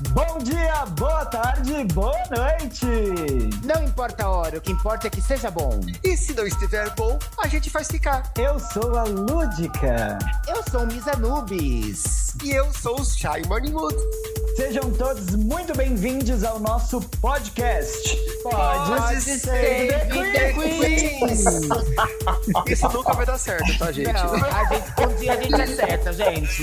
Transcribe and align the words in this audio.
Bom 0.00 0.38
dia, 0.38 0.86
boa 0.96 1.26
tarde, 1.26 1.72
boa 1.92 2.22
noite! 2.30 2.86
Não 3.64 3.82
importa 3.82 4.26
a 4.26 4.30
hora, 4.30 4.58
o 4.58 4.60
que 4.60 4.70
importa 4.70 5.08
é 5.08 5.10
que 5.10 5.20
seja 5.20 5.50
bom. 5.50 5.80
E 6.04 6.16
se 6.16 6.32
não 6.34 6.46
estiver 6.46 6.94
bom, 6.94 7.18
a 7.36 7.48
gente 7.48 7.68
faz 7.68 7.88
ficar. 7.88 8.32
Eu 8.38 8.60
sou 8.60 8.96
a 8.96 9.02
Lúdica. 9.02 10.16
Eu 10.46 10.62
sou 10.70 10.82
o 10.82 10.86
Misa 10.86 11.16
Nubes. 11.16 12.32
E 12.44 12.52
eu 12.52 12.72
sou 12.72 13.00
o 13.00 13.04
Shy 13.04 13.42
Morning 13.48 13.72
Mood. 13.72 13.96
Sejam 14.54 14.88
todos 14.92 15.34
muito 15.34 15.76
bem-vindos 15.76 16.44
ao 16.44 16.60
nosso 16.60 17.00
podcast. 17.20 18.16
Pode, 18.44 19.00
Pode 19.00 19.20
ser, 19.20 19.38
ser 19.40 20.08
The 20.08 20.52
Queens. 20.52 21.44
Isso 22.68 22.88
nunca 22.90 23.14
vai 23.14 23.26
dar 23.26 23.38
certo, 23.38 23.76
tá, 23.80 23.90
gente? 23.90 24.12
Não, 24.12 24.32
a 24.32 24.64
gente, 24.64 25.00
um 25.00 25.16
dia 25.16 25.32
a 25.32 25.42
gente 25.42 25.60
acerta, 25.60 26.12
gente. 26.12 26.62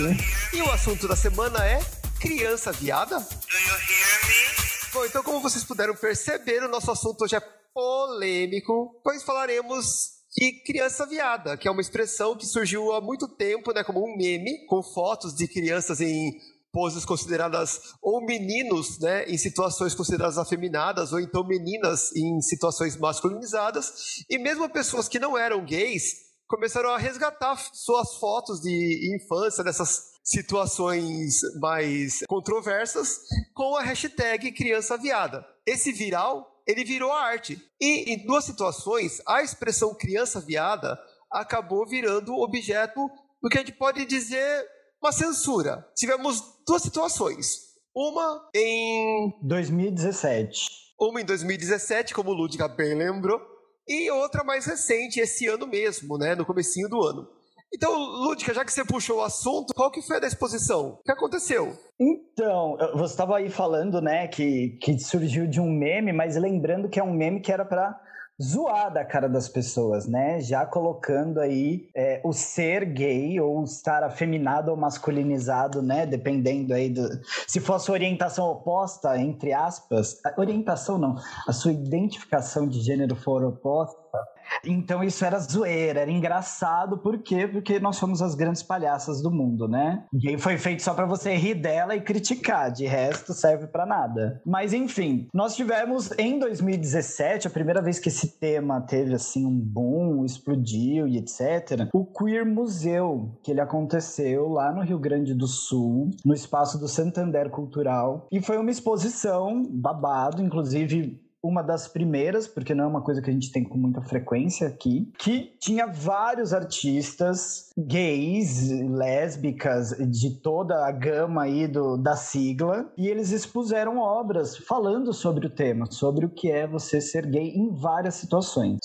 E 0.54 0.62
o 0.62 0.72
assunto 0.72 1.06
da 1.06 1.18
semana 1.18 1.66
é 1.66 1.82
criança 2.20 2.72
viada? 2.72 3.20
Do 3.20 3.26
you 3.26 3.74
hear 3.74 4.28
me? 4.28 4.94
Bom, 4.94 5.06
então 5.06 5.24
como 5.24 5.42
vocês 5.42 5.64
puderam 5.64 5.96
perceber, 5.96 6.64
o 6.64 6.70
nosso 6.70 6.90
assunto 6.90 7.24
hoje 7.24 7.36
é 7.36 7.42
polêmico, 7.74 9.00
pois 9.04 9.24
falaremos 9.24 10.16
de 10.36 10.64
criança 10.66 11.06
viada, 11.06 11.58
que 11.58 11.68
é 11.68 11.72
uma 11.72 11.82
expressão 11.82 12.36
que 12.36 12.46
surgiu 12.46 12.94
há 12.94 13.02
muito 13.02 13.28
tempo, 13.28 13.74
né, 13.74 13.84
como 13.84 14.00
um 14.00 14.16
meme, 14.18 14.66
com 14.68 14.82
fotos 14.82 15.34
de 15.36 15.48
crianças 15.48 16.02
em 16.02 16.34
poses 16.72 17.06
consideradas 17.06 17.80
ou 18.02 18.26
meninos, 18.26 19.00
né, 19.00 19.24
em 19.26 19.38
situações 19.38 19.96
consideradas 19.96 20.38
afeminadas, 20.38 21.14
ou 21.14 21.20
então 21.20 21.46
meninas 21.46 22.14
em 22.16 22.42
situações 22.42 22.98
masculinizadas, 22.98 24.26
e 24.30 24.38
mesmo 24.38 24.70
pessoas 24.70 25.08
que 25.08 25.20
não 25.20 25.38
eram 25.38 25.64
gays 25.66 26.26
começaram 26.48 26.90
a 26.90 26.98
resgatar 26.98 27.58
suas 27.74 28.16
fotos 28.16 28.62
de 28.62 29.16
infância 29.16 29.64
dessas 29.64 30.15
situações 30.26 31.40
mais 31.60 32.24
controversas 32.28 33.20
com 33.54 33.76
a 33.78 33.84
hashtag 33.84 34.52
criança 34.52 34.98
viada. 34.98 35.46
Esse 35.66 35.92
viral, 35.92 36.64
ele 36.68 36.84
virou 36.84 37.14
arte. 37.14 37.62
E 37.80 38.12
em 38.12 38.26
duas 38.26 38.44
situações, 38.44 39.22
a 39.28 39.44
expressão 39.44 39.94
criança 39.94 40.40
viada 40.40 41.00
acabou 41.32 41.86
virando 41.86 42.34
objeto 42.34 43.08
do 43.42 43.50
que 43.50 43.58
a 43.58 43.62
gente 43.62 43.74
pode 43.74 44.06
dizer 44.06 44.66
uma 45.02 45.12
censura. 45.12 45.88
Tivemos 45.96 46.42
duas 46.66 46.82
situações. 46.82 47.76
Uma 47.96 48.50
em 48.54 49.32
2017. 49.44 50.68
Uma 51.00 51.22
em 51.22 51.26
2017, 51.26 52.14
como 52.14 52.32
o 52.32 52.34
Ludwig 52.34 52.68
bem 52.76 52.96
lembrou, 52.96 53.40
e 53.88 54.10
outra 54.10 54.44
mais 54.44 54.66
recente, 54.66 55.20
esse 55.20 55.46
ano 55.46 55.68
mesmo, 55.68 56.18
né, 56.18 56.34
no 56.34 56.46
comecinho 56.46 56.90
do 56.90 57.04
ano. 57.04 57.28
Então, 57.76 57.94
Lúdica, 58.00 58.54
já 58.54 58.64
que 58.64 58.72
você 58.72 58.86
puxou 58.86 59.18
o 59.18 59.22
assunto, 59.22 59.74
qual 59.76 59.92
que 59.92 60.02
foi 60.02 60.16
a 60.16 60.20
da 60.22 60.28
exposição? 60.28 60.98
O 61.00 61.04
que 61.04 61.12
aconteceu? 61.12 61.74
Então, 62.00 62.78
você 62.94 63.14
estava 63.14 63.36
aí 63.36 63.50
falando, 63.50 64.02
né, 64.02 64.30
que, 64.30 64.78
que 64.82 64.98
surgiu 64.98 65.46
de 65.46 65.60
um 65.60 65.70
meme, 65.70 66.14
mas 66.14 66.38
lembrando 66.38 66.88
que 66.88 67.02
é 67.02 67.04
um 67.04 67.12
meme 67.12 67.42
que 67.42 67.52
era 67.52 67.66
para 67.66 68.00
zoar 68.42 68.94
da 68.94 69.04
cara 69.04 69.28
das 69.28 69.50
pessoas, 69.50 70.08
né? 70.08 70.40
Já 70.42 70.66
colocando 70.66 71.40
aí 71.40 71.88
é, 71.96 72.22
o 72.24 72.34
ser 72.34 72.86
gay 72.86 73.40
ou 73.40 73.64
estar 73.64 74.04
afeminado 74.04 74.72
ou 74.72 74.78
masculinizado, 74.78 75.82
né? 75.82 76.06
Dependendo 76.06 76.74
aí 76.74 76.90
do. 76.90 77.08
Se 77.48 77.60
fosse 77.60 77.92
orientação 77.92 78.46
oposta, 78.48 79.18
entre 79.18 79.54
aspas. 79.54 80.18
Orientação 80.38 80.98
não. 80.98 81.16
A 81.48 81.54
sua 81.54 81.72
identificação 81.72 82.68
de 82.68 82.82
gênero 82.82 83.16
for 83.16 83.44
oposta 83.44 84.20
então 84.64 85.04
isso 85.04 85.24
era 85.24 85.40
zoeira, 85.40 86.02
era 86.02 86.12
engraçado, 86.12 86.98
por 86.98 87.20
quê? 87.20 87.48
Porque 87.48 87.80
nós 87.80 87.98
somos 87.98 88.22
as 88.22 88.36
grandes 88.36 88.64
palhaças 88.64 89.22
do 89.22 89.32
mundo, 89.32 89.68
né? 89.68 90.04
E 90.14 90.38
foi 90.38 90.58
feito 90.58 90.82
só 90.82 90.94
para 90.94 91.06
você 91.06 91.36
rir 91.36 91.56
dela 91.56 91.96
e 91.96 92.02
criticar, 92.02 92.72
de 92.72 92.86
resto 92.86 93.34
serve 93.34 93.68
para 93.68 93.86
nada. 93.86 94.42
Mas 94.46 94.74
enfim, 94.74 95.28
nós 95.34 95.56
tivemos 95.56 96.12
em 96.18 96.40
2017, 96.40 97.48
a 97.48 97.52
primeira 97.52 97.82
vez 97.82 98.00
que 98.00 98.10
esse 98.10 98.40
tema 98.40 98.82
teve 98.82 99.14
assim 99.14 99.46
um 99.46 99.58
boom, 99.58 100.26
explodiu 100.26 101.08
e 101.08 101.18
etc, 101.18 101.90
o 101.94 102.06
Queer 102.06 102.46
Museu, 102.46 103.38
que 103.44 103.52
ele 103.52 103.62
aconteceu 103.62 104.50
lá 104.50 104.72
no 104.72 104.82
Rio 104.82 105.00
Grande 105.00 105.34
do 105.34 105.48
Sul, 105.48 106.12
no 106.24 106.34
espaço 106.34 106.80
do 106.80 106.88
Santander 106.88 107.50
Cultural, 107.50 108.28
e 108.32 108.42
foi 108.42 108.58
uma 108.58 108.72
exposição 108.72 109.64
babado, 109.70 110.42
inclusive 110.42 111.25
uma 111.46 111.62
das 111.62 111.88
primeiras, 111.88 112.48
porque 112.48 112.74
não 112.74 112.86
é 112.86 112.88
uma 112.88 113.02
coisa 113.02 113.22
que 113.22 113.30
a 113.30 113.34
gente 113.34 113.52
tem 113.52 113.64
com 113.64 113.78
muita 113.78 114.02
frequência 114.02 114.68
aqui, 114.68 115.12
que 115.18 115.56
tinha 115.60 115.86
vários 115.88 116.54
artistas 116.54 117.70
gays, 117.78 118.70
lésbicas, 118.70 119.96
de 120.10 120.40
toda 120.42 120.86
a 120.86 120.92
gama 120.92 121.44
aí 121.44 121.68
do, 121.68 121.98
da 121.98 122.16
sigla, 122.16 122.90
e 122.98 123.08
eles 123.08 123.32
expuseram 123.32 123.98
obras 123.98 124.58
falando 124.58 125.12
sobre 125.14 125.48
o 125.48 125.50
tema, 125.50 125.86
sobre 125.90 126.26
o 126.26 126.30
que 126.30 126.50
é 126.50 126.66
você 126.66 127.02
ser 127.02 127.26
gay 127.26 127.50
em 127.50 127.74
várias 127.74 128.16
situações. 128.16 128.80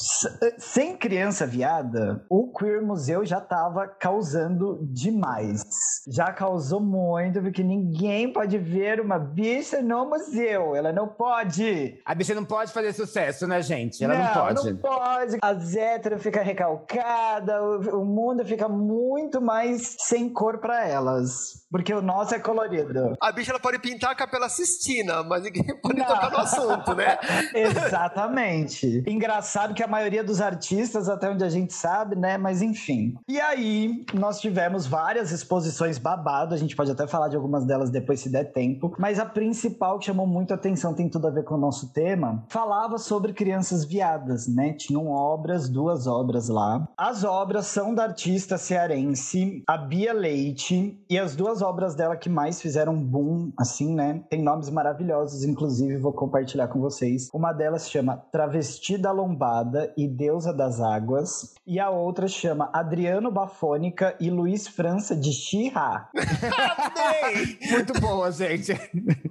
Sem 0.58 0.96
criança 0.96 1.46
viada, 1.46 2.24
o 2.28 2.52
Queer 2.52 2.82
Museu 2.82 3.24
já 3.24 3.38
estava 3.38 3.86
causando 3.86 4.78
demais. 4.82 5.62
Já 6.08 6.32
causou 6.32 6.80
muito, 6.80 7.40
porque 7.40 7.62
ninguém 7.62 8.32
pode 8.32 8.58
ver 8.58 9.00
uma 9.00 9.18
bicha 9.18 9.80
no 9.80 10.08
museu. 10.08 10.74
Ela 10.74 10.92
não 10.92 11.08
pode. 11.08 12.00
A 12.04 12.14
bicha 12.14 12.34
não 12.34 12.44
pode 12.50 12.72
fazer 12.72 12.92
sucesso, 12.92 13.46
né, 13.46 13.62
gente? 13.62 14.02
Ela 14.02 14.14
não, 14.14 14.24
não 14.24 14.32
pode. 14.32 14.70
Não 14.72 14.76
pode. 14.76 15.38
A 15.40 15.54
Zétera 15.54 16.18
fica 16.18 16.42
recalcada, 16.42 17.62
o, 17.62 18.00
o 18.00 18.04
mundo 18.04 18.44
fica 18.44 18.68
muito 18.68 19.40
mais 19.40 19.96
sem 20.00 20.28
cor 20.28 20.58
para 20.58 20.86
elas. 20.86 21.60
Porque 21.70 21.94
o 21.94 22.02
nosso 22.02 22.34
é 22.34 22.40
colorido. 22.40 23.16
A 23.22 23.30
bicha 23.30 23.52
ela 23.52 23.60
pode 23.60 23.78
pintar 23.78 24.10
a 24.10 24.14
Capela 24.14 24.48
Sistina, 24.48 25.22
mas 25.22 25.44
ninguém 25.44 25.64
pode 25.80 26.00
não. 26.00 26.06
tocar 26.06 26.30
no 26.30 26.38
assunto, 26.38 26.94
né? 26.94 27.16
Exatamente. 27.54 29.04
Engraçado 29.06 29.72
que 29.72 29.82
a 29.82 29.86
maioria 29.86 30.24
dos 30.24 30.40
artistas, 30.40 31.08
até 31.08 31.30
onde 31.30 31.44
a 31.44 31.48
gente 31.48 31.72
sabe, 31.72 32.16
né? 32.16 32.36
Mas 32.36 32.60
enfim. 32.60 33.14
E 33.28 33.40
aí, 33.40 34.04
nós 34.12 34.40
tivemos 34.40 34.86
várias 34.86 35.30
exposições 35.30 35.96
babado. 35.96 36.54
A 36.54 36.58
gente 36.58 36.74
pode 36.74 36.90
até 36.90 37.06
falar 37.06 37.28
de 37.28 37.36
algumas 37.36 37.64
delas 37.64 37.88
depois, 37.88 38.18
se 38.18 38.28
der 38.28 38.50
tempo. 38.52 38.92
Mas 38.98 39.20
a 39.20 39.26
principal 39.26 40.00
que 40.00 40.06
chamou 40.06 40.26
muito 40.26 40.52
atenção, 40.52 40.92
tem 40.92 41.08
tudo 41.08 41.28
a 41.28 41.30
ver 41.30 41.44
com 41.44 41.54
o 41.54 41.58
nosso 41.58 41.92
tema, 41.92 42.29
falava 42.48 42.98
sobre 42.98 43.32
crianças 43.32 43.84
viadas, 43.84 44.46
né? 44.46 44.72
Tinham 44.72 45.08
obras, 45.08 45.68
duas 45.68 46.06
obras 46.06 46.48
lá. 46.48 46.88
As 46.96 47.24
obras 47.24 47.66
são 47.66 47.94
da 47.94 48.04
artista 48.04 48.58
cearense, 48.58 49.62
a 49.66 49.76
Bia 49.76 50.12
Leite, 50.12 50.98
e 51.08 51.18
as 51.18 51.34
duas 51.34 51.62
obras 51.62 51.94
dela 51.94 52.16
que 52.16 52.28
mais 52.28 52.60
fizeram 52.60 53.00
boom, 53.02 53.52
assim, 53.58 53.94
né? 53.94 54.22
Tem 54.28 54.42
nomes 54.42 54.70
maravilhosos, 54.70 55.44
inclusive 55.44 55.96
vou 55.96 56.12
compartilhar 56.12 56.68
com 56.68 56.80
vocês. 56.80 57.28
Uma 57.32 57.52
delas 57.52 57.90
chama 57.90 58.16
Travesti 58.30 58.96
da 58.96 59.12
Lombada 59.12 59.92
e 59.96 60.06
Deusa 60.06 60.52
das 60.52 60.80
Águas, 60.80 61.54
e 61.66 61.78
a 61.78 61.90
outra 61.90 62.28
chama 62.28 62.70
Adriano 62.72 63.30
Bafônica 63.30 64.16
e 64.20 64.30
Luiz 64.30 64.66
França 64.68 65.16
de 65.16 65.32
Xirra. 65.32 66.08
Muito 67.70 68.00
boa, 68.00 68.30
gente. 68.30 68.72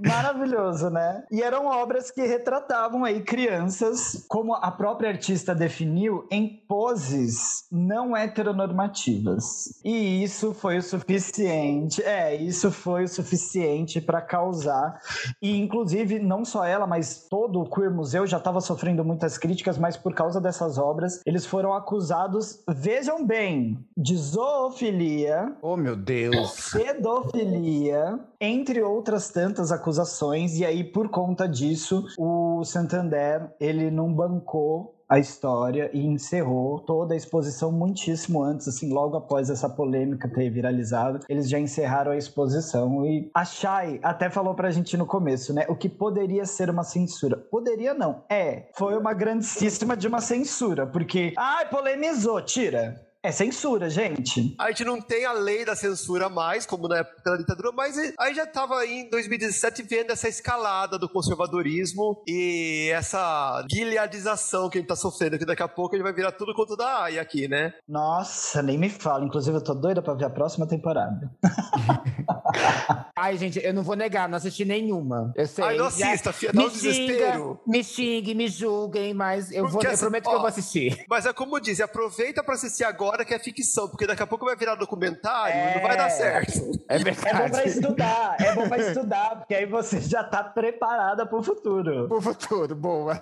Maravilhoso, 0.06 0.90
né? 0.90 1.24
E 1.31 1.42
eram 1.42 1.68
obras 1.68 2.12
que 2.12 2.22
retratavam 2.22 2.89
aí 3.04 3.22
crianças, 3.22 4.26
como 4.28 4.54
a 4.54 4.72
própria 4.72 5.10
artista 5.10 5.56
definiu, 5.56 6.28
em 6.30 6.48
poses 6.68 7.66
não 7.72 8.16
heteronormativas. 8.16 9.80
E 9.84 10.24
isso 10.24 10.54
foi 10.54 10.78
o 10.78 10.84
suficiente. 10.84 12.04
É, 12.04 12.20
é, 12.20 12.36
isso 12.36 12.70
foi 12.70 13.06
o 13.06 13.08
suficiente 13.08 14.02
para 14.02 14.22
causar. 14.22 15.02
E, 15.42 15.58
inclusive, 15.58 16.20
não 16.20 16.44
só 16.44 16.66
ela, 16.66 16.86
mas 16.86 17.28
todo 17.30 17.62
o 17.62 17.70
Queer 17.70 17.92
Museu 17.92 18.28
já 18.28 18.38
estava 18.38 18.60
sofrendo 18.60 19.06
muitas 19.06 19.38
críticas, 19.38 19.78
mas 19.78 19.96
por 19.96 20.14
causa 20.14 20.42
dessas 20.42 20.78
obras, 20.78 21.22
eles 21.26 21.46
foram 21.46 21.74
acusados, 21.74 22.62
vejam 22.70 23.26
bem, 23.26 23.80
de 23.98 24.18
zoofilia. 24.18 25.56
Oh, 25.62 25.78
meu 25.78 25.96
Deus! 25.96 26.72
Pedofilia, 26.74 28.20
entre 28.40 28.82
outras 28.84 29.30
tantas 29.30 29.72
acusações. 29.72 30.60
E 30.60 30.66
aí, 30.66 30.84
por 30.84 31.10
conta 31.10 31.48
disso, 31.48 32.06
o 32.18 32.63
Santander, 32.80 33.52
ele 33.60 33.92
não 33.92 34.14
bancou 34.14 34.96
a 35.10 35.18
história 35.18 35.90
e 35.92 36.06
encerrou 36.06 36.80
toda 36.80 37.16
a 37.16 37.18
exposição 37.18 37.72
muitíssimo 37.72 38.44
antes, 38.44 38.68
assim, 38.68 38.94
logo 38.94 39.18
após 39.18 39.50
essa 39.50 39.68
polêmica 39.68 40.30
ter 40.30 40.52
viralizado, 40.52 41.20
eles 41.28 41.50
já 41.50 41.60
encerraram 41.60 42.12
a 42.12 42.18
exposição 42.18 43.04
e 43.06 43.30
a 43.34 43.44
Shai 43.44 44.00
até 44.04 44.30
falou 44.30 44.54
pra 44.54 44.70
gente 44.70 44.96
no 44.96 45.08
começo, 45.08 45.52
né, 45.52 45.66
o 45.68 45.76
que 45.76 45.90
poderia 45.90 46.46
ser 46.46 46.70
uma 46.70 46.84
censura. 46.84 47.36
Poderia 47.36 47.96
não, 47.96 48.24
é, 48.30 48.70
foi 48.78 48.96
uma 48.96 49.14
grandíssima 49.14 49.98
de 49.98 50.08
uma 50.08 50.22
censura, 50.22 50.86
porque, 50.86 51.34
ai, 51.36 51.68
polemizou, 51.68 52.40
tira. 52.44 53.09
É 53.21 53.33
censura, 53.33 53.89
gente. 53.89 54.56
A 54.57 54.69
gente 54.69 54.86
não 54.86 55.01
tem 55.01 55.25
a 55.25 55.33
lei 55.33 55.66
da 55.66 55.75
censura 55.75 56.30
mais, 56.30 56.66
como 56.66 56.88
na 56.88 57.00
época 57.00 57.21
da 57.25 57.36
ditadura, 57.36 57.69
mas 57.74 57.98
aí 58.18 58.33
já 58.33 58.45
estava 58.45 58.86
em 58.86 59.10
2017 59.10 59.83
vendo 59.83 60.12
essa 60.12 60.30
escalada 60.30 60.98
do 60.98 61.10
conservadorismo 61.10 62.24
e 62.25 62.89
essa 62.94 63.62
guilhadização 63.69 64.69
que 64.69 64.77
a 64.77 64.80
gente 64.80 64.89
está 64.89 64.95
sofrendo, 64.95 65.38
que 65.38 65.45
daqui 65.45 65.62
a 65.62 65.68
pouco 65.68 65.95
a 65.95 65.98
gente 65.98 66.06
vai 66.06 66.13
virar 66.13 66.31
tudo 66.31 66.56
contra 66.56 66.77
da 66.77 67.04
AI 67.04 67.19
aqui, 67.19 67.50
né? 67.50 67.74
Nossa, 67.86 68.62
nem 68.62 68.77
me 68.77 68.89
fala. 68.89 69.25
Inclusive, 69.25 69.57
eu 69.57 69.63
tô 69.63 69.74
doida 69.74 70.01
para 70.01 70.13
ver 70.13 70.25
a 70.25 70.30
próxima 70.30 70.65
temporada. 70.65 71.30
Ai, 73.13 73.38
gente, 73.38 73.60
eu 73.62 73.74
não 73.74 73.83
vou 73.83 73.98
negar, 73.98 74.30
não 74.30 74.38
assisti 74.38 74.63
nenhuma. 74.63 75.33
Eu 75.36 75.45
sei. 75.45 75.65
Ai, 75.65 75.75
não 75.75 75.88
assista, 75.88 76.31
filha, 76.31 76.54
dá 76.54 76.62
um 76.62 76.69
desespero. 76.69 77.60
me 77.68 77.83
xinguem, 77.83 78.33
me 78.33 78.48
julguem, 78.48 79.13
mas 79.13 79.51
eu, 79.51 79.68
vou, 79.68 79.83
eu 79.83 79.89
assim, 79.89 80.00
prometo 80.00 80.27
ó, 80.27 80.30
que 80.30 80.36
eu 80.36 80.39
vou 80.39 80.48
assistir. 80.48 81.06
Mas 81.10 81.25
é 81.25 81.33
como 81.33 81.60
diz, 81.60 81.81
aproveita 81.81 82.42
pra 82.42 82.54
assistir 82.54 82.86
agora 82.86 83.09
que 83.26 83.34
é 83.34 83.40
ficção, 83.40 83.88
porque 83.90 84.08
daqui 84.08 84.24
a 84.24 84.28
pouco 84.28 84.46
vai 84.46 84.56
virar 84.56 84.76
documentário 84.76 85.56
e 85.72 85.76
não 85.76 85.82
vai 85.88 85.98
dar 85.98 86.08
É. 86.08 86.10
certo. 86.10 86.60
É 86.90 86.96
É 86.96 87.00
bom 87.00 87.14
pra 87.14 87.40
verdade. 87.42 87.70
estudar, 87.70 88.36
é 88.40 88.56
bom 88.56 88.68
pra 88.68 88.78
estudar, 88.78 89.36
porque 89.38 89.56
aí 89.56 89.66
você 89.66 90.00
já 90.02 90.24
tá 90.24 90.44
preparada 90.44 91.26
pro 91.26 91.42
futuro. 91.44 92.08
Pro 92.08 92.22
futuro, 92.22 92.76
boa. 92.76 93.20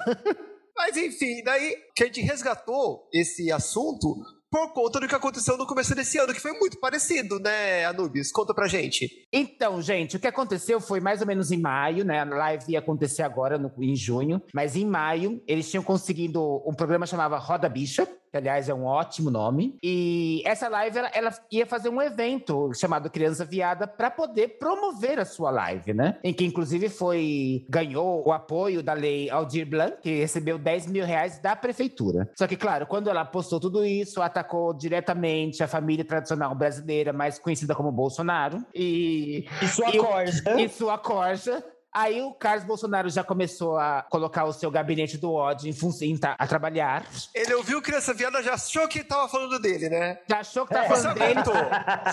Mas 0.75 0.95
enfim, 0.95 1.41
daí 1.43 1.75
que 1.95 2.03
a 2.03 2.05
gente 2.05 2.21
resgatou 2.21 3.07
esse 3.13 3.51
assunto 3.51 4.15
por 4.49 4.71
conta 4.73 4.99
do 5.01 5.07
que 5.09 5.15
aconteceu 5.15 5.57
no 5.57 5.67
começo 5.67 5.93
desse 5.93 6.17
ano, 6.19 6.33
que 6.33 6.39
foi 6.39 6.53
muito 6.53 6.79
parecido, 6.79 7.37
né, 7.39 7.83
Anubis? 7.85 8.31
Conta 8.31 8.53
pra 8.53 8.65
gente. 8.67 9.09
Então, 9.33 9.81
gente, 9.81 10.15
o 10.15 10.19
que 10.19 10.27
aconteceu 10.27 10.79
foi 10.79 11.01
mais 11.01 11.19
ou 11.19 11.27
menos 11.27 11.51
em 11.51 11.59
maio, 11.59 12.05
né? 12.05 12.21
A 12.21 12.23
live 12.25 12.63
ia 12.71 12.79
acontecer 12.79 13.23
agora 13.23 13.57
no- 13.57 13.71
em 13.81 13.93
junho, 13.95 14.41
mas 14.53 14.75
em 14.77 14.85
maio 14.85 15.43
eles 15.47 15.69
tinham 15.69 15.83
conseguido 15.83 16.63
um 16.65 16.73
programa 16.73 17.05
chamava 17.05 17.37
Roda 17.37 17.67
Bicha, 17.67 18.07
que 18.31 18.37
aliás 18.37 18.69
é 18.69 18.73
um 18.73 18.85
ótimo 18.85 19.29
nome. 19.29 19.77
E 19.83 20.41
essa 20.45 20.67
live 20.67 20.97
ela, 20.97 21.09
ela 21.13 21.31
ia 21.51 21.65
fazer 21.65 21.89
um 21.89 22.01
evento 22.01 22.71
chamado 22.73 23.09
Criança 23.09 23.45
Viada 23.45 23.87
para 23.87 24.09
poder 24.11 24.57
promover 24.59 25.19
a 25.19 25.25
sua 25.25 25.49
live, 25.51 25.93
né? 25.93 26.17
Em 26.23 26.33
que 26.33 26.45
inclusive 26.45 26.89
foi 26.89 27.65
ganhou 27.69 28.27
o 28.27 28.31
apoio 28.31 28.83
da 28.83 28.93
lei 28.93 29.29
Aldir 29.29 29.65
Blanc, 29.67 29.97
que 30.01 30.19
recebeu 30.19 30.57
10 30.57 30.87
mil 30.87 31.05
reais 31.05 31.39
da 31.39 31.55
prefeitura. 31.55 32.29
Só 32.37 32.47
que, 32.47 32.55
claro, 32.55 32.85
quando 32.85 33.09
ela 33.09 33.23
postou 33.25 33.59
tudo 33.59 33.85
isso, 33.85 34.21
atacou 34.21 34.73
diretamente 34.73 35.63
a 35.63 35.67
família 35.67 36.03
tradicional 36.05 36.53
brasileira, 36.55 37.13
mais 37.13 37.39
conhecida 37.39 37.75
como 37.75 37.91
Bolsonaro. 37.91 38.63
E 38.73 39.45
E 39.61 39.67
sua 39.67 39.89
E 39.89 39.97
corda. 39.97 40.61
e 40.61 40.69
sua 40.69 40.97
corja. 40.97 41.63
Aí 41.93 42.21
o 42.21 42.31
Carlos 42.33 42.63
Bolsonaro 42.65 43.09
já 43.09 43.23
começou 43.23 43.77
a 43.77 44.03
colocar 44.09 44.45
o 44.45 44.53
seu 44.53 44.69
gabinete 44.69 45.17
do 45.17 45.33
ódio 45.33 45.67
em 45.67 45.73
função 45.73 46.15
tá, 46.19 46.35
a 46.37 46.45
trabalhar. 46.45 47.03
Ele 47.33 47.53
ouviu 47.55 47.81
Criança 47.81 48.13
Viada, 48.13 48.43
já 48.43 48.53
achou 48.53 48.87
que 48.87 49.03
tava 49.03 49.27
falando 49.27 49.59
dele, 49.59 49.89
né? 49.89 50.19
Já 50.29 50.39
achou 50.41 50.67
que 50.67 50.73
tá 50.73 50.85
É, 50.85 50.89
falando 50.89 51.17
dele. 51.17 51.39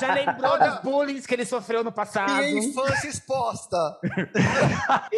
Já 0.01 0.15
lembrou 0.15 0.53
Olha- 0.53 0.71
dos 0.71 0.81
bullying 0.81 1.21
que 1.21 1.35
ele 1.35 1.45
sofreu 1.45 1.85
no 1.85 1.93
passado. 1.93 2.33
Minha 2.33 2.65
infância 2.65 3.09
exposta. 3.09 3.77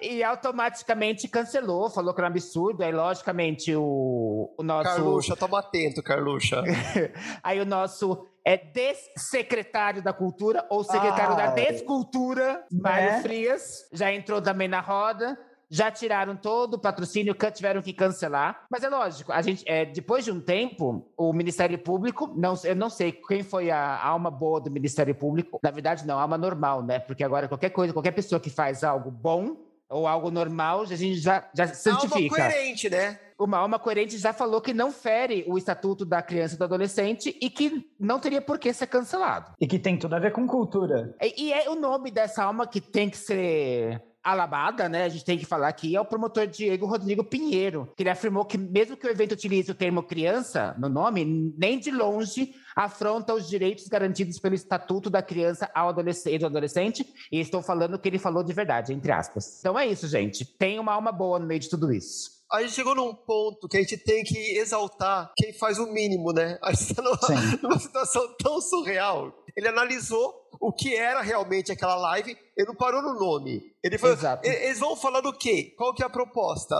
E 0.00 0.22
automaticamente 0.22 1.28
cancelou, 1.28 1.90
falou 1.90 2.12
que 2.14 2.20
era 2.20 2.28
um 2.28 2.32
absurdo. 2.32 2.82
Aí, 2.82 2.92
logicamente, 2.92 3.74
o, 3.74 4.52
o 4.56 4.62
nosso. 4.62 4.84
Carluxa, 4.90 5.36
toma 5.36 5.58
atento, 5.60 6.02
Carluxa. 6.02 6.62
Aí 7.42 7.60
o 7.60 7.66
nosso 7.66 8.28
é 8.44 8.56
dessecretário 8.56 10.02
da 10.02 10.12
cultura, 10.12 10.66
ou 10.68 10.82
secretário 10.82 11.36
da 11.36 11.44
Ah, 11.44 11.48
descultura, 11.48 12.64
Mário 12.72 13.10
né? 13.10 13.22
Frias, 13.22 13.88
já 13.92 14.12
entrou 14.12 14.40
também 14.40 14.68
na 14.68 14.80
roda. 14.80 15.38
Já 15.74 15.90
tiraram 15.90 16.36
todo 16.36 16.74
o 16.74 16.78
patrocínio, 16.78 17.34
tiveram 17.50 17.80
que 17.80 17.94
cancelar. 17.94 18.66
Mas 18.70 18.84
é 18.84 18.90
lógico, 18.90 19.32
a 19.32 19.40
gente, 19.40 19.64
é, 19.66 19.86
depois 19.86 20.22
de 20.22 20.30
um 20.30 20.38
tempo, 20.38 21.10
o 21.16 21.32
Ministério 21.32 21.78
Público, 21.78 22.30
não, 22.36 22.52
eu 22.62 22.76
não 22.76 22.90
sei 22.90 23.10
quem 23.10 23.42
foi 23.42 23.70
a 23.70 23.98
alma 24.04 24.30
boa 24.30 24.60
do 24.60 24.70
Ministério 24.70 25.14
Público. 25.14 25.58
Na 25.62 25.70
verdade, 25.70 26.06
não, 26.06 26.18
a 26.18 26.22
alma 26.22 26.36
normal, 26.36 26.82
né? 26.82 26.98
Porque 26.98 27.24
agora 27.24 27.48
qualquer 27.48 27.70
coisa, 27.70 27.90
qualquer 27.90 28.10
pessoa 28.10 28.38
que 28.38 28.50
faz 28.50 28.84
algo 28.84 29.10
bom 29.10 29.56
ou 29.92 30.06
algo 30.06 30.30
normal, 30.30 30.82
a 30.82 30.86
gente 30.86 31.16
já, 31.16 31.48
já 31.54 31.64
Alma 31.64 31.74
certifica. 31.74 32.36
coerente, 32.36 32.90
né? 32.90 33.18
Uma 33.38 33.58
alma 33.58 33.78
coerente 33.78 34.18
já 34.18 34.32
falou 34.32 34.60
que 34.60 34.72
não 34.72 34.90
fere 34.90 35.44
o 35.46 35.58
estatuto 35.58 36.04
da 36.04 36.22
criança 36.22 36.54
e 36.54 36.58
do 36.58 36.64
adolescente 36.64 37.36
e 37.40 37.50
que 37.50 37.86
não 37.98 38.18
teria 38.18 38.40
por 38.40 38.58
que 38.58 38.72
ser 38.72 38.86
cancelado. 38.86 39.52
E 39.60 39.66
que 39.66 39.78
tem 39.78 39.98
tudo 39.98 40.14
a 40.14 40.18
ver 40.18 40.32
com 40.32 40.46
cultura. 40.46 41.14
E, 41.20 41.46
e 41.46 41.52
é 41.52 41.68
o 41.68 41.74
nome 41.74 42.10
dessa 42.10 42.44
alma 42.44 42.66
que 42.66 42.80
tem 42.80 43.10
que 43.10 43.18
ser 43.18 44.00
alabada, 44.22 44.88
né? 44.88 45.04
A 45.04 45.08
gente 45.08 45.24
tem 45.24 45.36
que 45.36 45.44
falar 45.44 45.68
aqui, 45.68 45.96
é 45.96 46.00
o 46.00 46.04
promotor 46.04 46.46
Diego 46.46 46.86
Rodrigo 46.86 47.24
Pinheiro, 47.24 47.90
que 47.96 48.02
ele 48.02 48.10
afirmou 48.10 48.44
que 48.44 48.56
mesmo 48.56 48.96
que 48.96 49.06
o 49.06 49.10
evento 49.10 49.32
utilize 49.32 49.70
o 49.70 49.74
termo 49.74 50.02
criança 50.02 50.74
no 50.78 50.88
nome, 50.88 51.52
nem 51.58 51.78
de 51.78 51.90
longe 51.90 52.54
afronta 52.76 53.34
os 53.34 53.48
direitos 53.48 53.86
garantidos 53.88 54.38
pelo 54.38 54.54
Estatuto 54.54 55.08
da 55.10 55.22
Criança 55.22 55.70
ao 55.74 55.88
adolescente, 55.88 56.34
e 56.34 56.38
do 56.38 56.46
adolescente, 56.46 57.06
e 57.30 57.40
estou 57.40 57.62
falando 57.62 57.94
o 57.94 57.98
que 57.98 58.08
ele 58.08 58.18
falou 58.18 58.42
de 58.42 58.52
verdade, 58.52 58.92
entre 58.92 59.12
aspas. 59.12 59.58
Então 59.60 59.78
é 59.78 59.86
isso, 59.86 60.06
gente. 60.08 60.44
Tem 60.44 60.78
uma 60.78 60.92
alma 60.92 61.12
boa 61.12 61.38
no 61.38 61.46
meio 61.46 61.60
de 61.60 61.68
tudo 61.68 61.92
isso. 61.92 62.42
A 62.50 62.60
gente 62.60 62.74
chegou 62.74 62.94
num 62.94 63.14
ponto 63.14 63.66
que 63.66 63.78
a 63.78 63.80
gente 63.80 63.96
tem 63.96 64.22
que 64.22 64.36
exaltar 64.58 65.32
quem 65.36 65.54
faz 65.54 65.78
o 65.78 65.86
mínimo, 65.86 66.32
né? 66.34 66.58
A 66.62 66.72
gente 66.74 66.94
tá 66.94 67.00
numa, 67.02 67.16
numa 67.62 67.78
situação 67.78 68.36
tão 68.42 68.60
surreal. 68.60 69.32
Ele 69.56 69.68
analisou 69.68 70.34
o 70.60 70.70
que 70.70 70.94
era 70.94 71.22
realmente 71.22 71.72
aquela 71.72 71.96
live, 71.96 72.36
ele 72.56 72.66
não 72.68 72.74
parou 72.74 73.00
no 73.00 73.14
nome. 73.18 73.62
Ele 73.82 73.96
falou, 73.96 74.14
Exato. 74.16 74.46
"E- 74.46 74.50
eles 74.66 74.78
vão 74.78 74.94
falar 74.94 75.22
do 75.22 75.32
quê? 75.32 75.72
Qual 75.78 75.94
que 75.94 76.02
é 76.02 76.06
a 76.06 76.10
proposta? 76.10 76.76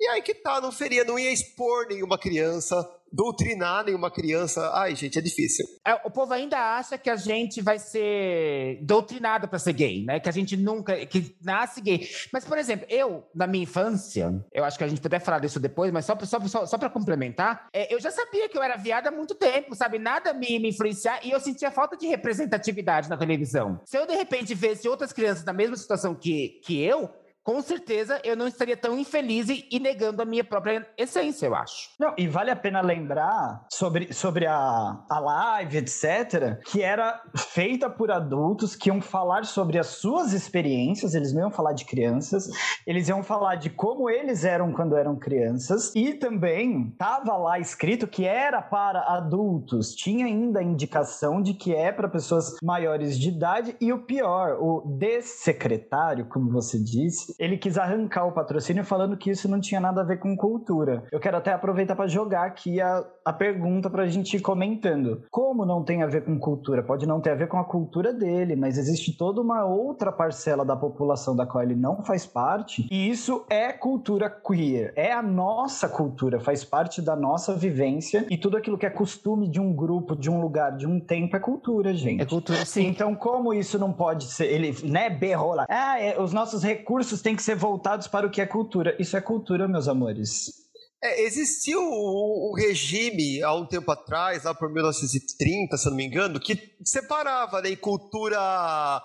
E 0.00 0.08
aí 0.08 0.20
que 0.22 0.34
tá, 0.34 0.60
não 0.60 0.72
seria, 0.72 1.04
não 1.04 1.16
ia 1.16 1.32
expor 1.32 1.86
nenhuma 1.86 2.18
criança, 2.18 2.84
doutrinar 3.12 3.84
nenhuma 3.84 4.10
criança. 4.10 4.70
Ai, 4.74 4.94
gente, 4.94 5.18
é 5.18 5.22
difícil. 5.22 5.66
É, 5.84 5.94
o 6.04 6.10
povo 6.10 6.32
ainda 6.32 6.58
acha 6.76 6.96
que 6.96 7.10
a 7.10 7.16
gente 7.16 7.60
vai 7.60 7.78
ser 7.78 8.78
doutrinado 8.82 9.46
para 9.48 9.58
ser 9.58 9.72
gay, 9.72 10.04
né? 10.04 10.18
Que 10.18 10.28
a 10.28 10.32
gente 10.32 10.56
nunca, 10.56 11.04
que 11.06 11.36
nasce 11.42 11.80
gay. 11.80 12.08
Mas, 12.32 12.44
por 12.44 12.58
exemplo, 12.58 12.86
eu, 12.88 13.24
na 13.34 13.46
minha 13.46 13.64
infância, 13.64 14.32
eu 14.52 14.64
acho 14.64 14.78
que 14.78 14.84
a 14.84 14.88
gente 14.88 15.00
puder 15.00 15.20
falar 15.20 15.40
disso 15.40 15.60
depois, 15.60 15.92
mas 15.92 16.04
só, 16.04 16.16
só, 16.22 16.40
só, 16.40 16.66
só 16.66 16.78
para 16.78 16.88
complementar, 16.88 17.68
é, 17.72 17.92
eu 17.92 18.00
já 18.00 18.10
sabia 18.10 18.48
que 18.48 18.56
eu 18.56 18.62
era 18.62 18.76
viada 18.76 19.08
há 19.08 19.12
muito 19.12 19.34
tempo, 19.34 19.74
sabe? 19.74 19.98
Nada 19.98 20.32
me, 20.32 20.58
me 20.58 20.70
influenciar 20.70 21.20
e 21.24 21.30
eu 21.30 21.40
sentia 21.40 21.70
falta 21.70 21.96
de 21.96 22.06
representatividade 22.06 23.08
na 23.08 23.16
televisão. 23.16 23.80
Se 23.84 23.96
eu, 23.96 24.06
de 24.06 24.14
repente, 24.14 24.54
visse 24.54 24.88
outras 24.88 25.12
crianças 25.12 25.44
na 25.44 25.52
mesma 25.52 25.76
situação 25.76 26.14
que, 26.14 26.60
que 26.64 26.80
eu, 26.82 27.10
com 27.44 27.60
certeza 27.60 28.20
eu 28.24 28.36
não 28.36 28.46
estaria 28.46 28.76
tão 28.76 28.98
infeliz 28.98 29.48
e, 29.48 29.78
negando 29.80 30.22
a 30.22 30.24
minha 30.24 30.44
própria 30.44 30.86
essência, 30.96 31.46
eu 31.46 31.54
acho. 31.54 31.90
Não, 31.98 32.14
e 32.16 32.28
vale 32.28 32.50
a 32.50 32.56
pena 32.56 32.80
lembrar 32.80 33.66
sobre, 33.70 34.12
sobre 34.12 34.46
a, 34.46 35.04
a 35.10 35.18
live, 35.18 35.78
etc., 35.78 36.60
que 36.64 36.82
era 36.82 37.20
feita 37.36 37.90
por 37.90 38.10
adultos 38.10 38.76
que 38.76 38.88
iam 38.88 39.00
falar 39.00 39.44
sobre 39.44 39.78
as 39.78 39.88
suas 39.88 40.32
experiências, 40.32 41.14
eles 41.14 41.32
não 41.32 41.42
iam 41.42 41.50
falar 41.50 41.72
de 41.72 41.84
crianças, 41.84 42.48
eles 42.86 43.08
iam 43.08 43.22
falar 43.22 43.56
de 43.56 43.70
como 43.70 44.08
eles 44.08 44.44
eram 44.44 44.72
quando 44.72 44.96
eram 44.96 45.16
crianças, 45.16 45.92
e 45.94 46.14
também 46.14 46.88
estava 46.88 47.36
lá 47.36 47.58
escrito 47.58 48.06
que 48.06 48.24
era 48.24 48.62
para 48.62 49.00
adultos, 49.00 49.94
tinha 49.94 50.26
ainda 50.26 50.60
a 50.60 50.62
indicação 50.62 51.42
de 51.42 51.54
que 51.54 51.74
é 51.74 51.90
para 51.90 52.08
pessoas 52.08 52.56
maiores 52.62 53.18
de 53.18 53.28
idade, 53.28 53.76
e 53.80 53.92
o 53.92 54.04
pior, 54.04 54.58
o 54.60 54.96
dessecretário, 54.98 56.26
como 56.26 56.50
você 56.50 56.78
disse, 56.78 57.31
ele 57.38 57.56
quis 57.56 57.78
arrancar 57.78 58.26
o 58.26 58.32
patrocínio 58.32 58.84
falando 58.84 59.16
que 59.16 59.30
isso 59.30 59.48
não 59.48 59.60
tinha 59.60 59.80
nada 59.80 60.00
a 60.00 60.04
ver 60.04 60.18
com 60.18 60.36
cultura. 60.36 61.04
Eu 61.10 61.20
quero 61.20 61.36
até 61.36 61.52
aproveitar 61.52 61.96
para 61.96 62.06
jogar 62.06 62.44
aqui 62.44 62.80
a, 62.80 63.04
a 63.24 63.32
pergunta 63.32 63.88
para 63.88 64.02
a 64.02 64.08
gente 64.08 64.36
ir 64.36 64.40
comentando. 64.40 65.22
Como 65.30 65.64
não 65.64 65.82
tem 65.82 66.02
a 66.02 66.06
ver 66.06 66.24
com 66.24 66.38
cultura? 66.38 66.82
Pode 66.82 67.06
não 67.06 67.20
ter 67.20 67.30
a 67.30 67.34
ver 67.34 67.48
com 67.48 67.58
a 67.58 67.64
cultura 67.64 68.12
dele, 68.12 68.56
mas 68.56 68.78
existe 68.78 69.16
toda 69.16 69.40
uma 69.40 69.64
outra 69.64 70.12
parcela 70.12 70.64
da 70.64 70.76
população 70.76 71.34
da 71.34 71.46
qual 71.46 71.62
ele 71.62 71.74
não 71.74 72.02
faz 72.02 72.26
parte, 72.26 72.86
e 72.90 73.08
isso 73.08 73.44
é 73.48 73.72
cultura 73.72 74.28
queer. 74.30 74.92
É 74.96 75.12
a 75.12 75.22
nossa 75.22 75.88
cultura, 75.88 76.40
faz 76.40 76.64
parte 76.64 77.00
da 77.00 77.16
nossa 77.16 77.54
vivência, 77.54 78.26
e 78.30 78.36
tudo 78.36 78.56
aquilo 78.56 78.78
que 78.78 78.86
é 78.86 78.90
costume 78.90 79.48
de 79.48 79.60
um 79.60 79.72
grupo, 79.72 80.16
de 80.16 80.30
um 80.30 80.40
lugar, 80.40 80.76
de 80.76 80.86
um 80.86 81.00
tempo 81.00 81.36
é 81.36 81.40
cultura, 81.40 81.94
gente. 81.94 82.22
É 82.22 82.26
cultura, 82.26 82.64
sim. 82.64 82.86
Então, 82.86 83.14
como 83.14 83.54
isso 83.54 83.78
não 83.78 83.92
pode 83.92 84.26
ser, 84.26 84.46
ele, 84.46 84.74
né, 84.84 85.08
berrou 85.08 85.54
lá, 85.54 85.66
ah, 85.68 86.00
é, 86.00 86.20
os 86.20 86.32
nossos 86.32 86.62
recursos 86.62 87.21
têm 87.22 87.36
que 87.36 87.42
ser 87.42 87.54
voltados 87.54 88.06
para 88.06 88.26
o 88.26 88.30
que 88.30 88.40
é 88.40 88.46
cultura. 88.46 88.96
Isso 88.98 89.16
é 89.16 89.20
cultura, 89.20 89.68
meus 89.68 89.88
amores. 89.88 90.71
É, 91.04 91.22
existiu 91.22 91.80
um, 91.82 92.52
regime 92.56 93.42
há 93.42 93.52
um 93.54 93.66
tempo 93.66 93.90
atrás, 93.90 94.44
lá 94.44 94.54
por 94.54 94.70
1930, 94.72 95.76
se 95.76 95.86
eu 95.86 95.90
não 95.90 95.96
me 95.96 96.04
engano, 96.06 96.38
que 96.38 96.72
separava 96.84 97.60
né, 97.60 97.74
cultura 97.74 98.38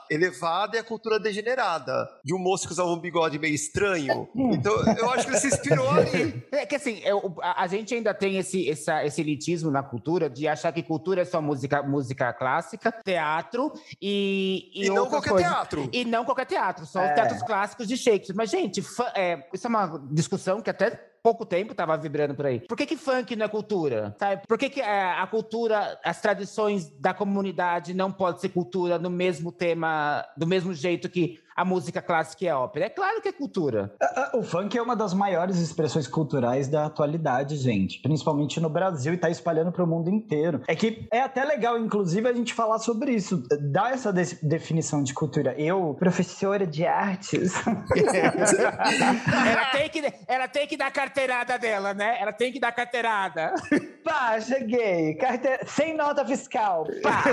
elevada 0.10 0.77
e 0.77 0.80
a 0.80 0.84
cultura 0.84 1.20
degenerada. 1.20 2.08
De 2.24 2.34
um 2.36 2.39
moço 2.39 2.68
que 2.68 2.74
usava 2.74 2.89
um 2.89 3.00
bigode 3.00 3.39
meio 3.39 3.56
estranho. 3.56 4.27
Então, 4.58 4.74
eu 4.98 5.10
acho 5.12 5.25
que 5.25 5.32
ele 5.32 5.39
se 5.39 5.48
inspirou 5.48 5.89
ali. 5.89 6.44
É 6.51 6.66
que 6.66 6.75
assim, 6.75 7.01
o- 7.12 7.36
a, 7.42 7.63
a 7.63 7.68
gente 7.68 7.94
ainda 7.94 8.13
tem 8.13 8.38
esse, 8.38 8.70
essa- 8.70 9.04
esse 9.06 9.20
elitismo 9.22 9.70
na 9.70 9.84
cultura 9.84 10.30
de 10.30 10.48
achar 10.48 10.72
que 10.72 10.82
cultura 10.84 11.22
é 11.22 11.25
só 11.25 11.42
música, 11.42 11.82
música 11.84 12.32
clássica, 12.34 12.92
teatro 12.92 13.72
e. 14.01 14.72
E, 14.74 14.88
não 14.89 15.04
outras 15.04 15.12
qualquer 15.12 15.30
coisas. 15.32 15.50
teatro. 15.51 15.89
E 15.92 16.06
não 16.06 16.24
qualquer 16.25 16.46
teatro, 16.46 16.86
só 16.86 17.01
É. 17.01 17.10
os 17.10 17.13
teatros 17.16 17.44
clássicos 17.44 17.88
de 17.88 17.98
Shakespeare. 17.98 18.36
Mas, 18.36 18.50
gente, 18.50 18.82
fã- 18.82 19.12
é, 19.16 19.48
isso 19.54 19.68
é 19.68 19.70
uma 19.70 20.01
discussão 20.12 20.62
que 20.62 20.70
até 20.70 20.92
pouco 21.28 21.46
tempo 21.46 21.74
estava 21.74 21.98
vibrando 21.98 22.34
por 22.34 22.46
aí. 22.46 22.62
Por 22.62 22.78
que, 22.78 22.86
que 22.86 22.96
funk 22.96 23.36
não 23.36 23.46
é 23.46 23.50
cultura? 23.50 24.16
Sabe? 24.18 24.44
Por 24.48 24.58
que, 24.58 24.70
que 24.70 24.80
é, 24.80 25.12
a 25.12 25.28
cultura, 25.28 26.00
as 26.02 26.22
tradições 26.22 26.90
da 27.02 27.14
comunidade 27.14 27.94
não 27.94 28.10
pode 28.10 28.40
ser 28.40 28.48
cultura 28.48 28.98
no 28.98 29.10
mesmo 29.10 29.52
tema, 29.52 30.26
do 30.38 30.48
mesmo 30.48 30.74
jeito 30.74 31.10
que 31.10 31.38
a 31.58 31.66
música 31.66 32.04
clássica 32.04 32.46
e 32.46 32.50
a 32.50 32.60
ópera. 32.60 32.86
É 32.86 32.90
claro 32.90 33.20
que 33.20 33.28
é 33.28 33.32
cultura. 33.32 33.92
O 34.36 34.44
funk 34.44 34.78
é 34.78 34.82
uma 34.82 34.96
das 34.96 35.12
maiores 35.12 35.58
expressões 35.58 36.08
culturais 36.08 36.68
da 36.68 36.86
atualidade, 36.86 37.58
gente. 37.58 38.00
Principalmente 38.00 38.60
no 38.60 38.70
Brasil 38.70 39.14
e 39.14 39.18
tá 39.18 39.28
espalhando 39.28 39.72
para 39.72 39.84
o 39.84 39.88
mundo 39.88 40.08
inteiro. 40.08 40.62
É 40.68 40.76
que 40.76 41.08
é 41.12 41.20
até 41.20 41.44
legal, 41.44 41.80
inclusive, 41.80 42.30
a 42.30 42.34
gente 42.34 42.54
falar 42.54 42.78
sobre 42.78 43.12
isso. 43.12 43.44
Dar 43.72 43.92
essa 43.92 44.14
de 44.14 44.36
definição 44.44 45.02
de 45.02 45.16
cultura. 45.16 45.60
Eu, 45.60 45.96
professora 45.98 46.68
de 46.68 46.86
artes. 46.86 47.54
ela, 47.66 49.66
tem 49.72 49.90
que, 49.90 50.14
ela 50.28 50.48
tem 50.48 50.68
que 50.68 50.78
dar 50.78 50.92
carteirada 50.92 51.58
dela, 51.58 51.96
né? 51.96 52.22
Ela 52.22 52.34
tem 52.34 52.52
que 52.52 52.60
dar 52.60 52.72
carteirada. 52.72 53.56
Pá, 54.04 54.40
cheguei. 54.40 55.16
Carte... 55.16 55.66
Sem 55.66 55.98
nota 55.98 56.24
fiscal. 56.24 56.86
Pá. 57.02 57.24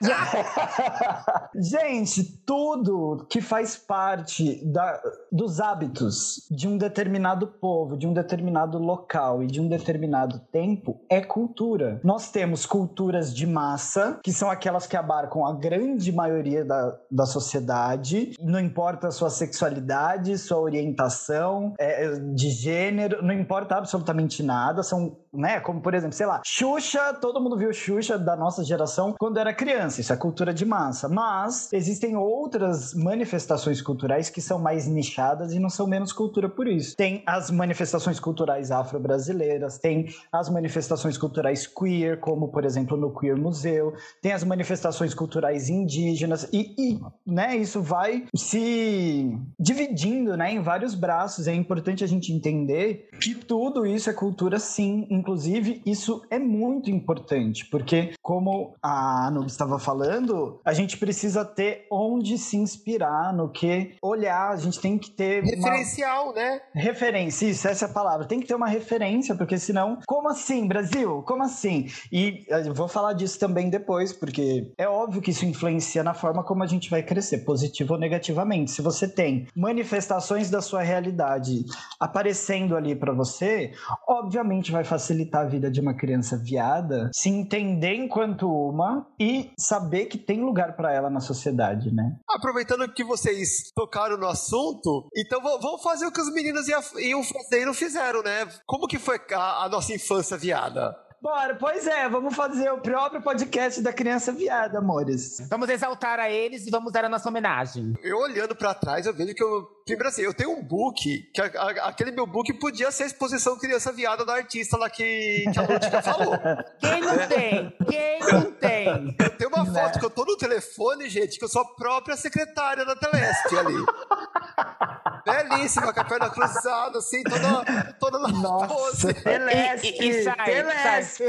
gente, 1.54 2.24
tudo 2.44 2.87
que 3.28 3.40
faz 3.40 3.76
parte 3.76 4.64
da, 4.64 5.00
dos 5.30 5.60
hábitos 5.60 6.46
de 6.50 6.68
um 6.68 6.76
determinado 6.76 7.46
povo, 7.46 7.96
de 7.96 8.06
um 8.06 8.12
determinado 8.12 8.78
local 8.78 9.42
e 9.42 9.46
de 9.46 9.60
um 9.60 9.68
determinado 9.68 10.40
tempo 10.52 11.00
é 11.08 11.20
cultura. 11.20 12.00
Nós 12.02 12.30
temos 12.30 12.66
culturas 12.66 13.34
de 13.34 13.46
massa, 13.46 14.18
que 14.22 14.32
são 14.32 14.50
aquelas 14.50 14.86
que 14.86 14.96
abarcam 14.96 15.46
a 15.46 15.52
grande 15.52 16.12
maioria 16.12 16.64
da, 16.64 16.96
da 17.10 17.26
sociedade, 17.26 18.34
não 18.40 18.60
importa 18.60 19.08
a 19.08 19.10
sua 19.10 19.30
sexualidade, 19.30 20.38
sua 20.38 20.58
orientação 20.58 21.74
é, 21.78 22.18
de 22.34 22.50
gênero, 22.50 23.22
não 23.22 23.32
importa 23.32 23.76
absolutamente 23.76 24.42
nada, 24.42 24.82
são 24.82 25.16
né? 25.38 25.60
Como, 25.60 25.80
por 25.80 25.94
exemplo, 25.94 26.16
sei 26.16 26.26
lá, 26.26 26.40
Xuxa, 26.44 27.14
todo 27.14 27.40
mundo 27.40 27.56
viu 27.56 27.72
Xuxa 27.72 28.18
da 28.18 28.36
nossa 28.36 28.64
geração 28.64 29.14
quando 29.18 29.38
era 29.38 29.54
criança, 29.54 30.00
isso 30.00 30.12
é 30.12 30.16
cultura 30.16 30.52
de 30.52 30.64
massa. 30.64 31.08
Mas 31.08 31.72
existem 31.72 32.16
outras 32.16 32.94
manifestações 32.94 33.80
culturais 33.80 34.28
que 34.28 34.40
são 34.40 34.58
mais 34.58 34.86
nichadas 34.86 35.52
e 35.52 35.58
não 35.58 35.70
são 35.70 35.86
menos 35.86 36.12
cultura 36.12 36.48
por 36.48 36.66
isso. 36.66 36.96
Tem 36.96 37.22
as 37.26 37.50
manifestações 37.50 38.18
culturais 38.18 38.70
afro-brasileiras, 38.70 39.78
tem 39.78 40.08
as 40.32 40.48
manifestações 40.48 41.16
culturais 41.16 41.66
queer, 41.66 42.18
como, 42.18 42.48
por 42.48 42.64
exemplo, 42.64 42.96
no 42.96 43.14
Queer 43.14 43.36
Museu, 43.36 43.94
tem 44.20 44.32
as 44.32 44.44
manifestações 44.44 45.14
culturais 45.14 45.68
indígenas 45.68 46.48
e, 46.52 46.74
e 46.78 47.00
né, 47.26 47.56
isso 47.56 47.80
vai 47.80 48.26
se 48.34 49.38
dividindo, 49.58 50.36
né, 50.36 50.52
em 50.52 50.60
vários 50.60 50.94
braços. 50.94 51.46
É 51.46 51.54
importante 51.54 52.02
a 52.02 52.06
gente 52.06 52.32
entender 52.32 53.08
que 53.20 53.34
tudo 53.34 53.86
isso 53.86 54.10
é 54.10 54.12
cultura 54.12 54.58
sim, 54.58 55.06
inclusive, 55.28 55.82
isso 55.84 56.22
é 56.30 56.38
muito 56.38 56.90
importante, 56.90 57.66
porque, 57.66 58.14
como 58.22 58.74
a 58.82 59.26
Anu 59.26 59.44
estava 59.44 59.78
falando, 59.78 60.58
a 60.64 60.72
gente 60.72 60.96
precisa 60.96 61.44
ter 61.44 61.86
onde 61.92 62.38
se 62.38 62.56
inspirar, 62.56 63.30
no 63.34 63.50
que 63.50 63.94
olhar, 64.02 64.48
a 64.48 64.56
gente 64.56 64.80
tem 64.80 64.96
que 64.96 65.10
ter. 65.10 65.44
Referencial, 65.44 66.26
uma... 66.26 66.32
né? 66.32 66.60
Referência, 66.74 67.46
isso, 67.46 67.68
essa 67.68 67.84
é 67.84 67.88
a 67.90 67.92
palavra. 67.92 68.26
Tem 68.26 68.40
que 68.40 68.46
ter 68.46 68.54
uma 68.54 68.68
referência, 68.68 69.34
porque 69.34 69.58
senão, 69.58 69.98
como 70.06 70.30
assim, 70.30 70.66
Brasil? 70.66 71.22
Como 71.26 71.42
assim? 71.42 71.88
E 72.10 72.46
eu 72.48 72.72
vou 72.72 72.88
falar 72.88 73.12
disso 73.12 73.38
também 73.38 73.68
depois, 73.68 74.14
porque 74.14 74.72
é 74.78 74.88
óbvio 74.88 75.20
que 75.20 75.30
isso 75.30 75.44
influencia 75.44 76.02
na 76.02 76.14
forma 76.14 76.42
como 76.42 76.62
a 76.62 76.66
gente 76.66 76.88
vai 76.88 77.02
crescer, 77.02 77.44
positivo 77.44 77.92
ou 77.92 78.00
negativamente. 78.00 78.70
Se 78.70 78.80
você 78.80 79.06
tem 79.06 79.46
manifestações 79.54 80.48
da 80.48 80.62
sua 80.62 80.80
realidade 80.80 81.66
aparecendo 82.00 82.74
ali 82.74 82.96
para 82.96 83.12
você, 83.12 83.72
obviamente 84.08 84.72
vai 84.72 84.84
facilitar 84.84 85.07
facilitar 85.08 85.42
a 85.42 85.48
vida 85.48 85.70
de 85.70 85.80
uma 85.80 85.94
criança 85.94 86.36
viada 86.36 87.10
se 87.14 87.30
entender 87.30 87.94
enquanto 87.94 88.46
uma 88.46 89.06
e 89.18 89.50
saber 89.58 90.06
que 90.06 90.18
tem 90.18 90.42
lugar 90.42 90.76
para 90.76 90.92
ela 90.92 91.08
na 91.08 91.20
sociedade, 91.20 91.92
né? 91.94 92.16
Aproveitando 92.28 92.92
que 92.92 93.02
vocês 93.02 93.72
tocaram 93.74 94.18
no 94.18 94.26
assunto, 94.26 95.08
então 95.16 95.40
vamos 95.42 95.82
fazer 95.82 96.06
o 96.06 96.12
que 96.12 96.20
os 96.20 96.32
meninos 96.32 96.68
iam 96.68 97.24
fazer 97.24 97.62
e 97.62 97.64
não 97.64 97.74
fizeram, 97.74 98.22
né? 98.22 98.46
Como 98.66 98.86
que 98.86 98.98
foi 98.98 99.18
a, 99.32 99.64
a 99.64 99.68
nossa 99.68 99.94
infância 99.94 100.36
viada? 100.36 100.94
Bora, 101.20 101.56
pois 101.56 101.84
é, 101.84 102.08
vamos 102.08 102.36
fazer 102.36 102.70
o 102.70 102.78
próprio 102.78 103.20
podcast 103.20 103.82
da 103.82 103.92
criança 103.92 104.30
viada, 104.30 104.78
amores. 104.78 105.38
Vamos 105.50 105.68
exaltar 105.68 106.20
a 106.20 106.30
eles 106.30 106.64
e 106.64 106.70
vamos 106.70 106.92
dar 106.92 107.04
a 107.04 107.08
nossa 107.08 107.28
homenagem. 107.28 107.92
Eu 108.04 108.18
olhando 108.18 108.54
para 108.54 108.72
trás, 108.72 109.04
eu 109.04 109.12
vejo 109.12 109.34
que 109.34 109.42
eu. 109.42 109.66
Primeiro 109.84 110.08
assim, 110.08 110.22
eu 110.22 110.32
tenho 110.32 110.52
um 110.52 110.62
book, 110.62 111.22
que 111.34 111.40
a, 111.40 111.46
a, 111.46 111.88
aquele 111.88 112.12
meu 112.12 112.24
book 112.26 112.52
podia 112.60 112.92
ser 112.92 113.02
a 113.02 113.06
exposição 113.06 113.58
criança 113.58 113.90
viada 113.90 114.24
da 114.24 114.34
artista 114.34 114.76
lá 114.76 114.88
que, 114.88 115.44
que 115.52 115.58
a 115.58 115.62
Lúdica 115.62 116.02
falou. 116.02 116.38
Quem 116.78 117.00
não 117.00 117.26
tem? 117.26 117.76
Quem 117.88 118.20
não 118.20 118.52
tem? 118.52 119.16
Eu 119.18 119.30
tenho 119.30 119.50
uma 119.50 119.66
foto 119.66 119.94
né? 119.94 119.98
que 119.98 120.04
eu 120.04 120.10
tô 120.10 120.24
no 120.24 120.36
telefone, 120.36 121.08
gente, 121.08 121.36
que 121.36 121.44
eu 121.44 121.48
sou 121.48 121.62
a 121.62 121.74
própria 121.74 122.16
secretária 122.16 122.84
da 122.84 122.94
Telesp 122.94 123.58
ali. 123.58 123.74
Belíssima, 125.32 125.92
com 125.92 126.00
a 126.00 126.04
perna 126.04 126.30
cruzada, 126.30 126.98
assim, 126.98 127.22
toda, 127.22 127.94
toda 128.00 128.18
na 128.18 128.28
Nossa, 128.28 128.68
pose. 128.68 129.14
Telesp, 129.14 129.84
e, 129.84 130.02
e, 130.02 130.08
e 130.08 130.22
sai, 130.22 130.44
Telesp. 130.44 131.20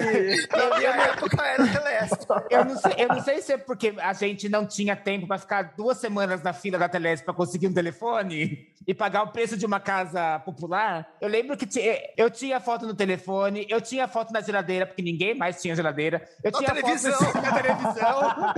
Na 0.52 0.78
minha 0.78 0.90
época 0.90 1.44
era 1.44 1.68
Telesp. 1.68 2.26
Eu 2.50 2.66
não, 2.66 2.78
sei, 2.78 2.94
eu 2.98 3.08
não 3.08 3.24
sei 3.24 3.42
se 3.42 3.54
é 3.54 3.58
porque 3.58 3.94
a 3.98 4.14
gente 4.14 4.50
não 4.50 4.66
tinha 4.66 4.96
tempo 4.96 5.28
para 5.28 5.38
ficar 5.38 5.74
duas 5.76 5.98
semanas 5.98 6.42
na 6.42 6.54
fila 6.54 6.78
da 6.78 6.90
Telesp 6.90 7.26
para 7.26 7.34
conseguir 7.34 7.68
um 7.68 7.74
telefone 7.74 8.70
e 8.88 8.94
pagar 8.94 9.24
o 9.24 9.28
preço 9.32 9.58
de 9.58 9.66
uma 9.66 9.80
casa 9.80 10.40
popular. 10.40 11.08
Eu 11.22 11.30
lembro 11.30 11.56
que 11.56 11.68
eu 12.18 12.30
tinha 12.30 12.60
foto 12.60 12.88
no 12.88 12.94
telefone, 12.94 13.66
eu 13.70 13.82
tinha 13.82 14.08
foto 14.08 14.32
na 14.32 14.42
geladeira, 14.42 14.86
porque 14.86 15.02
ninguém 15.02 15.36
mais 15.36 15.62
tinha 15.62 15.76
geladeira. 15.76 16.28
Eu 16.44 16.52
na 16.52 16.58
tinha 16.58 16.74
televisão. 16.74 17.14
foto 17.14 17.36
na 17.42 17.52
televisão. 17.52 18.54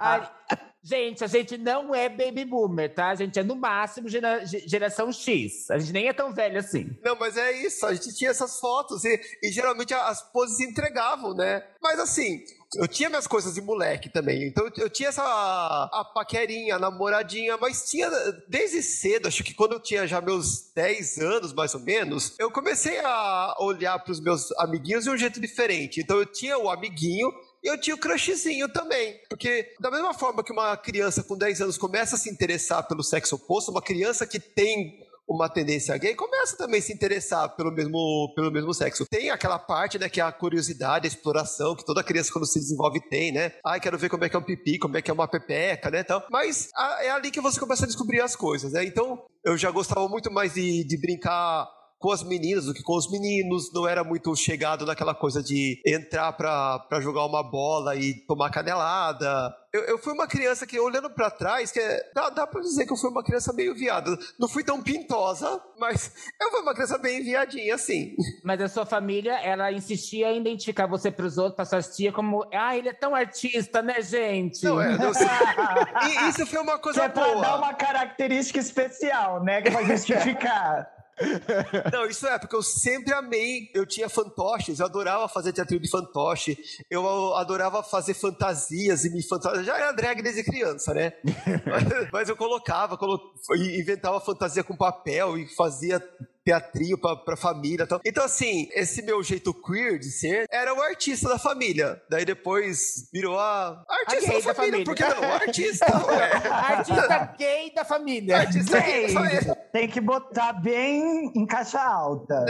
Aí, 0.00 0.22
Gente, 0.82 1.22
a 1.22 1.26
gente 1.26 1.58
não 1.58 1.94
é 1.94 2.08
baby 2.08 2.44
boomer, 2.44 2.94
tá? 2.94 3.08
A 3.08 3.14
gente 3.14 3.38
é 3.38 3.42
no 3.42 3.54
máximo 3.54 4.08
gera, 4.08 4.44
geração 4.44 5.12
X. 5.12 5.70
A 5.70 5.78
gente 5.78 5.92
nem 5.92 6.08
é 6.08 6.12
tão 6.12 6.32
velho 6.32 6.58
assim. 6.58 6.96
Não, 7.04 7.14
mas 7.16 7.36
é 7.36 7.52
isso. 7.52 7.84
A 7.84 7.92
gente 7.92 8.14
tinha 8.16 8.30
essas 8.30 8.58
fotos 8.58 9.04
e, 9.04 9.20
e 9.42 9.52
geralmente 9.52 9.92
as 9.92 10.22
poses 10.32 10.58
entregavam, 10.60 11.34
né? 11.34 11.62
Mas 11.82 12.00
assim, 12.00 12.42
eu 12.76 12.88
tinha 12.88 13.10
minhas 13.10 13.26
coisas 13.26 13.54
de 13.54 13.60
moleque 13.60 14.08
também. 14.08 14.46
Então 14.46 14.70
eu 14.78 14.88
tinha 14.88 15.10
essa 15.10 15.22
a 15.22 16.04
paquerinha, 16.14 16.76
a 16.76 16.78
namoradinha, 16.78 17.58
mas 17.58 17.90
tinha 17.90 18.08
desde 18.48 18.82
cedo, 18.82 19.28
acho 19.28 19.44
que 19.44 19.52
quando 19.52 19.72
eu 19.72 19.80
tinha 19.80 20.06
já 20.06 20.20
meus 20.20 20.72
10 20.74 21.18
anos, 21.18 21.52
mais 21.52 21.74
ou 21.74 21.80
menos, 21.80 22.34
eu 22.38 22.50
comecei 22.50 22.98
a 23.00 23.54
olhar 23.58 23.98
para 23.98 24.12
os 24.12 24.20
meus 24.20 24.50
amiguinhos 24.52 25.04
de 25.04 25.10
um 25.10 25.16
jeito 25.16 25.40
diferente. 25.40 26.00
Então 26.00 26.18
eu 26.18 26.26
tinha 26.26 26.56
o 26.56 26.70
amiguinho 26.70 27.30
eu 27.62 27.80
tinha 27.80 27.94
o 27.94 27.98
crushzinho 27.98 28.68
também. 28.68 29.20
Porque, 29.28 29.74
da 29.80 29.90
mesma 29.90 30.14
forma 30.14 30.42
que 30.42 30.52
uma 30.52 30.76
criança 30.76 31.22
com 31.22 31.36
10 31.36 31.62
anos 31.62 31.78
começa 31.78 32.16
a 32.16 32.18
se 32.18 32.30
interessar 32.30 32.86
pelo 32.86 33.02
sexo 33.02 33.36
oposto, 33.36 33.70
uma 33.70 33.82
criança 33.82 34.26
que 34.26 34.40
tem 34.40 34.98
uma 35.30 35.48
tendência 35.48 35.96
gay 35.96 36.14
começa 36.16 36.56
também 36.56 36.80
a 36.80 36.82
se 36.82 36.92
interessar 36.92 37.54
pelo 37.54 37.70
mesmo, 37.70 38.32
pelo 38.34 38.50
mesmo 38.50 38.74
sexo. 38.74 39.06
Tem 39.08 39.30
aquela 39.30 39.58
parte, 39.60 39.96
né, 39.96 40.08
que 40.08 40.20
é 40.20 40.24
a 40.24 40.32
curiosidade, 40.32 41.06
a 41.06 41.08
exploração, 41.08 41.76
que 41.76 41.84
toda 41.84 42.02
criança 42.02 42.32
quando 42.32 42.46
se 42.46 42.58
desenvolve 42.58 43.00
tem, 43.08 43.30
né? 43.30 43.52
Ai, 43.64 43.78
quero 43.78 43.96
ver 43.96 44.08
como 44.08 44.24
é 44.24 44.28
que 44.28 44.34
é 44.34 44.38
um 44.38 44.42
pipi, 44.44 44.78
como 44.78 44.96
é 44.96 45.02
que 45.02 45.10
é 45.10 45.14
uma 45.14 45.28
pepeca, 45.28 45.88
né? 45.88 46.00
Então, 46.00 46.20
mas 46.30 46.68
a, 46.74 47.04
é 47.04 47.10
ali 47.10 47.30
que 47.30 47.40
você 47.40 47.60
começa 47.60 47.84
a 47.84 47.86
descobrir 47.86 48.20
as 48.20 48.34
coisas, 48.34 48.72
né? 48.72 48.84
Então, 48.84 49.22
eu 49.44 49.56
já 49.56 49.70
gostava 49.70 50.08
muito 50.08 50.32
mais 50.32 50.54
de, 50.54 50.84
de 50.84 51.00
brincar 51.00 51.68
com 52.00 52.10
as 52.10 52.22
meninas 52.22 52.64
do 52.64 52.72
que 52.72 52.82
com 52.82 52.96
os 52.96 53.10
meninos, 53.10 53.70
não 53.74 53.86
era 53.86 54.02
muito 54.02 54.34
chegado 54.34 54.86
naquela 54.86 55.14
coisa 55.14 55.42
de 55.42 55.82
entrar 55.86 56.32
pra, 56.32 56.82
jogar 56.98 57.26
uma 57.26 57.42
bola 57.42 57.94
e 57.94 58.14
tomar 58.14 58.48
canelada. 58.48 59.54
Eu, 59.70 59.82
eu 59.82 59.98
fui 59.98 60.14
uma 60.14 60.26
criança 60.26 60.66
que, 60.66 60.80
olhando 60.80 61.10
para 61.10 61.30
trás, 61.30 61.70
que 61.70 61.78
é, 61.78 62.10
dá, 62.14 62.30
dá 62.30 62.46
pra 62.46 62.62
dizer 62.62 62.86
que 62.86 62.92
eu 62.92 62.96
fui 62.96 63.10
uma 63.10 63.22
criança 63.22 63.52
meio 63.52 63.74
viada. 63.74 64.18
Não 64.38 64.48
fui 64.48 64.64
tão 64.64 64.82
pintosa, 64.82 65.60
mas 65.78 66.10
eu 66.40 66.50
fui 66.50 66.60
uma 66.60 66.72
criança 66.72 66.96
bem 66.96 67.22
viadinha, 67.22 67.74
assim. 67.74 68.16
Mas 68.42 68.62
a 68.62 68.68
sua 68.68 68.86
família, 68.86 69.38
ela 69.38 69.70
insistia 69.70 70.32
em 70.32 70.40
identificar 70.40 70.86
você 70.86 71.10
pros 71.10 71.36
outros, 71.36 71.54
pra 71.54 71.66
suas 71.66 71.94
tia, 71.94 72.10
como, 72.10 72.46
ah, 72.50 72.74
ele 72.74 72.88
é 72.88 72.94
tão 72.94 73.14
artista, 73.14 73.82
né, 73.82 74.00
gente? 74.00 74.64
Não, 74.64 74.80
é, 74.80 74.96
não 74.96 75.12
sei. 75.12 75.26
e 76.08 76.30
isso 76.30 76.46
foi 76.46 76.60
uma 76.60 76.78
coisa 76.78 77.00
que 77.00 77.06
é 77.06 77.22
boa. 77.22 77.32
pra 77.32 77.40
dar 77.42 77.56
uma 77.58 77.74
característica 77.74 78.58
especial, 78.58 79.44
né, 79.44 79.60
que 79.60 79.70
pra 79.70 79.84
justificar. 79.84 80.99
Não, 81.92 82.06
isso 82.06 82.26
é, 82.26 82.38
porque 82.38 82.54
eu 82.56 82.62
sempre 82.62 83.12
amei. 83.12 83.70
Eu 83.74 83.86
tinha 83.86 84.08
fantoches, 84.08 84.78
eu 84.78 84.86
adorava 84.86 85.28
fazer 85.28 85.52
teatro 85.52 85.78
de 85.78 85.90
fantoche, 85.90 86.58
eu 86.90 87.34
adorava 87.34 87.82
fazer 87.82 88.14
fantasias 88.14 89.04
e 89.04 89.10
me 89.10 89.22
fantasiar. 89.22 89.64
Já 89.64 89.76
era 89.76 89.92
drag 89.92 90.22
desde 90.22 90.42
criança, 90.44 90.94
né? 90.94 91.12
mas, 91.66 92.10
mas, 92.12 92.28
eu 92.28 92.36
colocava, 92.36 92.96
colo... 92.96 93.20
inventava 93.56 94.20
fantasia 94.20 94.64
com 94.64 94.76
papel 94.76 95.36
e 95.36 95.46
fazia 95.54 96.02
teatrinho 96.50 96.98
pra, 96.98 97.14
pra 97.16 97.36
família. 97.36 97.84
Então, 97.84 98.00
então, 98.04 98.24
assim, 98.24 98.68
esse 98.74 99.02
meu 99.02 99.22
jeito 99.22 99.54
queer 99.54 99.98
de 99.98 100.10
ser 100.10 100.46
era 100.50 100.74
o 100.74 100.82
artista 100.82 101.28
da 101.28 101.38
família. 101.38 102.02
Daí 102.10 102.24
depois 102.24 103.08
virou 103.12 103.38
a 103.38 103.84
artista 103.88 104.26
A 104.26 104.28
da, 104.28 104.36
gay 104.36 104.42
da 104.42 104.54
família, 104.54 104.54
família. 104.54 104.84
Por 104.84 104.94
que 104.94 105.04
não? 105.04 105.30
Artista. 105.30 105.86
Artista 106.50 107.34
gay 107.38 107.72
da 107.72 107.84
família. 107.84 108.38
Artista 108.38 108.80
gay 108.80 109.06
da 109.06 109.12
família. 109.12 109.54
Tem 109.72 109.88
que 109.88 110.00
botar 110.00 110.54
bem 110.54 111.30
em 111.34 111.46
caixa 111.46 111.80
alta. 111.80 112.44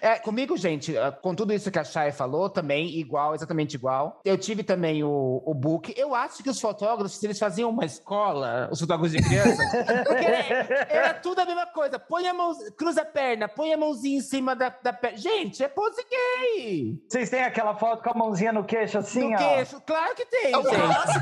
É, 0.00 0.18
comigo, 0.18 0.56
gente, 0.56 0.96
ah, 0.96 1.12
com 1.12 1.34
tudo 1.34 1.52
isso 1.52 1.70
que 1.70 1.78
a 1.78 1.84
Chay 1.84 2.12
falou, 2.12 2.48
também 2.48 2.98
igual, 2.98 3.34
exatamente 3.34 3.74
igual. 3.74 4.20
Eu 4.24 4.38
tive 4.38 4.62
também 4.62 5.04
o, 5.04 5.42
o 5.44 5.52
book. 5.52 5.92
Eu 5.96 6.14
acho 6.14 6.42
que 6.42 6.48
os 6.48 6.60
fotógrafos, 6.60 7.22
eles 7.22 7.38
faziam 7.38 7.68
uma 7.68 7.84
escola, 7.84 8.68
os 8.72 8.80
fotógrafos 8.80 9.12
de 9.12 9.22
criança, 9.22 9.62
porque 10.06 10.24
era, 10.24 10.86
era 10.88 11.14
tudo 11.14 11.40
a 11.40 11.44
mesma 11.44 11.66
coisa. 11.66 11.98
Põe 11.98 12.26
a 12.26 12.32
mão, 12.32 12.54
cruza 12.76 12.93
a 12.98 13.04
perna, 13.04 13.48
põe 13.48 13.72
a 13.72 13.76
mãozinha 13.76 14.18
em 14.18 14.22
cima 14.22 14.54
da, 14.56 14.68
da 14.82 14.92
perna. 14.92 15.18
Gente, 15.18 15.62
é 15.62 15.68
pose 15.68 16.04
gay. 16.10 16.98
Vocês 17.08 17.30
têm 17.30 17.42
aquela 17.42 17.74
foto 17.74 18.02
com 18.02 18.10
a 18.10 18.14
mãozinha 18.14 18.52
no 18.52 18.64
queixo 18.64 18.98
assim, 18.98 19.28
no 19.30 19.34
ó? 19.34 19.36
queixo, 19.38 19.80
claro 19.86 20.14
que 20.14 20.26
tem, 20.26 20.52
É 20.52 20.58
um 20.58 20.62
gente. 20.62 20.76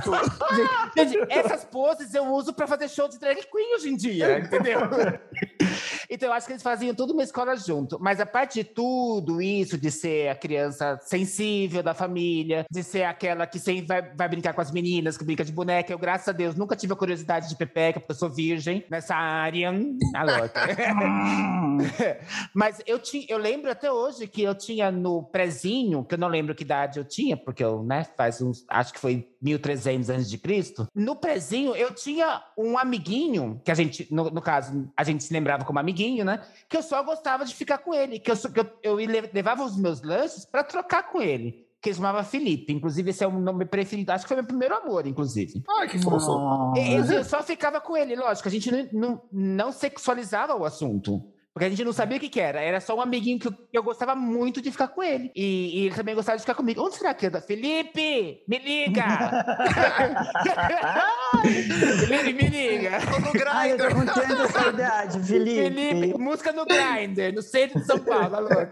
clássico. 0.05 0.11
Gente, 0.97 1.33
essas 1.33 1.64
poses 1.64 2.14
eu 2.14 2.25
uso 2.26 2.52
pra 2.52 2.67
fazer 2.67 2.88
show 2.88 3.09
de 3.09 3.19
drag 3.19 3.43
queen 3.50 3.75
hoje 3.75 3.88
em 3.91 3.97
dia, 3.97 4.38
entendeu? 4.38 4.81
então 6.12 6.28
eu 6.28 6.33
acho 6.35 6.47
que 6.47 6.52
eles 6.52 6.62
faziam 6.62 6.95
tudo 6.95 7.14
uma 7.14 7.23
escola 7.23 7.57
junto. 7.57 7.99
Mas 7.99 8.21
a 8.21 8.26
parte 8.26 8.62
de 8.62 8.64
tudo 8.64 9.40
isso, 9.40 9.78
de 9.78 9.90
ser 9.90 10.28
a 10.28 10.35
criança 10.35 10.99
sensível 11.02 11.83
da 11.83 11.95
família, 11.95 12.66
de 12.71 12.83
ser 12.83 13.04
aquela 13.04 13.47
que 13.47 13.59
sempre 13.59 13.87
vai, 13.87 14.02
vai 14.14 14.28
brincar 14.28 14.52
com 14.52 14.61
as 14.61 14.71
meninas, 14.71 15.16
que 15.16 15.25
brinca 15.25 15.42
de 15.42 15.50
boneca, 15.50 15.90
eu, 15.90 15.99
graças 15.99 16.28
a 16.28 16.33
Deus, 16.33 16.54
nunca 16.54 16.76
tive 16.76 16.92
a 16.92 16.97
curiosidade 16.97 17.49
de 17.49 17.57
pepeca, 17.57 17.99
porque 17.99 18.12
eu 18.12 18.16
sou 18.16 18.28
virgem 18.28 18.85
nessa 18.90 19.14
área. 19.14 19.73
A 20.14 20.23
louca. 20.23 20.61
Hum. 21.02 21.78
Mas 22.52 22.83
eu, 22.87 22.99
tinha, 22.99 23.25
eu 23.31 23.38
lembro 23.38 23.71
até 23.71 23.90
hoje 23.90 24.26
que 24.26 24.42
eu 24.42 24.54
tinha 24.54 24.90
no 24.90 25.23
prezinho, 25.23 26.04
que 26.04 26.14
eu 26.14 26.19
não 26.19 26.28
lembro 26.28 26.54
que 26.54 26.62
idade 26.62 26.99
eu 26.99 27.04
tinha, 27.04 27.38
porque 27.38 27.64
eu, 27.64 27.83
né, 27.83 28.04
faz 28.16 28.42
uns, 28.42 28.66
acho 28.69 28.92
que 28.92 29.00
foi 29.00 29.32
1300 29.43 30.09
antes 30.11 30.31
de 30.31 30.39
Cristo. 30.39 30.87
No 30.95 31.17
prezinho 31.17 31.75
eu 31.75 31.93
tinha 31.95 32.43
um 32.57 32.79
amiguinho, 32.79 33.61
que 33.65 33.71
a 33.71 33.75
gente, 33.75 34.07
no, 34.11 34.31
no 34.31 34.41
caso, 34.41 34.89
a 34.97 35.05
gente 35.05 35.25
se 35.25 35.33
lembrava 35.33 35.65
como 35.65 35.79
amiguinho, 35.79 36.25
né, 36.25 36.41
que 36.69 36.77
eu 36.77 36.83
só 36.83 37.03
gostava 37.03 37.45
de 37.45 37.55
ficar 37.55 37.79
com 37.79 37.93
ele, 37.93 38.19
que 38.19 38.31
eu, 38.31 38.37
que 38.37 38.61
eu, 38.61 38.67
eu 38.83 38.97
le- 38.97 39.31
levava 39.33 39.65
os 39.65 39.77
meus 39.77 40.01
lanches 40.03 40.45
para 40.45 40.63
trocar 40.63 41.11
com 41.11 41.21
ele. 41.21 41.67
Que 41.81 41.89
ele 41.89 41.97
chamava 41.97 42.23
Felipe. 42.23 42.73
Inclusive, 42.73 43.11
esse 43.11 43.25
é 43.25 43.27
o 43.27 43.33
nome 43.33 43.65
preferido. 43.65 44.13
Acho 44.13 44.23
que 44.23 44.29
foi 44.29 44.37
meu 44.37 44.47
primeiro 44.47 44.73
amor, 44.77 45.05
inclusive. 45.05 45.65
Ai, 45.69 45.89
que 45.89 45.99
fofo. 45.99 46.15
Eu, 46.77 47.05
eu 47.07 47.25
só 47.25 47.43
ficava 47.43 47.81
com 47.81 47.97
ele, 47.97 48.15
lógico. 48.15 48.47
A 48.47 48.51
gente 48.53 48.71
não, 48.71 48.89
não, 48.93 49.23
não 49.33 49.73
sexualizava 49.73 50.55
o 50.55 50.65
assunto. 50.65 51.21
Porque 51.55 51.67
a 51.67 51.69
gente 51.69 51.85
não 51.85 51.93
sabia 51.93 52.17
o 52.17 52.21
que, 52.21 52.31
que 52.31 52.41
era. 52.41 52.61
Era 52.61 52.81
só 52.81 52.97
um 52.97 53.01
amiguinho 53.03 53.39
que 53.39 53.47
eu, 53.47 53.53
que 53.53 53.77
eu 53.77 53.83
gostava 53.83 54.15
muito 54.15 54.63
de 54.63 54.71
ficar 54.71 54.89
com 54.89 55.03
ele. 55.03 55.31
E, 55.37 55.81
e 55.81 55.87
ele 55.87 55.95
também 55.95 56.15
gostava 56.15 56.39
de 56.39 56.43
ficar 56.43 56.55
comigo. 56.55 56.83
Onde 56.83 56.97
será 56.97 57.13
que 57.13 57.27
anda? 57.27 57.43
Felipe, 57.43 58.43
me 58.49 58.59
liga! 58.59 59.05
Felipe, 62.07 62.33
me 62.33 62.49
liga! 62.49 62.93
Tô 63.01 63.21
no 63.21 63.51
Ai, 63.51 63.73
eu 63.73 63.77
tô 63.77 63.85
grinder. 63.85 64.15
com 64.15 64.21
tanta 64.21 64.49
saudade, 64.49 65.23
Felipe. 65.27 65.63
Felipe, 65.63 66.19
música 66.19 66.53
no 66.53 66.65
Grindr, 66.65 67.35
no 67.35 67.43
centro 67.43 67.81
de 67.81 67.87
São 67.87 67.99
Paulo, 67.99 68.35
a 68.35 68.39
louca. 68.39 68.71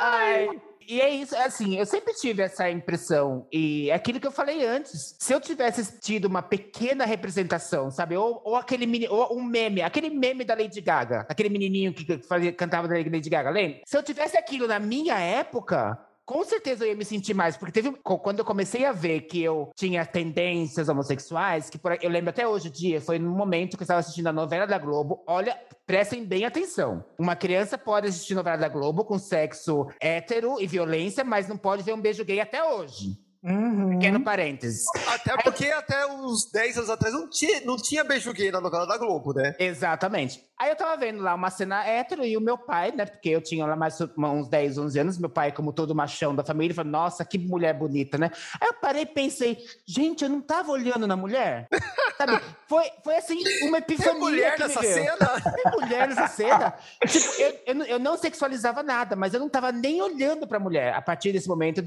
Ai, 0.00 0.48
e 0.88 1.00
é 1.00 1.10
isso, 1.10 1.34
é 1.34 1.44
assim, 1.44 1.76
eu 1.78 1.86
sempre 1.86 2.14
tive 2.14 2.42
essa 2.42 2.70
impressão. 2.70 3.46
E 3.52 3.90
é 3.90 3.94
aquilo 3.94 4.20
que 4.20 4.26
eu 4.26 4.32
falei 4.32 4.66
antes. 4.66 5.16
Se 5.18 5.32
eu 5.32 5.40
tivesse 5.40 6.00
tido 6.00 6.26
uma 6.26 6.42
pequena 6.42 7.04
representação, 7.04 7.90
sabe? 7.90 8.16
Ou, 8.16 8.40
ou 8.44 8.56
aquele 8.56 8.86
mini, 8.86 9.08
ou 9.08 9.36
um 9.36 9.42
meme, 9.42 9.82
aquele 9.82 10.10
meme 10.10 10.44
da 10.44 10.54
Lady 10.54 10.80
Gaga, 10.80 11.26
aquele 11.28 11.48
menininho 11.48 11.92
que 11.92 12.18
fazia, 12.18 12.52
cantava 12.52 12.88
da 12.88 12.94
Lady 12.94 13.30
Gaga, 13.30 13.50
lembra? 13.50 13.80
Se 13.86 13.96
eu 13.96 14.02
tivesse 14.02 14.36
aquilo 14.36 14.66
na 14.66 14.78
minha 14.78 15.18
época. 15.18 15.98
Com 16.26 16.42
certeza 16.42 16.84
eu 16.84 16.88
ia 16.88 16.96
me 16.96 17.04
sentir 17.04 17.34
mais, 17.34 17.54
porque 17.54 17.72
teve 17.72 17.92
quando 18.02 18.38
eu 18.38 18.44
comecei 18.46 18.86
a 18.86 18.92
ver 18.92 19.22
que 19.22 19.42
eu 19.42 19.70
tinha 19.76 20.06
tendências 20.06 20.88
homossexuais, 20.88 21.68
que 21.68 21.76
por 21.76 21.98
eu 22.00 22.08
lembro 22.08 22.30
até 22.30 22.48
hoje 22.48 22.68
em 22.68 22.72
dia, 22.72 23.00
foi 23.00 23.18
no 23.18 23.30
momento 23.30 23.76
que 23.76 23.82
eu 23.82 23.84
estava 23.84 24.00
assistindo 24.00 24.28
a 24.28 24.32
novela 24.32 24.66
da 24.66 24.78
Globo. 24.78 25.22
Olha, 25.26 25.54
prestem 25.86 26.24
bem 26.24 26.46
atenção. 26.46 27.04
Uma 27.18 27.36
criança 27.36 27.76
pode 27.76 28.08
assistir 28.08 28.34
novela 28.34 28.56
da 28.56 28.68
Globo 28.68 29.04
com 29.04 29.18
sexo 29.18 29.86
hétero 30.00 30.56
e 30.58 30.66
violência, 30.66 31.22
mas 31.24 31.46
não 31.46 31.58
pode 31.58 31.82
ver 31.82 31.92
um 31.92 32.00
beijo 32.00 32.24
gay 32.24 32.40
até 32.40 32.64
hoje. 32.64 33.23
Uhum. 33.44 33.90
Pequeno 33.90 34.20
parênteses. 34.20 34.84
Até 35.06 35.36
porque 35.42 35.66
até 35.66 36.06
uns 36.06 36.50
10 36.50 36.78
anos 36.78 36.90
atrás 36.90 37.12
não 37.14 37.28
tinha, 37.28 37.60
não 37.60 37.76
tinha 37.76 38.02
beijo 38.02 38.32
gay 38.32 38.50
na 38.50 38.60
novela 38.60 38.86
da 38.86 38.96
Globo, 38.96 39.34
né? 39.34 39.54
Exatamente. 39.58 40.42
Aí 40.58 40.70
eu 40.70 40.76
tava 40.76 40.96
vendo 40.96 41.20
lá 41.22 41.34
uma 41.34 41.50
cena 41.50 41.84
hétero 41.84 42.24
e 42.24 42.36
o 42.36 42.40
meu 42.40 42.56
pai, 42.56 42.92
né? 42.92 43.04
Porque 43.04 43.28
eu 43.28 43.40
tinha 43.42 43.66
lá 43.66 43.74
mais 43.76 43.98
uns 44.00 44.48
10, 44.48 44.78
11 44.78 44.98
anos, 44.98 45.18
meu 45.18 45.28
pai, 45.28 45.50
como 45.52 45.72
todo 45.72 45.94
machão 45.94 46.34
da 46.34 46.44
família, 46.44 46.74
falou: 46.74 46.90
Nossa, 46.92 47.24
que 47.24 47.36
mulher 47.38 47.74
bonita, 47.74 48.16
né? 48.16 48.30
Aí 48.60 48.68
eu 48.68 48.74
parei 48.74 49.02
e 49.02 49.06
pensei: 49.06 49.58
Gente, 49.84 50.22
eu 50.24 50.30
não 50.30 50.40
tava 50.40 50.70
olhando 50.70 51.06
na 51.06 51.16
mulher? 51.16 51.66
Sabe? 52.16 52.40
Foi, 52.68 52.84
foi 53.02 53.16
assim, 53.16 53.36
uma 53.64 53.80
Tem 53.82 53.96
epifania. 53.96 54.14
mulher 54.20 54.54
que 54.54 54.62
me 54.62 54.68
nessa 54.68 54.82
cena? 54.82 55.16
Tem 55.52 55.72
mulher 55.72 56.08
nessa 56.08 56.28
cena. 56.28 56.74
Tipo, 57.06 57.26
eu, 57.40 57.60
eu, 57.66 57.74
não- 57.74 57.86
eu 57.86 57.98
não 57.98 58.16
sexualizava 58.16 58.82
nada, 58.84 59.16
mas 59.16 59.34
eu 59.34 59.40
não 59.40 59.48
tava 59.48 59.72
nem 59.72 60.00
olhando 60.00 60.46
pra 60.46 60.60
mulher. 60.60 60.94
A 60.94 61.02
partir 61.02 61.32
desse 61.32 61.48
momento, 61.48 61.78
eu 61.80 61.84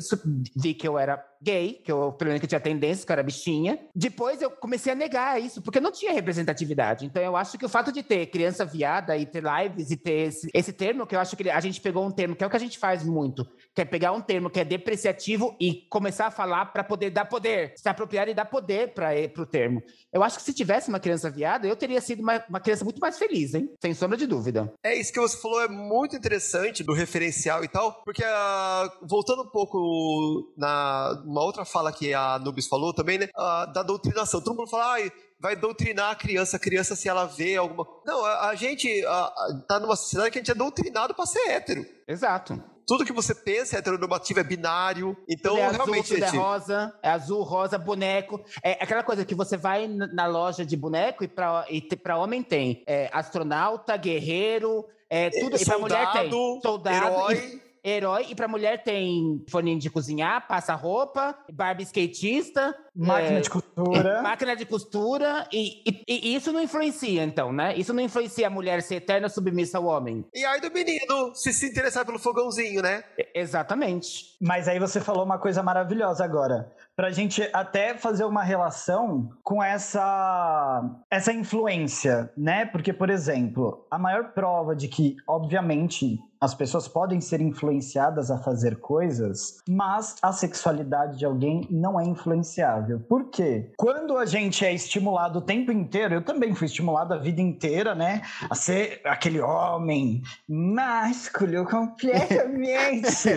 vi 0.56 0.74
que 0.74 0.86
eu 0.88 1.00
era 1.00 1.18
gay, 1.48 1.82
que 1.84 1.90
eu, 1.92 2.12
pelo 2.12 2.30
menos 2.30 2.42
que 2.42 2.46
eu 2.46 2.50
tinha 2.50 2.60
tendência, 2.60 3.06
que 3.06 3.12
eu 3.12 3.14
era 3.14 3.24
bichinha. 3.24 3.80
Depois 3.96 4.42
eu 4.42 4.52
comecei 4.52 4.92
a 4.92 4.96
negar 4.96 5.42
isso, 5.42 5.62
porque 5.62 5.80
não 5.80 5.92
tinha 5.92 6.12
representatividade. 6.12 7.06
Então 7.06 7.24
eu 7.24 7.38
acho 7.38 7.58
que 7.58 7.66
o 7.66 7.70
fato 7.70 7.92
de 7.92 8.04
ter 8.04 8.26
criança 8.28 8.66
viada 8.66 9.16
e 9.16 9.26
ter 9.26 9.42
lives 9.42 9.90
e 9.90 9.96
ter 9.96 10.28
esse, 10.28 10.50
esse 10.54 10.74
termo, 10.74 11.08
que 11.08 11.16
eu 11.16 11.20
acho 11.20 11.38
que 11.38 11.50
a 11.50 11.60
gente 11.62 11.80
pegou 11.80 12.06
um 12.06 12.12
termo, 12.12 12.36
que 12.36 12.44
é 12.44 12.48
o 12.48 12.50
que 12.50 12.56
a 12.58 12.60
gente 12.60 12.78
faz 12.78 13.04
muito, 13.04 13.48
que 13.78 13.82
é 13.82 13.86
pegar 13.86 14.12
um 14.12 14.20
termo 14.20 14.50
que 14.50 14.60
é 14.60 14.66
depreciativo 14.66 15.56
e 15.62 15.88
começar 15.88 16.26
a 16.26 16.32
falar 16.32 16.66
pra 16.74 16.84
poder 16.84 17.12
dar 17.12 17.26
poder, 17.26 17.74
se 17.76 17.88
apropriar 17.88 18.28
e 18.28 18.34
dar 18.34 18.46
poder 18.46 18.92
para 18.92 19.14
o 19.38 19.46
termo. 19.46 19.84
Eu 20.12 20.24
acho 20.24 20.38
que 20.38 20.44
se 20.44 20.52
tivesse 20.52 20.90
uma 20.90 21.00
criança 21.00 21.30
viada, 21.30 21.68
eu 21.68 21.76
teria 21.76 22.02
sido 22.02 22.24
uma, 22.24 22.44
uma 22.50 22.60
criança 22.60 22.84
muito 22.84 23.00
mais 23.00 23.20
feliz, 23.20 23.54
hein? 23.54 23.70
Sem 23.80 23.94
sombra 23.94 24.18
de 24.18 24.26
dúvida. 24.26 24.74
É 24.84 24.96
isso 24.96 25.14
que 25.14 25.20
você 25.20 25.40
falou, 25.40 25.62
é 25.62 25.68
muito 25.68 26.16
interessante 26.16 26.84
do 26.84 26.92
referencial 26.92 27.64
e 27.64 27.68
tal, 27.68 28.02
porque 28.04 28.24
ah, 28.26 28.92
voltando 29.04 29.44
um 29.44 29.52
pouco 29.52 30.52
na 30.58 31.22
uma 31.24 31.44
outra 31.44 31.64
fala 31.64 31.94
que 31.94 32.16
a 32.16 32.40
Nubis 32.40 32.66
falou 32.66 32.92
também, 32.96 33.20
né, 33.20 33.28
ah, 33.36 33.68
da 33.68 33.84
doutrinação. 33.84 34.42
Todo 34.42 34.58
mundo 34.58 34.72
fala, 34.72 34.94
ai, 34.94 35.12
vai 35.40 35.56
doutrinar 35.56 36.14
a 36.14 36.16
criança, 36.16 36.58
a 36.58 36.60
criança 36.60 36.96
se 36.96 37.08
ela 37.08 37.26
vê 37.26 37.58
alguma... 37.58 37.86
Não, 38.04 38.26
a, 38.26 38.50
a 38.50 38.56
gente 38.56 39.06
ah, 39.06 39.32
ah, 39.38 39.64
tá 39.68 39.80
numa 39.80 39.96
sociedade 39.96 40.32
que 40.32 40.40
a 40.40 40.42
gente 40.42 40.50
é 40.50 40.56
doutrinado 40.56 41.14
pra 41.14 41.28
ser 41.28 41.48
hétero. 41.48 41.86
Exato. 42.08 42.60
Tudo 42.88 43.04
que 43.04 43.12
você 43.12 43.36
pensa 43.36 43.76
é 43.76 43.80
heteronormativo, 43.80 44.40
é 44.40 44.44
binário. 44.44 45.16
Então, 45.28 45.58
é 45.58 45.66
azul, 45.66 45.76
realmente, 45.78 46.08
tudo 46.14 46.24
é 46.24 46.28
gente, 46.28 46.38
rosa, 46.38 46.94
é 47.04 47.10
azul, 47.10 47.44
rosa, 47.44 47.78
boneco. 47.78 48.42
É 48.64 48.82
aquela 48.82 49.04
coisa 49.04 49.26
que 49.26 49.36
você 49.36 49.58
vai 49.58 49.88
na 49.88 50.26
loja 50.26 50.66
de 50.66 50.78
boneco 50.78 51.24
e 51.24 51.28
pra, 51.28 51.66
e 51.70 51.82
pra 51.82 52.18
homem 52.18 52.42
tem 52.42 52.84
é, 52.88 53.10
astronauta, 53.12 53.98
guerreiro, 53.98 54.86
é, 55.10 55.30
tudo. 55.30 55.58
e 55.62 55.66
pra 55.66 55.78
mulher 55.78 56.12
tem 56.14 56.32
soldado, 56.32 56.62
soldado, 56.62 57.06
herói... 57.06 57.34
e- 57.36 57.67
herói. 57.84 58.28
E 58.30 58.36
pra 58.36 58.48
mulher 58.48 58.84
tem 58.84 59.44
forninho 59.50 59.80
de 59.80 59.90
cozinhar, 59.90 60.48
passa-roupa, 60.48 61.38
Barbie 61.52 61.84
skatista. 61.84 62.76
Máquina 62.96 63.38
é, 63.38 63.42
de 63.42 63.50
costura. 63.50 64.22
Máquina 64.24 64.56
de 64.56 64.66
costura, 64.66 65.48
e, 65.54 65.84
e- 65.88 66.04
e 66.08 66.36
isso 66.36 66.52
não 66.52 66.62
influencia, 66.62 67.24
então, 67.24 67.54
né? 67.54 67.76
Isso 67.78 67.94
não 67.94 68.02
influencia 68.02 68.48
a 68.48 68.50
mulher 68.50 68.82
ser 68.82 68.96
eterna 68.96 69.30
submissa 69.30 69.78
ao 69.78 69.86
homem. 69.86 70.26
E 70.34 70.44
aí 70.46 70.60
do 70.60 70.72
menino 70.72 71.34
se 71.36 71.54
se 71.54 71.68
interessar 71.68 72.06
pelo 72.06 72.18
fogãozinho, 72.20 72.82
né? 72.82 73.04
Exatamente. 73.36 74.36
Mas 74.42 74.68
aí 74.68 74.80
você 74.80 75.00
falou 75.00 75.24
uma 75.24 75.38
coisa 75.38 75.62
maravilhosa 75.64 76.24
agora. 76.24 76.72
Pra 76.98 77.12
gente 77.12 77.48
até 77.54 77.96
fazer 77.96 78.26
uma 78.26 78.42
relação 78.42 79.30
com 79.44 79.62
essa, 79.62 80.84
essa 81.12 81.32
influência, 81.32 82.32
né? 82.36 82.66
Porque, 82.66 82.92
por 82.92 83.12
exemplo, 83.12 83.86
a 83.92 84.00
maior 84.00 84.34
prova 84.34 84.76
de 84.76 84.88
que, 84.88 85.16
obviamente, 85.28 86.20
as 86.40 86.54
pessoas 86.54 86.88
podem 86.88 87.20
ser 87.20 87.42
influenciadas 87.42 88.30
a 88.30 88.38
fazer 88.38 88.78
coisas, 88.80 89.58
mas 89.68 90.16
a 90.22 90.32
sexualidade 90.32 91.18
de 91.18 91.26
alguém 91.26 91.68
não 91.70 92.00
é 92.00 92.06
influenciável. 92.06 93.00
Por 93.00 93.30
quê? 93.30 93.72
Quando 93.76 94.18
a 94.18 94.26
gente 94.26 94.66
é 94.66 94.74
estimulado 94.74 95.40
o 95.40 95.42
tempo 95.42 95.72
inteiro, 95.72 96.16
eu 96.16 96.22
também 96.24 96.54
fui 96.54 96.68
estimulado 96.68 97.14
a 97.14 97.18
vida 97.18 97.42
inteira, 97.42 97.96
né? 97.96 98.22
A 98.50 98.56
ser 98.56 99.02
aquele 99.04 99.40
homem 99.40 100.22
másculo 100.48 101.66
completamente. 101.66 103.28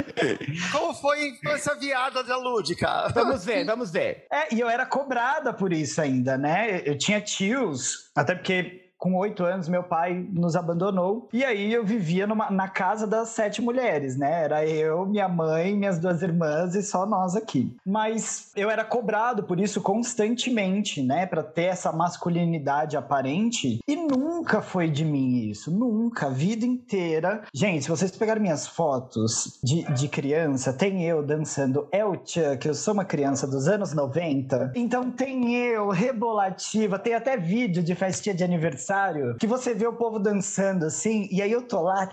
Como 0.72 0.94
foi 0.94 1.20
a 1.20 1.28
infância 1.28 1.74
viada 1.76 2.22
da 2.22 2.36
Lúdica? 2.36 3.01
Vamos 3.14 3.44
ver, 3.44 3.64
vamos 3.64 3.90
ver. 3.90 4.26
É, 4.30 4.54
e 4.54 4.60
eu 4.60 4.68
era 4.68 4.86
cobrada 4.86 5.52
por 5.52 5.72
isso 5.72 6.00
ainda, 6.00 6.36
né? 6.36 6.82
Eu 6.84 6.96
tinha 6.96 7.20
tios, 7.20 8.10
até 8.14 8.34
porque 8.34 8.91
com 9.02 9.16
oito 9.16 9.42
anos, 9.42 9.68
meu 9.68 9.82
pai 9.82 10.24
nos 10.32 10.54
abandonou. 10.54 11.28
E 11.32 11.44
aí 11.44 11.72
eu 11.72 11.84
vivia 11.84 12.24
numa, 12.24 12.52
na 12.52 12.68
casa 12.68 13.04
das 13.04 13.30
sete 13.30 13.60
mulheres, 13.60 14.16
né? 14.16 14.44
Era 14.44 14.64
eu, 14.64 15.04
minha 15.04 15.28
mãe, 15.28 15.74
minhas 15.74 15.98
duas 15.98 16.22
irmãs 16.22 16.76
e 16.76 16.84
só 16.84 17.04
nós 17.04 17.34
aqui. 17.34 17.76
Mas 17.84 18.52
eu 18.54 18.70
era 18.70 18.84
cobrado 18.84 19.42
por 19.42 19.58
isso 19.58 19.80
constantemente, 19.80 21.02
né? 21.02 21.26
Pra 21.26 21.42
ter 21.42 21.64
essa 21.64 21.90
masculinidade 21.90 22.96
aparente. 22.96 23.80
E 23.88 23.96
nunca 23.96 24.62
foi 24.62 24.88
de 24.88 25.04
mim 25.04 25.48
isso. 25.48 25.72
Nunca. 25.72 26.26
A 26.26 26.30
vida 26.30 26.64
inteira. 26.64 27.42
Gente, 27.52 27.82
se 27.82 27.90
vocês 27.90 28.12
pegarem 28.12 28.40
minhas 28.40 28.68
fotos 28.68 29.58
de, 29.64 29.82
de 29.94 30.06
criança, 30.06 30.72
tem 30.72 31.04
eu 31.04 31.24
dançando 31.24 31.88
El 31.90 32.12
Chuck. 32.24 32.68
Eu 32.68 32.74
sou 32.74 32.94
uma 32.94 33.04
criança 33.04 33.48
dos 33.48 33.66
anos 33.66 33.92
90. 33.92 34.74
Então 34.76 35.10
tem 35.10 35.56
eu, 35.56 35.88
rebolativa. 35.88 37.00
Tem 37.00 37.14
até 37.14 37.36
vídeo 37.36 37.82
de 37.82 37.96
festinha 37.96 38.32
de 38.32 38.44
aniversário 38.44 38.91
que 39.38 39.46
você 39.46 39.74
vê 39.74 39.86
o 39.86 39.92
povo 39.92 40.18
dançando 40.18 40.86
assim. 40.86 41.28
E 41.30 41.40
aí 41.40 41.50
eu 41.50 41.62
tô 41.62 41.80
lá, 41.80 42.08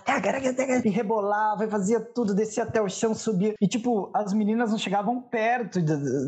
e 0.84 0.90
rebolava, 0.90 1.66
e 1.66 1.70
fazia 1.70 2.00
tudo, 2.00 2.34
descia 2.34 2.64
até 2.64 2.82
o 2.82 2.90
chão, 2.90 3.14
subia. 3.14 3.54
E 3.62 3.68
tipo, 3.68 4.10
as 4.14 4.34
meninas 4.34 4.72
não 4.72 4.78
chegavam 4.78 5.22
perto 5.22 5.80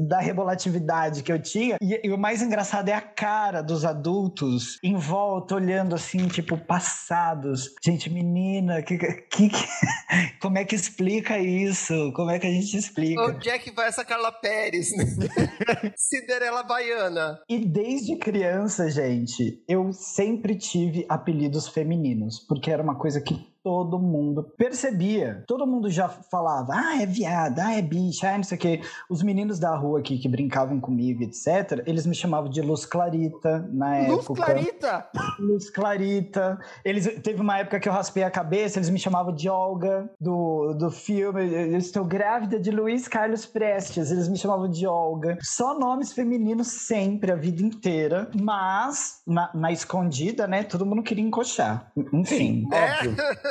da 0.07 0.19
rebolatividade 0.19 1.23
que 1.23 1.31
eu 1.31 1.41
tinha. 1.41 1.77
E, 1.81 2.07
e, 2.07 2.11
o 2.11 2.17
mais 2.17 2.41
engraçado 2.41 2.89
é 2.89 2.93
a 2.93 3.01
cara 3.01 3.61
dos 3.61 3.85
adultos 3.85 4.77
em 4.83 4.95
volta, 4.95 5.55
olhando 5.55 5.95
assim, 5.95 6.27
tipo, 6.27 6.57
passados. 6.57 7.73
Gente, 7.83 8.09
menina, 8.09 8.81
que, 8.81 8.97
que, 8.97 9.49
que 9.49 9.49
como 10.41 10.57
é 10.57 10.65
que 10.65 10.75
explica 10.75 11.37
isso? 11.39 12.11
Como 12.13 12.29
é 12.29 12.39
que 12.39 12.47
a 12.47 12.51
gente 12.51 12.75
explica? 12.75 13.21
Onde 13.21 13.49
é 13.49 13.57
que 13.57 13.71
vai 13.71 13.87
essa 13.87 14.03
Carla 14.03 14.31
Pérez? 14.31 14.95
Né? 14.95 15.05
Cinderela 15.95 16.63
Baiana. 16.63 17.39
E 17.49 17.59
desde 17.59 18.17
criança, 18.17 18.89
gente, 18.89 19.63
eu 19.67 19.91
sempre 19.93 20.40
tive 20.57 21.05
apelidos 21.09 21.67
femininos, 21.67 22.39
porque 22.39 22.71
era 22.71 22.83
uma 22.83 22.95
coisa 22.95 23.21
que 23.21 23.50
todo 23.63 23.99
mundo 23.99 24.43
percebia. 24.57 25.43
Todo 25.47 25.67
mundo 25.67 25.89
já 25.89 26.09
falava, 26.09 26.73
ah, 26.75 27.01
é 27.01 27.05
viada, 27.05 27.65
ah, 27.65 27.77
é 27.77 27.81
bicha, 27.81 28.29
ah, 28.29 28.37
não 28.37 28.43
sei 28.43 28.57
o 28.57 28.61
quê. 28.61 28.81
Os 29.09 29.21
meninos 29.21 29.59
da 29.59 29.75
rua 29.75 29.99
aqui 29.99 30.17
que 30.17 30.27
brincavam 30.27 30.79
comigo, 30.79 31.23
etc., 31.23 31.83
eles 31.85 32.05
me 32.05 32.15
chamavam 32.15 32.49
de 32.49 32.61
Luz 32.61 32.85
Clarita 32.85 33.69
na 33.71 33.99
Luz 33.99 34.19
época. 34.19 34.33
Luz 34.33 34.45
Clarita? 34.45 35.09
Luz 35.39 35.69
Clarita. 35.69 36.59
Eles, 36.83 37.21
teve 37.21 37.41
uma 37.41 37.59
época 37.59 37.79
que 37.79 37.87
eu 37.87 37.93
raspei 37.93 38.23
a 38.23 38.31
cabeça, 38.31 38.79
eles 38.79 38.89
me 38.89 38.99
chamavam 38.99 39.33
de 39.33 39.49
Olga, 39.49 40.09
do, 40.19 40.73
do 40.73 40.89
filme 40.89 41.53
Eu 41.53 41.77
Estou 41.77 42.03
Grávida 42.03 42.59
de 42.59 42.71
Luiz 42.71 43.07
Carlos 43.07 43.45
Prestes. 43.45 44.11
Eles 44.11 44.27
me 44.27 44.37
chamavam 44.37 44.69
de 44.69 44.87
Olga. 44.87 45.37
Só 45.41 45.77
nomes 45.77 46.13
femininos 46.13 46.67
sempre, 46.67 47.31
a 47.31 47.35
vida 47.35 47.61
inteira. 47.61 48.29
Mas, 48.39 49.21
na, 49.27 49.49
na 49.53 49.71
escondida, 49.71 50.47
né, 50.47 50.63
todo 50.63 50.85
mundo 50.85 51.03
queria 51.03 51.23
encoxar. 51.23 51.91
Enfim. 52.13 52.67
É. 52.71 52.91
Óbvio. 52.95 53.15
É, 53.19 53.50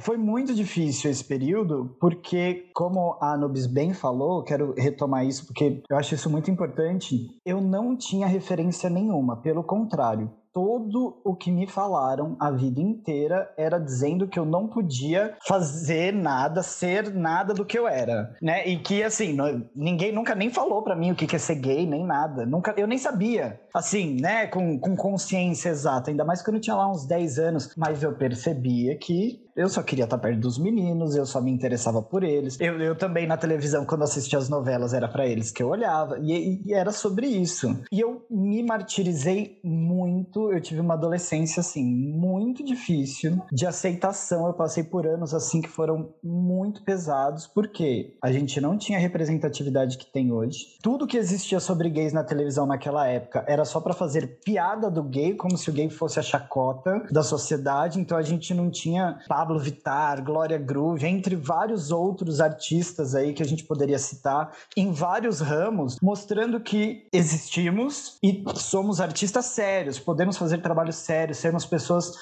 foi 0.00 0.16
muito 0.16 0.54
difícil 0.54 1.10
esse 1.10 1.24
período, 1.24 1.96
porque, 2.00 2.70
como 2.74 3.16
a 3.20 3.32
Anubis 3.32 3.66
bem 3.66 3.92
falou, 3.92 4.42
quero 4.42 4.74
retomar 4.76 5.26
isso 5.26 5.46
porque 5.46 5.82
eu 5.88 5.96
acho 5.96 6.14
isso 6.14 6.30
muito 6.30 6.50
importante. 6.50 7.28
Eu 7.44 7.60
não 7.60 7.96
tinha 7.96 8.26
referência 8.26 8.88
nenhuma, 8.90 9.36
pelo 9.36 9.62
contrário 9.62 10.30
todo 10.52 11.20
o 11.24 11.34
que 11.34 11.50
me 11.50 11.66
falaram 11.66 12.36
a 12.38 12.50
vida 12.50 12.80
inteira 12.80 13.52
era 13.56 13.78
dizendo 13.78 14.28
que 14.28 14.38
eu 14.38 14.44
não 14.44 14.68
podia 14.68 15.36
fazer 15.46 16.12
nada, 16.12 16.62
ser 16.62 17.12
nada 17.12 17.54
do 17.54 17.64
que 17.64 17.78
eu 17.78 17.88
era, 17.88 18.34
né? 18.40 18.66
E 18.66 18.78
que 18.78 19.02
assim, 19.02 19.36
ninguém 19.74 20.12
nunca 20.12 20.34
nem 20.34 20.50
falou 20.50 20.82
para 20.82 20.96
mim 20.96 21.12
o 21.12 21.14
que 21.14 21.34
é 21.34 21.38
ser 21.38 21.56
gay, 21.56 21.86
nem 21.86 22.04
nada. 22.04 22.44
Nunca, 22.44 22.74
eu 22.76 22.86
nem 22.86 22.98
sabia. 22.98 23.60
Assim, 23.74 24.20
né, 24.20 24.46
com, 24.46 24.78
com 24.78 24.94
consciência 24.94 25.70
exata, 25.70 26.10
ainda 26.10 26.24
mais 26.24 26.42
quando 26.42 26.56
eu 26.56 26.60
tinha 26.60 26.76
lá 26.76 26.90
uns 26.90 27.06
10 27.06 27.38
anos, 27.38 27.74
mas 27.76 28.02
eu 28.02 28.14
percebia 28.14 28.96
que 28.98 29.42
eu 29.54 29.68
só 29.68 29.82
queria 29.82 30.04
estar 30.04 30.18
perto 30.18 30.40
dos 30.40 30.58
meninos, 30.58 31.14
eu 31.14 31.26
só 31.26 31.40
me 31.40 31.50
interessava 31.50 32.02
por 32.02 32.24
eles. 32.24 32.58
Eu, 32.58 32.80
eu 32.80 32.96
também 32.96 33.26
na 33.26 33.36
televisão, 33.36 33.84
quando 33.84 34.02
assistia 34.02 34.38
as 34.38 34.48
novelas, 34.48 34.94
era 34.94 35.08
para 35.08 35.26
eles 35.26 35.50
que 35.50 35.62
eu 35.62 35.68
olhava, 35.68 36.18
e, 36.20 36.62
e, 36.66 36.72
era 36.72 36.90
sobre 36.90 37.26
isso. 37.26 37.78
E 37.92 38.00
eu 38.00 38.24
me 38.30 38.62
martirizei 38.62 39.60
muito. 39.62 40.41
Eu 40.50 40.60
tive 40.60 40.80
uma 40.80 40.94
adolescência, 40.94 41.60
assim, 41.60 41.84
muito 41.84 42.64
difícil 42.64 43.42
de 43.52 43.66
aceitação. 43.66 44.46
Eu 44.46 44.54
passei 44.54 44.82
por 44.82 45.06
anos, 45.06 45.34
assim, 45.34 45.60
que 45.60 45.68
foram 45.68 46.14
muito 46.22 46.82
pesados, 46.82 47.46
porque 47.46 48.16
a 48.22 48.32
gente 48.32 48.60
não 48.60 48.78
tinha 48.78 48.98
representatividade 48.98 49.98
que 49.98 50.06
tem 50.06 50.32
hoje. 50.32 50.78
Tudo 50.82 51.06
que 51.06 51.16
existia 51.16 51.60
sobre 51.60 51.90
gays 51.90 52.12
na 52.12 52.24
televisão 52.24 52.66
naquela 52.66 53.06
época 53.06 53.44
era 53.46 53.64
só 53.64 53.80
para 53.80 53.92
fazer 53.92 54.40
piada 54.44 54.90
do 54.90 55.02
gay, 55.02 55.34
como 55.34 55.56
se 55.56 55.68
o 55.70 55.72
gay 55.72 55.90
fosse 55.90 56.18
a 56.18 56.22
chacota 56.22 57.06
da 57.10 57.22
sociedade, 57.22 58.00
então 58.00 58.16
a 58.16 58.22
gente 58.22 58.54
não 58.54 58.70
tinha 58.70 59.20
Pablo 59.28 59.58
Vittar, 59.58 60.24
Glória 60.24 60.58
Groove, 60.58 61.06
entre 61.06 61.36
vários 61.36 61.90
outros 61.90 62.40
artistas 62.40 63.14
aí 63.14 63.32
que 63.32 63.42
a 63.42 63.46
gente 63.46 63.64
poderia 63.64 63.98
citar 63.98 64.52
em 64.76 64.92
vários 64.92 65.40
ramos, 65.40 65.98
mostrando 66.00 66.60
que 66.60 67.06
existimos 67.12 68.18
e 68.22 68.44
somos 68.54 69.00
artistas 69.00 69.46
sérios, 69.46 69.98
podemos 69.98 70.31
fazer 70.38 70.58
trabalho 70.58 70.92
sério, 70.92 71.34
sermos 71.34 71.64
pessoas. 71.64 72.12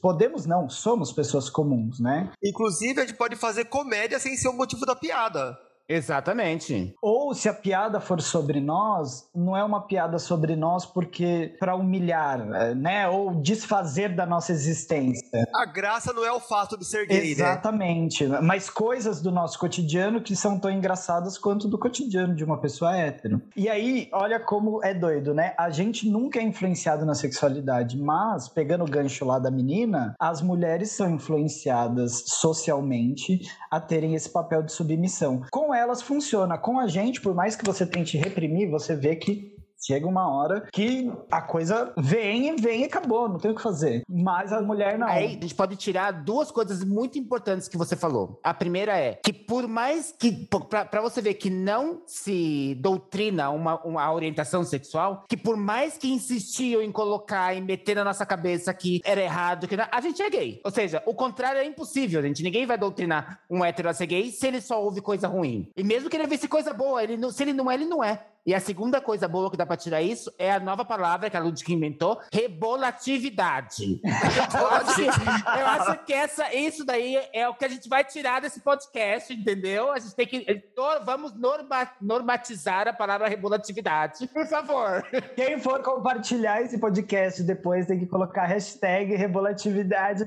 Podemos 0.00 0.46
não, 0.46 0.68
somos 0.68 1.12
pessoas 1.12 1.48
comuns, 1.48 2.00
né? 2.00 2.30
Inclusive, 2.42 3.00
a 3.00 3.06
gente 3.06 3.16
pode 3.16 3.36
fazer 3.36 3.66
comédia 3.66 4.18
sem 4.18 4.36
ser 4.36 4.48
o 4.48 4.52
motivo 4.52 4.84
da 4.86 4.96
piada. 4.96 5.58
Exatamente. 5.88 6.94
Ou 7.00 7.34
se 7.34 7.48
a 7.48 7.54
piada 7.54 7.98
for 7.98 8.20
sobre 8.20 8.60
nós, 8.60 9.28
não 9.34 9.56
é 9.56 9.64
uma 9.64 9.86
piada 9.86 10.18
sobre 10.18 10.54
nós 10.54 10.84
porque 10.84 11.56
para 11.58 11.74
humilhar, 11.74 12.40
é, 12.54 12.74
né? 12.74 13.08
Ou 13.08 13.34
desfazer 13.40 14.14
da 14.14 14.26
nossa 14.26 14.52
existência. 14.52 15.46
A 15.54 15.64
graça 15.64 16.12
não 16.12 16.24
é 16.24 16.32
o 16.32 16.40
fato 16.40 16.76
de 16.76 16.84
ser 16.84 17.06
gay, 17.06 17.20
né? 17.20 17.26
Exatamente. 17.26 18.26
Né? 18.26 18.40
Mas 18.42 18.68
coisas 18.68 19.22
do 19.22 19.30
nosso 19.30 19.58
cotidiano 19.58 20.20
que 20.20 20.36
são 20.36 20.58
tão 20.58 20.70
engraçadas 20.70 21.38
quanto 21.38 21.66
do 21.66 21.78
cotidiano 21.78 22.34
de 22.34 22.44
uma 22.44 22.58
pessoa 22.58 22.94
hétero. 22.94 23.40
E 23.56 23.68
aí, 23.68 24.08
olha 24.12 24.38
como 24.38 24.84
é 24.84 24.92
doido, 24.92 25.32
né? 25.32 25.54
A 25.56 25.70
gente 25.70 26.08
nunca 26.08 26.38
é 26.38 26.42
influenciado 26.42 27.06
na 27.06 27.14
sexualidade, 27.14 27.96
mas 27.96 28.48
pegando 28.48 28.84
o 28.84 28.90
gancho 28.90 29.24
lá 29.24 29.38
da 29.38 29.50
menina, 29.50 30.14
as 30.18 30.42
mulheres 30.42 30.90
são 30.90 31.08
influenciadas 31.10 32.24
socialmente 32.26 33.40
a 33.70 33.80
terem 33.80 34.14
esse 34.14 34.28
papel 34.28 34.62
de 34.62 34.72
submissão. 34.72 35.42
Com 35.50 35.72
elas 35.78 36.02
funciona. 36.02 36.58
Com 36.58 36.78
a 36.78 36.86
gente, 36.86 37.20
por 37.20 37.34
mais 37.34 37.56
que 37.56 37.64
você 37.64 37.86
tente 37.86 38.16
reprimir, 38.16 38.70
você 38.70 38.94
vê 38.94 39.16
que 39.16 39.57
chega 39.78 40.06
uma 40.06 40.28
hora 40.28 40.68
que 40.72 41.10
a 41.30 41.40
coisa 41.40 41.92
vem 41.96 42.48
e 42.48 42.56
vem 42.60 42.82
e 42.82 42.84
acabou, 42.84 43.28
não 43.28 43.38
tem 43.38 43.50
o 43.50 43.54
que 43.54 43.62
fazer. 43.62 44.02
Mas 44.08 44.52
a 44.52 44.60
mulher 44.60 44.98
não. 44.98 45.06
Aí 45.06 45.26
a 45.26 45.30
gente 45.30 45.54
pode 45.54 45.76
tirar 45.76 46.10
duas 46.10 46.50
coisas 46.50 46.84
muito 46.84 47.18
importantes 47.18 47.68
que 47.68 47.76
você 47.76 47.96
falou. 47.96 48.40
A 48.42 48.52
primeira 48.52 48.98
é 48.98 49.14
que 49.14 49.32
por 49.32 49.66
mais 49.68 50.14
que 50.18 50.48
para 50.68 51.00
você 51.00 51.20
ver 51.20 51.34
que 51.34 51.50
não 51.50 52.02
se 52.06 52.76
doutrina 52.80 53.50
uma, 53.50 53.80
uma 53.84 54.12
orientação 54.12 54.64
sexual, 54.64 55.24
que 55.28 55.36
por 55.36 55.56
mais 55.56 55.96
que 55.96 56.10
insistiam 56.12 56.82
em 56.82 56.92
colocar 56.92 57.54
e 57.54 57.60
meter 57.60 57.94
na 57.96 58.04
nossa 58.04 58.26
cabeça 58.26 58.72
que 58.74 59.00
era 59.04 59.20
errado, 59.20 59.68
que 59.68 59.76
não, 59.76 59.86
a 59.90 60.00
gente 60.00 60.22
é 60.22 60.30
gay. 60.30 60.60
Ou 60.64 60.70
seja, 60.70 61.02
o 61.06 61.14
contrário 61.14 61.60
é 61.60 61.64
impossível, 61.64 62.22
gente. 62.22 62.42
Ninguém 62.42 62.66
vai 62.66 62.78
doutrinar 62.78 63.40
um 63.50 63.64
hétero 63.64 63.88
a 63.88 63.94
ser 63.94 64.06
gay 64.06 64.30
se 64.30 64.46
ele 64.46 64.60
só 64.60 64.82
ouve 64.82 65.00
coisa 65.00 65.28
ruim. 65.28 65.70
E 65.76 65.82
mesmo 65.82 66.10
que 66.10 66.16
ele 66.16 66.26
visse 66.26 66.48
coisa 66.48 66.72
boa, 66.72 67.02
ele 67.02 67.16
não, 67.16 67.30
se 67.30 67.42
ele 67.42 67.52
não 67.52 67.70
é, 67.70 67.74
ele 67.74 67.84
não 67.84 68.02
é. 68.02 68.26
E 68.48 68.54
a 68.54 68.60
segunda 68.60 68.98
coisa 68.98 69.28
boa 69.28 69.50
que 69.50 69.58
dá 69.58 69.66
para 69.66 69.76
tirar 69.76 70.00
isso 70.00 70.32
é 70.38 70.50
a 70.50 70.58
nova 70.58 70.82
palavra 70.82 71.28
que 71.28 71.36
a 71.36 71.40
Ludwig 71.40 71.70
inventou, 71.70 72.18
rebolatividade. 72.32 74.00
eu, 74.02 75.66
acho, 75.66 76.04
que 76.06 76.14
essa, 76.14 76.54
isso 76.54 76.82
daí 76.82 77.20
é 77.34 77.46
o 77.46 77.52
que 77.52 77.66
a 77.66 77.68
gente 77.68 77.86
vai 77.90 78.02
tirar 78.04 78.40
desse 78.40 78.60
podcast, 78.60 79.34
entendeu? 79.34 79.92
A 79.92 79.98
gente 79.98 80.14
tem 80.14 80.26
que. 80.26 80.62
Vamos 81.04 81.34
norma, 81.34 81.90
normatizar 82.00 82.88
a 82.88 82.92
palavra 82.94 83.28
rebolatividade, 83.28 84.26
por 84.28 84.46
favor. 84.46 85.06
Quem 85.36 85.60
for 85.60 85.82
compartilhar 85.82 86.62
esse 86.62 86.78
podcast 86.78 87.42
depois 87.42 87.84
tem 87.84 87.98
que 87.98 88.06
colocar 88.06 88.46
hashtag 88.46 89.14
rebolatividade. 89.14 90.26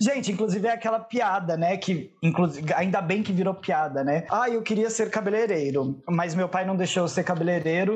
Gente, 0.00 0.30
inclusive 0.30 0.68
é 0.68 0.74
aquela 0.74 1.00
piada, 1.00 1.56
né? 1.56 1.76
Que 1.76 2.14
inclusive, 2.22 2.72
ainda 2.72 3.02
bem 3.02 3.20
que 3.20 3.32
virou 3.32 3.52
piada, 3.52 4.04
né? 4.04 4.26
Ah, 4.30 4.48
eu 4.48 4.62
queria 4.62 4.88
ser 4.88 5.10
cabeleireiro, 5.10 6.00
mas 6.08 6.36
meu 6.36 6.48
pai 6.48 6.64
não 6.64 6.76
deixou 6.76 7.02
eu 7.02 7.08
ser 7.08 7.24
cabeleireiro 7.24 7.31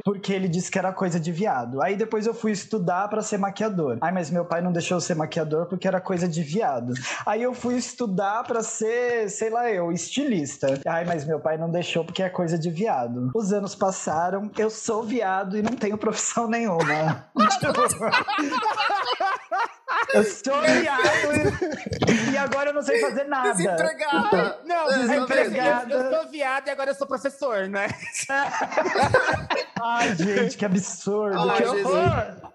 porque 0.05 0.33
ele 0.33 0.49
disse 0.49 0.71
que 0.71 0.79
era 0.79 0.93
coisa 0.93 1.19
de 1.19 1.33
viado. 1.33 1.83
Aí 1.83 1.97
depois 1.97 2.27
eu 2.27 2.35
fui 2.35 2.53
estudar 2.53 3.09
para 3.09 3.23
ser 3.23 3.39
maquiador. 3.39 3.99
Ai, 4.01 4.13
mas 4.13 4.31
meu 4.31 4.45
pai 4.45 4.61
não 4.61 4.73
deixou 4.73 4.97
eu 4.97 5.01
ser 5.01 5.15
maquiador 5.15 5.67
porque 5.67 5.87
era 5.87 6.01
coisa 6.01 6.29
de 6.29 6.43
viado. 6.43 6.93
Aí 7.25 7.43
eu 7.43 7.55
fui 7.55 7.77
estudar 7.77 8.45
para 8.45 8.63
ser, 8.63 9.29
sei 9.31 9.51
lá, 9.51 9.71
eu, 9.71 9.93
estilista. 9.93 10.81
Ai, 10.87 11.05
mas 11.05 11.25
meu 11.25 11.41
pai 11.41 11.57
não 11.57 11.71
deixou 11.71 12.05
porque 12.05 12.23
é 12.23 12.29
coisa 12.29 12.59
de 12.59 12.71
viado. 12.71 13.31
Os 13.35 13.53
anos 13.53 13.75
passaram, 13.75 14.51
eu 14.59 14.71
sou 14.71 15.03
viado 15.03 15.57
e 15.57 15.63
não 15.63 15.73
tenho 15.73 15.99
profissão 15.99 16.49
nenhuma. 16.49 17.27
Eu 20.17 20.25
sou 20.25 20.61
viado 20.81 22.33
e 22.33 22.37
agora 22.37 22.71
eu 22.71 22.75
não 22.75 22.83
sei 22.83 23.01
fazer 23.01 23.25
nada. 23.25 23.53
Desempregada. 23.53 24.61
Não, 24.65 24.87
desempregada. 24.89 25.95
Eu, 25.95 26.01
eu, 26.01 26.11
sou 26.11 26.31
viado 26.31 26.69
e 26.69 26.71
agora 26.71 26.91
eu 26.91 26.95
sou 26.95 27.07
professor, 27.07 27.69
né? 27.69 27.89
Ai, 29.83 30.17
gente, 30.17 30.57
que 30.57 30.65
absurdo. 30.65 31.39
Ai, 31.39 31.63
que 31.63 31.69
horror. 31.69 32.47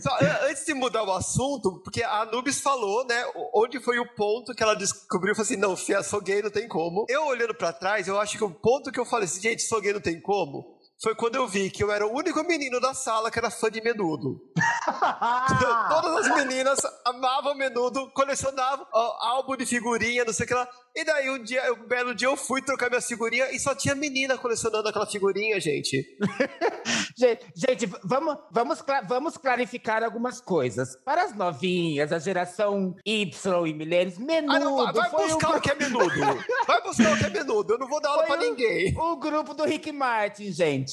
Só, 0.00 0.10
antes 0.48 0.66
de 0.66 0.74
mudar 0.74 1.02
o 1.02 1.12
assunto, 1.12 1.80
porque 1.82 2.02
a 2.02 2.22
Anubis 2.22 2.60
falou, 2.60 3.06
né, 3.06 3.24
onde 3.54 3.80
foi 3.80 3.98
o 3.98 4.06
ponto 4.14 4.54
que 4.54 4.62
ela 4.62 4.74
descobriu, 4.74 5.34
falou 5.34 5.46
assim, 5.46 5.56
não, 5.56 5.76
Fia, 5.76 6.02
sou 6.02 6.20
gay, 6.20 6.42
não 6.42 6.50
tem 6.50 6.68
como. 6.68 7.06
Eu 7.08 7.24
olhando 7.26 7.54
para 7.54 7.72
trás, 7.72 8.06
eu 8.06 8.20
acho 8.20 8.36
que 8.36 8.44
o 8.44 8.50
ponto 8.50 8.92
que 8.92 9.00
eu 9.00 9.06
falei 9.06 9.24
assim, 9.24 9.40
gente, 9.40 9.62
sou 9.62 9.80
gay, 9.80 9.94
não 9.94 10.00
tem 10.00 10.20
como, 10.20 10.76
foi 11.02 11.14
quando 11.14 11.36
eu 11.36 11.48
vi 11.48 11.70
que 11.70 11.82
eu 11.82 11.90
era 11.90 12.06
o 12.06 12.12
único 12.12 12.44
menino 12.44 12.78
da 12.78 12.92
sala 12.92 13.30
que 13.30 13.38
era 13.38 13.50
fã 13.50 13.70
de 13.70 13.80
menudo. 13.80 14.38
Todas 15.88 16.26
as 16.26 16.36
meninas 16.36 16.80
amavam 17.06 17.54
menudo, 17.54 18.10
colecionavam 18.10 18.86
álbum 18.92 19.56
de 19.56 19.64
figurinha, 19.64 20.24
não 20.24 20.32
sei 20.32 20.44
o 20.44 20.48
que 20.48 20.54
lá. 20.54 20.68
E 20.94 21.04
daí 21.04 21.30
um 21.30 21.42
dia, 21.42 21.72
um 21.72 21.86
belo 21.86 22.14
dia 22.14 22.26
eu 22.26 22.36
fui 22.36 22.60
trocar 22.60 22.90
minha 22.90 23.00
figurinha 23.00 23.50
e 23.52 23.58
só 23.60 23.74
tinha 23.74 23.94
menina 23.94 24.36
colecionando 24.36 24.88
aquela 24.88 25.06
figurinha, 25.06 25.58
gente. 25.60 26.04
gente, 27.16 27.46
gente, 27.54 27.86
vamos, 28.04 28.36
vamos, 28.50 28.84
vamos 29.08 29.36
clarificar 29.36 30.02
algumas 30.02 30.40
coisas. 30.40 30.96
Para 31.04 31.22
as 31.22 31.34
novinhas, 31.34 32.12
a 32.12 32.18
geração 32.18 32.96
Y 33.06 33.66
e 33.66 33.72
milênios, 33.72 34.18
menudo. 34.18 34.52
Ah, 34.52 34.58
não, 34.58 34.92
vai 34.92 35.10
buscar 35.10 35.54
o... 35.54 35.56
o... 35.56 35.60
que 35.60 35.70
é 35.70 35.74
menudo. 35.76 36.20
Vai 36.66 36.82
buscar 36.82 37.12
o 37.12 37.18
que 37.18 37.24
é 37.24 37.30
menudo. 37.30 37.74
Eu 37.74 37.78
não 37.78 37.88
vou 37.88 38.00
dar 38.00 38.10
aula 38.10 38.26
foi 38.26 38.36
pra 38.36 38.46
o, 38.46 38.50
ninguém. 38.50 38.94
O 38.98 39.16
grupo 39.16 39.54
do 39.54 39.64
Rick 39.64 39.92
Martin, 39.92 40.52
gente. 40.52 40.89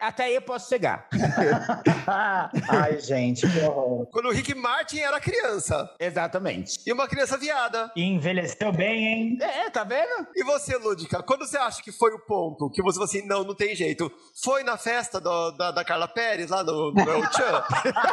Até 0.00 0.24
aí 0.24 0.34
eu 0.34 0.42
posso 0.42 0.68
chegar. 0.68 1.08
Ai, 2.68 2.98
gente, 3.00 3.48
que 3.48 3.60
horror. 3.60 4.06
Quando 4.12 4.26
o 4.26 4.32
Rick 4.32 4.54
Martin 4.54 4.98
era 4.98 5.20
criança. 5.20 5.90
Exatamente. 5.98 6.78
E 6.86 6.92
uma 6.92 7.08
criança 7.08 7.36
viada. 7.36 7.90
E 7.96 8.02
envelheceu 8.02 8.72
bem, 8.72 9.06
hein? 9.06 9.38
É, 9.40 9.70
tá 9.70 9.84
vendo? 9.84 10.26
E 10.34 10.44
você, 10.44 10.76
Lúdica, 10.76 11.22
quando 11.22 11.46
você 11.46 11.56
acha 11.56 11.82
que 11.82 11.92
foi 11.92 12.12
o 12.12 12.18
ponto 12.18 12.70
que 12.70 12.82
você 12.82 12.94
falou 12.94 13.04
assim, 13.04 13.26
não, 13.26 13.44
não 13.44 13.54
tem 13.54 13.74
jeito, 13.74 14.10
foi 14.42 14.62
na 14.62 14.76
festa 14.76 15.20
do, 15.20 15.50
da, 15.52 15.70
da, 15.70 15.84
Carla 15.84 16.08
Pérez, 16.08 16.50
lá 16.50 16.62
no, 16.62 16.92
no 16.92 17.00
El 17.00 17.22
Chan? 17.32 17.64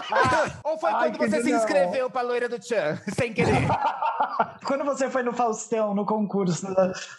Ou 0.63 0.77
foi 0.77 0.91
Ai, 0.91 1.15
quando 1.15 1.29
você 1.29 1.43
se 1.43 1.51
inscreveu 1.51 2.09
pra 2.09 2.21
loira 2.21 2.47
do 2.47 2.63
Chan, 2.63 2.99
sem 3.15 3.33
querer? 3.33 3.67
quando 4.65 4.83
você 4.83 5.09
foi 5.09 5.23
no 5.23 5.33
Faustão, 5.33 5.93
no 5.93 6.05
concurso, 6.05 6.67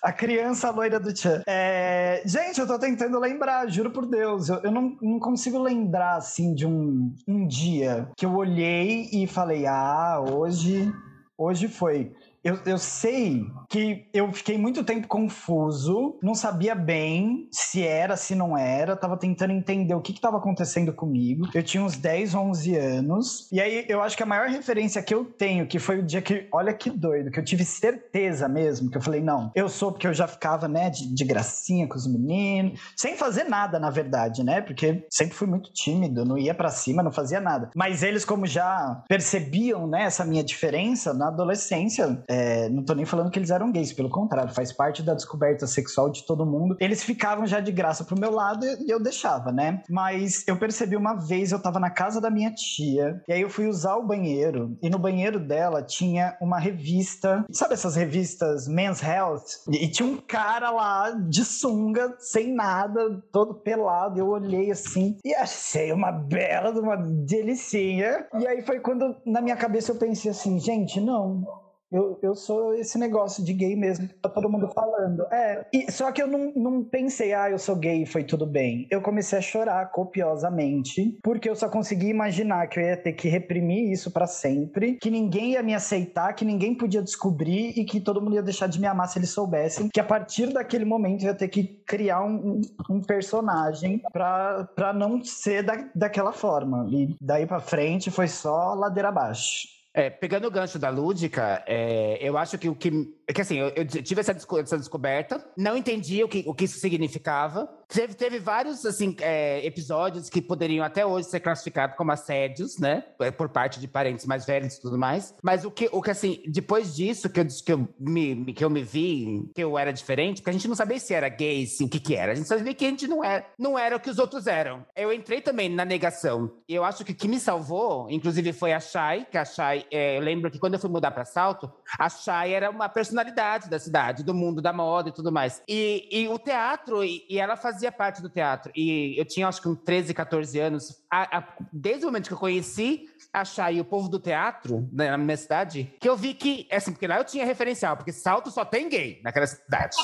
a 0.02 0.12
criança 0.12 0.70
loira 0.70 0.98
do 0.98 1.16
Chan. 1.16 1.42
É... 1.46 2.22
Gente, 2.24 2.60
eu 2.60 2.66
tô 2.66 2.78
tentando 2.78 3.18
lembrar, 3.18 3.68
juro 3.68 3.90
por 3.90 4.01
Deus, 4.06 4.48
eu, 4.48 4.56
eu 4.62 4.70
não, 4.70 4.96
não 5.00 5.18
consigo 5.18 5.58
lembrar, 5.58 6.16
assim, 6.16 6.54
de 6.54 6.66
um, 6.66 7.14
um 7.26 7.46
dia 7.46 8.08
que 8.16 8.26
eu 8.26 8.34
olhei 8.34 9.08
e 9.12 9.26
falei, 9.26 9.66
ah, 9.66 10.20
hoje, 10.20 10.92
hoje 11.36 11.68
foi. 11.68 12.12
Eu, 12.44 12.58
eu 12.66 12.76
sei 12.76 13.46
que 13.68 14.08
eu 14.12 14.32
fiquei 14.32 14.58
muito 14.58 14.82
tempo 14.82 15.06
confuso, 15.06 16.18
não 16.20 16.34
sabia 16.34 16.74
bem 16.74 17.48
se 17.52 17.86
era, 17.86 18.16
se 18.16 18.34
não 18.34 18.58
era, 18.58 18.96
tava 18.96 19.16
tentando 19.16 19.52
entender 19.52 19.94
o 19.94 20.00
que 20.00 20.12
estava 20.12 20.38
acontecendo 20.38 20.92
comigo. 20.92 21.48
Eu 21.54 21.62
tinha 21.62 21.82
uns 21.82 21.96
10, 21.96 22.34
11 22.34 22.76
anos, 22.76 23.48
e 23.52 23.60
aí 23.60 23.86
eu 23.88 24.02
acho 24.02 24.16
que 24.16 24.22
a 24.24 24.26
maior 24.26 24.48
referência 24.48 25.02
que 25.02 25.14
eu 25.14 25.24
tenho, 25.24 25.68
que 25.68 25.78
foi 25.78 26.00
o 26.00 26.02
dia 26.02 26.20
que, 26.20 26.48
olha 26.52 26.74
que 26.74 26.90
doido, 26.90 27.30
que 27.30 27.38
eu 27.38 27.44
tive 27.44 27.64
certeza 27.64 28.48
mesmo, 28.48 28.90
que 28.90 28.96
eu 28.96 29.02
falei, 29.02 29.20
não, 29.20 29.52
eu 29.54 29.68
sou 29.68 29.92
porque 29.92 30.06
eu 30.06 30.14
já 30.14 30.26
ficava, 30.26 30.66
né, 30.66 30.90
de, 30.90 31.14
de 31.14 31.24
gracinha 31.24 31.86
com 31.86 31.96
os 31.96 32.06
meninos, 32.06 32.80
sem 32.96 33.16
fazer 33.16 33.44
nada, 33.44 33.78
na 33.78 33.90
verdade, 33.90 34.42
né, 34.42 34.60
porque 34.60 35.06
sempre 35.08 35.36
fui 35.36 35.46
muito 35.46 35.72
tímido, 35.72 36.24
não 36.24 36.36
ia 36.36 36.54
para 36.54 36.70
cima, 36.70 37.04
não 37.04 37.12
fazia 37.12 37.40
nada. 37.40 37.70
Mas 37.76 38.02
eles, 38.02 38.24
como 38.24 38.46
já 38.46 39.02
percebiam, 39.08 39.86
né, 39.86 40.04
essa 40.04 40.24
minha 40.24 40.42
diferença 40.42 41.14
na 41.14 41.28
adolescência, 41.28 42.22
é, 42.32 42.68
não 42.70 42.82
tô 42.82 42.94
nem 42.94 43.04
falando 43.04 43.30
que 43.30 43.38
eles 43.38 43.50
eram 43.50 43.70
gays, 43.70 43.92
pelo 43.92 44.08
contrário, 44.08 44.54
faz 44.54 44.72
parte 44.72 45.02
da 45.02 45.12
descoberta 45.12 45.66
sexual 45.66 46.08
de 46.08 46.24
todo 46.26 46.46
mundo. 46.46 46.76
Eles 46.80 47.02
ficavam 47.02 47.46
já 47.46 47.60
de 47.60 47.70
graça 47.70 48.04
pro 48.04 48.18
meu 48.18 48.30
lado 48.30 48.64
e 48.64 48.90
eu 48.90 48.98
deixava, 48.98 49.52
né? 49.52 49.82
Mas 49.90 50.42
eu 50.48 50.56
percebi 50.56 50.96
uma 50.96 51.14
vez, 51.14 51.52
eu 51.52 51.60
tava 51.60 51.78
na 51.78 51.90
casa 51.90 52.22
da 52.22 52.30
minha 52.30 52.50
tia, 52.50 53.22
e 53.28 53.32
aí 53.34 53.42
eu 53.42 53.50
fui 53.50 53.66
usar 53.66 53.96
o 53.96 54.06
banheiro, 54.06 54.78
e 54.82 54.88
no 54.88 54.98
banheiro 54.98 55.38
dela 55.38 55.82
tinha 55.82 56.34
uma 56.40 56.58
revista, 56.58 57.44
sabe 57.50 57.74
essas 57.74 57.96
revistas 57.96 58.66
Men's 58.66 59.02
Health? 59.02 59.44
E, 59.68 59.84
e 59.84 59.90
tinha 59.90 60.08
um 60.08 60.16
cara 60.16 60.70
lá 60.70 61.10
de 61.10 61.44
sunga, 61.44 62.14
sem 62.18 62.54
nada, 62.54 63.22
todo 63.30 63.54
pelado. 63.54 64.18
Eu 64.18 64.28
olhei 64.28 64.70
assim 64.70 65.18
e 65.22 65.34
achei 65.34 65.92
uma 65.92 66.10
bela, 66.10 66.70
uma 66.70 66.96
delicinha. 66.96 68.26
E 68.38 68.46
aí 68.46 68.62
foi 68.62 68.80
quando 68.80 69.16
na 69.26 69.42
minha 69.42 69.56
cabeça 69.56 69.92
eu 69.92 69.96
pensei 69.96 70.30
assim, 70.30 70.58
gente, 70.58 71.00
não, 71.00 71.44
eu, 71.92 72.18
eu 72.22 72.34
sou 72.34 72.74
esse 72.74 72.98
negócio 72.98 73.44
de 73.44 73.52
gay 73.52 73.76
mesmo, 73.76 74.08
tá 74.20 74.28
todo 74.28 74.48
mundo 74.48 74.68
falando. 74.68 75.26
É, 75.30 75.66
e, 75.72 75.90
só 75.92 76.10
que 76.10 76.22
eu 76.22 76.26
não, 76.26 76.52
não 76.54 76.84
pensei, 76.84 77.34
ah, 77.34 77.50
eu 77.50 77.58
sou 77.58 77.76
gay, 77.76 78.06
foi 78.06 78.24
tudo 78.24 78.46
bem. 78.46 78.86
Eu 78.90 79.02
comecei 79.02 79.38
a 79.38 79.42
chorar 79.42 79.90
copiosamente, 79.90 81.18
porque 81.22 81.48
eu 81.48 81.54
só 81.54 81.68
consegui 81.68 82.08
imaginar 82.08 82.66
que 82.68 82.80
eu 82.80 82.84
ia 82.84 82.96
ter 82.96 83.12
que 83.12 83.28
reprimir 83.28 83.90
isso 83.90 84.10
para 84.10 84.26
sempre, 84.26 84.94
que 84.94 85.10
ninguém 85.10 85.52
ia 85.52 85.62
me 85.62 85.74
aceitar, 85.74 86.32
que 86.32 86.44
ninguém 86.44 86.74
podia 86.74 87.02
descobrir 87.02 87.78
e 87.78 87.84
que 87.84 88.00
todo 88.00 88.20
mundo 88.20 88.34
ia 88.34 88.42
deixar 88.42 88.66
de 88.66 88.80
me 88.80 88.86
amar 88.86 89.08
se 89.08 89.18
eles 89.18 89.30
soubessem, 89.30 89.88
que 89.88 90.00
a 90.00 90.04
partir 90.04 90.52
daquele 90.52 90.84
momento 90.84 91.22
eu 91.22 91.28
ia 91.28 91.34
ter 91.34 91.48
que 91.48 91.64
criar 91.86 92.22
um, 92.24 92.60
um 92.88 93.00
personagem 93.00 94.00
pra 94.12 94.92
não 94.94 95.22
ser 95.22 95.62
da, 95.62 95.90
daquela 95.94 96.32
forma. 96.32 96.86
E 96.90 97.14
daí 97.20 97.46
para 97.46 97.60
frente 97.60 98.10
foi 98.10 98.28
só 98.28 98.74
ladeira 98.74 99.08
abaixo. 99.08 99.81
É, 99.94 100.08
pegando 100.08 100.48
o 100.48 100.50
gancho 100.50 100.78
da 100.78 100.88
lúdica, 100.88 101.62
é, 101.66 102.16
eu 102.20 102.38
acho 102.38 102.56
que 102.56 102.66
o 102.66 102.74
que. 102.74 103.14
É 103.26 103.32
que 103.32 103.42
assim, 103.42 103.58
eu, 103.58 103.68
eu 103.76 103.84
tive 103.84 104.20
essa, 104.22 104.32
desco 104.32 104.58
essa, 104.58 104.78
descoberta, 104.78 105.44
não 105.54 105.76
entendi 105.76 106.24
o 106.24 106.28
que, 106.28 106.42
o 106.46 106.54
que 106.54 106.64
isso 106.64 106.78
significava. 106.78 107.68
Teve, 107.92 108.14
teve 108.14 108.38
vários 108.38 108.86
assim, 108.86 109.14
é, 109.20 109.64
episódios 109.66 110.30
que 110.30 110.40
poderiam 110.40 110.82
até 110.82 111.04
hoje 111.04 111.28
ser 111.28 111.40
classificados 111.40 111.94
como 111.94 112.10
assédios, 112.10 112.78
né? 112.78 113.04
É, 113.20 113.30
por 113.30 113.50
parte 113.50 113.78
de 113.78 113.86
parentes 113.86 114.24
mais 114.24 114.46
velhos 114.46 114.76
e 114.76 114.80
tudo 114.80 114.98
mais. 114.98 115.34
Mas 115.42 115.64
o 115.66 115.70
que, 115.70 115.90
o 115.92 116.00
que 116.00 116.10
assim, 116.10 116.42
depois 116.46 116.96
disso 116.96 117.28
que 117.28 117.40
eu, 117.40 117.46
que 117.46 117.72
eu, 117.72 117.88
me, 117.98 118.52
que 118.54 118.64
eu 118.64 118.70
me 118.70 118.82
vi, 118.82 119.50
que 119.54 119.62
eu 119.62 119.78
era 119.78 119.92
diferente, 119.92 120.40
porque 120.40 120.48
a 120.48 120.52
gente 120.54 120.66
não 120.66 120.74
sabia 120.74 120.98
se 120.98 121.12
era 121.12 121.28
gay, 121.28 121.66
se, 121.66 121.84
o 121.84 121.88
que 121.88 122.00
que 122.00 122.14
era. 122.14 122.32
A 122.32 122.34
gente 122.34 122.48
sabia 122.48 122.72
que 122.72 122.86
a 122.86 122.88
gente 122.88 123.06
não 123.06 123.22
era, 123.22 123.46
não 123.58 123.78
era 123.78 123.96
o 123.96 124.00
que 124.00 124.08
os 124.08 124.18
outros 124.18 124.46
eram. 124.46 124.86
Eu 124.96 125.12
entrei 125.12 125.42
também 125.42 125.68
na 125.68 125.84
negação. 125.84 126.50
E 126.66 126.74
eu 126.74 126.84
acho 126.84 127.04
que 127.04 127.12
o 127.12 127.14
que 127.14 127.28
me 127.28 127.38
salvou, 127.38 128.10
inclusive, 128.10 128.54
foi 128.54 128.72
a 128.72 128.80
Shai, 128.80 129.26
que 129.30 129.36
a 129.36 129.44
Shai, 129.44 129.84
é, 129.90 130.16
eu 130.16 130.22
lembro 130.22 130.50
que 130.50 130.58
quando 130.58 130.74
eu 130.74 130.80
fui 130.80 130.88
mudar 130.88 131.10
para 131.10 131.26
Salto, 131.26 131.70
a 131.98 132.08
Shai 132.08 132.54
era 132.54 132.70
uma 132.70 132.88
personalidade 132.88 133.68
da 133.68 133.78
cidade, 133.78 134.24
do 134.24 134.32
mundo 134.32 134.62
da 134.62 134.72
moda 134.72 135.10
e 135.10 135.12
tudo 135.12 135.30
mais. 135.30 135.62
E, 135.68 136.08
e 136.10 136.28
o 136.28 136.38
teatro, 136.38 137.04
e, 137.04 137.26
e 137.28 137.38
ela 137.38 137.56
fazia 137.56 137.81
fazia 137.82 137.92
parte 137.92 138.22
do 138.22 138.28
teatro. 138.28 138.70
E 138.76 139.18
eu 139.18 139.24
tinha, 139.24 139.48
acho 139.48 139.60
que, 139.60 139.68
uns 139.68 139.78
13, 139.84 140.14
14 140.14 140.58
anos. 140.60 141.02
A, 141.10 141.38
a, 141.38 141.48
desde 141.72 142.04
o 142.04 142.08
momento 142.08 142.28
que 142.28 142.34
eu 142.34 142.38
conheci 142.38 143.08
a 143.32 143.44
Chay 143.44 143.76
e 143.76 143.80
o 143.80 143.84
povo 143.84 144.08
do 144.08 144.20
teatro 144.20 144.88
né, 144.92 145.10
na 145.10 145.18
minha 145.18 145.36
cidade, 145.36 145.92
que 145.98 146.08
eu 146.08 146.16
vi 146.16 146.34
que, 146.34 146.68
assim, 146.70 146.92
porque 146.92 147.06
lá 147.06 147.18
eu 147.18 147.24
tinha 147.24 147.44
referencial, 147.44 147.96
porque 147.96 148.12
Salto 148.12 148.50
só 148.50 148.64
tem 148.64 148.88
gay 148.88 149.20
naquela 149.24 149.46
cidade. 149.46 149.96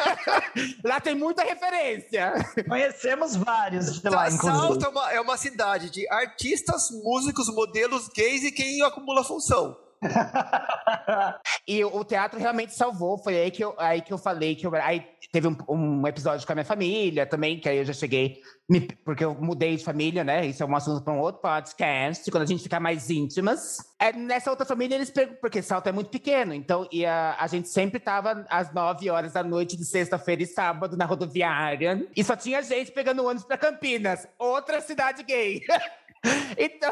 lá 0.84 1.00
tem 1.00 1.14
muita 1.14 1.42
referência. 1.42 2.34
Conhecemos 2.68 3.36
vários 3.36 4.00
de 4.00 4.08
lá, 4.08 4.28
inclusive. 4.28 4.58
Salto 4.58 4.84
é 4.84 4.88
uma, 4.88 5.12
é 5.12 5.20
uma 5.20 5.36
cidade 5.36 5.90
de 5.90 6.08
artistas, 6.10 6.90
músicos, 6.90 7.48
modelos 7.54 8.08
gays 8.08 8.42
e 8.42 8.52
quem 8.52 8.82
acumula 8.82 9.24
função. 9.24 9.85
e 11.66 11.84
o 11.84 12.04
teatro 12.04 12.38
realmente 12.38 12.74
salvou. 12.74 13.18
Foi 13.18 13.36
aí 13.36 13.50
que 13.50 13.64
eu, 13.64 13.74
aí 13.78 14.00
que 14.00 14.12
eu 14.12 14.18
falei 14.18 14.54
que 14.54 14.66
eu. 14.66 14.74
Aí 14.74 15.06
teve 15.32 15.48
um, 15.48 15.56
um 15.68 16.06
episódio 16.06 16.46
com 16.46 16.52
a 16.52 16.54
minha 16.54 16.64
família 16.64 17.26
também, 17.26 17.58
que 17.58 17.68
aí 17.68 17.78
eu 17.78 17.84
já 17.84 17.92
cheguei. 17.92 18.40
Me, 18.68 18.80
porque 18.80 19.24
eu 19.24 19.34
mudei 19.34 19.76
de 19.76 19.84
família, 19.84 20.24
né? 20.24 20.46
Isso 20.46 20.62
é 20.62 20.66
um 20.66 20.74
assunto 20.74 21.02
para 21.02 21.12
um 21.12 21.20
outro 21.20 21.40
podcast, 21.40 22.28
quando 22.30 22.42
a 22.42 22.46
gente 22.46 22.62
ficar 22.62 22.80
mais 22.80 23.10
íntimas. 23.10 23.78
É, 23.98 24.12
nessa 24.12 24.50
outra 24.50 24.66
família, 24.66 24.96
eles 24.96 25.10
perguntam, 25.10 25.40
porque 25.40 25.62
Salto 25.62 25.88
é 25.88 25.92
muito 25.92 26.10
pequeno, 26.10 26.52
então 26.52 26.88
e 26.90 27.06
a, 27.06 27.36
a 27.38 27.46
gente 27.46 27.68
sempre 27.68 28.00
tava 28.00 28.44
às 28.50 28.72
9 28.72 29.08
horas 29.08 29.32
da 29.32 29.42
noite 29.42 29.76
de 29.76 29.84
sexta-feira 29.84 30.42
e 30.42 30.46
sábado 30.46 30.96
na 30.96 31.04
rodoviária. 31.04 32.06
E 32.16 32.24
só 32.24 32.34
tinha 32.34 32.62
gente 32.62 32.90
pegando 32.90 33.24
ônibus 33.24 33.44
para 33.44 33.56
Campinas, 33.56 34.26
outra 34.38 34.80
cidade 34.80 35.22
gay. 35.22 35.62
Então, 36.58 36.90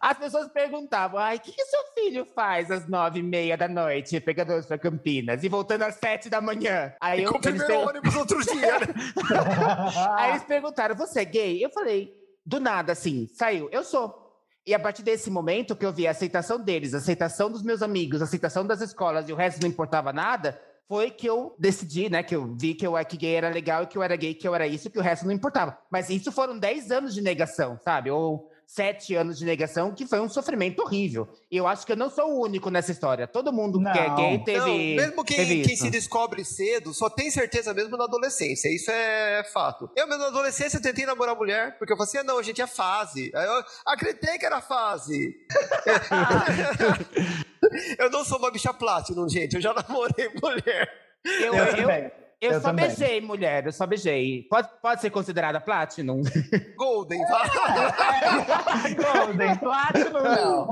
as 0.00 0.18
pessoas 0.18 0.48
perguntavam: 0.48 1.18
ai, 1.18 1.36
o 1.36 1.40
que, 1.40 1.52
que 1.52 1.64
seu 1.64 1.80
filho 1.94 2.26
faz 2.34 2.70
às 2.70 2.88
nove 2.88 3.20
e 3.20 3.22
meia 3.22 3.56
da 3.56 3.68
noite, 3.68 4.20
pegando 4.20 4.62
para 4.66 4.78
Campinas 4.78 5.42
e 5.42 5.48
voltando 5.48 5.82
às 5.82 5.96
sete 5.96 6.28
da 6.28 6.40
manhã? 6.40 6.92
Aí 7.00 7.20
e 7.20 7.22
eu 7.24 7.32
comprei 7.32 7.54
per... 7.54 7.78
ônibus 7.88 8.14
outro 8.16 8.40
dia. 8.40 8.76
Aí 10.16 10.30
eles 10.30 10.44
perguntaram: 10.44 10.94
você 10.94 11.20
é 11.20 11.24
gay? 11.24 11.64
Eu 11.64 11.70
falei: 11.70 12.12
do 12.44 12.60
nada, 12.60 12.92
assim, 12.92 13.28
saiu, 13.34 13.68
eu 13.72 13.84
sou. 13.84 14.22
E 14.66 14.74
a 14.74 14.78
partir 14.78 15.02
desse 15.02 15.30
momento 15.30 15.76
que 15.76 15.84
eu 15.84 15.92
vi 15.92 16.06
a 16.06 16.10
aceitação 16.10 16.58
deles, 16.58 16.94
a 16.94 16.98
aceitação 16.98 17.50
dos 17.50 17.62
meus 17.62 17.82
amigos, 17.82 18.22
a 18.22 18.24
aceitação 18.24 18.66
das 18.66 18.80
escolas 18.80 19.28
e 19.28 19.32
o 19.32 19.36
resto 19.36 19.60
não 19.60 19.68
importava 19.68 20.10
nada, 20.10 20.58
foi 20.88 21.10
que 21.10 21.26
eu 21.26 21.54
decidi, 21.58 22.08
né? 22.08 22.22
Que 22.22 22.34
eu 22.34 22.54
vi 22.58 22.74
que 22.74 22.86
eu 22.86 22.94
que 23.04 23.16
gay 23.16 23.34
era 23.34 23.50
legal 23.50 23.82
e 23.82 23.86
que 23.86 23.98
eu 23.98 24.02
era 24.02 24.16
gay, 24.16 24.34
que 24.34 24.48
eu 24.48 24.54
era 24.54 24.66
isso, 24.66 24.90
que 24.90 24.98
o 24.98 25.02
resto 25.02 25.26
não 25.26 25.32
importava. 25.32 25.78
Mas 25.90 26.08
isso 26.08 26.32
foram 26.32 26.58
10 26.58 26.90
anos 26.90 27.14
de 27.14 27.20
negação, 27.20 27.78
sabe? 27.82 28.10
Ou 28.10 28.50
sete 28.66 29.14
anos 29.14 29.38
de 29.38 29.44
negação, 29.44 29.94
que 29.94 30.06
foi 30.06 30.20
um 30.20 30.28
sofrimento 30.28 30.80
horrível. 30.80 31.28
E 31.50 31.56
eu 31.56 31.66
acho 31.66 31.86
que 31.86 31.92
eu 31.92 31.96
não 31.96 32.10
sou 32.10 32.32
o 32.32 32.42
único 32.42 32.70
nessa 32.70 32.92
história. 32.92 33.26
Todo 33.26 33.52
mundo 33.52 33.80
Não. 33.80 33.92
que 33.92 33.98
é 33.98 34.14
gay 34.14 34.38
teve. 34.44 34.58
Não, 34.58 35.04
mesmo 35.04 35.24
quem, 35.24 35.36
teve 35.36 35.62
quem 35.62 35.76
se 35.76 35.90
descobre 35.90 36.44
cedo 36.44 36.92
só 36.92 37.08
tem 37.08 37.30
certeza 37.30 37.72
mesmo 37.74 37.96
na 37.96 38.04
adolescência. 38.04 38.68
Isso 38.68 38.90
é 38.90 39.44
fato. 39.52 39.90
Eu 39.96 40.06
mesmo 40.06 40.22
na 40.22 40.28
adolescência 40.28 40.80
tentei 40.80 41.06
namorar 41.06 41.36
mulher, 41.36 41.78
porque 41.78 41.92
eu 41.92 41.96
falei 41.96 42.08
assim: 42.08 42.18
ah, 42.18 42.24
não, 42.24 42.42
gente, 42.42 42.60
é 42.60 42.66
fase. 42.66 43.30
Aí 43.34 43.46
eu 43.46 43.64
acreditei 43.86 44.38
que 44.38 44.46
era 44.46 44.60
fase. 44.60 45.34
eu 47.98 48.10
não 48.10 48.24
sou 48.24 48.38
uma 48.38 48.50
bicha 48.50 48.72
platinum, 48.72 49.28
gente. 49.28 49.56
Eu 49.56 49.60
já 49.60 49.72
namorei 49.72 50.30
mulher. 50.42 50.90
Eu, 51.24 51.54
Eu 51.54 51.90
eu. 51.90 52.23
Eu 52.44 52.52
Eu 52.52 52.60
só 52.60 52.68
também. 52.68 52.86
beijei, 52.86 53.20
mulher. 53.20 53.66
Eu 53.66 53.72
só 53.72 53.86
beijei. 53.86 54.42
Pode, 54.50 54.68
pode 54.82 55.00
ser 55.00 55.10
considerada 55.10 55.60
Platinum? 55.60 56.22
Golden. 56.76 57.20
Golden, 58.96 59.56
Platinum 59.58 60.22
não. 60.22 60.68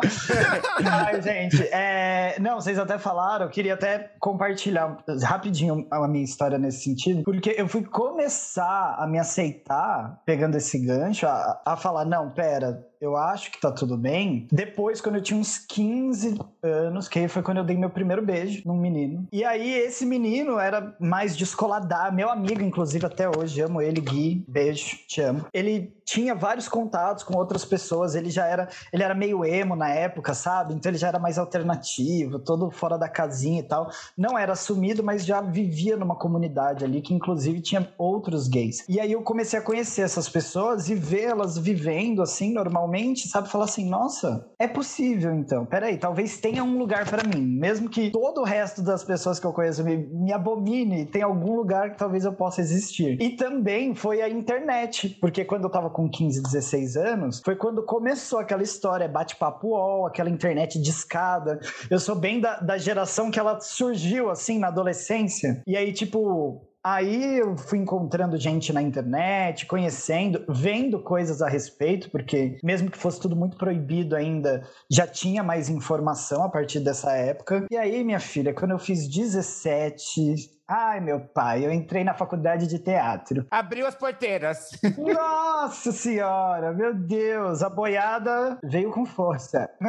Ai, 0.91 1.21
gente, 1.23 1.63
é, 1.73 2.37
não, 2.41 2.61
vocês 2.61 2.79
até 2.79 2.99
falaram, 2.99 3.47
eu 3.47 3.51
queria 3.51 3.75
até 3.75 4.13
compartilhar 4.21 4.97
rapidinho 5.23 5.87
a 5.91 6.07
minha 6.09 6.25
história 6.25 6.59
nesse 6.59 6.85
sentido, 6.85 7.23
porque 7.25 7.55
eu 7.57 7.69
fui 7.69 7.85
começar 7.85 8.97
a 8.99 9.07
me 9.07 9.19
aceitar, 9.19 10.21
pegando 10.25 10.57
esse 10.57 10.79
gancho, 10.79 11.27
a, 11.27 11.61
a 11.65 11.77
falar, 11.77 12.05
não, 12.05 12.31
pera, 12.31 12.87
eu 13.03 13.17
acho 13.17 13.51
que 13.51 13.61
tá 13.61 13.73
tudo 13.73 13.99
bem. 13.99 14.47
Depois, 14.51 15.01
quando 15.01 15.17
eu 15.17 15.23
tinha 15.23 15.39
uns 15.39 15.59
15 15.59 16.39
anos, 16.63 17.09
que 17.09 17.27
foi 17.27 17.43
quando 17.43 17.57
eu 17.59 17.65
dei 17.65 17.77
meu 17.77 17.91
primeiro 17.91 18.25
beijo 18.25 18.63
num 18.65 18.77
menino. 18.77 19.27
E 19.33 19.45
aí, 19.45 19.73
esse 19.73 20.07
menino 20.07 20.57
era 20.57 20.95
mais 21.01 21.37
descoladar, 21.37 22.15
meu 22.15 22.31
amigo, 22.31 22.63
inclusive, 22.63 23.05
até 23.05 23.29
hoje, 23.29 23.61
amo 23.61 23.83
ele, 23.83 24.01
Gui, 24.01 24.45
beijo, 24.47 24.99
te 25.09 25.21
amo. 25.21 25.45
Ele 25.53 25.93
tinha 26.13 26.35
vários 26.35 26.69
contatos 26.69 27.25
com 27.25 27.39
outras 27.39 27.65
pessoas, 27.65 28.15
ele 28.15 28.29
já 28.29 28.47
era, 28.47 28.69
ele 28.93 29.03
era 29.03 29.15
meio 29.15 29.47
emo 29.47 29.75
na 29.75 29.89
época, 29.89 30.35
sabe? 30.35 30.75
Então 30.75 30.91
ele 30.91 30.99
já 30.99 31.09
era 31.09 31.19
mais 31.19 31.39
alternativo, 31.39 32.39
todo 32.39 32.71
fora 32.71 32.99
da 32.99 33.09
casinha 33.09 33.61
e 33.61 33.63
tal. 33.63 33.91
Não 34.17 34.39
era 34.39 34.53
assumido, 34.53 35.03
mas 35.03 35.25
já 35.25 35.41
vivia 35.41 35.97
numa 35.97 36.15
comunidade 36.15 36.85
ali 36.85 37.01
que 37.01 37.15
inclusive 37.15 37.63
tinha 37.63 37.89
outros 37.97 38.47
gays. 38.47 38.85
E 38.91 39.01
aí 39.01 39.11
eu 39.11 39.23
comecei 39.23 39.59
a 39.59 39.63
conhecer 39.63 40.03
essas 40.03 40.29
pessoas 40.29 40.91
e 40.91 40.95
vê-las 40.95 41.57
vivendo 41.57 42.21
assim 42.21 42.53
normalmente, 42.53 43.27
sabe? 43.27 43.49
Falar 43.49 43.65
assim, 43.65 43.89
nossa, 43.89 44.47
é 44.59 44.69
possível 44.69 45.33
então. 45.33 45.65
Peraí, 45.65 45.97
talvez 45.97 46.37
tenha 46.39 46.63
um 46.63 46.77
lugar 46.77 47.09
pra 47.09 47.27
mim, 47.27 47.41
mesmo 47.43 47.89
que 47.89 48.11
todo 48.11 48.43
o 48.43 48.45
resto 48.45 48.83
das 48.83 49.03
pessoas 49.03 49.41
que 49.41 49.47
eu 49.47 49.53
conheço 49.55 49.83
me, 49.83 49.97
me 49.97 50.31
abomine, 50.31 51.07
tem 51.07 51.23
algum 51.23 51.57
lugar 51.57 51.93
que 51.93 51.99
talvez 51.99 52.27
eu 52.27 52.35
possa 52.35 52.61
existir. 52.61 53.19
E 53.19 53.31
também 53.31 53.95
foi 53.95 54.21
a 54.21 54.29
internet, 54.29 55.17
porque 55.19 55.43
quando 55.43 55.65
eu 55.65 55.71
tava 55.71 55.89
com 55.89 56.02
15, 56.09 56.43
16 56.43 56.97
anos, 56.97 57.41
foi 57.45 57.57
quando 57.57 57.83
começou 57.83 58.39
aquela 58.39 58.63
história, 58.63 59.09
bate-papo 59.09 59.69
UOL, 59.69 60.07
aquela 60.07 60.31
internet 60.31 60.81
de 60.81 60.91
escada. 60.91 61.61
Eu 61.91 61.99
sou 61.99 62.15
bem 62.15 62.41
da, 62.41 62.61
da 62.61 62.79
geração 62.79 63.31
que 63.31 63.39
ela 63.39 63.61
surgiu 63.61 64.31
assim 64.31 64.59
na 64.59 64.69
adolescência. 64.69 65.63
E 65.67 65.77
aí, 65.77 65.93
tipo, 65.93 66.67
Aí 66.85 67.39
eu 67.39 67.57
fui 67.57 67.79
encontrando 67.79 68.37
gente 68.37 68.73
na 68.73 68.83
internet, 68.83 69.67
conhecendo, 69.67 70.45
vendo 70.49 71.01
coisas 71.01 71.41
a 71.41 71.49
respeito, 71.49 72.11
porque 72.11 72.59
mesmo 72.61 72.91
que 72.91 72.99
fosse 72.99 73.21
tudo 73.21 73.37
muito 73.37 73.57
proibido 73.57 74.17
ainda, 74.17 74.67
já 74.91 75.07
tinha 75.07 75.45
mais 75.45 75.69
informação 75.69 76.43
a 76.43 76.49
partir 76.49 76.81
dessa 76.81 77.13
época. 77.13 77.67
E 77.71 77.77
aí, 77.77 78.03
minha 78.03 78.19
filha, 78.19 78.53
quando 78.53 78.73
eu 78.73 78.81
fiz 78.81 79.07
17, 79.09 80.35
ai 80.69 81.01
meu 81.01 81.21
pai, 81.21 81.65
eu 81.65 81.73
entrei 81.73 82.05
na 82.05 82.15
faculdade 82.15 82.67
de 82.67 82.79
teatro. 82.79 83.47
Abriu 83.51 83.87
as 83.87 83.95
porteiras. 83.95 84.71
Nossa 84.97 85.93
senhora, 85.93 86.73
meu 86.73 86.95
Deus, 86.95 87.63
a 87.63 87.69
boiada 87.69 88.59
veio 88.63 88.91
com 88.91 89.05
força. 89.05 89.69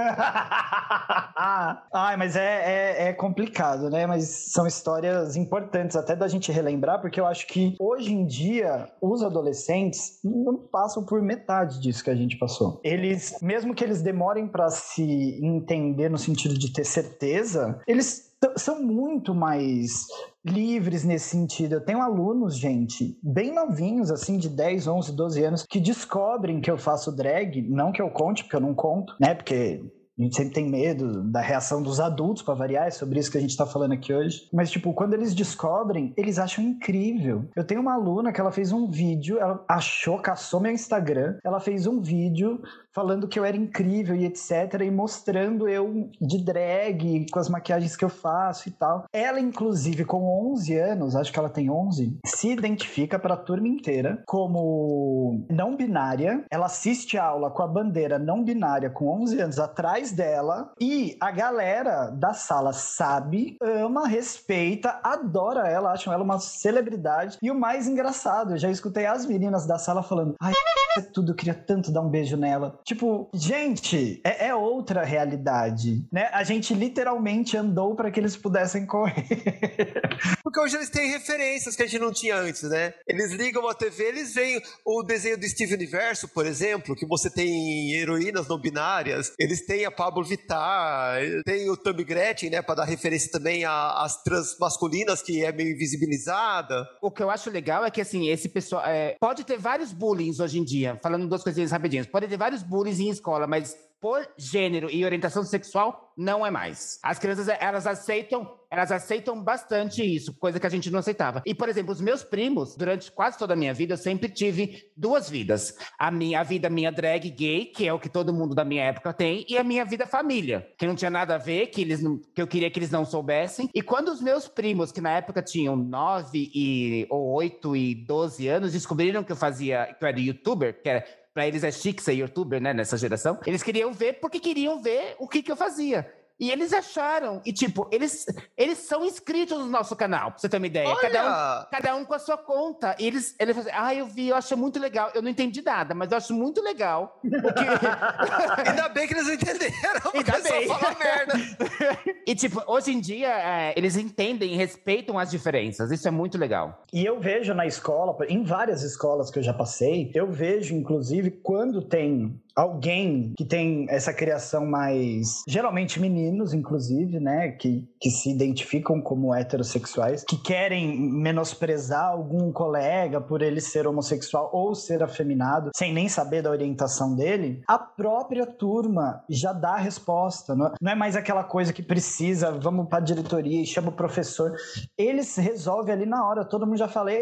Ai, 1.94 2.18
mas 2.18 2.36
é, 2.36 3.06
é, 3.06 3.08
é 3.10 3.14
complicado, 3.14 3.90
né? 3.90 4.06
Mas 4.06 4.52
são 4.52 4.68
histórias 4.68 5.36
importantes 5.36 5.96
até 5.96 6.16
da 6.16 6.28
gente 6.28 6.52
relembrar, 6.52 7.02
porque 7.02 7.20
eu 7.20 7.26
acho 7.26 7.48
que 7.48 7.76
hoje 7.80 8.14
em 8.14 8.26
dia 8.26 8.90
os 9.02 9.24
adolescentes 9.24 10.20
não 10.24 10.58
passam 10.58 11.06
por 11.06 11.22
metade 11.22 11.80
disso 11.82 12.04
que 12.04 12.10
a 12.10 12.16
gente 12.16 12.38
passou. 12.38 12.80
Eles, 12.84 13.38
mesmo 13.42 13.74
que 13.74 13.84
eles 13.84 14.02
demorem 14.02 14.48
para 14.48 14.70
se 14.70 15.40
entender 15.44 16.10
no 16.10 16.18
sentido 16.18 16.58
de 16.58 16.72
ter 16.72 16.86
certeza, 16.86 17.80
eles 17.88 18.33
são 18.58 18.82
muito 18.82 19.34
mais 19.34 20.06
livres 20.46 21.04
nesse 21.04 21.30
sentido. 21.30 21.74
Eu 21.74 21.86
tenho 21.86 22.02
alunos, 22.02 22.58
gente, 22.58 23.18
bem 23.24 23.54
novinhos, 23.54 24.12
assim, 24.12 24.38
de 24.38 24.50
10, 24.50 24.88
11, 24.88 25.16
12 25.16 25.44
anos, 25.44 25.66
que 25.70 25.80
descobrem 25.80 26.62
que 26.62 26.70
eu 26.70 26.78
faço 26.78 27.16
drag, 27.16 27.62
não 27.70 27.92
que 27.92 28.02
eu 28.02 28.10
conte, 28.10 28.44
porque 28.44 28.56
eu 28.56 28.62
não 28.62 28.74
conto, 28.74 29.16
né? 29.20 29.34
Porque 29.34 29.82
a 30.20 30.22
gente 30.22 30.36
sempre 30.36 30.54
tem 30.54 30.70
medo 30.70 31.24
da 31.24 31.42
reação 31.42 31.82
dos 31.82 32.00
adultos, 32.00 32.44
para 32.44 32.54
variar, 32.54 32.88
é 32.88 32.92
sobre 32.92 33.20
isso 33.20 33.32
que 33.32 33.38
a 33.38 33.42
gente 33.42 33.58
tá 33.58 33.66
falando 33.66 33.94
aqui 33.94 34.14
hoje. 34.14 34.48
Mas, 34.54 34.70
tipo, 34.70 34.94
quando 34.94 35.16
eles 35.16 35.34
descobrem, 35.34 36.14
eles 36.16 36.38
acham 36.38 36.64
incrível. 36.64 37.50
Eu 37.56 37.66
tenho 37.66 37.82
uma 37.82 37.96
aluna 37.96 38.32
que 38.32 38.40
ela 38.40 38.52
fez 38.52 38.72
um 38.72 38.88
vídeo, 38.88 39.40
ela 39.40 39.64
achou, 39.68 40.20
caçou 40.20 40.60
meu 40.60 40.72
Instagram, 40.72 41.38
ela 41.44 41.60
fez 41.60 41.88
um 41.88 42.00
vídeo 42.00 42.62
falando 42.94 43.28
que 43.28 43.40
eu 43.40 43.46
era 43.46 43.58
incrível 43.58 44.16
e 44.16 44.26
etc. 44.26 44.82
E 44.82 44.92
mostrando 44.92 45.68
eu 45.68 46.10
de 46.22 46.44
drag, 46.44 47.26
com 47.32 47.40
as 47.40 47.50
maquiagens 47.50 47.96
que 47.96 48.06
eu 48.06 48.10
faço 48.10 48.70
e 48.70 48.72
tal. 48.72 49.06
Ela, 49.12 49.40
inclusive, 49.40 50.06
com 50.06 50.52
11 50.52 50.78
anos, 50.78 51.16
acho 51.16 51.32
que 51.32 51.40
ela 51.40 51.50
tem 51.50 51.70
11, 51.70 52.20
se 52.26 52.50
identifica 52.50 53.18
para 53.18 53.34
a 53.34 53.38
turma 53.38 53.68
inteira 53.68 54.22
como 54.28 55.46
não 55.50 55.76
binária. 55.76 56.46
Ela 56.52 56.68
assiste 56.68 57.18
a 57.18 57.26
aula 57.26 57.50
com 57.50 57.64
a 57.64 57.68
bandeira 57.68 58.20
não 58.20 58.44
binária 58.44 58.90
com 58.90 59.10
11 59.22 59.42
anos 59.42 59.60
atrás 59.60 60.12
dela. 60.12 60.72
E 60.80 61.18
a 61.20 61.32
galera 61.32 62.10
da 62.10 62.34
sala 62.34 62.74
sabe, 62.74 63.58
ama, 63.62 64.08
respeita, 64.08 65.00
adora 65.04 65.68
ela, 65.68 65.92
acham 65.92 66.14
ela 66.14 66.24
uma 66.24 66.40
celebridade. 66.40 67.38
E 67.42 67.50
o 67.50 67.60
mais 67.60 67.88
engraçado, 67.88 68.54
eu 68.54 68.58
já 68.58 68.70
escutei 68.70 69.06
as 69.06 69.26
meninas 69.26 69.66
da 69.66 69.78
sala 69.78 70.04
falando: 70.04 70.36
ai, 70.42 70.54
é 70.98 71.02
tudo, 71.02 71.32
eu 71.32 71.36
queria 71.36 71.56
tanto 71.56 71.92
dar 71.92 72.02
um 72.02 72.10
beijo 72.10 72.38
nela. 72.38 72.80
Tipo, 72.86 73.30
gente, 73.34 74.22
é, 74.24 74.48
é 74.48 74.56
outra 74.56 75.04
realidade, 75.04 76.06
né? 76.12 76.30
A 76.34 76.43
gente 76.43 76.74
literalmente 76.74 77.56
andou 77.56 77.96
para 77.96 78.12
que 78.12 78.19
eles 78.19 78.36
pudessem 78.36 78.86
correr. 78.86 79.26
Porque 80.43 80.60
hoje 80.60 80.76
eles 80.76 80.89
têm 80.89 81.10
referências 81.10 81.76
que 81.76 81.84
a 81.84 81.88
gente 81.88 82.00
não 82.00 82.12
tinha 82.12 82.36
antes, 82.36 82.63
né? 82.63 82.93
Eles 83.08 83.32
ligam 83.32 83.67
a 83.67 83.74
TV, 83.74 84.04
eles 84.04 84.34
veem 84.34 84.62
o 84.86 85.04
desenho 85.04 85.38
do 85.38 85.48
Steve 85.48 85.74
Universo, 85.74 86.28
por 86.28 86.46
exemplo, 86.46 86.96
que 86.96 87.06
você 87.06 87.30
tem 87.30 87.93
heroínas 87.93 88.48
não 88.48 88.60
binárias, 88.60 89.34
eles 89.39 89.65
têm 89.65 89.86
a 89.86 89.91
Pablo 89.91 90.24
Vittar, 90.24 91.22
tem 91.46 91.69
o 91.69 91.78
Tammy 91.78 92.04
Gretchen, 92.04 92.50
né, 92.50 92.62
para 92.62 92.76
dar 92.76 92.86
referência 92.86 93.32
também 93.32 93.63
às 93.65 94.22
trans 94.24 94.58
masculinas, 94.60 95.22
que 95.22 95.43
é 95.43 95.52
meio 95.52 95.74
invisibilizada. 95.74 96.88
O 97.02 97.12
que 97.12 97.24
eu 97.24 97.30
acho 97.30 97.50
legal 97.50 97.86
é 97.86 97.91
que, 97.91 98.02
assim, 98.02 98.30
esse 98.30 98.50
pessoal. 98.50 98.84
é, 98.86 99.15
pode 99.19 99.43
ter 99.43 99.58
vários 99.58 99.91
bullying 99.91 100.34
hoje 100.39 100.60
em 100.60 100.63
dia, 100.63 101.00
falando 101.02 101.28
duas 101.28 101.43
coisinhas 101.43 101.72
rapidinhas. 101.72 102.08
Pode 102.08 102.28
ter 102.28 102.38
vários 102.38 102.63
bullying 102.74 103.04
em 103.04 103.10
escola, 103.10 103.46
mas 103.46 103.78
por 104.02 104.28
gênero 104.38 104.90
e 104.92 105.06
orientação 105.06 105.44
sexual, 105.44 106.12
não 106.18 106.46
é 106.46 106.52
mais. 106.52 107.00
As 107.02 107.18
crianças, 107.18 107.48
elas 107.48 107.88
aceitam. 107.88 108.62
Elas 108.70 108.92
aceitam 108.92 109.42
bastante 109.42 110.04
isso, 110.04 110.34
coisa 110.34 110.60
que 110.60 110.66
a 110.66 110.70
gente 110.70 110.90
não 110.90 110.98
aceitava. 110.98 111.44
E, 111.46 111.54
por 111.54 111.70
exemplo, 111.70 111.94
os 111.94 112.02
meus 112.02 112.24
primos, 112.24 112.76
durante 112.76 113.12
quase 113.12 113.38
toda 113.38 113.54
a 113.54 113.56
minha 113.56 113.72
vida, 113.74 113.94
eu 113.94 113.98
sempre 113.98 114.28
tive 114.28 114.90
duas 114.98 115.30
vidas. 115.30 115.78
A 115.98 116.10
minha 116.10 116.40
a 116.42 116.44
vida 116.44 116.72
minha 116.72 116.92
drag 116.92 117.30
gay, 117.30 117.66
que 117.68 117.88
é 117.88 117.94
o 117.94 118.00
que 118.00 118.10
todo 118.10 118.34
mundo 118.34 118.56
da 118.56 118.66
minha 118.66 118.84
época 118.84 119.14
tem, 119.14 119.46
e 119.48 119.58
a 119.60 119.64
minha 119.64 119.86
vida 119.86 120.08
família, 120.08 120.68
que 120.76 120.88
não 120.88 120.96
tinha 120.96 121.12
nada 121.12 121.36
a 121.36 121.38
ver, 121.38 121.68
que, 121.68 121.82
eles 121.82 122.02
não- 122.02 122.18
que 122.34 122.42
eu 122.42 122.48
queria 122.48 122.70
que 122.72 122.80
eles 122.80 122.90
não 122.90 123.06
soubessem. 123.06 123.70
E 123.76 123.82
quando 123.82 124.08
os 124.10 124.20
meus 124.20 124.48
primos, 124.48 124.92
que 124.92 125.00
na 125.00 125.12
época 125.12 125.42
tinham 125.44 125.76
9 125.76 126.52
e, 126.54 127.06
ou 127.12 127.32
8 127.32 127.76
e 127.76 127.94
12 127.94 128.48
anos, 128.48 128.74
descobriram 128.74 129.24
que 129.24 129.32
eu 129.32 129.36
fazia, 129.38 129.96
que 129.98 130.04
eu 130.04 130.08
era 130.08 130.20
youtuber, 130.20 130.82
que 130.82 130.90
era, 130.90 131.06
pra 131.34 131.48
eles 131.48 131.63
é 131.63 131.72
chique 131.72 132.02
ser 132.04 132.13
youtuber, 132.13 132.62
né, 132.62 132.74
nessa 132.74 132.98
geração, 132.98 133.39
eles 133.46 133.63
queriam 133.63 133.91
ver 133.91 134.13
porque 134.19 134.39
queriam 134.39 134.82
ver 134.82 135.15
o 135.17 135.28
que, 135.28 135.41
que 135.41 135.52
eu 135.52 135.56
fazia. 135.56 136.23
E 136.39 136.52
eles 136.52 136.74
acharam, 136.74 137.41
e 137.46 137.54
tipo, 137.54 137.88
eles, 137.91 138.26
eles 138.58 138.80
são 138.80 139.06
inscritos 139.06 139.58
no 139.60 139.67
nosso 139.67 139.96
canal, 139.96 140.32
pra 140.32 140.39
você 140.39 140.50
ter 140.50 140.58
uma 140.58 140.67
ideia. 140.67 140.96
Cada 140.96 141.24
um, 141.24 141.26
Olha! 141.26 141.67
cada 141.72 141.96
um 141.96 142.06
com 142.06 142.13
a 142.13 142.19
sua 142.19 142.38
conta. 142.38 142.96
E 143.00 143.08
eles, 143.08 143.36
eles 143.39 143.56
fazem, 143.56 143.72
ah, 143.76 143.93
eu 143.93 144.08
vi, 144.08 144.30
eu 144.30 144.36
achei 144.36 144.58
muito 144.58 144.80
legal. 144.80 145.12
Eu 145.13 145.22
não 145.22 145.30
entendi 145.30 145.62
nada, 145.62 145.93
mas 145.93 146.12
eu 146.12 146.17
acho 146.17 146.34
muito 146.34 146.62
legal. 146.62 147.19
O 147.24 147.30
que... 147.30 147.63
Ainda 148.69 148.89
bem 148.89 149.08
que 149.08 149.13
eles 149.13 149.28
não 149.28 149.34
entenderam, 149.34 150.02
porque 150.12 150.32
Ainda 150.32 150.48
só 150.48 150.60
bem. 150.60 150.67
fala 150.67 150.96
merda. 150.98 151.34
e, 152.28 152.36
tipo, 152.36 152.63
hoje 152.67 152.91
em 152.91 153.00
dia, 153.00 153.30
é, 153.30 153.74
eles 153.78 153.96
entendem 153.96 154.54
e 154.54 154.58
respeitam 154.58 155.19
as 155.19 155.30
diferenças. 155.30 155.91
Isso 155.91 156.08
é 156.08 156.12
muito 156.12 156.38
legal. 156.38 156.84
E 156.91 157.06
eu 157.06 157.19
vejo 157.19 157.54
na 157.54 157.65
escola, 157.65 158.17
em 158.28 158.43
várias 158.43 158.82
escolas 158.82 159.30
que 159.30 159.39
eu 159.39 159.43
já 159.43 159.54
passei, 159.54 160.12
eu 160.13 160.32
vejo, 160.32 160.74
inclusive, 160.74 161.30
quando 161.30 161.82
tem 161.82 162.41
alguém 162.56 163.34
que 163.38 163.46
tem 163.46 163.86
essa 163.89 164.13
criação 164.13 164.66
mais. 164.66 165.44
geralmente 165.48 166.00
meninos, 166.00 166.54
inclusive, 166.54 167.20
né? 167.20 167.52
Que, 167.52 167.88
que 168.00 168.10
se 168.10 168.32
identificam 168.32 169.02
como 169.02 169.34
heterossexuais, 169.34 170.24
que 170.24 170.38
querem 170.38 170.98
menosprezar 170.98 172.06
algum 172.06 172.52
colega 172.52 173.20
por 173.20 173.42
ele 173.42 173.62
ser 173.62 173.88
homossexual 173.88 174.50
ou 174.54 174.76
ser 174.76 175.02
afeminado, 175.04 175.72
sem 175.76 175.94
nem 175.94 176.08
saber 176.08 176.42
da 176.42 176.52
orientação 176.52 177.16
dele, 177.16 177.62
a 177.68 177.78
própria 177.78 178.46
turma 178.46 179.24
já 179.30 179.54
dá 179.54 179.74
a 179.74 179.80
resposta. 179.80 180.56
Não 180.56 180.92
é 180.92 180.96
mais 180.96 181.16
aquela 181.16 181.44
coisa 181.44 181.74
que 181.74 181.82
precisa, 181.82 182.52
vamos 182.52 182.88
para 182.88 183.00
a 183.00 183.02
diretoria 183.02 183.62
e 183.62 183.66
chama 183.66 183.89
o 183.89 183.94
professor. 183.94 184.54
Eles 184.98 185.36
resolvem 185.36 185.94
ali 185.94 186.06
na 186.06 186.28
hora, 186.28 186.46
todo 186.46 186.66
mundo 186.66 186.78
já 186.78 186.88
fala: 186.88 187.12
o 187.12 187.16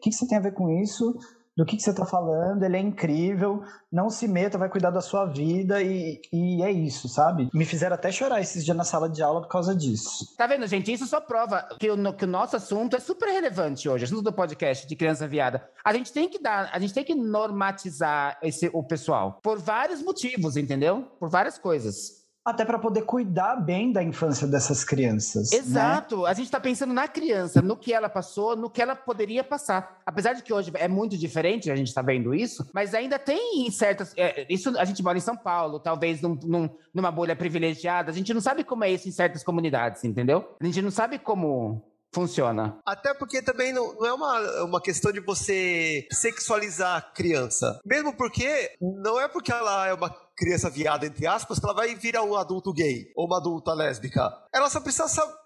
que, 0.00 0.10
que 0.10 0.12
você 0.12 0.26
tem 0.26 0.38
a 0.38 0.42
ver 0.42 0.52
com 0.52 0.70
isso? 0.70 1.14
Do 1.56 1.64
que, 1.64 1.76
que 1.76 1.82
você 1.82 1.90
está 1.90 2.04
falando, 2.04 2.62
ele 2.64 2.76
é 2.76 2.80
incrível, 2.80 3.62
não 3.90 4.10
se 4.10 4.26
meta, 4.26 4.58
vai 4.58 4.68
cuidar 4.68 4.90
da 4.90 5.00
sua 5.00 5.24
vida 5.24 5.80
e, 5.82 6.20
e 6.32 6.62
é 6.62 6.70
isso, 6.70 7.08
sabe? 7.08 7.48
Me 7.54 7.64
fizeram 7.64 7.94
até 7.94 8.10
chorar 8.10 8.40
esses 8.40 8.64
dias 8.64 8.76
na 8.76 8.84
sala 8.84 9.08
de 9.08 9.22
aula 9.22 9.42
por 9.42 9.48
causa 9.48 9.74
disso. 9.74 10.34
Tá 10.36 10.46
vendo, 10.46 10.66
gente? 10.66 10.92
Isso 10.92 11.06
só 11.06 11.20
prova 11.20 11.68
que 11.78 11.90
o, 11.90 12.12
que 12.12 12.24
o 12.24 12.28
nosso 12.28 12.56
assunto 12.56 12.96
é 12.96 13.00
super 13.00 13.28
relevante 13.28 13.88
hoje, 13.88 14.04
assunto 14.04 14.22
do 14.22 14.32
podcast 14.32 14.86
de 14.86 14.96
criança 14.96 15.28
viada. 15.28 15.68
A 15.84 15.92
gente 15.92 16.12
tem 16.12 16.28
que 16.28 16.40
dar, 16.40 16.70
a 16.72 16.78
gente 16.78 16.92
tem 16.92 17.04
que 17.04 17.14
normatizar 17.14 18.38
esse, 18.42 18.68
o 18.72 18.82
pessoal 18.82 19.38
por 19.42 19.58
vários 19.58 20.02
motivos, 20.02 20.56
entendeu? 20.56 21.02
Por 21.20 21.28
várias 21.28 21.56
coisas 21.58 22.23
até 22.44 22.64
para 22.64 22.78
poder 22.78 23.02
cuidar 23.02 23.56
bem 23.56 23.90
da 23.90 24.02
infância 24.02 24.46
dessas 24.46 24.84
crianças. 24.84 25.50
Né? 25.50 25.58
Exato. 25.58 26.22
Né? 26.22 26.28
A 26.28 26.34
gente 26.34 26.44
está 26.44 26.60
pensando 26.60 26.92
na 26.92 27.08
criança, 27.08 27.62
no 27.62 27.76
que 27.76 27.92
ela 27.92 28.08
passou, 28.08 28.54
no 28.54 28.68
que 28.68 28.82
ela 28.82 28.94
poderia 28.94 29.42
passar. 29.42 30.00
Apesar 30.04 30.34
de 30.34 30.42
que 30.42 30.52
hoje 30.52 30.70
é 30.74 30.86
muito 30.86 31.16
diferente, 31.16 31.70
a 31.70 31.76
gente 31.76 31.88
está 31.88 32.02
vendo 32.02 32.34
isso, 32.34 32.68
mas 32.72 32.94
ainda 32.94 33.18
tem 33.18 33.70
certas. 33.70 34.12
É, 34.16 34.46
isso 34.50 34.78
a 34.78 34.84
gente 34.84 35.02
mora 35.02 35.16
em 35.16 35.22
São 35.22 35.36
Paulo, 35.36 35.80
talvez 35.80 36.20
num, 36.20 36.38
num, 36.44 36.68
numa 36.92 37.10
bolha 37.10 37.34
privilegiada. 37.34 38.10
A 38.10 38.14
gente 38.14 38.34
não 38.34 38.40
sabe 38.40 38.62
como 38.62 38.84
é 38.84 38.90
isso 38.90 39.08
em 39.08 39.12
certas 39.12 39.42
comunidades, 39.42 40.04
entendeu? 40.04 40.54
A 40.60 40.64
gente 40.66 40.82
não 40.82 40.90
sabe 40.90 41.18
como 41.18 41.82
funciona. 42.14 42.78
Até 42.86 43.12
porque 43.12 43.42
também 43.42 43.72
não, 43.72 43.94
não, 43.94 44.06
é 44.06 44.12
uma, 44.12 44.62
uma 44.62 44.80
questão 44.80 45.10
de 45.10 45.20
você 45.20 46.06
sexualizar 46.12 46.96
a 46.96 47.02
criança. 47.02 47.80
Mesmo 47.84 48.16
porque 48.16 48.70
não 48.80 49.20
é 49.20 49.26
porque 49.26 49.50
ela 49.50 49.88
é 49.88 49.92
uma 49.92 50.14
criança 50.36 50.68
viada, 50.70 51.06
entre 51.06 51.26
aspas, 51.26 51.58
que 51.58 51.64
ela 51.64 51.74
vai 51.74 51.94
virar 51.94 52.22
um 52.22 52.36
adulto 52.36 52.72
gay 52.72 53.12
ou 53.16 53.26
uma 53.26 53.38
adulta 53.38 53.72
lésbica. 53.72 54.32
Ela 54.52 54.68
só 54.68 54.80
precisa 54.80 55.08
saber 55.08 55.43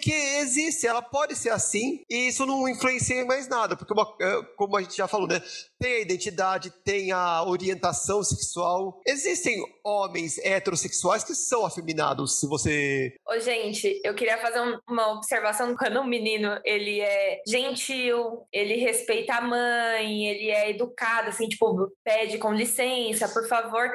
que 0.00 0.12
existe, 0.12 0.86
ela 0.86 1.02
pode 1.02 1.36
ser 1.36 1.50
assim, 1.50 2.02
e 2.08 2.28
isso 2.28 2.46
não 2.46 2.68
influencia 2.68 3.20
em 3.20 3.26
mais 3.26 3.48
nada, 3.48 3.76
porque 3.76 3.92
uma, 3.92 4.14
é, 4.20 4.42
como 4.56 4.76
a 4.76 4.82
gente 4.82 4.96
já 4.96 5.06
falou, 5.06 5.28
né? 5.28 5.40
Tem 5.78 5.94
a 5.94 6.00
identidade, 6.00 6.70
tem 6.84 7.12
a 7.12 7.44
orientação 7.44 8.22
sexual. 8.22 9.00
Existem 9.06 9.62
homens 9.84 10.38
heterossexuais 10.38 11.22
que 11.22 11.34
são 11.34 11.66
afeminados, 11.66 12.40
se 12.40 12.46
você. 12.46 13.14
Ô, 13.28 13.38
gente, 13.38 14.00
eu 14.04 14.14
queria 14.14 14.38
fazer 14.38 14.60
uma 14.88 15.12
observação 15.12 15.74
quando 15.76 16.00
um 16.00 16.06
menino 16.06 16.58
ele 16.64 17.00
é 17.00 17.42
gentil, 17.46 18.46
ele 18.52 18.76
respeita 18.76 19.34
a 19.34 19.40
mãe, 19.40 20.26
ele 20.26 20.50
é 20.50 20.70
educado, 20.70 21.28
assim, 21.28 21.48
tipo, 21.48 21.92
pede 22.04 22.38
com 22.38 22.52
licença, 22.52 23.28
por 23.28 23.46
favor. 23.46 23.90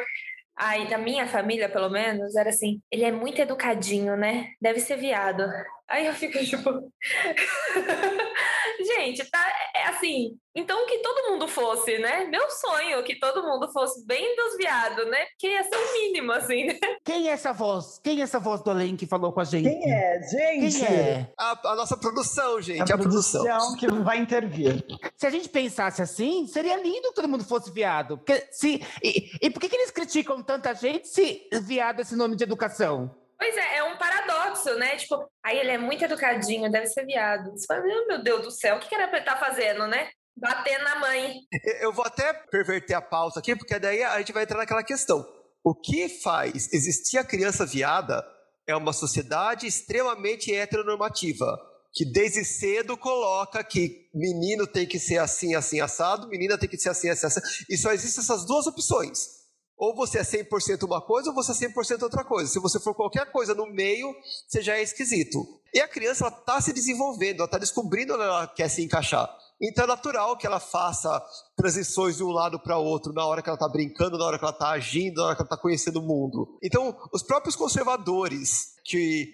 Aí, 0.57 0.87
da 0.89 0.97
minha 0.97 1.27
família, 1.27 1.69
pelo 1.69 1.89
menos, 1.89 2.35
era 2.35 2.49
assim: 2.49 2.81
ele 2.91 3.03
é 3.03 3.11
muito 3.11 3.39
educadinho, 3.41 4.17
né? 4.17 4.53
Deve 4.61 4.79
ser 4.79 4.97
viado. 4.97 5.43
Aí 5.87 6.05
eu 6.07 6.13
fico 6.13 6.39
tipo. 6.43 6.69
Gente, 8.79 9.29
tá. 9.29 9.45
É 9.75 9.87
assim. 9.87 10.37
Então 10.55 10.87
que 10.87 10.97
todo 10.99 11.31
mundo 11.31 11.47
fosse, 11.47 11.99
né? 11.99 12.25
Meu 12.25 12.49
sonho 12.49 13.03
que 13.03 13.19
todo 13.19 13.43
mundo 13.43 13.71
fosse 13.71 14.03
bem 14.07 14.35
dos 14.35 14.57
viados, 14.57 15.05
né? 15.07 15.25
Porque 15.25 15.47
ia 15.47 15.63
ser 15.63 15.75
o 15.75 15.93
mínimo, 15.93 16.31
assim, 16.31 16.65
né? 16.65 16.79
Quem 17.05 17.29
é 17.29 17.31
essa 17.31 17.53
voz? 17.53 17.99
Quem 18.03 18.19
é 18.19 18.23
essa 18.23 18.39
voz 18.39 18.61
do 18.61 18.71
além 18.71 18.95
que 18.95 19.05
falou 19.05 19.31
com 19.31 19.39
a 19.39 19.43
gente? 19.43 19.69
Quem 19.69 19.93
é, 19.93 20.19
gente? 20.23 20.79
Quem 20.79 20.87
é? 20.87 21.31
A, 21.37 21.71
a 21.71 21.75
nossa 21.75 21.95
produção, 21.95 22.59
gente. 22.59 22.91
A, 22.91 22.95
a 22.95 22.97
produção. 22.97 23.43
produção 23.43 23.77
que 23.77 23.87
vai 24.03 24.17
intervir. 24.17 24.83
Se 25.15 25.27
a 25.27 25.29
gente 25.29 25.47
pensasse 25.47 26.01
assim, 26.01 26.47
seria 26.47 26.75
lindo 26.77 27.09
que 27.09 27.15
todo 27.15 27.27
mundo 27.27 27.43
fosse 27.43 27.71
viado. 27.71 28.17
Porque 28.17 28.47
se, 28.51 28.81
e, 29.03 29.29
e 29.39 29.49
por 29.51 29.59
que, 29.59 29.69
que 29.69 29.75
eles 29.75 29.91
criticam 29.91 30.41
tanta 30.41 30.73
gente 30.73 31.07
se 31.07 31.47
viado 31.61 31.99
é 31.99 32.01
esse 32.01 32.15
nome 32.15 32.35
de 32.35 32.43
educação? 32.43 33.15
Pois 33.37 33.55
é, 33.55 33.77
é 33.77 33.83
um 33.83 33.97
paradoxo, 33.97 34.73
né? 34.75 34.95
Tipo, 34.95 35.27
aí 35.43 35.59
ele 35.59 35.71
é 35.71 35.77
muito 35.77 36.03
educadinho, 36.03 36.71
deve 36.71 36.87
ser 36.87 37.05
viado. 37.05 37.51
Você 37.51 37.65
fala, 37.67 37.83
meu 37.83 38.23
Deus 38.23 38.41
do 38.41 38.51
céu, 38.51 38.77
o 38.77 38.79
que, 38.79 38.89
que 38.89 38.95
era 38.95 39.07
pra 39.07 39.17
ele 39.17 39.27
estar 39.27 39.39
tá 39.39 39.45
fazendo, 39.45 39.87
né? 39.87 40.09
Bater 40.35 40.81
na 40.83 40.99
mãe. 40.99 41.35
Eu 41.81 41.93
vou 41.93 42.05
até 42.05 42.33
perverter 42.33 42.95
a 42.95 43.01
pauta 43.01 43.39
aqui, 43.39 43.55
porque 43.55 43.77
daí 43.77 44.03
a 44.03 44.17
gente 44.19 44.33
vai 44.33 44.43
entrar 44.43 44.57
naquela 44.57 44.83
questão. 44.83 45.25
O 45.63 45.75
que 45.75 46.09
faz 46.09 46.71
existir 46.73 47.17
a 47.17 47.23
criança 47.23 47.65
viada 47.65 48.25
é 48.67 48.75
uma 48.75 48.93
sociedade 48.93 49.67
extremamente 49.67 50.53
heteronormativa, 50.53 51.57
que 51.93 52.05
desde 52.05 52.43
cedo 52.43 52.97
coloca 52.97 53.63
que 53.63 54.09
menino 54.13 54.67
tem 54.67 54.87
que 54.87 54.99
ser 54.99 55.17
assim, 55.17 55.55
assim, 55.55 55.79
assado, 55.79 56.27
menina 56.27 56.57
tem 56.57 56.69
que 56.69 56.77
ser 56.77 56.89
assim, 56.89 57.09
assim, 57.09 57.27
assado. 57.27 57.45
E 57.69 57.77
só 57.77 57.91
existem 57.91 58.23
essas 58.23 58.45
duas 58.45 58.67
opções. 58.67 59.37
Ou 59.77 59.95
você 59.95 60.19
é 60.19 60.23
100% 60.23 60.83
uma 60.83 61.01
coisa 61.01 61.29
ou 61.29 61.35
você 61.35 61.65
é 61.65 61.69
100% 61.69 62.01
outra 62.01 62.23
coisa. 62.23 62.51
Se 62.51 62.59
você 62.59 62.79
for 62.79 62.95
qualquer 62.95 63.31
coisa 63.31 63.53
no 63.53 63.67
meio, 63.67 64.13
você 64.47 64.61
já 64.61 64.75
é 64.75 64.81
esquisito. 64.81 65.45
E 65.73 65.79
a 65.79 65.87
criança 65.87 66.27
está 66.27 66.59
se 66.59 66.73
desenvolvendo, 66.73 67.37
ela 67.37 67.45
está 67.45 67.57
descobrindo 67.57 68.13
onde 68.13 68.23
ela 68.23 68.47
quer 68.47 68.69
se 68.69 68.83
encaixar. 68.83 69.29
Então 69.61 69.83
é 69.83 69.87
natural 69.87 70.37
que 70.37 70.45
ela 70.45 70.59
faça 70.59 71.21
transições 71.55 72.17
de 72.17 72.23
um 72.23 72.29
lado 72.29 72.59
para 72.59 72.77
outro 72.77 73.11
na 73.11 73.25
hora 73.25 73.41
que 73.41 73.49
ela 73.49 73.55
está 73.55 73.67
brincando, 73.67 74.17
na 74.17 74.25
hora 74.25 74.37
que 74.37 74.45
ela 74.45 74.53
está 74.53 74.69
agindo, 74.69 75.21
na 75.21 75.27
hora 75.27 75.35
que 75.35 75.41
ela 75.41 75.47
está 75.47 75.57
conhecendo 75.57 75.99
o 75.99 76.03
mundo. 76.03 76.57
Então, 76.61 76.95
os 77.11 77.23
próprios 77.23 77.55
conservadores 77.55 78.75
que 78.83 79.33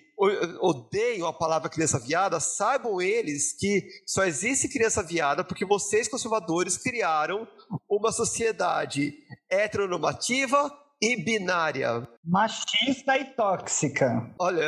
odeiam 0.61 1.27
a 1.27 1.33
palavra 1.33 1.69
criança 1.69 1.99
viada, 1.99 2.39
saibam 2.39 3.01
eles 3.01 3.53
que 3.53 3.87
só 4.05 4.25
existe 4.25 4.67
criança 4.67 5.03
viada 5.03 5.43
porque 5.43 5.65
vocês, 5.65 6.07
conservadores, 6.07 6.77
criaram 6.77 7.47
uma 7.89 8.11
sociedade 8.11 9.13
heteronormativa 9.49 10.71
e 11.03 11.21
binária. 11.21 12.07
Machista 12.23 13.17
e 13.17 13.25
tóxica. 13.25 14.33
Olha, 14.39 14.65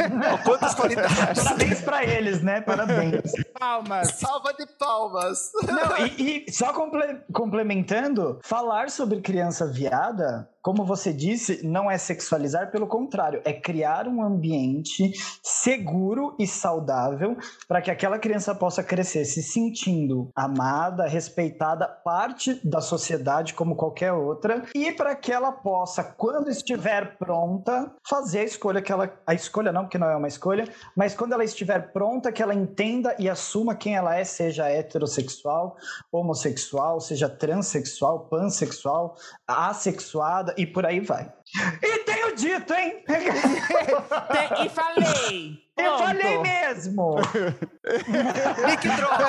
quantas 0.44 0.74
qualidades. 0.74 1.42
Parabéns 1.42 1.80
pra 1.82 2.04
eles, 2.04 2.42
né? 2.42 2.62
Parabéns. 2.62 3.32
Palmas. 3.58 4.12
Salva 4.12 4.54
de 4.54 4.66
palmas. 4.78 5.50
Não, 5.66 6.06
e, 6.06 6.44
e 6.48 6.52
só 6.52 6.72
comple 6.72 7.20
complementando, 7.34 8.40
falar 8.42 8.88
sobre 8.88 9.20
criança 9.20 9.70
viada 9.70 10.48
como 10.64 10.82
você 10.82 11.12
disse, 11.12 11.60
não 11.62 11.90
é 11.90 11.98
sexualizar, 11.98 12.70
pelo 12.70 12.86
contrário, 12.86 13.42
é 13.44 13.52
criar 13.52 14.08
um 14.08 14.22
ambiente 14.22 15.12
seguro 15.42 16.34
e 16.38 16.46
saudável 16.46 17.36
para 17.68 17.82
que 17.82 17.90
aquela 17.90 18.18
criança 18.18 18.54
possa 18.54 18.82
crescer 18.82 19.26
se 19.26 19.42
sentindo 19.42 20.30
amada, 20.34 21.06
respeitada, 21.06 21.86
parte 21.86 22.58
da 22.66 22.80
sociedade 22.80 23.52
como 23.52 23.76
qualquer 23.76 24.12
outra, 24.12 24.64
e 24.74 24.90
para 24.90 25.14
que 25.14 25.30
ela 25.30 25.52
possa, 25.52 26.02
quando 26.02 26.48
estiver 26.48 27.18
pronta, 27.18 27.94
fazer 28.08 28.38
a 28.40 28.44
escolha 28.44 28.80
que 28.80 28.90
ela. 28.90 29.12
A 29.26 29.34
escolha 29.34 29.70
não, 29.70 29.82
porque 29.82 29.98
não 29.98 30.08
é 30.08 30.16
uma 30.16 30.28
escolha, 30.28 30.66
mas 30.96 31.14
quando 31.14 31.34
ela 31.34 31.44
estiver 31.44 31.92
pronta, 31.92 32.32
que 32.32 32.42
ela 32.42 32.54
entenda 32.54 33.14
e 33.18 33.28
assuma 33.28 33.74
quem 33.74 33.96
ela 33.96 34.16
é, 34.16 34.24
seja 34.24 34.66
heterossexual, 34.66 35.76
homossexual, 36.10 37.00
seja 37.00 37.28
transexual, 37.28 38.20
pansexual, 38.30 39.14
assexuada 39.46 40.53
e 40.56 40.66
por 40.66 40.86
aí 40.86 41.00
vai. 41.00 41.32
E 41.82 41.98
tenho 42.00 42.34
dito, 42.34 42.72
hein? 42.74 43.04
e 44.64 44.68
falei. 44.68 45.64
Eu 45.76 45.98
falei 45.98 46.38
mesmo! 46.38 47.16
Nick 48.66 48.88
Drop! 48.96 49.22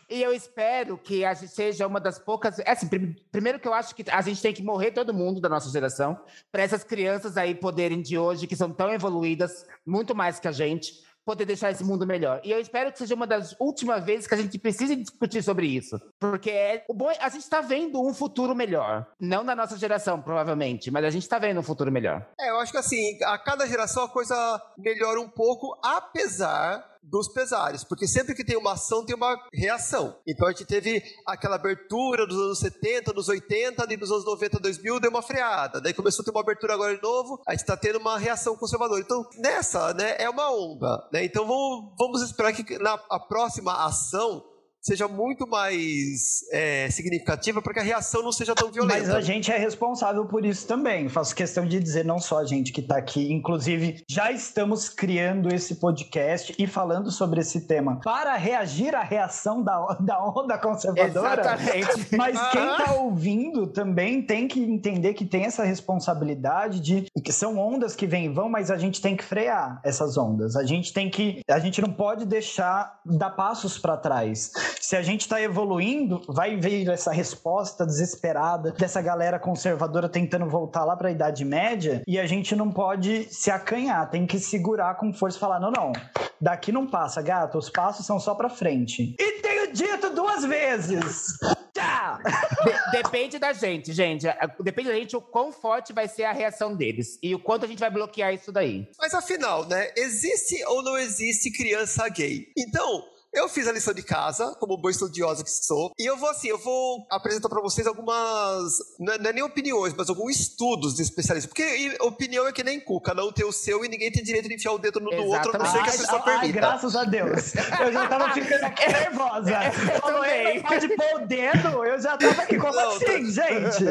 e 0.10 0.20
eu 0.20 0.32
espero 0.32 0.98
que 0.98 1.24
a 1.24 1.34
gente 1.34 1.52
seja 1.52 1.86
uma 1.86 2.00
das 2.00 2.18
poucas. 2.18 2.58
É 2.58 2.72
assim, 2.72 2.88
primeiro 3.30 3.60
que 3.60 3.68
eu 3.68 3.74
acho 3.74 3.94
que 3.94 4.04
a 4.10 4.20
gente 4.22 4.42
tem 4.42 4.52
que 4.52 4.62
morrer 4.62 4.90
todo 4.90 5.14
mundo 5.14 5.40
da 5.40 5.48
nossa 5.48 5.70
geração, 5.70 6.18
para 6.50 6.62
essas 6.62 6.82
crianças 6.82 7.36
aí 7.36 7.54
poderem 7.54 8.02
de 8.02 8.18
hoje, 8.18 8.48
que 8.48 8.56
são 8.56 8.72
tão 8.72 8.92
evoluídas, 8.92 9.64
muito 9.86 10.16
mais 10.16 10.40
que 10.40 10.48
a 10.48 10.52
gente, 10.52 11.04
poder 11.30 11.44
deixar 11.44 11.70
esse 11.70 11.84
mundo 11.84 12.04
melhor. 12.04 12.40
E 12.42 12.50
eu 12.50 12.58
espero 12.58 12.90
que 12.90 12.98
seja 12.98 13.14
uma 13.14 13.26
das 13.26 13.54
últimas 13.60 14.04
vezes 14.04 14.26
que 14.26 14.34
a 14.34 14.36
gente 14.36 14.58
precise 14.58 14.96
discutir 14.96 15.44
sobre 15.44 15.64
isso. 15.64 16.00
Porque 16.18 16.50
é, 16.50 16.84
o 16.88 16.94
bom, 16.94 17.08
é, 17.08 17.18
a 17.20 17.28
gente 17.28 17.42
está 17.42 17.60
vendo 17.60 18.04
um 18.04 18.12
futuro 18.12 18.52
melhor. 18.52 19.06
Não 19.20 19.44
na 19.44 19.54
nossa 19.54 19.78
geração, 19.78 20.20
provavelmente, 20.20 20.90
mas 20.90 21.04
a 21.04 21.10
gente 21.10 21.22
está 21.22 21.38
vendo 21.38 21.60
um 21.60 21.62
futuro 21.62 21.92
melhor. 21.92 22.26
É, 22.40 22.50
eu 22.50 22.58
acho 22.58 22.72
que 22.72 22.78
assim, 22.78 23.16
a 23.22 23.38
cada 23.38 23.64
geração 23.64 24.04
a 24.04 24.08
coisa 24.08 24.60
melhora 24.76 25.20
um 25.20 25.28
pouco, 25.28 25.78
apesar 25.84 26.89
dos 27.02 27.28
pesares, 27.28 27.82
porque 27.82 28.06
sempre 28.06 28.34
que 28.34 28.44
tem 28.44 28.56
uma 28.56 28.72
ação 28.72 29.04
tem 29.04 29.16
uma 29.16 29.36
reação. 29.52 30.16
Então 30.26 30.46
a 30.46 30.52
gente 30.52 30.64
teve 30.64 31.02
aquela 31.26 31.56
abertura 31.56 32.26
dos 32.26 32.36
anos 32.36 32.58
70, 32.58 33.12
dos 33.12 33.28
80, 33.28 33.82
ali 33.82 33.96
dos 33.96 34.10
anos 34.10 34.24
90, 34.24 34.58
2000, 34.58 35.00
deu 35.00 35.10
uma 35.10 35.22
freada. 35.22 35.80
Daí 35.80 35.94
começou 35.94 36.22
a 36.22 36.24
ter 36.24 36.30
uma 36.30 36.40
abertura 36.40 36.74
agora 36.74 36.94
de 36.94 37.02
novo, 37.02 37.40
a 37.46 37.52
gente 37.52 37.62
está 37.62 37.76
tendo 37.76 37.98
uma 37.98 38.18
reação 38.18 38.56
conservadora. 38.56 39.00
Então 39.00 39.28
nessa, 39.38 39.94
né, 39.94 40.16
é 40.18 40.28
uma 40.28 40.50
onda, 40.50 41.08
né? 41.12 41.24
Então 41.24 41.46
vamos, 41.46 41.94
vamos 41.98 42.22
esperar 42.22 42.52
que 42.52 42.78
na 42.78 43.00
a 43.10 43.18
próxima 43.18 43.84
ação 43.84 44.44
seja 44.80 45.06
muito 45.06 45.46
mais 45.46 46.42
é, 46.50 46.88
significativa 46.90 47.60
para 47.60 47.74
que 47.74 47.80
a 47.80 47.82
reação 47.82 48.22
não 48.22 48.32
seja 48.32 48.54
tão 48.54 48.70
violenta. 48.70 48.98
Mas 48.98 49.10
a 49.10 49.20
gente 49.20 49.52
é 49.52 49.58
responsável 49.58 50.24
por 50.26 50.44
isso 50.44 50.66
também. 50.66 51.08
Faço 51.08 51.34
questão 51.34 51.66
de 51.66 51.78
dizer, 51.78 52.04
não 52.04 52.18
só 52.18 52.38
a 52.38 52.44
gente 52.44 52.72
que 52.72 52.80
está 52.80 52.96
aqui, 52.96 53.32
inclusive 53.32 54.02
já 54.08 54.32
estamos 54.32 54.88
criando 54.88 55.52
esse 55.52 55.76
podcast 55.76 56.54
e 56.58 56.66
falando 56.66 57.10
sobre 57.10 57.40
esse 57.40 57.66
tema 57.66 58.00
para 58.02 58.34
reagir 58.36 58.94
à 58.94 59.02
reação 59.02 59.62
da, 59.62 59.98
da 60.00 60.24
onda 60.24 60.56
conservadora. 60.58 61.40
Exatamente. 61.40 62.16
Mas 62.16 62.40
quem 62.50 62.70
está 62.70 62.92
ouvindo 62.94 63.66
também 63.66 64.22
tem 64.22 64.48
que 64.48 64.60
entender 64.60 65.14
que 65.14 65.26
tem 65.26 65.44
essa 65.44 65.64
responsabilidade 65.64 66.80
de 66.80 67.06
que 67.22 67.32
são 67.32 67.58
ondas 67.58 67.94
que 67.94 68.06
vêm 68.06 68.26
e 68.26 68.28
vão, 68.28 68.48
mas 68.48 68.70
a 68.70 68.78
gente 68.78 69.00
tem 69.00 69.16
que 69.16 69.24
frear 69.24 69.80
essas 69.84 70.16
ondas. 70.16 70.56
A 70.56 70.64
gente 70.64 70.92
tem 70.92 71.10
que, 71.10 71.40
a 71.48 71.58
gente 71.58 71.80
não 71.82 71.92
pode 71.92 72.24
deixar 72.24 72.98
dar 73.04 73.30
passos 73.30 73.78
para 73.78 73.96
trás 73.96 74.50
se 74.80 74.96
a 74.96 75.02
gente 75.02 75.22
está 75.22 75.40
evoluindo, 75.40 76.22
vai 76.28 76.56
vir 76.56 76.88
essa 76.88 77.12
resposta 77.12 77.86
desesperada 77.86 78.72
dessa 78.72 79.00
galera 79.00 79.38
conservadora 79.38 80.08
tentando 80.08 80.46
voltar 80.48 80.84
lá 80.84 80.96
para 80.96 81.08
a 81.08 81.12
Idade 81.12 81.44
Média 81.44 82.02
e 82.06 82.18
a 82.18 82.26
gente 82.26 82.54
não 82.54 82.70
pode 82.70 83.32
se 83.32 83.50
acanhar, 83.50 84.10
tem 84.10 84.26
que 84.26 84.38
segurar 84.38 84.96
com 84.96 85.12
força 85.12 85.36
e 85.36 85.40
falar: 85.40 85.60
não, 85.60 85.70
não, 85.70 85.92
daqui 86.40 86.72
não 86.72 86.86
passa, 86.86 87.22
gato, 87.22 87.58
os 87.58 87.70
passos 87.70 88.06
são 88.06 88.18
só 88.20 88.34
para 88.34 88.48
frente. 88.48 89.14
E 89.18 89.40
tenho 89.40 89.72
dito 89.72 90.10
duas 90.10 90.44
vezes! 90.44 91.38
Tchau! 91.72 92.18
De- 92.64 93.02
depende 93.02 93.38
da 93.38 93.52
gente, 93.52 93.92
gente. 93.92 94.26
Depende 94.60 94.88
da 94.88 94.94
gente 94.94 95.16
o 95.16 95.20
quão 95.20 95.52
forte 95.52 95.92
vai 95.92 96.08
ser 96.08 96.24
a 96.24 96.32
reação 96.32 96.74
deles 96.74 97.18
e 97.22 97.34
o 97.34 97.38
quanto 97.38 97.64
a 97.64 97.68
gente 97.68 97.78
vai 97.78 97.90
bloquear 97.90 98.34
isso 98.34 98.50
daí. 98.50 98.88
Mas 98.98 99.14
afinal, 99.14 99.66
né? 99.66 99.90
Existe 99.96 100.62
ou 100.64 100.82
não 100.82 100.98
existe 100.98 101.50
criança 101.52 102.08
gay? 102.08 102.46
Então, 102.58 103.02
eu 103.32 103.48
fiz 103.48 103.66
a 103.68 103.72
lição 103.72 103.94
de 103.94 104.02
casa, 104.02 104.54
como 104.58 104.76
boa 104.76 104.90
estudiosa 104.90 105.44
que 105.44 105.50
sou, 105.50 105.92
e 105.98 106.04
eu 106.04 106.16
vou 106.16 106.28
assim, 106.30 106.48
eu 106.48 106.58
vou 106.58 107.06
apresentar 107.10 107.48
para 107.48 107.60
vocês 107.60 107.86
algumas, 107.86 108.72
não 108.98 109.12
é, 109.14 109.18
não 109.18 109.30
é 109.30 109.32
nem 109.32 109.42
opiniões, 109.42 109.94
mas 109.94 110.08
alguns 110.08 110.36
estudos 110.38 110.94
de 110.96 111.02
especialistas, 111.02 111.48
porque 111.48 111.96
opinião 112.00 112.46
é 112.46 112.52
que 112.52 112.64
nem 112.64 112.80
cu, 112.80 113.00
cada 113.00 113.24
um 113.24 113.32
tem 113.32 113.44
o 113.46 113.52
seu 113.52 113.84
e 113.84 113.88
ninguém 113.88 114.10
tem 114.10 114.22
direito 114.22 114.48
de 114.48 114.54
enfiar 114.54 114.72
o 114.72 114.78
dedo 114.78 115.00
no 115.00 115.10
do 115.10 115.24
outro, 115.26 115.54
a 115.54 115.58
não 115.58 115.66
ser 115.66 115.82
que 115.82 115.88
a 115.88 115.92
Ai, 115.92 115.98
pessoa 115.98 116.22
ai, 116.24 116.38
permita. 116.38 116.52
graças 116.60 116.96
a 116.96 117.04
Deus. 117.04 117.54
Eu 117.80 117.92
já 117.92 118.08
tava 118.08 118.32
ficando 118.34 118.64
aqui 118.64 118.86
nervosa. 118.92 119.50
Ele 119.64 120.00
também. 120.00 120.62
pode 120.62 120.88
pôr 120.96 121.22
o 121.22 121.26
dedo, 121.26 121.84
eu 121.84 122.00
já 122.00 122.16
tava 122.16 122.42
aqui, 122.42 122.58
como 122.58 122.74
Não, 122.74 122.90
assim, 122.96 123.30
gente? 123.30 123.84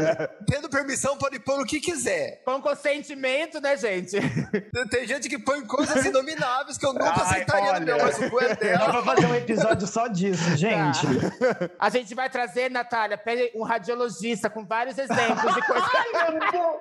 Tendo 0.48 0.70
permissão, 0.70 1.18
pode 1.18 1.40
pôr 1.40 1.62
o 1.62 1.66
que 1.66 1.80
quiser. 1.80 2.42
Com 2.44 2.62
consentimento, 2.62 3.60
né, 3.62 3.78
gente? 3.78 4.18
Tem- 4.92 5.08
gente 5.08 5.28
que 5.30 5.40
põe 5.40 5.62
coisas 5.66 6.06
inomináveis 6.06 6.78
que 6.78 6.86
eu 6.86 6.94
nunca 6.94 7.14
Ai, 7.16 7.22
aceitaria 7.22 7.80
no 7.80 7.86
meu, 7.86 7.96
olha. 7.96 8.04
mas 8.06 8.18
o 8.20 8.30
cu 8.30 8.40
é 8.42 8.56
dela. 8.56 9.02
Um 9.30 9.36
episódio 9.36 9.88
só 9.88 10.08
disso, 10.08 10.56
gente. 10.58 11.06
Tá. 11.06 11.70
A 11.80 11.90
gente 11.90 12.14
vai 12.16 12.30
trazer, 12.30 12.70
Natália, 12.70 13.18
pede 13.18 13.52
um 13.56 13.64
radiologista 13.64 14.50
com 14.50 14.66
vários 14.66 14.98
exemplos 14.98 15.54
de 15.54 15.62
coisas. 15.66 15.90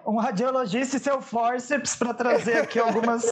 Um 0.07 0.17
radiologista 0.17 0.97
e 0.97 1.01
seu 1.01 1.21
forceps 1.21 1.97
pra 1.97 2.15
trazer 2.15 2.59
aqui 2.59 2.79
algumas. 2.79 3.25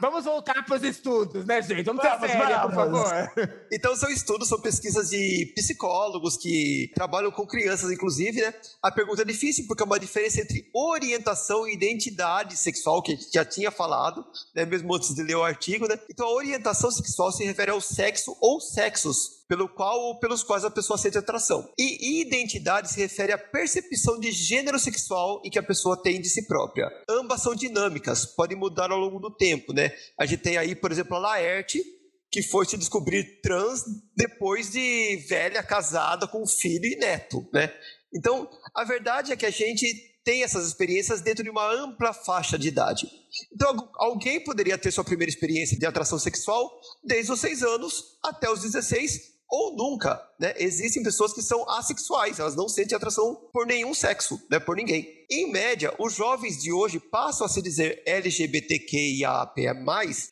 Vamos 0.00 0.24
voltar 0.24 0.64
para 0.64 0.76
os 0.76 0.82
estudos, 0.82 1.44
né, 1.44 1.62
gente? 1.62 1.84
Vamos 1.84 2.02
ser 2.02 2.10
Vamos, 2.10 2.30
séria, 2.30 2.60
por 2.60 2.74
favor. 2.74 3.32
Então 3.72 3.96
são 3.96 4.10
estudos, 4.10 4.48
são 4.48 4.60
pesquisas 4.60 5.10
de 5.10 5.52
psicólogos 5.54 6.36
que 6.36 6.90
trabalham 6.94 7.30
com 7.30 7.46
crianças, 7.46 7.90
inclusive, 7.90 8.40
né? 8.40 8.54
A 8.82 8.90
pergunta 8.90 9.22
é 9.22 9.24
difícil 9.24 9.66
porque 9.66 9.82
é 9.82 9.86
uma 9.86 9.98
diferença 9.98 10.40
entre 10.40 10.68
orientação 10.74 11.66
e 11.66 11.74
identidade 11.74 12.56
sexual, 12.56 13.02
que 13.02 13.12
a 13.12 13.16
gente 13.16 13.32
já 13.32 13.44
tinha 13.44 13.70
falado, 13.70 14.24
né? 14.54 14.64
Mesmo 14.64 14.94
antes 14.94 15.14
de 15.14 15.22
ler 15.22 15.36
o 15.36 15.44
artigo, 15.44 15.88
né? 15.88 15.98
Então 16.10 16.26
a 16.26 16.32
orientação 16.32 16.90
sexual 16.90 17.32
se 17.32 17.44
refere 17.44 17.70
ao 17.70 17.75
sexo 17.80 18.36
ou 18.40 18.60
sexos 18.60 19.36
pelo 19.48 19.68
qual 19.68 20.00
ou 20.00 20.18
pelos 20.18 20.42
quais 20.42 20.64
a 20.64 20.70
pessoa 20.70 20.98
sente 20.98 21.18
atração. 21.18 21.70
E 21.78 22.20
identidade 22.20 22.90
se 22.90 23.00
refere 23.00 23.32
à 23.32 23.38
percepção 23.38 24.18
de 24.18 24.32
gênero 24.32 24.78
sexual 24.78 25.40
em 25.44 25.50
que 25.50 25.58
a 25.58 25.62
pessoa 25.62 26.00
tem 26.00 26.20
de 26.20 26.28
si 26.28 26.46
própria. 26.46 26.88
Ambas 27.08 27.42
são 27.42 27.54
dinâmicas, 27.54 28.26
podem 28.26 28.56
mudar 28.56 28.90
ao 28.90 28.98
longo 28.98 29.20
do 29.20 29.34
tempo, 29.34 29.72
né? 29.72 29.92
A 30.18 30.26
gente 30.26 30.42
tem 30.42 30.56
aí, 30.56 30.74
por 30.74 30.90
exemplo, 30.90 31.16
a 31.16 31.20
Laerte, 31.20 31.82
que 32.30 32.42
foi 32.42 32.66
se 32.66 32.76
descobrir 32.76 33.40
trans 33.40 33.84
depois 34.16 34.70
de 34.70 35.16
velha, 35.28 35.62
casada, 35.62 36.26
com 36.26 36.46
filho 36.46 36.84
e 36.84 36.96
neto, 36.96 37.48
né? 37.52 37.72
Então, 38.14 38.48
a 38.74 38.84
verdade 38.84 39.32
é 39.32 39.36
que 39.36 39.46
a 39.46 39.50
gente 39.50 39.86
tem 40.26 40.42
essas 40.42 40.66
experiências 40.66 41.20
dentro 41.20 41.44
de 41.44 41.50
uma 41.50 41.64
ampla 41.72 42.12
faixa 42.12 42.58
de 42.58 42.66
idade. 42.66 43.08
Então, 43.54 43.68
algu- 43.68 43.88
alguém 43.94 44.42
poderia 44.42 44.76
ter 44.76 44.90
sua 44.90 45.04
primeira 45.04 45.30
experiência 45.30 45.78
de 45.78 45.86
atração 45.86 46.18
sexual 46.18 46.68
desde 47.04 47.30
os 47.30 47.38
6 47.38 47.62
anos 47.62 48.18
até 48.24 48.50
os 48.50 48.60
16 48.60 49.36
ou 49.48 49.76
nunca, 49.76 50.20
né? 50.40 50.52
Existem 50.58 51.04
pessoas 51.04 51.32
que 51.32 51.40
são 51.40 51.70
assexuais, 51.70 52.40
elas 52.40 52.56
não 52.56 52.68
sentem 52.68 52.96
atração 52.96 53.36
por 53.52 53.64
nenhum 53.64 53.94
sexo, 53.94 54.36
né? 54.50 54.58
Por 54.58 54.74
ninguém. 54.74 55.06
Em 55.30 55.52
média, 55.52 55.94
os 56.00 56.14
jovens 56.16 56.60
de 56.60 56.72
hoje 56.72 56.98
passam 56.98 57.46
a 57.46 57.48
se 57.48 57.62
dizer 57.62 58.02
LGBTQIAP+, 58.04 59.54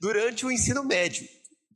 durante 0.01 0.45
o 0.45 0.51
ensino 0.51 0.83
médio, 0.83 1.25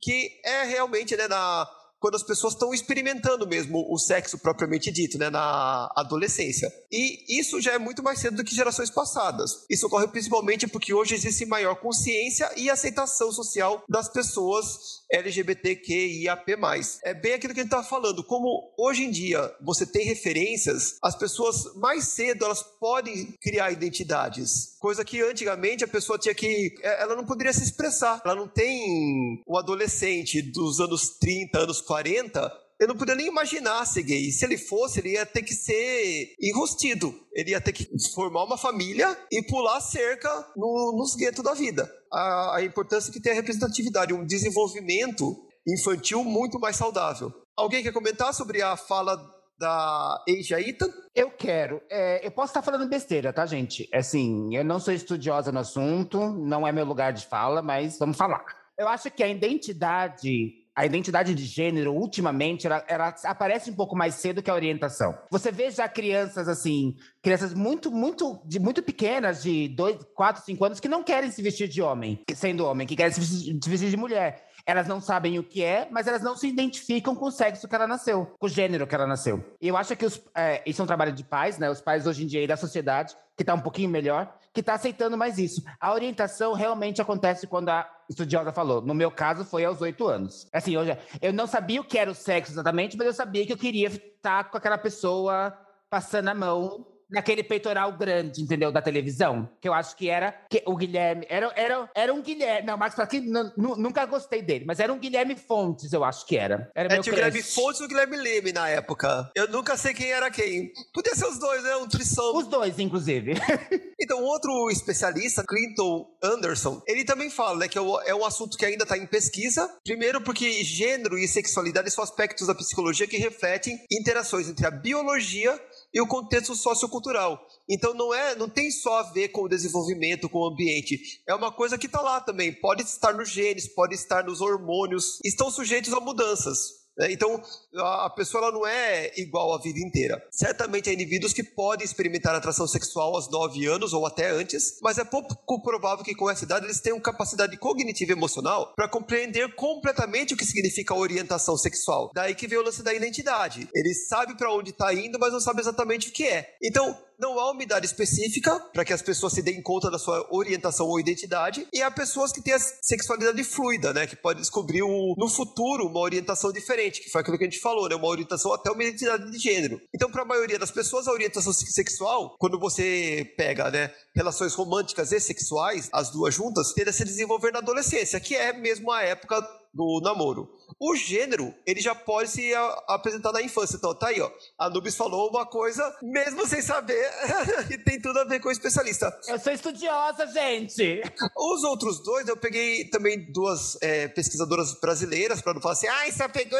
que 0.01 0.29
é 0.43 0.63
realmente, 0.63 1.15
né, 1.15 1.29
na 1.29 1.65
quando 1.99 2.15
as 2.15 2.23
pessoas 2.23 2.53
estão 2.53 2.73
experimentando 2.73 3.47
mesmo 3.47 3.85
o 3.91 3.97
sexo 3.97 4.37
propriamente 4.37 4.91
dito, 4.91 5.17
né, 5.17 5.29
na 5.29 5.91
adolescência. 5.95 6.71
E 6.91 7.39
isso 7.39 7.61
já 7.61 7.73
é 7.73 7.77
muito 7.77 8.01
mais 8.01 8.19
cedo 8.19 8.37
do 8.37 8.43
que 8.43 8.55
gerações 8.55 8.89
passadas. 8.89 9.65
Isso 9.69 9.87
ocorre 9.87 10.07
principalmente 10.07 10.67
porque 10.67 10.93
hoje 10.93 11.15
existe 11.15 11.45
maior 11.45 11.75
consciência 11.75 12.49
e 12.55 12.69
aceitação 12.69 13.31
social 13.31 13.83
das 13.87 14.09
pessoas 14.09 14.99
LGBTQIAP+. 15.11 16.55
É 17.03 17.13
bem 17.13 17.33
aquilo 17.33 17.53
que 17.53 17.59
a 17.59 17.63
gente 17.63 17.71
estava 17.71 17.87
falando, 17.87 18.23
como 18.23 18.73
hoje 18.77 19.03
em 19.03 19.11
dia 19.11 19.53
você 19.61 19.85
tem 19.85 20.05
referências, 20.05 20.97
as 21.03 21.15
pessoas 21.15 21.75
mais 21.75 22.09
cedo 22.09 22.45
elas 22.45 22.63
podem 22.79 23.33
criar 23.41 23.71
identidades, 23.71 24.77
coisa 24.79 25.03
que 25.03 25.21
antigamente 25.21 25.83
a 25.83 25.87
pessoa 25.87 26.17
tinha 26.17 26.33
que 26.33 26.73
é, 26.81 27.01
ela 27.01 27.15
não 27.15 27.25
poderia 27.25 27.53
se 27.53 27.63
expressar. 27.63 28.21
Ela 28.23 28.35
não 28.35 28.47
tem 28.47 29.43
um 29.47 29.57
adolescente 29.57 30.41
dos 30.41 30.79
anos 30.79 31.17
30, 31.19 31.59
anos 31.59 31.81
40, 31.89 32.51
eu 32.79 32.87
não 32.87 32.95
podia 32.95 33.15
nem 33.15 33.25
imaginar 33.25 33.83
ser 33.85 34.03
gay. 34.03 34.31
Se 34.31 34.45
ele 34.45 34.59
fosse, 34.59 34.99
ele 34.99 35.13
ia 35.13 35.25
ter 35.25 35.41
que 35.41 35.55
ser 35.55 36.35
enrostido. 36.39 37.13
Ele 37.33 37.49
ia 37.49 37.59
ter 37.59 37.73
que 37.73 37.89
formar 38.13 38.43
uma 38.43 38.57
família 38.59 39.17
e 39.31 39.41
pular 39.41 39.81
cerca 39.81 40.29
no, 40.55 40.95
nos 40.95 41.15
guetos 41.15 41.43
da 41.43 41.55
vida. 41.55 41.91
A, 42.13 42.57
a 42.57 42.63
importância 42.63 43.11
que 43.11 43.19
tem 43.19 43.31
a 43.31 43.35
representatividade, 43.35 44.13
um 44.13 44.23
desenvolvimento 44.23 45.35
infantil 45.67 46.23
muito 46.23 46.59
mais 46.59 46.75
saudável. 46.75 47.33
Alguém 47.57 47.81
quer 47.81 47.91
comentar 47.91 48.33
sobre 48.35 48.61
a 48.61 48.77
fala 48.77 49.17
da 49.57 50.23
Asia 50.29 50.61
Ethan? 50.61 50.89
Eu 51.15 51.31
quero. 51.31 51.81
É, 51.89 52.25
eu 52.25 52.31
posso 52.31 52.51
estar 52.51 52.61
falando 52.61 52.87
besteira, 52.87 53.33
tá, 53.33 53.47
gente? 53.47 53.89
Assim, 53.91 54.55
eu 54.55 54.63
não 54.63 54.79
sou 54.79 54.93
estudiosa 54.93 55.51
no 55.51 55.59
assunto, 55.59 56.19
não 56.19 56.67
é 56.67 56.71
meu 56.71 56.85
lugar 56.85 57.13
de 57.13 57.25
fala, 57.25 57.63
mas 57.63 57.97
vamos 57.97 58.15
falar. 58.15 58.45
Eu 58.77 58.87
acho 58.87 59.11
que 59.11 59.21
a 59.21 59.27
identidade, 59.27 60.58
a 60.79 60.85
identidade 60.85 61.35
de 61.35 61.43
gênero, 61.43 61.93
ultimamente, 61.93 62.65
ela, 62.65 62.81
ela 62.87 63.13
aparece 63.25 63.69
um 63.69 63.75
pouco 63.75 63.97
mais 63.97 64.15
cedo 64.15 64.41
que 64.41 64.49
a 64.49 64.53
orientação. 64.53 65.13
Você 65.29 65.51
vê 65.51 65.69
já 65.69 65.89
crianças 65.89 66.47
assim, 66.47 66.95
crianças 67.21 67.53
muito, 67.53 67.91
muito, 67.91 68.41
de, 68.45 68.59
muito 68.61 68.81
pequenas, 68.81 69.43
de 69.43 69.67
2, 69.67 70.05
4, 70.15 70.41
5 70.45 70.63
anos, 70.63 70.79
que 70.79 70.87
não 70.87 71.03
querem 71.03 71.31
se 71.31 71.41
vestir 71.41 71.67
de 71.67 71.81
homem, 71.81 72.23
sendo 72.33 72.65
homem, 72.65 72.87
que 72.87 72.95
querem 72.95 73.11
se 73.11 73.19
vestir, 73.19 73.59
se 73.61 73.69
vestir 73.69 73.89
de 73.89 73.97
mulher. 73.97 74.47
Elas 74.65 74.87
não 74.87 75.01
sabem 75.01 75.37
o 75.37 75.43
que 75.43 75.61
é, 75.61 75.89
mas 75.91 76.07
elas 76.07 76.21
não 76.21 76.37
se 76.37 76.47
identificam 76.47 77.13
com 77.13 77.25
o 77.25 77.31
sexo 77.31 77.67
que 77.67 77.75
ela 77.75 77.85
nasceu, 77.85 78.33
com 78.39 78.45
o 78.45 78.49
gênero 78.49 78.87
que 78.87 78.95
ela 78.95 79.05
nasceu. 79.05 79.43
E 79.61 79.67
eu 79.67 79.75
acho 79.75 79.97
que 79.97 80.05
os, 80.05 80.21
é, 80.33 80.63
isso 80.65 80.81
é 80.81 80.83
um 80.85 80.87
trabalho 80.87 81.11
de 81.11 81.25
pais, 81.25 81.57
né? 81.57 81.69
Os 81.69 81.81
pais 81.81 82.07
hoje 82.07 82.23
em 82.23 82.27
dia 82.27 82.41
e 82.41 82.47
da 82.47 82.55
sociedade, 82.55 83.17
que 83.39 83.43
está 83.43 83.53
um 83.53 83.61
pouquinho 83.61 83.89
melhor, 83.89 84.35
que 84.53 84.59
está 84.59 84.73
aceitando 84.73 85.17
mais 85.17 85.37
isso. 85.37 85.63
A 85.79 85.93
orientação 85.93 86.51
realmente 86.51 87.01
acontece 87.01 87.47
quando 87.47 87.69
a 87.69 87.89
estudiosa 88.09 88.51
falou. 88.51 88.81
No 88.81 88.93
meu 88.93 89.09
caso, 89.09 89.45
foi 89.45 89.63
aos 89.63 89.79
oito 89.79 90.05
anos. 90.09 90.45
Assim, 90.51 90.75
eu, 90.75 90.85
já, 90.85 90.97
eu 91.21 91.31
não 91.31 91.47
sabia 91.47 91.79
o 91.79 91.83
que 91.85 91.97
era 91.97 92.11
o 92.11 92.13
sexo 92.13 92.51
exatamente, 92.51 92.97
mas 92.97 93.07
eu 93.07 93.13
sabia 93.13 93.45
que 93.45 93.53
eu 93.53 93.57
queria 93.57 93.87
estar 93.87 94.51
com 94.51 94.57
aquela 94.57 94.77
pessoa 94.77 95.57
passando 95.89 96.27
a 96.27 96.35
mão 96.35 96.85
naquele 97.09 97.43
peitoral 97.43 97.91
grande, 97.97 98.41
entendeu? 98.41 98.71
Da 98.71 98.81
televisão. 98.81 99.49
Que 99.61 99.67
eu 99.67 99.73
acho 99.73 99.95
que 99.95 100.09
era 100.09 100.31
que 100.49 100.61
o 100.65 100.75
Guilherme. 100.75 101.25
Era, 101.29 101.51
era, 101.55 101.89
era 101.95 102.13
um 102.13 102.21
Guilherme. 102.21 102.67
Não, 102.67 102.77
Marcos 102.77 102.99
aqui 102.99 103.19
nunca 103.57 104.05
gostei 104.05 104.41
dele, 104.41 104.65
mas 104.65 104.79
era 104.79 104.91
um 104.93 104.99
Guilherme 104.99 105.35
Fontes, 105.35 105.91
eu 105.93 106.03
acho 106.03 106.25
que 106.25 106.37
era. 106.37 106.71
Era 106.75 106.89
É, 106.89 106.93
meu 106.93 107.03
tinha 107.03 107.13
o. 107.13 107.15
Guilherme 107.15 107.41
Fontes 107.43 107.81
e 107.81 107.83
o 107.83 107.87
Guilherme 107.87 108.17
Leme 108.17 108.51
na 108.53 108.69
época. 108.69 109.29
Eu 109.35 109.47
nunca 109.49 109.75
sei 109.77 109.93
quem 109.93 110.11
era 110.11 110.29
quem. 110.29 110.71
Podia 110.93 111.15
ser 111.15 111.25
os 111.25 111.39
dois, 111.39 111.63
né? 111.63 111.75
Um 111.77 111.87
trissão. 111.87 112.35
Os 112.35 112.47
dois, 112.47 112.77
inclusive. 112.79 113.33
Então, 114.01 114.23
outro 114.23 114.69
especialista, 114.71 115.43
Clinton 115.45 116.07
Anderson, 116.23 116.81
ele 116.87 117.03
também 117.03 117.29
fala 117.29 117.57
né, 117.59 117.67
que 117.67 117.77
é 117.77 117.81
um- 117.81 118.01
é 118.03 118.15
um 118.15 118.23
assunto 118.25 118.57
que 118.57 118.65
ainda 118.65 118.83
está 118.83 118.97
em 118.97 119.05
pesquisa. 119.05 119.69
Primeiro, 119.83 120.21
porque 120.21 120.63
gênero 120.63 121.17
e 121.17 121.27
sexualidade 121.27 121.91
são 121.91 122.01
aspectos 122.03 122.47
da 122.47 122.55
psicologia 122.55 123.05
que 123.05 123.17
refletem 123.17 123.77
interações 123.91 124.47
entre 124.49 124.65
a 124.65 124.71
biologia 124.71 125.59
e 125.93 126.01
o 126.01 126.07
contexto 126.07 126.55
sociocultural. 126.55 127.39
Então, 127.67 127.93
não 127.93 128.13
é, 128.13 128.35
não 128.35 128.49
tem 128.49 128.71
só 128.71 128.99
a 128.99 129.03
ver 129.11 129.29
com 129.29 129.43
o 129.43 129.49
desenvolvimento, 129.49 130.29
com 130.29 130.39
o 130.39 130.47
ambiente. 130.47 131.21
É 131.27 131.33
uma 131.33 131.51
coisa 131.51 131.77
que 131.77 131.85
está 131.85 132.01
lá 132.01 132.21
também. 132.21 132.53
Pode 132.53 132.83
estar 132.83 133.13
nos 133.13 133.29
genes, 133.29 133.67
pode 133.67 133.95
estar 133.95 134.23
nos 134.23 134.41
hormônios. 134.41 135.19
Estão 135.23 135.51
sujeitos 135.51 135.93
a 135.93 135.99
mudanças. 135.99 136.79
Né? 136.99 137.11
Então, 137.11 137.41
a 137.77 138.09
pessoa 138.09 138.43
ela 138.43 138.51
não 138.51 138.67
é 138.67 139.11
igual 139.17 139.53
a 139.53 139.61
vida 139.61 139.79
inteira. 139.79 140.21
Certamente 140.29 140.89
há 140.89 140.93
indivíduos 140.93 141.31
que 141.31 141.43
podem 141.43 141.85
experimentar 141.85 142.35
atração 142.35 142.67
sexual 142.67 143.15
aos 143.15 143.29
9 143.31 143.65
anos 143.67 143.93
ou 143.93 144.05
até 144.05 144.29
antes, 144.29 144.77
mas 144.81 144.97
é 144.97 145.05
pouco 145.05 145.61
provável 145.61 146.03
que 146.03 146.13
com 146.13 146.29
essa 146.29 146.43
idade 146.43 146.65
eles 146.65 146.81
tenham 146.81 146.99
capacidade 146.99 147.55
cognitiva 147.57 148.11
e 148.11 148.15
emocional 148.15 148.73
para 148.75 148.89
compreender 148.89 149.55
completamente 149.55 150.33
o 150.33 150.37
que 150.37 150.45
significa 150.45 150.93
orientação 150.93 151.57
sexual. 151.57 152.11
Daí 152.13 152.35
que 152.35 152.47
vem 152.47 152.59
o 152.59 152.63
lance 152.63 152.83
da 152.83 152.93
identidade. 152.93 153.69
Ele 153.73 153.93
sabe 153.93 154.35
para 154.35 154.53
onde 154.53 154.71
está 154.71 154.93
indo, 154.93 155.17
mas 155.17 155.31
não 155.31 155.39
sabe 155.39 155.61
exatamente 155.61 156.09
o 156.09 156.11
que 156.11 156.27
é. 156.27 156.55
Então, 156.61 156.97
não 157.19 157.39
há 157.39 157.51
uma 157.51 157.61
idade 157.61 157.85
específica 157.85 158.59
para 158.73 158.85
que 158.85 158.93
as 158.93 159.01
pessoas 159.01 159.33
se 159.33 159.41
deem 159.41 159.61
conta 159.61 159.91
da 159.91 159.99
sua 159.99 160.25
orientação 160.31 160.87
ou 160.87 160.99
identidade, 160.99 161.67
e 161.73 161.81
há 161.81 161.91
pessoas 161.91 162.31
que 162.31 162.41
têm 162.41 162.53
a 162.53 162.59
sexualidade 162.59 163.43
fluida, 163.43 163.93
né, 163.93 164.07
que 164.07 164.15
podem 164.15 164.41
descobrir 164.41 164.81
o, 164.81 165.13
no 165.17 165.27
futuro 165.27 165.87
uma 165.87 165.99
orientação 165.99 166.51
diferente, 166.51 167.01
que 167.01 167.09
foi 167.09 167.21
aquilo 167.21 167.37
que 167.37 167.43
a 167.43 167.49
gente 167.49 167.59
falou, 167.59 167.89
né, 167.89 167.95
uma 167.95 168.07
orientação 168.07 168.53
até 168.53 168.71
uma 168.71 168.83
identidade 168.83 169.29
de 169.29 169.37
gênero. 169.37 169.79
Então, 169.93 170.09
para 170.09 170.21
a 170.21 170.25
maioria 170.25 170.57
das 170.57 170.71
pessoas, 170.71 171.07
a 171.07 171.11
orientação 171.11 171.51
sexual, 171.53 172.35
quando 172.39 172.59
você 172.59 173.33
pega, 173.37 173.69
né, 173.69 173.91
relações 174.15 174.53
românticas 174.53 175.11
e 175.11 175.19
sexuais, 175.19 175.89
as 175.91 176.09
duas 176.09 176.33
juntas, 176.33 176.73
tende 176.73 176.89
a 176.89 176.93
se 176.93 177.03
desenvolver 177.03 177.51
na 177.51 177.59
adolescência, 177.59 178.19
que 178.19 178.35
é 178.35 178.53
mesmo 178.53 178.91
a 178.91 179.01
época 179.01 179.45
do 179.73 180.01
namoro. 180.01 180.49
O 180.79 180.95
gênero, 180.95 181.53
ele 181.65 181.81
já 181.81 181.93
pode 181.93 182.29
se 182.29 182.53
apresentar 182.87 183.31
na 183.31 183.41
infância. 183.41 183.75
Então, 183.75 183.93
tá 183.93 184.07
aí, 184.07 184.21
ó. 184.21 184.31
A 184.57 184.69
Nubis 184.69 184.95
falou 184.95 185.29
uma 185.29 185.45
coisa, 185.45 185.83
mesmo 186.01 186.47
sem 186.47 186.61
saber, 186.61 187.09
e 187.69 187.77
tem 187.77 188.01
tudo 188.01 188.19
a 188.19 188.23
ver 188.23 188.39
com 188.39 188.49
o 188.49 188.51
especialista. 188.51 189.11
Eu 189.27 189.39
sou 189.39 189.51
estudiosa, 189.51 190.27
gente! 190.27 191.01
Os 191.35 191.63
outros 191.63 191.99
dois, 192.01 192.27
eu 192.27 192.37
peguei 192.37 192.85
também 192.89 193.31
duas 193.31 193.77
é, 193.81 194.07
pesquisadoras 194.07 194.79
brasileiras, 194.79 195.41
para 195.41 195.53
não 195.53 195.61
falar 195.61 195.73
assim, 195.73 195.87
ah, 195.87 196.11
só 196.11 196.29
pegou 196.29 196.59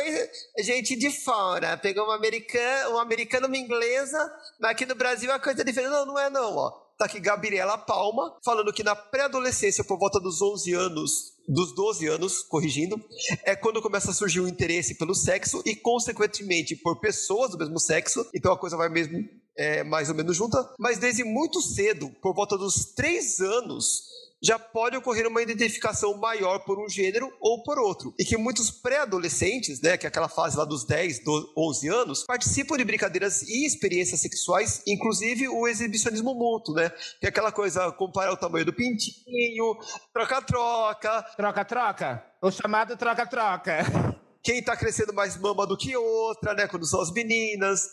gente 0.60 0.95
de 0.95 1.10
fora. 1.12 1.78
Pegou 1.78 2.03
uma 2.03 2.16
americana, 2.16 2.89
uma 2.89 3.01
americana, 3.01 3.47
uma 3.47 3.57
inglesa, 3.57 4.20
mas 4.60 4.72
aqui 4.72 4.86
no 4.86 4.95
Brasil 4.95 5.32
a 5.32 5.39
coisa 5.39 5.62
é 5.62 5.64
diferente. 5.64 5.91
Não, 5.91 6.05
não 6.05 6.20
é 6.20 6.30
não, 6.30 6.55
ó. 6.55 6.88
Tá 7.00 7.06
aqui 7.06 7.18
Gabriela 7.18 7.78
Palma, 7.78 8.38
falando 8.43 8.74
que 8.74 8.84
na 8.84 8.93
pré-adolescência, 8.93 9.86
por 9.86 9.97
volta 9.97 10.20
dos 10.20 10.41
11 10.41 10.74
anos, 10.74 11.34
dos 11.47 11.74
12 11.74 12.08
anos, 12.08 12.41
corrigindo, 12.41 13.02
é 13.45 13.56
quando 13.56 13.82
começa 13.82 14.12
a 14.12 14.14
surgir 14.14 14.41
o 14.41 14.47
interesse 14.50 14.95
pelo 14.95 15.16
sexo 15.16 15.64
e, 15.66 15.78
consequentemente, 15.78 16.76
por 16.76 17.00
pessoas 17.00 17.52
do 17.52 17.58
mesmo 17.58 17.80
sexo. 17.80 18.30
Então 18.36 18.52
a 18.52 18.58
coisa 18.58 18.76
vai 18.76 18.89
mesmo 18.89 19.18
é, 19.56 19.82
mais 19.82 20.10
ou 20.10 20.16
menos 20.16 20.36
junta. 20.36 20.58
Mas 20.78 20.97
desde 20.97 21.24
muito 21.24 21.62
cedo, 21.62 22.10
por 22.22 22.36
volta 22.36 22.58
dos 22.58 22.93
3 22.93 23.39
anos, 23.39 24.04
já 24.41 24.57
pode 24.57 24.95
ocorrer 24.97 25.27
uma 25.27 25.41
identificação 25.41 26.17
maior 26.17 26.59
por 26.59 26.79
um 26.79 26.87
gênero 26.87 27.31
ou 27.39 27.61
por 27.63 27.77
outro. 27.77 28.13
E 28.17 28.23
que 28.23 28.37
muitos 28.37 28.71
pré-adolescentes, 28.71 29.81
né, 29.81 29.97
que 29.97 30.05
é 30.05 30.09
aquela 30.09 30.29
fase 30.29 30.57
lá 30.57 30.65
dos 30.65 30.85
10, 30.85 31.23
12, 31.23 31.53
11 31.57 31.87
anos, 31.89 32.23
participam 32.23 32.77
de 32.77 32.85
brincadeiras 32.85 33.41
e 33.41 33.65
experiências 33.65 34.21
sexuais, 34.21 34.81
inclusive 34.87 35.47
o 35.49 35.67
exibicionismo 35.67 36.33
mútuo, 36.33 36.75
né? 36.75 36.89
Que 37.19 37.25
é 37.25 37.29
aquela 37.29 37.51
coisa, 37.51 37.91
comparar 37.91 38.31
o 38.31 38.37
tamanho 38.37 38.65
do 38.65 38.73
pintinho, 38.73 39.77
troca-troca. 40.13 41.23
Troca-troca? 41.35 42.23
O 42.41 42.51
chamado 42.51 42.95
troca-troca. 42.95 44.17
Quem 44.41 44.63
tá 44.63 44.75
crescendo 44.75 45.13
mais 45.13 45.37
mama 45.37 45.67
do 45.67 45.77
que 45.77 45.95
outra, 45.95 46.53
né? 46.53 46.67
Quando 46.67 46.85
são 46.85 47.01
as 47.01 47.11
meninas. 47.11 47.89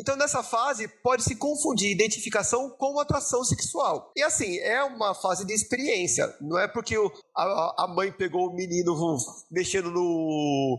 Então, 0.00 0.16
nessa 0.16 0.42
fase, 0.42 0.88
pode 0.88 1.22
se 1.22 1.36
confundir 1.36 1.90
identificação 1.90 2.70
com 2.70 2.98
atração 2.98 3.44
sexual. 3.44 4.10
E 4.16 4.22
assim, 4.22 4.56
é 4.60 4.82
uma 4.82 5.14
fase 5.14 5.44
de 5.44 5.52
experiência. 5.52 6.34
Não 6.40 6.58
é 6.58 6.66
porque 6.66 6.96
o, 6.96 7.12
a, 7.36 7.84
a 7.84 7.86
mãe 7.86 8.10
pegou 8.10 8.48
o 8.48 8.54
menino 8.54 8.96
mexendo 9.50 9.90
no, 9.90 10.78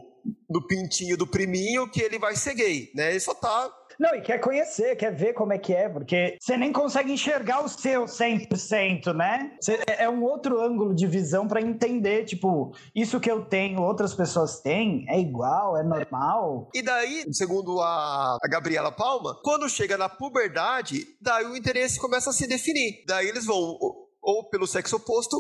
no 0.50 0.66
pintinho 0.66 1.16
do 1.16 1.28
priminho 1.28 1.88
que 1.88 2.02
ele 2.02 2.18
vai 2.18 2.36
ser 2.36 2.56
gay, 2.56 2.90
né? 2.96 3.12
Ele 3.12 3.20
só 3.20 3.36
tá 3.36 3.72
não, 4.02 4.16
e 4.16 4.22
quer 4.22 4.40
conhecer, 4.40 4.96
quer 4.96 5.16
ver 5.16 5.34
como 5.34 5.54
é 5.54 5.60
que 5.60 5.76
é, 5.76 5.88
porque 5.88 6.36
você 6.42 6.58
nem 6.58 6.74
consegue 6.74 7.12
enxergar 7.14 7.64
o 7.64 7.70
seu 7.70 8.06
100%, 8.06 9.14
né? 9.14 9.56
Cê, 9.62 9.80
é, 9.88 10.06
é 10.06 10.10
um 10.10 10.24
outro 10.24 10.60
ângulo 10.60 10.96
de 10.96 11.06
visão 11.06 11.48
para 11.48 11.62
entender, 11.62 12.26
tipo, 12.26 12.76
isso 12.96 13.20
que 13.20 13.30
eu 13.30 13.46
tenho, 13.46 13.80
outras 13.80 14.16
pessoas 14.16 14.60
têm, 14.60 15.06
é 15.08 15.20
igual, 15.20 15.78
é 15.78 15.84
normal. 15.84 16.68
E 16.74 16.82
daí, 16.82 17.26
segundo 17.32 17.80
a, 17.80 18.40
a 18.42 18.48
Gabriela 18.48 18.92
Palma, 18.92 19.40
quando 19.44 19.70
chega 19.70 19.96
na 20.00 20.10
puberdade, 20.10 21.06
daí 21.22 21.46
o 21.46 21.56
interesse 21.56 22.00
começa 22.00 22.32
a 22.32 22.34
se 22.34 22.48
definir. 22.48 23.04
Daí 23.06 23.28
eles 23.28 23.46
vão 23.46 23.56
ou, 23.56 24.10
ou 24.20 24.50
pelo 24.50 24.66
sexo 24.66 24.96
oposto, 24.96 25.38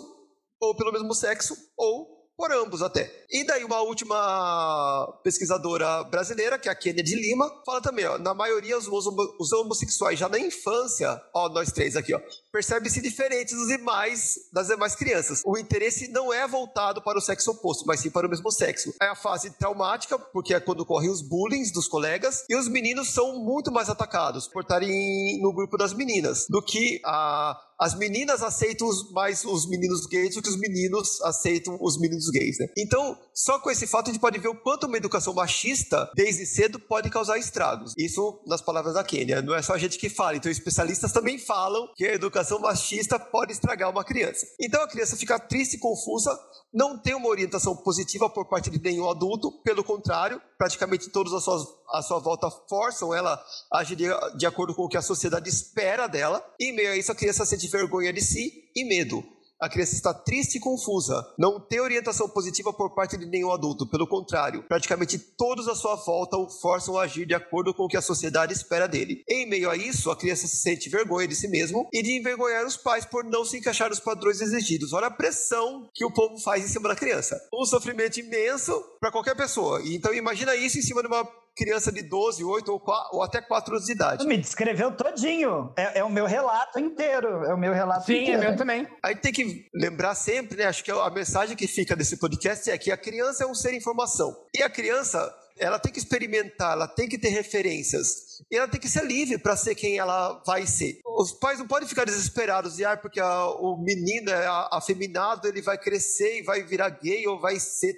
ou 0.62 0.76
pelo 0.76 0.92
mesmo 0.92 1.16
sexo, 1.16 1.56
ou 1.76 2.11
por 2.38 2.52
ambos 2.52 2.82
até. 2.82 3.12
E 3.30 3.46
daí 3.46 3.64
uma 3.64 3.82
última 3.82 5.08
pesquisadora 5.24 6.04
brasileira, 6.06 6.60
que 6.60 6.68
é 6.68 6.72
a 6.72 6.76
Kennedy 6.76 7.16
Lima, 7.16 7.50
fala 7.66 7.82
também, 7.82 8.06
ó, 8.06 8.18
na 8.18 8.34
maioria 8.34 8.78
os, 8.78 8.88
os 8.88 9.54
homossexuais 9.54 10.20
já 10.20 10.28
na 10.28 10.40
infância, 10.40 11.22
ó, 11.34 11.48
nós 11.50 11.72
três 11.72 11.96
aqui, 11.96 12.14
ó, 12.14 12.20
percebe-se 12.52 13.02
diferentes 13.02 13.56
dos 13.56 13.68
demais, 13.68 14.36
das 14.52 14.68
demais 14.68 14.96
crianças. 14.96 15.42
O 15.46 15.58
interesse 15.58 16.08
não 16.10 16.34
é 16.34 16.48
voltado 16.48 17.02
para 17.02 17.18
o 17.18 17.22
sexo 17.22 17.52
oposto, 17.52 17.86
mas 17.86 18.02
sim 18.02 18.10
para 18.10 18.28
o 18.28 18.30
mesmo 18.30 18.52
sexo. 18.52 18.94
É 19.02 19.08
a 19.08 19.16
fase 19.16 19.52
traumática, 19.52 20.20
porque 20.20 20.54
é 20.54 20.60
quando 20.60 20.82
ocorrem 20.82 21.10
os 21.10 21.22
bullying 21.22 21.72
dos 21.72 21.88
colegas, 21.88 22.44
e 22.50 22.56
os 22.56 22.68
meninos 22.68 23.14
são 23.14 23.40
muito 23.40 23.72
mais 23.72 23.90
atacados 23.90 24.48
por 24.48 24.64
estarem 24.64 25.40
no 25.42 25.54
grupo 25.54 25.78
das 25.78 25.94
meninas, 25.94 26.48
do 26.50 26.62
que 26.62 27.00
a 27.06 27.58
as 27.82 27.96
meninas 27.96 28.44
aceitam 28.44 28.88
mais 29.12 29.44
os 29.44 29.68
meninos 29.68 30.06
gays 30.06 30.36
do 30.36 30.42
que 30.42 30.50
os 30.50 30.56
meninos 30.56 31.20
aceitam 31.24 31.80
os 31.82 32.00
meninos 32.00 32.30
gays, 32.30 32.60
né? 32.60 32.68
Então, 32.78 33.18
só 33.34 33.58
com 33.58 33.72
esse 33.72 33.88
fato 33.88 34.10
a 34.10 34.14
gente 34.14 34.22
pode 34.22 34.38
ver 34.38 34.50
o 34.50 34.56
quanto 34.56 34.86
uma 34.86 34.98
educação 34.98 35.34
machista, 35.34 36.08
desde 36.16 36.46
cedo, 36.46 36.80
pode 36.80 37.10
causar 37.10 37.40
estragos. 37.40 37.94
Isso 37.98 38.40
nas 38.46 38.62
palavras 38.62 38.94
da 38.94 39.04
Kênia. 39.04 39.42
Não 39.42 39.56
é 39.56 39.64
só 39.64 39.74
a 39.74 39.80
gente 39.80 39.98
que 39.98 40.10
fala. 40.10 40.38
Então, 40.38 40.52
especialistas 40.52 41.12
também 41.12 41.40
falam 41.40 41.90
que 41.96 42.06
a 42.06 42.14
educação 42.14 42.60
machista 42.60 43.18
pode 43.18 43.52
estragar 43.52 43.90
uma 43.90 44.04
criança. 44.04 44.46
Então, 44.60 44.84
a 44.84 44.88
criança 44.88 45.18
fica 45.18 45.40
triste 45.40 45.76
e 45.76 45.80
confusa 45.80 46.38
não 46.74 46.98
tem 46.98 47.14
uma 47.14 47.28
orientação 47.28 47.76
positiva 47.76 48.30
por 48.30 48.46
parte 48.46 48.70
de 48.70 48.82
nenhum 48.82 49.10
adulto, 49.10 49.52
pelo 49.64 49.84
contrário, 49.84 50.42
praticamente 50.58 51.10
todos 51.10 51.34
à 51.34 51.42
sua, 51.42 51.66
à 51.92 52.02
sua 52.02 52.20
volta 52.20 52.50
forçam 52.70 53.14
ela 53.14 53.42
a 53.72 53.80
agir 53.80 53.96
de, 53.96 54.46
acordo 54.46 54.74
com 54.74 54.84
o 54.84 54.90
que 54.90 54.98
a 54.98 55.02
sociedade 55.02 55.50
espera 55.50 56.08
dela, 56.08 56.44
e 56.60 56.70
em 56.70 56.76
meio 56.76 56.92
a 56.92 56.98
isso 56.98 57.12
a 57.12 57.16
criança 57.16 57.46
sente 57.46 57.68
vergonha 57.68 58.14
de 58.14 58.22
si 58.22 58.72
e 58.76 58.84
medo 58.84 59.24
a 59.62 59.70
criança 59.70 59.94
está 59.94 60.12
triste 60.12 60.56
e 60.56 60.60
confusa, 60.60 61.24
não 61.38 61.60
tem 61.60 61.80
orientação 61.80 62.28
positiva 62.28 62.74
por 62.74 62.96
parte 62.96 63.16
de 63.16 63.28
nenhum 63.28 63.52
adulto, 63.52 63.86
pelo 63.86 64.08
contrário, 64.08 64.64
praticamente 64.68 65.20
todos 65.20 65.68
à 65.68 65.76
sua 65.76 65.96
volta 65.96 66.36
o 66.36 66.50
forçam 66.50 66.98
a 66.98 67.04
agir 67.04 67.28
de 67.28 67.36
acordo 67.36 67.72
com 67.72 67.84
o 67.84 67.88
que 67.88 67.96
a 67.96 68.02
sociedade 68.02 68.54
espera 68.54 68.88
dele. 68.88 69.24
Em 69.30 69.48
meio 69.48 69.70
a 69.70 69.78
isso, 69.78 70.10
a 70.10 70.18
criança 70.18 70.48
se 70.48 70.58
sente 70.58 70.90
vergonha 70.90 71.28
de 71.28 71.36
si 71.36 71.48
mesmo 71.48 71.88
e 71.94 72.02
de 72.02 72.18
envergonhar 72.18 72.66
os 72.66 72.76
pais 72.76 73.06
por 73.06 73.24
não 73.24 73.46
se 73.46 73.58
encaixar 73.58 73.90
nos 73.90 74.00
padrões 74.00 74.42
exigidos. 74.42 74.94
Olha 74.94 75.08
a 75.08 75.12
pressão 75.12 75.88
que 75.94 76.04
o 76.04 76.12
povo 76.12 76.40
faz 76.40 76.66
em 76.66 76.68
cima 76.68 76.90
da 76.90 76.96
criança. 76.96 77.40
Um 77.54 77.64
sofrimento 77.64 78.20
imenso 78.20 78.74
para 79.00 79.12
qualquer 79.12 79.36
pessoa. 79.36 79.80
Então 79.86 80.12
imagina 80.12 80.56
isso 80.56 80.80
em 80.80 80.82
cima 80.82 81.04
de 81.04 81.08
uma 81.08 81.24
criança 81.56 81.92
de 81.92 82.02
12, 82.02 82.44
8 82.44 82.72
ou, 82.72 82.80
4, 82.80 83.10
ou 83.18 83.24
até 83.24 83.42
4 83.42 83.76
anos 83.76 83.86
de 83.86 83.94
idade. 83.94 84.26
Me 84.26 84.38
descreveu 84.38 84.96
todinho. 84.96 85.74
É, 85.78 86.00
é, 86.00 86.04
o 86.04 86.10
meu 86.10 86.26
relato 86.26 86.80
inteiro. 86.80 87.46
É 87.46 87.54
o 87.54 87.58
meu 87.58 87.74
relato 87.74 88.06
Sim, 88.06 88.22
inteiro. 88.22 88.42
é 88.42 88.48
meu 88.48 88.56
também. 88.56 88.88
Aí 89.04 89.16
tem 89.16 89.32
que 89.32 89.66
lembrar 89.74 90.16
sempre, 90.16 90.58
né? 90.58 90.66
Acho 90.66 90.84
que 90.84 90.92
a 90.92 91.10
mensagem 91.10 91.56
que 91.56 91.68
fica 91.68 91.96
desse 91.96 92.18
podcast 92.18 92.70
é 92.70 92.78
que 92.78 92.92
a 92.92 92.98
criança 92.98 93.44
é 93.44 93.48
um 93.48 93.56
ser 93.56 93.74
informação. 93.74 94.34
E 94.56 94.64
a 94.64 94.70
criança, 94.70 95.34
ela 95.62 95.80
tem 95.80 95.92
que 95.92 96.00
experimentar, 96.00 96.74
ela 96.74 96.88
tem 96.88 97.08
que 97.08 97.18
ter 97.18 97.30
referências. 97.30 98.42
E 98.52 98.58
ela 98.58 98.68
tem 98.68 98.82
que 98.82 98.90
ser 98.90 99.06
livre 99.06 99.38
para 99.38 99.56
ser 99.56 99.76
quem 99.76 99.98
ela 99.98 100.42
vai 100.46 100.66
ser. 100.66 101.00
Os 101.06 101.32
pais 101.32 101.60
não 101.60 101.68
podem 101.68 101.88
ficar 101.88 102.06
desesperados 102.06 102.80
e 102.80 102.86
ah, 102.86 102.98
porque 102.98 103.20
a, 103.20 103.46
o 103.48 103.78
menino 103.78 104.32
é 104.32 104.48
afeminado, 104.72 105.48
ele 105.48 105.62
vai 105.62 105.78
crescer 105.78 106.40
e 106.40 106.44
vai 106.44 106.64
virar 106.64 106.90
gay 106.90 107.26
ou 107.28 107.40
vai 107.40 107.60
ser, 107.60 107.96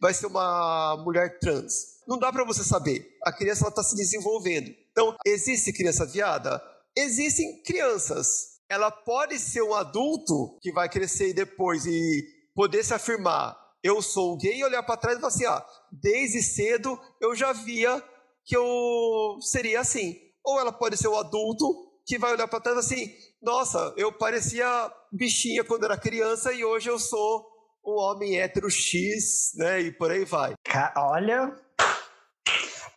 vai 0.00 0.12
ser 0.12 0.26
uma 0.26 0.96
mulher 1.04 1.38
trans 1.38 1.94
não 2.06 2.18
dá 2.18 2.32
para 2.32 2.44
você 2.44 2.62
saber. 2.62 3.16
A 3.24 3.32
criança 3.32 3.68
está 3.68 3.82
se 3.82 3.96
desenvolvendo. 3.96 4.70
Então, 4.92 5.16
existe 5.26 5.72
criança 5.72 6.06
viada? 6.06 6.62
Existem 6.96 7.62
crianças. 7.62 8.60
Ela 8.68 8.90
pode 8.90 9.38
ser 9.38 9.62
um 9.62 9.74
adulto 9.74 10.58
que 10.60 10.72
vai 10.72 10.88
crescer 10.88 11.32
depois 11.32 11.84
e 11.86 12.24
poder 12.54 12.84
se 12.84 12.94
afirmar. 12.94 13.56
Eu 13.84 14.00
sou 14.00 14.34
gay 14.38 14.64
olhar 14.64 14.82
para 14.82 14.96
trás 14.96 15.18
e 15.18 15.20
falar 15.20 15.32
assim: 15.32 15.44
ah, 15.44 15.64
desde 15.92 16.42
cedo 16.42 16.98
eu 17.20 17.36
já 17.36 17.52
via 17.52 18.02
que 18.42 18.56
eu 18.56 19.36
seria 19.42 19.80
assim. 19.80 20.16
Ou 20.42 20.58
ela 20.58 20.72
pode 20.72 20.96
ser 20.96 21.08
um 21.08 21.18
adulto 21.18 21.66
que 22.06 22.18
vai 22.18 22.32
olhar 22.32 22.48
para 22.48 22.60
trás 22.60 22.76
e 22.76 22.80
assim: 22.80 23.14
nossa, 23.42 23.92
eu 23.98 24.10
parecia 24.10 24.66
bichinha 25.12 25.62
quando 25.62 25.84
era 25.84 25.98
criança 25.98 26.50
e 26.50 26.64
hoje 26.64 26.88
eu 26.88 26.98
sou 26.98 27.46
um 27.84 27.98
homem 28.00 28.40
hétero 28.40 28.70
X, 28.70 29.52
né? 29.56 29.82
E 29.82 29.92
por 29.92 30.10
aí 30.10 30.24
vai. 30.24 30.54
Olha, 30.96 31.54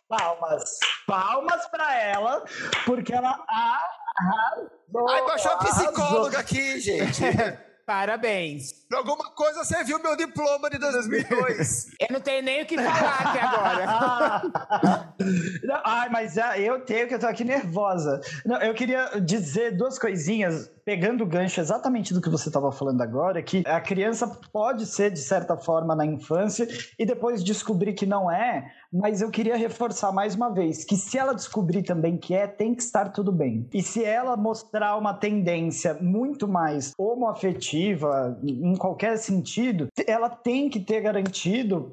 Palmas. 0.08 0.78
Palmas 1.06 1.66
para 1.68 1.94
ela, 2.00 2.44
porque 2.86 3.12
ela 3.12 3.44
arrasou. 3.46 5.08
Ai, 5.10 5.26
baixou 5.26 5.52
a 5.52 5.58
psicóloga 5.58 6.38
aqui, 6.38 6.80
gente. 6.80 7.20
Parabéns. 7.88 8.84
Por 8.86 8.98
alguma 8.98 9.30
coisa 9.30 9.64
você 9.64 9.82
viu 9.82 9.98
meu 9.98 10.14
diploma 10.14 10.68
de 10.68 10.76
2002. 10.76 11.86
Eu 11.98 12.08
não 12.10 12.20
tenho 12.20 12.42
nem 12.42 12.62
o 12.62 12.66
que 12.66 12.76
falar 12.76 13.18
aqui 13.18 13.38
agora. 13.38 15.14
Não, 15.64 15.80
ai, 15.84 16.08
mas 16.10 16.36
ah, 16.38 16.58
eu 16.58 16.80
tenho 16.84 17.08
que 17.08 17.14
eu 17.14 17.18
tô 17.18 17.26
aqui 17.26 17.44
nervosa. 17.44 18.20
Não, 18.46 18.60
eu 18.62 18.72
queria 18.72 19.20
dizer 19.20 19.76
duas 19.76 19.98
coisinhas, 19.98 20.70
pegando 20.88 21.22
o 21.22 21.26
gancho 21.26 21.60
exatamente 21.60 22.14
do 22.14 22.20
que 22.22 22.30
você 22.30 22.48
estava 22.48 22.72
falando 22.72 23.02
agora, 23.02 23.42
que 23.42 23.62
a 23.66 23.78
criança 23.78 24.26
pode 24.50 24.86
ser, 24.86 25.10
de 25.10 25.20
certa 25.20 25.54
forma, 25.54 25.94
na 25.94 26.06
infância 26.06 26.66
e 26.98 27.04
depois 27.04 27.44
descobrir 27.44 27.92
que 27.92 28.06
não 28.06 28.32
é, 28.32 28.72
mas 28.90 29.20
eu 29.20 29.30
queria 29.30 29.54
reforçar 29.54 30.10
mais 30.12 30.34
uma 30.34 30.48
vez 30.48 30.86
que 30.86 30.96
se 30.96 31.18
ela 31.18 31.34
descobrir 31.34 31.82
também 31.82 32.16
que 32.16 32.32
é, 32.34 32.46
tem 32.46 32.74
que 32.74 32.80
estar 32.80 33.10
tudo 33.10 33.30
bem. 33.30 33.68
E 33.74 33.82
se 33.82 34.02
ela 34.02 34.34
mostrar 34.34 34.96
uma 34.96 35.12
tendência 35.12 35.92
muito 36.00 36.48
mais 36.48 36.94
homoafetiva, 36.96 38.40
em 38.42 38.74
qualquer 38.74 39.18
sentido, 39.18 39.88
ela 40.06 40.30
tem 40.30 40.70
que 40.70 40.80
ter 40.80 41.02
garantido 41.02 41.92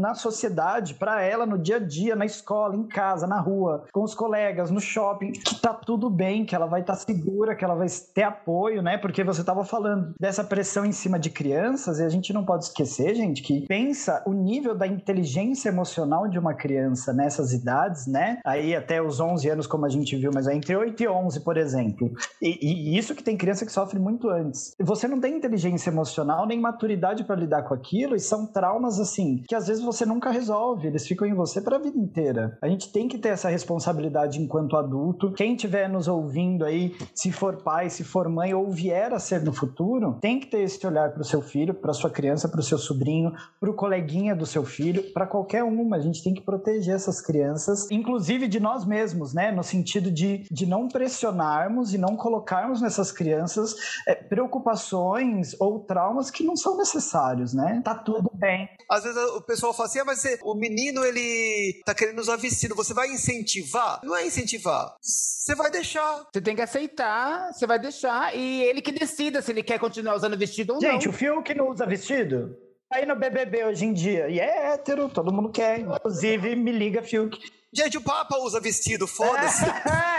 na 0.00 0.14
sociedade, 0.14 0.94
para 0.94 1.20
ela, 1.20 1.44
no 1.44 1.58
dia 1.58 1.76
a 1.76 1.80
dia, 1.80 2.14
na 2.14 2.26
escola, 2.26 2.76
em 2.76 2.86
casa, 2.86 3.26
na 3.26 3.40
rua, 3.40 3.86
com 3.92 4.04
os 4.04 4.14
colegas, 4.14 4.70
no 4.70 4.80
shopping, 4.80 5.32
que 5.32 5.60
tá 5.60 5.74
tudo 5.74 6.08
bem, 6.08 6.44
que 6.44 6.54
ela 6.54 6.66
vai 6.66 6.82
estar 6.82 6.92
tá 6.92 7.00
segura, 7.00 7.56
que 7.56 7.64
ela 7.64 7.74
vai 7.74 7.88
ter 8.14 8.19
apoio, 8.22 8.82
né? 8.82 8.98
Porque 8.98 9.24
você 9.24 9.40
estava 9.40 9.64
falando 9.64 10.14
dessa 10.20 10.44
pressão 10.44 10.84
em 10.84 10.92
cima 10.92 11.18
de 11.18 11.30
crianças 11.30 11.98
e 11.98 12.04
a 12.04 12.08
gente 12.08 12.32
não 12.32 12.44
pode 12.44 12.64
esquecer, 12.64 13.14
gente, 13.14 13.42
que 13.42 13.66
pensa 13.66 14.22
o 14.26 14.32
nível 14.32 14.74
da 14.74 14.86
inteligência 14.86 15.68
emocional 15.68 16.28
de 16.28 16.38
uma 16.38 16.54
criança 16.54 17.12
nessas 17.12 17.52
idades, 17.52 18.06
né? 18.06 18.38
Aí 18.44 18.74
até 18.74 19.02
os 19.02 19.20
11 19.20 19.48
anos, 19.48 19.66
como 19.66 19.86
a 19.86 19.88
gente 19.88 20.16
viu, 20.16 20.30
mas 20.32 20.46
é 20.46 20.54
entre 20.54 20.76
8 20.76 21.02
e 21.02 21.08
11, 21.08 21.40
por 21.40 21.56
exemplo. 21.56 22.10
E, 22.40 22.94
e 22.94 22.98
isso 22.98 23.14
que 23.14 23.22
tem 23.22 23.36
criança 23.36 23.66
que 23.66 23.72
sofre 23.72 23.98
muito 23.98 24.28
antes. 24.28 24.74
Você 24.80 25.06
não 25.06 25.20
tem 25.20 25.36
inteligência 25.36 25.90
emocional 25.90 26.46
nem 26.46 26.60
maturidade 26.60 27.24
para 27.24 27.36
lidar 27.36 27.62
com 27.62 27.74
aquilo 27.74 28.14
e 28.14 28.20
são 28.20 28.46
traumas 28.46 28.98
assim 28.98 29.42
que 29.48 29.54
às 29.54 29.66
vezes 29.66 29.82
você 29.82 30.04
nunca 30.06 30.30
resolve, 30.30 30.86
eles 30.86 31.06
ficam 31.06 31.26
em 31.26 31.34
você 31.34 31.60
para 31.60 31.76
a 31.76 31.80
vida 31.80 31.98
inteira. 31.98 32.58
A 32.62 32.68
gente 32.68 32.92
tem 32.92 33.08
que 33.08 33.18
ter 33.18 33.30
essa 33.30 33.48
responsabilidade 33.48 34.40
enquanto 34.40 34.76
adulto. 34.76 35.32
Quem 35.32 35.54
estiver 35.54 35.88
nos 35.88 36.08
ouvindo 36.08 36.64
aí, 36.64 36.94
se 37.14 37.32
for 37.32 37.62
pai, 37.62 37.90
se 37.90 38.04
for 38.10 38.28
mãe 38.28 38.52
ou 38.52 38.70
vier 38.70 39.12
a 39.12 39.18
ser 39.18 39.42
no 39.42 39.52
futuro, 39.52 40.18
tem 40.20 40.40
que 40.40 40.46
ter 40.46 40.62
esse 40.62 40.84
olhar 40.86 41.12
para 41.12 41.22
o 41.22 41.24
seu 41.24 41.40
filho, 41.40 41.72
para 41.74 41.92
sua 41.92 42.10
criança, 42.10 42.48
para 42.48 42.60
o 42.60 42.62
seu 42.62 42.78
sobrinho, 42.78 43.32
para 43.58 43.70
o 43.70 43.74
coleguinha 43.74 44.34
do 44.34 44.44
seu 44.44 44.64
filho, 44.64 45.12
para 45.12 45.26
qualquer 45.26 45.62
uma. 45.62 45.96
A 45.96 46.00
gente 46.00 46.22
tem 46.22 46.34
que 46.34 46.40
proteger 46.40 46.94
essas 46.94 47.20
crianças, 47.20 47.90
inclusive 47.90 48.48
de 48.48 48.60
nós 48.60 48.84
mesmos, 48.84 49.32
né? 49.32 49.52
No 49.52 49.62
sentido 49.62 50.10
de, 50.10 50.46
de 50.50 50.66
não 50.66 50.88
pressionarmos 50.88 51.94
e 51.94 51.98
não 51.98 52.16
colocarmos 52.16 52.80
nessas 52.80 53.12
crianças 53.12 53.74
é, 54.06 54.14
preocupações 54.14 55.54
ou 55.60 55.80
traumas 55.80 56.30
que 56.30 56.42
não 56.42 56.56
são 56.56 56.76
necessários, 56.76 57.54
né? 57.54 57.80
Tá 57.84 57.94
tudo 57.94 58.30
bem. 58.34 58.68
Às 58.90 59.04
vezes 59.04 59.18
o 59.36 59.42
pessoal 59.42 59.72
fala 59.72 59.88
assim, 59.88 60.00
ah, 60.00 60.04
mas 60.04 60.24
o 60.42 60.54
menino 60.54 61.04
ele 61.04 61.80
tá 61.84 61.94
querendo 61.94 62.18
usar 62.18 62.36
vestido, 62.36 62.74
você 62.74 62.92
vai 62.92 63.08
incentivar? 63.08 64.00
Não 64.02 64.16
é 64.16 64.26
incentivar. 64.26 64.96
Você 65.00 65.54
vai 65.54 65.70
deixar. 65.70 66.24
Você 66.32 66.40
tem 66.40 66.56
que 66.56 66.62
aceitar, 66.62 67.52
você 67.52 67.66
vai 67.66 67.78
deixar 67.78 67.99
e 68.34 68.62
ele 68.62 68.80
que 68.80 68.92
decida 68.92 69.42
se 69.42 69.50
ele 69.50 69.62
quer 69.62 69.78
continuar 69.78 70.14
usando 70.14 70.36
vestido 70.36 70.74
ou 70.74 70.80
Gente, 70.80 70.90
não. 70.90 71.00
Gente, 71.00 71.08
o 71.08 71.12
Fiuk 71.12 71.54
não 71.54 71.68
usa 71.68 71.86
vestido? 71.86 72.56
Tá 72.88 72.96
aí 72.96 73.06
no 73.06 73.14
BBB 73.14 73.64
hoje 73.66 73.84
em 73.84 73.92
dia. 73.92 74.28
E 74.28 74.40
é 74.40 74.72
hétero, 74.72 75.08
todo 75.08 75.32
mundo 75.32 75.50
quer. 75.50 75.80
Inclusive, 75.80 76.56
me 76.56 76.72
liga, 76.72 77.02
Fiuk. 77.02 77.38
Gente, 77.72 77.98
o 77.98 78.02
Papa 78.02 78.36
usa 78.38 78.60
vestido, 78.60 79.06
foda-se. 79.06 79.64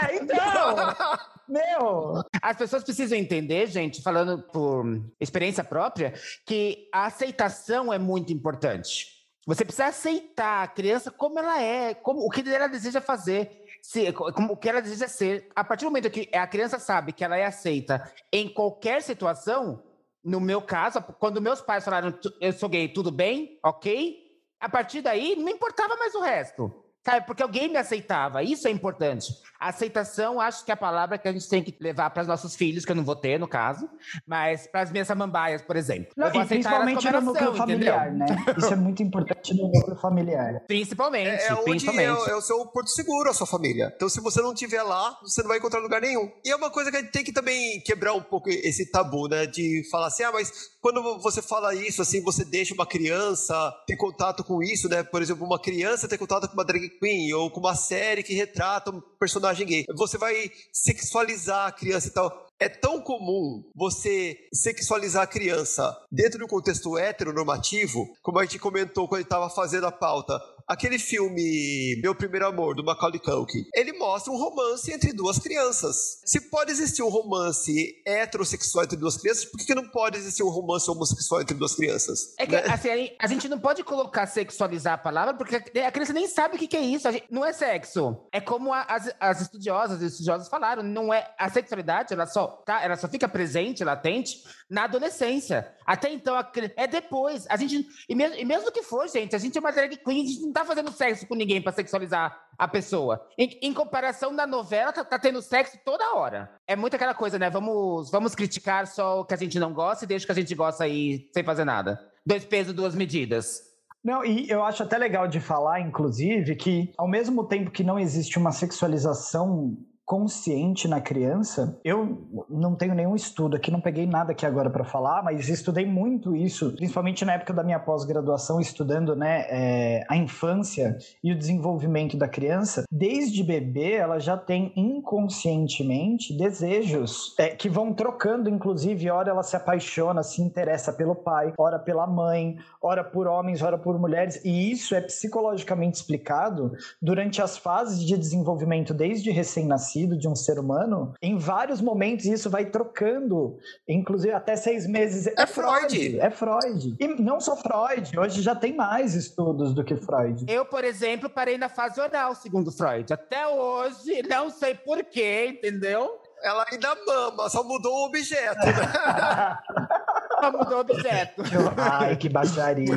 É, 0.02 0.16
então. 0.16 0.36
Meu! 1.46 2.22
As 2.40 2.56
pessoas 2.56 2.82
precisam 2.82 3.16
entender, 3.18 3.66
gente, 3.66 4.02
falando 4.02 4.42
por 4.42 4.84
experiência 5.20 5.62
própria, 5.62 6.14
que 6.46 6.88
a 6.92 7.06
aceitação 7.06 7.92
é 7.92 7.98
muito 7.98 8.32
importante. 8.32 9.06
Você 9.46 9.64
precisa 9.64 9.86
aceitar 9.86 10.62
a 10.62 10.68
criança 10.68 11.10
como 11.10 11.38
ela 11.38 11.60
é, 11.60 11.94
como 11.94 12.20
o 12.20 12.30
que 12.30 12.48
ela 12.48 12.68
deseja 12.68 13.00
fazer, 13.00 13.61
se, 13.82 14.12
como 14.12 14.52
o 14.52 14.56
que 14.56 14.68
ela 14.68 14.80
deseja 14.80 15.08
ser. 15.08 15.50
A 15.56 15.64
partir 15.64 15.84
do 15.84 15.90
momento 15.90 16.08
que 16.08 16.30
a 16.32 16.46
criança 16.46 16.78
sabe 16.78 17.12
que 17.12 17.24
ela 17.24 17.36
é 17.36 17.44
aceita 17.44 18.10
em 18.32 18.48
qualquer 18.48 19.02
situação, 19.02 19.82
no 20.24 20.40
meu 20.40 20.62
caso, 20.62 21.02
quando 21.18 21.42
meus 21.42 21.60
pais 21.60 21.84
falaram 21.84 22.16
eu 22.40 22.52
sou 22.52 22.68
gay, 22.68 22.88
tudo 22.88 23.10
bem, 23.10 23.58
ok? 23.62 24.22
A 24.60 24.68
partir 24.68 25.02
daí, 25.02 25.34
não 25.34 25.48
importava 25.48 25.96
mais 25.96 26.14
o 26.14 26.20
resto. 26.20 26.81
Sabe, 27.04 27.26
porque 27.26 27.42
alguém 27.42 27.68
me 27.68 27.76
aceitava, 27.76 28.42
isso 28.44 28.68
é 28.68 28.70
importante. 28.70 29.26
A 29.58 29.68
aceitação, 29.70 30.40
acho 30.40 30.64
que 30.64 30.70
é 30.70 30.74
a 30.74 30.76
palavra 30.76 31.18
que 31.18 31.26
a 31.26 31.32
gente 31.32 31.48
tem 31.48 31.62
que 31.62 31.76
levar 31.80 32.10
para 32.10 32.22
os 32.22 32.28
nossos 32.28 32.54
filhos, 32.54 32.84
que 32.84 32.92
eu 32.92 32.96
não 32.96 33.04
vou 33.04 33.16
ter, 33.16 33.40
no 33.40 33.48
caso, 33.48 33.88
mas 34.26 34.68
para 34.68 34.82
as 34.82 34.92
minhas 34.92 35.08
samambaias, 35.08 35.62
por 35.62 35.76
exemplo. 35.76 36.12
Não, 36.16 36.28
eu 36.28 36.32
vou 36.32 36.46
principalmente 36.46 37.10
no 37.10 37.20
núcleo 37.20 37.54
familiar, 37.54 38.08
entendeu? 38.08 38.36
né? 38.36 38.54
Isso 38.56 38.72
é 38.72 38.76
muito 38.76 39.02
importante 39.02 39.54
no 39.54 39.64
núcleo 39.68 39.96
familiar. 39.96 40.60
Principalmente, 40.66 41.28
é, 41.28 41.46
é 41.46 41.56
principalmente. 41.56 42.10
Onde 42.10 42.30
é, 42.30 42.32
é 42.32 42.36
o 42.36 42.40
seu 42.40 42.64
porto 42.66 42.90
seguro, 42.90 43.30
a 43.30 43.34
sua 43.34 43.46
família. 43.46 43.92
Então, 43.96 44.08
se 44.08 44.20
você 44.20 44.40
não 44.40 44.52
estiver 44.52 44.82
lá, 44.82 45.18
você 45.22 45.42
não 45.42 45.48
vai 45.48 45.58
encontrar 45.58 45.80
lugar 45.80 46.00
nenhum. 46.00 46.30
E 46.44 46.50
é 46.50 46.56
uma 46.56 46.70
coisa 46.70 46.90
que 46.90 46.96
a 46.96 47.00
gente 47.00 47.12
tem 47.12 47.24
que 47.24 47.32
também 47.32 47.80
quebrar 47.80 48.14
um 48.14 48.22
pouco 48.22 48.48
esse 48.48 48.90
tabu, 48.90 49.28
né? 49.28 49.46
De 49.46 49.82
falar 49.90 50.06
assim, 50.06 50.22
ah, 50.22 50.32
mas 50.32 50.71
quando 50.82 51.16
você 51.20 51.40
fala 51.40 51.72
isso, 51.76 52.02
assim, 52.02 52.20
você 52.20 52.44
deixa 52.44 52.74
uma 52.74 52.84
criança 52.84 53.72
ter 53.86 53.96
contato 53.96 54.42
com 54.42 54.60
isso, 54.60 54.88
né? 54.88 55.04
Por 55.04 55.22
exemplo, 55.22 55.46
uma 55.46 55.60
criança 55.60 56.08
ter 56.08 56.18
contato 56.18 56.48
com 56.48 56.54
uma 56.54 56.64
drag 56.64 56.90
queen 56.98 57.32
ou 57.34 57.48
com 57.52 57.60
uma 57.60 57.76
série 57.76 58.24
que 58.24 58.34
retrata 58.34 58.90
um 58.90 59.00
personagem 59.16 59.64
gay. 59.64 59.84
Você 59.94 60.18
vai 60.18 60.50
sexualizar 60.72 61.68
a 61.68 61.72
criança 61.72 62.08
e 62.08 62.10
tal. 62.10 62.48
É 62.58 62.68
tão 62.68 63.00
comum 63.00 63.62
você 63.74 64.36
sexualizar 64.52 65.22
a 65.22 65.26
criança 65.26 65.96
dentro 66.10 66.38
de 66.38 66.44
um 66.44 66.48
contexto 66.48 66.98
heteronormativo, 66.98 68.08
como 68.20 68.40
a 68.40 68.44
gente 68.44 68.58
comentou 68.58 69.06
quando 69.06 69.22
estava 69.22 69.48
fazendo 69.48 69.86
a 69.86 69.92
pauta. 69.92 70.40
Aquele 70.72 70.98
filme 70.98 72.00
Meu 72.00 72.14
Primeiro 72.14 72.46
Amor, 72.46 72.74
do 72.74 72.82
Macaulay 72.82 73.20
Culkin, 73.20 73.66
ele 73.74 73.92
mostra 73.92 74.32
um 74.32 74.38
romance 74.38 74.90
entre 74.90 75.12
duas 75.12 75.38
crianças. 75.38 76.22
Se 76.24 76.40
pode 76.48 76.70
existir 76.70 77.02
um 77.02 77.10
romance 77.10 77.94
heterossexual 78.06 78.86
entre 78.86 78.96
duas 78.96 79.18
crianças, 79.18 79.44
por 79.44 79.58
que, 79.58 79.66
que 79.66 79.74
não 79.74 79.86
pode 79.90 80.16
existir 80.16 80.42
um 80.42 80.48
romance 80.48 80.90
homossexual 80.90 81.42
entre 81.42 81.54
duas 81.54 81.74
crianças? 81.74 82.34
É 82.38 82.46
que, 82.46 82.52
né? 82.52 82.62
assim, 82.72 83.10
a 83.18 83.26
gente 83.26 83.50
não 83.50 83.60
pode 83.60 83.84
colocar 83.84 84.26
sexualizar 84.26 84.94
a 84.94 84.98
palavra, 84.98 85.34
porque 85.34 85.56
a 85.56 85.92
criança 85.92 86.14
nem 86.14 86.26
sabe 86.26 86.56
o 86.56 86.58
que, 86.58 86.66
que 86.66 86.76
é 86.78 86.80
isso. 86.80 87.12
Gente, 87.12 87.26
não 87.30 87.44
é 87.44 87.52
sexo. 87.52 88.16
É 88.32 88.40
como 88.40 88.72
a, 88.72 88.80
as, 88.80 89.14
as 89.20 89.42
estudiosas 89.42 90.00
e 90.00 90.06
estudiosos 90.06 90.48
falaram, 90.48 90.82
não 90.82 91.12
é 91.12 91.34
a 91.38 91.50
sexualidade, 91.50 92.14
ela 92.14 92.24
só, 92.24 92.46
tá, 92.46 92.82
ela 92.82 92.96
só 92.96 93.08
fica 93.08 93.28
presente, 93.28 93.84
latente, 93.84 94.42
na 94.70 94.84
adolescência. 94.84 95.70
Até 95.86 96.10
então, 96.10 96.34
a, 96.34 96.50
é 96.76 96.86
depois. 96.86 97.46
A 97.50 97.56
gente, 97.58 97.86
e 98.08 98.14
mesmo, 98.14 98.36
e 98.36 98.44
mesmo 98.44 98.72
que 98.72 98.82
for, 98.82 99.06
gente, 99.06 99.36
a 99.36 99.38
gente 99.38 99.58
é 99.58 99.60
uma 99.60 99.70
drag 99.70 99.98
queen, 99.98 100.24
a 100.24 100.26
gente 100.26 100.40
não 100.40 100.52
tá 100.52 100.61
fazendo 100.64 100.90
sexo 100.92 101.26
com 101.26 101.34
ninguém 101.34 101.60
para 101.60 101.72
sexualizar 101.72 102.38
a 102.58 102.68
pessoa. 102.68 103.26
Em, 103.38 103.58
em, 103.62 103.72
comparação 103.72 104.34
da 104.34 104.46
novela, 104.46 104.92
tá, 104.92 105.04
tá, 105.04 105.18
tendo 105.18 105.42
sexo 105.42 105.78
toda 105.84 106.14
hora. 106.14 106.50
É 106.66 106.76
muito 106.76 106.94
aquela 106.94 107.14
coisa, 107.14 107.38
né? 107.38 107.50
Vamos, 107.50 108.10
vamos 108.10 108.34
criticar 108.34 108.86
só 108.86 109.20
o 109.20 109.24
que 109.24 109.34
a 109.34 109.38
gente 109.38 109.58
não 109.58 109.72
gosta 109.72 110.04
e 110.04 110.08
deixa 110.08 110.24
o 110.24 110.26
que 110.26 110.32
a 110.32 110.36
gente 110.36 110.54
gosta 110.54 110.84
aí 110.84 111.28
sem 111.32 111.42
fazer 111.44 111.64
nada. 111.64 112.00
Dois 112.24 112.44
pesos, 112.44 112.74
duas 112.74 112.94
medidas. 112.94 113.72
Não, 114.04 114.24
e 114.24 114.50
eu 114.50 114.64
acho 114.64 114.82
até 114.82 114.98
legal 114.98 115.28
de 115.28 115.40
falar, 115.40 115.80
inclusive, 115.80 116.56
que 116.56 116.92
ao 116.98 117.06
mesmo 117.06 117.44
tempo 117.44 117.70
que 117.70 117.84
não 117.84 117.98
existe 117.98 118.36
uma 118.36 118.50
sexualização 118.50 119.76
consciente 120.12 120.86
na 120.86 121.00
criança, 121.00 121.80
eu 121.82 122.28
não 122.46 122.74
tenho 122.74 122.94
nenhum 122.94 123.16
estudo 123.16 123.56
aqui, 123.56 123.70
não 123.70 123.80
peguei 123.80 124.04
nada 124.04 124.32
aqui 124.32 124.44
agora 124.44 124.68
para 124.68 124.84
falar, 124.84 125.22
mas 125.22 125.48
estudei 125.48 125.86
muito 125.86 126.36
isso, 126.36 126.70
principalmente 126.76 127.24
na 127.24 127.32
época 127.32 127.54
da 127.54 127.62
minha 127.62 127.78
pós-graduação, 127.78 128.60
estudando 128.60 129.16
né, 129.16 129.46
é, 129.48 130.04
a 130.10 130.14
infância 130.14 130.98
e 131.24 131.32
o 131.32 131.38
desenvolvimento 131.38 132.14
da 132.18 132.28
criança. 132.28 132.84
Desde 132.92 133.42
bebê, 133.42 133.92
ela 133.92 134.18
já 134.18 134.36
tem 134.36 134.70
inconscientemente 134.76 136.36
desejos 136.36 137.34
é, 137.38 137.48
que 137.48 137.70
vão 137.70 137.94
trocando, 137.94 138.50
inclusive, 138.50 139.08
ora 139.08 139.30
ela 139.30 139.42
se 139.42 139.56
apaixona, 139.56 140.22
se 140.22 140.42
interessa 140.42 140.92
pelo 140.92 141.14
pai, 141.14 141.54
ora 141.56 141.78
pela 141.78 142.06
mãe, 142.06 142.58
ora 142.82 143.02
por 143.02 143.26
homens, 143.26 143.62
ora 143.62 143.78
por 143.78 143.98
mulheres, 143.98 144.44
e 144.44 144.70
isso 144.70 144.94
é 144.94 145.00
psicologicamente 145.00 145.96
explicado 145.96 146.72
durante 147.00 147.40
as 147.40 147.56
fases 147.56 148.04
de 148.04 148.18
desenvolvimento 148.18 148.92
desde 148.92 149.30
recém-nascido 149.30 150.01
de 150.06 150.28
um 150.28 150.34
ser 150.34 150.58
humano, 150.58 151.14
em 151.20 151.36
vários 151.36 151.80
momentos 151.80 152.26
isso 152.26 152.50
vai 152.50 152.66
trocando, 152.66 153.58
inclusive 153.88 154.32
até 154.32 154.56
seis 154.56 154.86
meses. 154.86 155.26
É, 155.26 155.42
é 155.42 155.46
Freud. 155.46 155.88
Freud. 155.88 156.20
É 156.20 156.30
Freud. 156.30 156.96
E 156.98 157.08
não 157.22 157.40
só 157.40 157.56
Freud, 157.56 158.18
hoje 158.18 158.42
já 158.42 158.54
tem 158.54 158.74
mais 158.74 159.14
estudos 159.14 159.74
do 159.74 159.84
que 159.84 159.96
Freud. 159.96 160.44
Eu, 160.48 160.64
por 160.64 160.84
exemplo, 160.84 161.28
parei 161.28 161.58
na 161.58 161.68
fase 161.68 162.00
oral, 162.00 162.34
segundo 162.34 162.70
Freud. 162.70 163.12
Até 163.12 163.46
hoje, 163.46 164.22
não 164.28 164.50
sei 164.50 164.74
porquê, 164.74 165.46
entendeu? 165.46 166.20
Ela 166.42 166.66
ainda 166.70 166.96
mama, 167.06 167.48
só 167.48 167.62
mudou 167.62 167.92
o 167.92 168.06
objeto. 168.06 168.66
Né? 168.66 169.58
só 170.40 170.50
mudou 170.50 170.78
o 170.78 170.80
objeto. 170.80 171.42
Ai, 171.76 172.16
que 172.16 172.28
baixaria. 172.28 172.94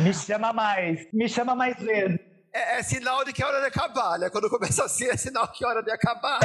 Me 0.00 0.12
chama 0.12 0.52
mais. 0.52 1.06
Me 1.12 1.28
chama 1.28 1.54
mais 1.54 1.78
vezes 1.78 2.27
é, 2.52 2.78
é, 2.78 2.82
sinal 2.82 3.24
de 3.24 3.32
que 3.32 3.42
é 3.42 3.46
hora 3.46 3.60
de 3.60 3.66
acabar, 3.66 4.18
né? 4.18 4.30
Quando 4.30 4.48
começa 4.48 4.84
assim, 4.84 5.06
é 5.06 5.16
sinal 5.16 5.48
que 5.48 5.64
é 5.64 5.68
hora 5.68 5.82
de 5.82 5.90
acabar. 5.90 6.40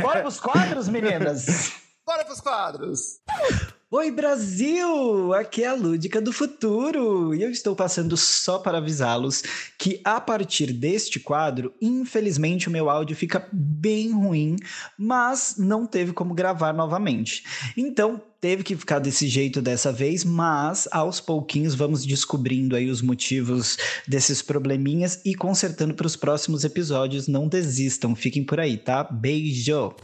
Bora 0.00 0.20
pros 0.22 0.40
quadros, 0.40 0.88
meninas? 0.88 1.72
Bora 2.04 2.24
pros 2.24 2.40
quadros. 2.40 3.20
Oi, 3.94 4.10
Brasil! 4.10 5.34
Aqui 5.34 5.64
é 5.64 5.66
a 5.66 5.74
Lúdica 5.74 6.18
do 6.18 6.32
Futuro 6.32 7.34
e 7.34 7.42
eu 7.42 7.50
estou 7.50 7.76
passando 7.76 8.16
só 8.16 8.58
para 8.58 8.78
avisá-los 8.78 9.42
que 9.78 10.00
a 10.02 10.18
partir 10.18 10.72
deste 10.72 11.20
quadro, 11.20 11.74
infelizmente 11.78 12.68
o 12.68 12.70
meu 12.70 12.88
áudio 12.88 13.14
fica 13.14 13.46
bem 13.52 14.10
ruim, 14.10 14.56
mas 14.96 15.56
não 15.58 15.84
teve 15.84 16.14
como 16.14 16.32
gravar 16.32 16.72
novamente. 16.72 17.44
Então, 17.76 18.18
teve 18.40 18.62
que 18.62 18.74
ficar 18.74 18.98
desse 18.98 19.28
jeito 19.28 19.60
dessa 19.60 19.92
vez, 19.92 20.24
mas 20.24 20.88
aos 20.90 21.20
pouquinhos 21.20 21.74
vamos 21.74 22.06
descobrindo 22.06 22.74
aí 22.74 22.88
os 22.88 23.02
motivos 23.02 23.76
desses 24.08 24.40
probleminhas 24.40 25.20
e 25.22 25.34
consertando 25.34 25.92
para 25.92 26.06
os 26.06 26.16
próximos 26.16 26.64
episódios. 26.64 27.28
Não 27.28 27.46
desistam, 27.46 28.16
fiquem 28.16 28.42
por 28.42 28.58
aí, 28.58 28.78
tá? 28.78 29.04
Beijo! 29.04 29.94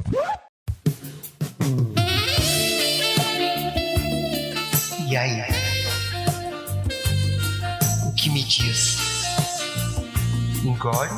Engole 10.78 11.08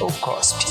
ou 0.00 0.12
cospe? 0.20 0.64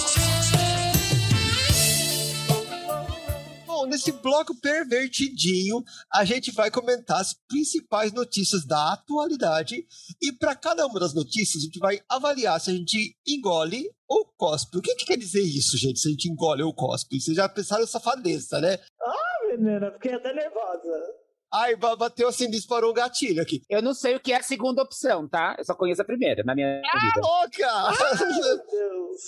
Bom, 3.65 3.85
nesse 3.87 4.13
bloco 4.13 4.55
pervertidinho, 4.55 5.83
a 6.13 6.23
gente 6.23 6.49
vai 6.53 6.71
comentar 6.71 7.19
as 7.19 7.33
principais 7.33 8.13
notícias 8.13 8.65
da 8.65 8.93
atualidade 8.93 9.85
e 10.21 10.31
para 10.31 10.55
cada 10.55 10.87
uma 10.87 10.97
das 10.97 11.13
notícias 11.13 11.61
a 11.61 11.65
gente 11.65 11.77
vai 11.77 11.99
avaliar 12.07 12.57
se 12.61 12.71
a 12.71 12.73
gente 12.73 13.17
engole 13.27 13.83
ou 14.07 14.25
cospe. 14.37 14.77
O 14.77 14.81
que, 14.81 14.95
que 14.95 15.05
quer 15.05 15.17
dizer 15.17 15.41
isso, 15.41 15.77
gente? 15.77 15.99
Se 15.99 16.07
a 16.07 16.11
gente 16.11 16.29
engole 16.29 16.63
ou 16.63 16.73
cospe? 16.73 17.19
Vocês 17.19 17.35
já 17.35 17.49
pensaram 17.49 17.83
em 17.83 17.87
safadeza, 17.87 18.61
né? 18.61 18.79
Ah, 19.01 19.57
menina, 19.57 19.91
fiquei 19.91 20.13
até 20.13 20.33
nervosa. 20.33 21.16
Ai, 21.61 21.75
bateu 21.75 22.27
assim, 22.27 22.49
disparou 22.49 22.91
um 22.91 22.93
gatilho 22.93 23.41
aqui. 23.41 23.61
Eu 23.69 23.81
não 23.81 23.93
sei 23.93 24.15
o 24.15 24.19
que 24.19 24.31
é 24.33 24.37
a 24.37 24.43
segunda 24.43 24.81
opção, 24.81 25.27
tá? 25.27 25.55
Eu 25.57 25.65
só 25.65 25.73
conheço 25.73 26.01
a 26.01 26.05
primeira 26.05 26.43
na 26.43 26.53
minha 26.55 26.81
Ah, 26.85 26.99
vida. 26.99 27.21
louca! 27.21 27.71
Ai, 27.71 28.25
meu 28.37 28.57
Deus. 28.71 29.21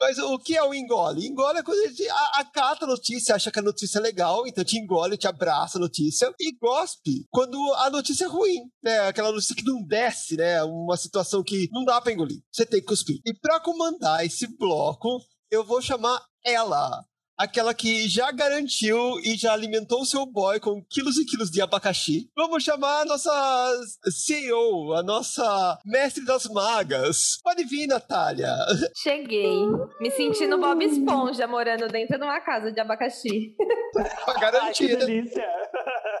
Mas 0.00 0.18
o 0.18 0.38
que 0.38 0.56
é 0.56 0.62
o 0.62 0.74
engole? 0.74 1.24
Engole 1.26 1.60
é 1.60 1.62
quando 1.62 1.78
a 1.84 1.86
gente 1.88 2.06
a- 2.08 2.32
acata 2.40 2.84
a 2.84 2.88
notícia, 2.88 3.34
acha 3.34 3.50
que 3.50 3.58
a 3.60 3.62
notícia 3.62 3.98
é 3.98 4.02
legal, 4.02 4.46
então 4.46 4.64
te 4.64 4.76
engole, 4.76 5.16
te 5.16 5.26
abraça 5.28 5.78
a 5.78 5.80
notícia. 5.80 6.34
E 6.38 6.52
gospe 6.60 7.24
quando 7.30 7.56
a 7.74 7.88
notícia 7.90 8.24
é 8.24 8.28
ruim, 8.28 8.58
né? 8.82 9.06
Aquela 9.08 9.30
notícia 9.30 9.54
que 9.54 9.62
não 9.64 9.80
desce, 9.82 10.36
né? 10.36 10.62
Uma 10.64 10.96
situação 10.96 11.42
que 11.44 11.68
não 11.72 11.84
dá 11.84 12.00
pra 12.00 12.12
engolir. 12.12 12.40
Você 12.52 12.66
tem 12.66 12.80
que 12.80 12.86
cuspir. 12.86 13.20
E 13.24 13.32
pra 13.38 13.60
comandar 13.60 14.26
esse 14.26 14.46
bloco, 14.58 15.20
eu 15.50 15.64
vou 15.64 15.80
chamar 15.80 16.20
ela. 16.44 17.02
Aquela 17.36 17.74
que 17.74 18.08
já 18.08 18.30
garantiu 18.30 19.18
e 19.20 19.34
já 19.36 19.52
alimentou 19.52 20.02
o 20.02 20.06
seu 20.06 20.24
boy 20.24 20.60
com 20.60 20.80
quilos 20.88 21.16
e 21.16 21.24
quilos 21.24 21.50
de 21.50 21.60
abacaxi. 21.60 22.30
Vamos 22.36 22.62
chamar 22.62 23.00
a 23.02 23.04
nossa 23.04 23.80
CEO, 24.08 24.94
a 24.94 25.02
nossa 25.02 25.78
mestre 25.84 26.24
das 26.24 26.44
magas. 26.46 27.40
Pode 27.42 27.64
vir, 27.64 27.88
Natália. 27.88 28.54
Cheguei. 28.96 29.66
Me 30.00 30.10
sentindo 30.12 30.58
Bob 30.58 30.80
Esponja 30.84 31.46
morando 31.48 31.88
dentro 31.88 32.16
de 32.18 32.24
uma 32.24 32.40
casa 32.40 32.70
de 32.72 32.80
abacaxi. 32.80 33.54
Tá 33.94 34.02
Ai, 34.02 34.34
que 34.34 34.40
garantida. 34.40 35.06
delícia. 35.06 35.44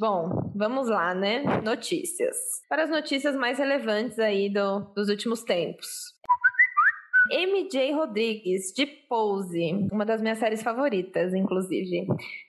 Bom, 0.00 0.50
vamos 0.54 0.88
lá, 0.88 1.14
né? 1.14 1.42
Notícias. 1.62 2.36
Para 2.68 2.84
as 2.84 2.90
notícias 2.90 3.36
mais 3.36 3.58
relevantes 3.58 4.18
aí 4.18 4.52
do, 4.52 4.80
dos 4.96 5.08
últimos 5.08 5.42
tempos. 5.42 6.11
MJ 7.30 7.92
Rodrigues, 7.92 8.72
de 8.72 8.86
Pose, 8.86 9.88
uma 9.92 10.04
das 10.04 10.20
minhas 10.20 10.38
séries 10.38 10.62
favoritas, 10.62 11.32
inclusive. 11.34 12.06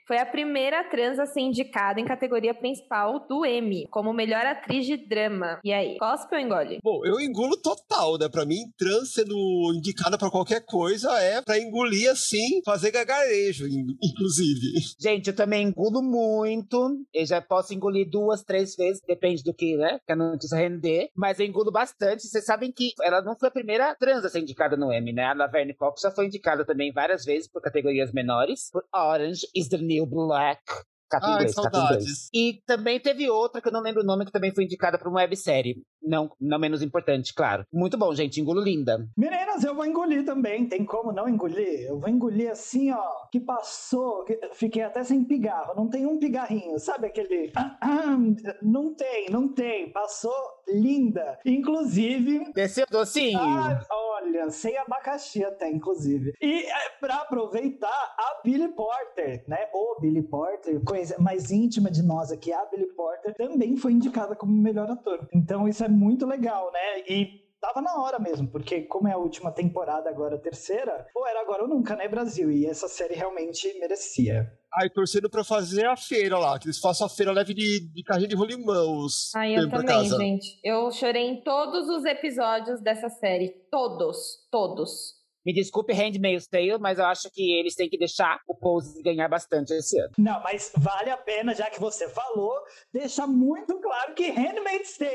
Foi 0.07 0.17
a 0.17 0.25
primeira 0.25 0.83
trans 0.89 1.17
a 1.19 1.25
ser 1.25 1.41
indicada 1.41 1.99
em 1.99 2.05
categoria 2.05 2.53
principal 2.53 3.25
do 3.27 3.45
Emmy, 3.45 3.87
como 3.89 4.11
melhor 4.13 4.45
atriz 4.45 4.85
de 4.85 4.97
drama. 4.97 5.59
E 5.63 5.71
aí, 5.71 5.97
cospe 5.97 6.35
ou 6.35 6.41
engole? 6.41 6.79
Bom, 6.83 7.05
eu 7.05 7.19
engulo 7.19 7.55
total, 7.57 8.17
né? 8.17 8.27
Pra 8.29 8.45
mim, 8.45 8.63
trans 8.77 9.13
sendo 9.13 9.35
indicada 9.75 10.17
pra 10.17 10.29
qualquer 10.29 10.65
coisa 10.65 11.09
é 11.21 11.41
pra 11.41 11.57
engolir 11.57 12.09
assim, 12.09 12.61
fazer 12.65 12.91
gagarejo, 12.91 13.67
in- 13.67 13.95
inclusive. 14.03 14.79
Gente, 14.99 15.27
eu 15.27 15.35
também 15.35 15.67
engulo 15.67 16.01
muito. 16.01 16.97
Eu 17.13 17.25
já 17.25 17.41
posso 17.41 17.73
engolir 17.73 18.09
duas, 18.09 18.43
três 18.43 18.75
vezes, 18.75 19.01
depende 19.07 19.43
do 19.43 19.53
que, 19.53 19.77
né? 19.77 19.99
Que 20.05 20.13
a 20.13 20.15
notícia 20.15 20.57
render. 20.57 21.09
Mas 21.15 21.39
eu 21.39 21.45
engulo 21.45 21.71
bastante. 21.71 22.23
Vocês 22.27 22.45
sabem 22.45 22.71
que 22.71 22.91
ela 23.01 23.21
não 23.21 23.35
foi 23.37 23.49
a 23.49 23.51
primeira 23.51 23.95
trans 23.95 24.25
a 24.25 24.29
ser 24.29 24.39
indicada 24.39 24.75
no 24.75 24.91
Emmy, 24.93 25.13
né? 25.13 25.25
A 25.25 25.33
Laverne 25.33 25.73
Cox 25.73 26.01
já 26.01 26.11
foi 26.11 26.25
indicada 26.25 26.65
também 26.65 26.91
várias 26.91 27.23
vezes 27.23 27.47
por 27.47 27.61
categorias 27.61 28.11
menores. 28.11 28.69
Por 28.71 28.83
Orange 28.93 29.47
is 29.55 29.69
the 29.69 29.77
New 29.77 29.92
Black. 30.01 30.61
Cata 31.09 31.27
Ai, 31.27 31.33
inglês, 31.35 31.55
cata 31.55 31.77
inglês. 31.77 32.29
E 32.33 32.61
também 32.65 32.99
teve 32.99 33.29
outra 33.29 33.61
que 33.61 33.67
eu 33.67 33.71
não 33.71 33.81
lembro 33.81 34.01
o 34.01 34.05
nome, 34.05 34.25
que 34.25 34.31
também 34.31 34.53
foi 34.53 34.63
indicada 34.63 34.97
para 34.97 35.09
uma 35.09 35.19
websérie. 35.21 35.75
Não, 36.01 36.29
não 36.41 36.59
menos 36.59 36.81
importante, 36.81 37.33
claro. 37.33 37.63
Muito 37.71 37.97
bom, 37.97 38.13
gente. 38.13 38.41
Engulo 38.41 38.61
linda. 38.61 39.07
Meninas, 39.15 39.63
eu 39.63 39.73
vou 39.75 39.85
engolir 39.85 40.25
também. 40.25 40.67
Tem 40.67 40.83
como 40.83 41.11
não 41.13 41.29
engolir? 41.29 41.81
Eu 41.87 41.99
vou 41.99 42.09
engolir 42.09 42.51
assim, 42.51 42.91
ó. 42.91 43.01
Que 43.31 43.39
passou. 43.39 44.23
que- 44.25 44.39
Fiquei 44.53 44.81
até 44.81 45.03
sem 45.03 45.23
pigarro. 45.23 45.73
Não 45.75 45.87
tem 45.89 46.05
um 46.05 46.17
pigarrinho. 46.19 46.77
Sabe 46.79 47.07
aquele. 47.07 47.51
Ah, 47.55 47.77
ah, 47.81 48.17
não 48.61 48.93
tem, 48.93 49.29
não 49.29 49.47
tem. 49.47 49.91
Passou 49.91 50.33
linda. 50.67 51.37
Inclusive. 51.45 52.51
Desceu 52.53 52.85
docinho. 52.89 53.39
ah, 53.39 53.79
olha, 53.91 54.49
sem 54.49 54.77
abacaxi 54.77 55.43
até, 55.45 55.69
inclusive. 55.69 56.33
E 56.41 56.63
é, 56.65 56.89
pra 56.99 57.15
aproveitar, 57.17 57.87
a 58.17 58.41
Billy 58.43 58.67
Porter, 58.69 59.43
né? 59.47 59.67
O 59.73 59.99
Billy 60.01 60.21
Porter, 60.23 60.81
coisa 60.83 61.02
mais 61.19 61.51
íntima 61.51 61.89
de 61.89 62.01
nós 62.01 62.31
aqui, 62.31 62.51
a 62.51 62.65
Billy 62.65 62.87
Porter, 62.95 63.35
também 63.35 63.75
foi 63.75 63.91
indicada 63.93 64.35
como 64.35 64.51
melhor 64.51 64.89
ator. 64.89 65.27
Então 65.33 65.67
isso 65.67 65.83
é 65.83 65.89
muito 65.89 66.25
legal, 66.25 66.71
né? 66.71 66.99
E 67.07 67.43
tava 67.63 67.81
na 67.81 67.95
hora 68.01 68.19
mesmo, 68.19 68.45
porque 68.49 68.81
como 68.81 69.07
é 69.07 69.13
a 69.13 69.17
última 69.17 69.49
temporada 69.49 70.09
agora, 70.09 70.35
a 70.35 70.39
terceira, 70.39 71.07
ou 71.15 71.25
era 71.25 71.39
agora 71.39 71.63
ou 71.63 71.69
nunca, 71.69 71.95
né, 71.95 72.09
Brasil? 72.09 72.51
E 72.51 72.65
essa 72.65 72.89
série 72.89 73.13
realmente 73.13 73.79
merecia. 73.79 74.51
Ai, 74.75 74.89
torcendo 74.89 75.29
pra 75.29 75.45
fazer 75.45 75.85
a 75.85 75.95
feira 75.95 76.37
lá, 76.37 76.59
que 76.59 76.65
eles 76.65 76.79
façam 76.79 77.07
a 77.07 77.09
feira 77.09 77.31
leve 77.31 77.53
de, 77.53 77.91
de 77.93 78.03
carrinho 78.03 78.27
de 78.27 78.35
rolimão. 78.35 79.05
Ai, 79.35 79.57
eu 79.57 79.69
também, 79.69 79.85
casa. 79.85 80.17
gente. 80.17 80.59
Eu 80.61 80.91
chorei 80.91 81.29
em 81.29 81.41
todos 81.41 81.87
os 81.87 82.03
episódios 82.03 82.81
dessa 82.81 83.07
série. 83.07 83.49
Todos. 83.71 84.45
Todos. 84.51 85.22
Me 85.45 85.53
desculpe, 85.53 85.93
Handmaid's 85.93 86.47
Tale, 86.47 86.77
mas 86.79 86.99
eu 86.99 87.05
acho 87.05 87.29
que 87.31 87.53
eles 87.53 87.75
têm 87.75 87.89
que 87.89 87.97
deixar 87.97 88.39
o 88.47 88.55
Pose 88.55 89.01
ganhar 89.01 89.27
bastante 89.27 89.73
esse 89.73 89.99
ano. 89.99 90.11
Não, 90.17 90.41
mas 90.41 90.71
vale 90.77 91.09
a 91.09 91.17
pena, 91.17 91.53
já 91.53 91.69
que 91.69 91.79
você 91.79 92.07
falou, 92.07 92.53
deixar 92.91 93.27
muito 93.27 93.79
claro 93.79 94.13
que 94.13 94.29
Handmaid's 94.29 94.97
Tale 94.97 95.11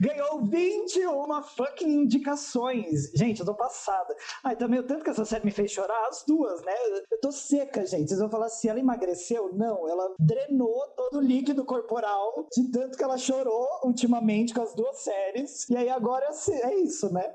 ganhou 0.00 0.44
21 0.44 1.42
fucking 1.42 2.02
indicações. 2.02 3.10
Gente, 3.14 3.40
eu 3.40 3.46
tô 3.46 3.54
passada. 3.54 4.14
Ai, 4.42 4.56
também 4.56 4.80
o 4.80 4.86
tanto 4.86 5.04
que 5.04 5.10
essa 5.10 5.24
série 5.24 5.44
me 5.44 5.50
fez 5.50 5.70
chorar, 5.70 6.08
as 6.08 6.24
duas, 6.26 6.62
né? 6.62 6.74
Eu 7.10 7.20
tô 7.20 7.30
seca, 7.30 7.84
gente. 7.84 8.08
Vocês 8.08 8.20
vão 8.20 8.30
falar 8.30 8.48
se 8.48 8.68
ela 8.68 8.80
emagreceu? 8.80 9.52
Não, 9.54 9.88
ela 9.88 10.14
drenou 10.18 10.88
todo 10.96 11.18
o 11.18 11.22
líquido 11.22 11.64
corporal 11.64 12.46
de 12.52 12.70
tanto 12.70 12.96
que 12.96 13.04
ela 13.04 13.18
chorou 13.18 13.66
ultimamente 13.84 14.54
com 14.54 14.62
as 14.62 14.74
duas 14.74 14.98
séries. 14.98 15.68
E 15.68 15.76
aí 15.76 15.88
agora 15.88 16.26
é 16.64 16.74
isso, 16.76 17.12
né? 17.12 17.34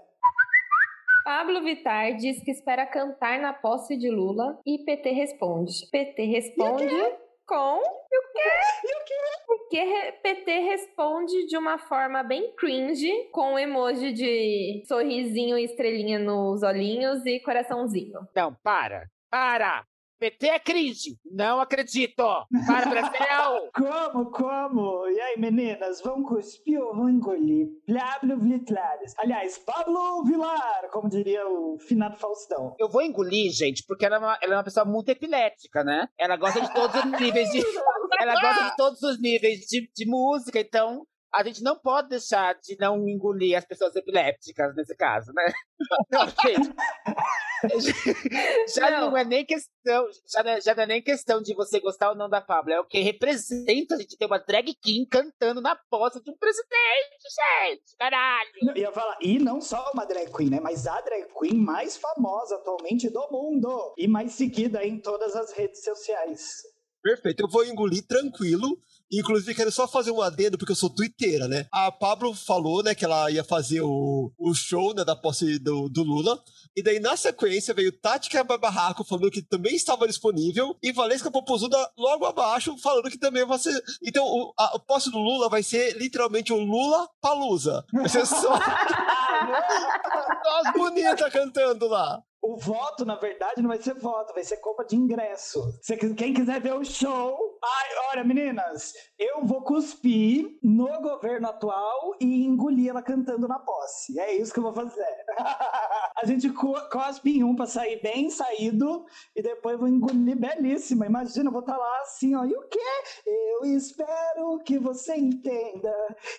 Pablo 1.23 1.63
Vittar 1.63 2.15
diz 2.17 2.43
que 2.43 2.51
espera 2.51 2.85
cantar 2.85 3.39
na 3.39 3.53
posse 3.53 3.97
de 3.97 4.09
Lula 4.09 4.59
e 4.65 4.79
PT 4.83 5.09
responde. 5.11 5.73
PT 5.89 6.23
responde 6.25 6.93
com. 7.47 7.79
E 8.11 8.17
o 8.17 8.31
quê? 8.31 8.49
E 8.83 8.95
o 8.95 9.05
quê? 9.05 9.13
Porque 9.45 10.11
PT 10.21 10.59
responde 10.59 11.45
de 11.47 11.57
uma 11.57 11.77
forma 11.77 12.23
bem 12.23 12.53
cringe, 12.55 13.11
com 13.31 13.53
um 13.53 13.59
emoji 13.59 14.11
de 14.11 14.83
sorrisinho 14.87 15.57
e 15.57 15.65
estrelinha 15.65 16.19
nos 16.19 16.63
olhinhos 16.63 17.25
e 17.25 17.39
coraçãozinho. 17.39 18.19
Não, 18.35 18.53
para. 18.63 19.07
Para! 19.29 19.83
PT 20.23 20.47
é 20.47 20.57
cringe. 20.59 21.17
Não 21.29 21.59
acredito. 21.59 22.23
Para, 22.65 22.85
Brasil! 22.89 23.69
Como, 23.75 24.31
como? 24.31 25.07
E 25.09 25.19
aí, 25.19 25.37
meninas, 25.37 26.01
vão 26.01 26.23
cuspir 26.23 26.81
ou 26.81 26.95
vão 26.95 27.09
engolir? 27.09 27.67
Pablo 27.85 28.39
Vitlares. 28.39 29.13
Aliás, 29.17 29.57
Pablo 29.57 30.23
Vilar, 30.23 30.89
como 30.91 31.09
diria 31.09 31.45
o 31.45 31.77
finado 31.77 32.15
Faustão. 32.15 32.73
Eu 32.79 32.87
vou 32.87 33.01
engolir, 33.01 33.51
gente, 33.51 33.83
porque 33.85 34.05
ela 34.05 34.15
é, 34.15 34.19
uma, 34.19 34.39
ela 34.41 34.53
é 34.53 34.57
uma 34.57 34.63
pessoa 34.63 34.85
muito 34.85 35.09
epilética, 35.09 35.83
né? 35.83 36.07
Ela 36.17 36.37
gosta 36.37 36.61
de 36.61 36.73
todos 36.73 36.95
os 37.03 37.19
níveis 37.19 37.49
de. 37.49 37.61
Ela 38.21 38.39
gosta 38.39 38.69
de 38.69 38.75
todos 38.77 39.01
os 39.01 39.19
níveis 39.19 39.61
de, 39.61 39.89
de 39.93 40.05
música, 40.05 40.59
então 40.59 41.03
a 41.33 41.43
gente 41.43 41.63
não 41.63 41.77
pode 41.77 42.09
deixar 42.09 42.53
de 42.55 42.77
não 42.79 43.07
engolir 43.07 43.57
as 43.57 43.65
pessoas 43.65 43.95
epilépticas 43.95 44.75
nesse 44.75 44.95
caso, 44.95 45.31
né? 45.33 45.51
Não, 46.11 46.27
gente. 46.43 46.73
Já 48.75 48.91
não. 48.91 49.11
Não. 49.11 49.17
é 49.17 49.23
nem 49.23 49.45
questão, 49.45 50.07
já 50.27 50.43
não, 50.43 50.51
é- 50.51 50.61
já 50.61 50.75
não 50.75 50.83
é 50.83 50.85
nem 50.85 51.01
questão 51.01 51.41
de 51.41 51.53
você 51.55 51.79
gostar 51.79 52.09
ou 52.09 52.15
não 52.15 52.29
da 52.29 52.41
Pablo, 52.41 52.73
é 52.73 52.79
o 52.79 52.85
que 52.85 52.99
representa 52.99 53.95
a 53.95 53.97
gente 53.97 54.17
ter 54.17 54.25
uma 54.25 54.37
drag 54.37 54.73
king 54.75 55.07
cantando 55.07 55.61
na 55.61 55.75
posse 55.89 56.21
de 56.21 56.29
um 56.29 56.37
presidente, 56.37 57.23
gente, 57.69 57.95
caralho. 57.97 58.49
Não, 58.61 58.77
ia 58.77 58.91
falar, 58.91 59.17
e 59.21 59.39
não 59.39 59.61
só 59.61 59.91
uma 59.93 60.05
drag 60.05 60.31
queen, 60.31 60.49
né? 60.49 60.59
Mas 60.59 60.85
a 60.85 60.99
drag 61.01 61.27
queen 61.39 61.55
mais 61.55 61.97
famosa 61.97 62.55
atualmente 62.55 63.09
do 63.09 63.27
mundo. 63.31 63.93
E 63.97 64.07
mais 64.07 64.33
seguida 64.33 64.85
em 64.85 64.99
todas 64.99 65.35
as 65.35 65.51
redes 65.53 65.83
sociais. 65.83 66.61
Perfeito, 67.01 67.41
eu 67.43 67.49
vou 67.49 67.65
engolir 67.65 68.05
tranquilo. 68.07 68.77
Inclusive, 69.19 69.53
quero 69.53 69.71
só 69.71 69.87
fazer 69.87 70.11
um 70.11 70.21
adendo, 70.21 70.57
porque 70.57 70.71
eu 70.71 70.75
sou 70.75 70.89
twitteira, 70.89 71.47
né? 71.47 71.67
A 71.71 71.91
Pablo 71.91 72.33
falou, 72.33 72.81
né, 72.83 72.95
que 72.95 73.05
ela 73.05 73.29
ia 73.29 73.43
fazer 73.43 73.81
o, 73.81 74.31
o 74.37 74.53
show, 74.53 74.93
né, 74.93 75.03
da 75.03 75.15
posse 75.15 75.59
do, 75.59 75.87
do 75.89 76.03
Lula. 76.03 76.41
E 76.75 76.81
daí, 76.81 76.99
na 76.99 77.15
sequência, 77.15 77.73
veio 77.73 77.91
Tática 77.91 78.43
Barraco 78.43 79.03
falando 79.03 79.29
que 79.29 79.41
também 79.41 79.75
estava 79.75 80.07
disponível. 80.07 80.75
E 80.81 80.91
Valesca 80.91 81.29
Popozuda 81.29 81.77
logo 81.97 82.25
abaixo 82.25 82.75
falando 82.77 83.09
que 83.09 83.19
também 83.19 83.45
vai 83.45 83.59
ser. 83.59 83.79
Então, 84.03 84.25
o, 84.25 84.53
a, 84.57 84.75
a 84.75 84.79
posse 84.79 85.11
do 85.11 85.19
Lula 85.19 85.49
vai 85.49 85.61
ser 85.61 85.95
literalmente 85.97 86.51
o 86.51 86.57
Lula 86.57 87.07
Palusa. 87.21 87.85
Vai 87.93 88.09
ser 88.09 88.25
só. 88.25 88.53
As 90.59 90.73
bonitas 90.73 91.31
cantando 91.31 91.87
lá. 91.87 92.21
O 92.43 92.57
voto, 92.57 93.05
na 93.05 93.15
verdade, 93.15 93.61
não 93.61 93.69
vai 93.69 93.81
ser 93.81 93.93
voto, 93.93 94.33
vai 94.33 94.43
ser 94.43 94.57
compra 94.57 94.85
de 94.85 94.97
ingresso. 94.97 95.61
Quem 96.17 96.33
quiser 96.33 96.59
ver 96.59 96.73
o 96.73 96.83
show. 96.83 97.57
Ai, 97.63 97.89
olha, 98.11 98.23
meninas, 98.25 98.91
eu 99.17 99.45
vou 99.45 99.61
cuspir 99.61 100.59
no 100.61 101.01
governo 101.01 101.47
atual 101.47 102.17
e 102.19 102.43
engolir 102.43 102.89
ela 102.89 103.01
cantando 103.01 103.47
na 103.47 103.59
posse. 103.59 104.19
É 104.19 104.35
isso 104.35 104.51
que 104.51 104.59
eu 104.59 104.63
vou 104.63 104.73
fazer. 104.73 105.07
A 106.21 106.25
gente 106.25 106.49
cospe 106.49 107.37
em 107.37 107.45
um 107.45 107.55
pra 107.55 107.65
sair 107.65 108.01
bem 108.01 108.29
saído 108.29 109.05
e 109.33 109.41
depois 109.41 109.79
vou 109.79 109.87
engolir 109.87 110.37
belíssima. 110.37 111.05
Imagina, 111.05 111.47
eu 111.47 111.53
vou 111.53 111.61
estar 111.61 111.75
tá 111.75 111.79
lá 111.79 112.01
assim, 112.01 112.35
ó. 112.35 112.43
E 112.43 112.53
o 112.53 112.67
quê? 112.67 112.79
Eu 113.25 113.65
espero 113.67 114.59
que 114.65 114.77
você 114.77 115.15
entenda 115.15 115.93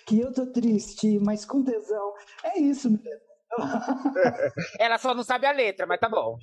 que 0.04 0.20
eu 0.20 0.30
tô 0.30 0.44
triste, 0.52 1.18
mas 1.20 1.46
com 1.46 1.62
tesão. 1.62 2.12
É 2.42 2.58
isso, 2.58 2.90
menina. 2.90 3.33
Ela 4.78 4.98
só 4.98 5.14
não 5.14 5.22
sabe 5.22 5.46
a 5.46 5.52
letra, 5.52 5.86
mas 5.86 6.00
tá 6.00 6.08
bom. 6.08 6.38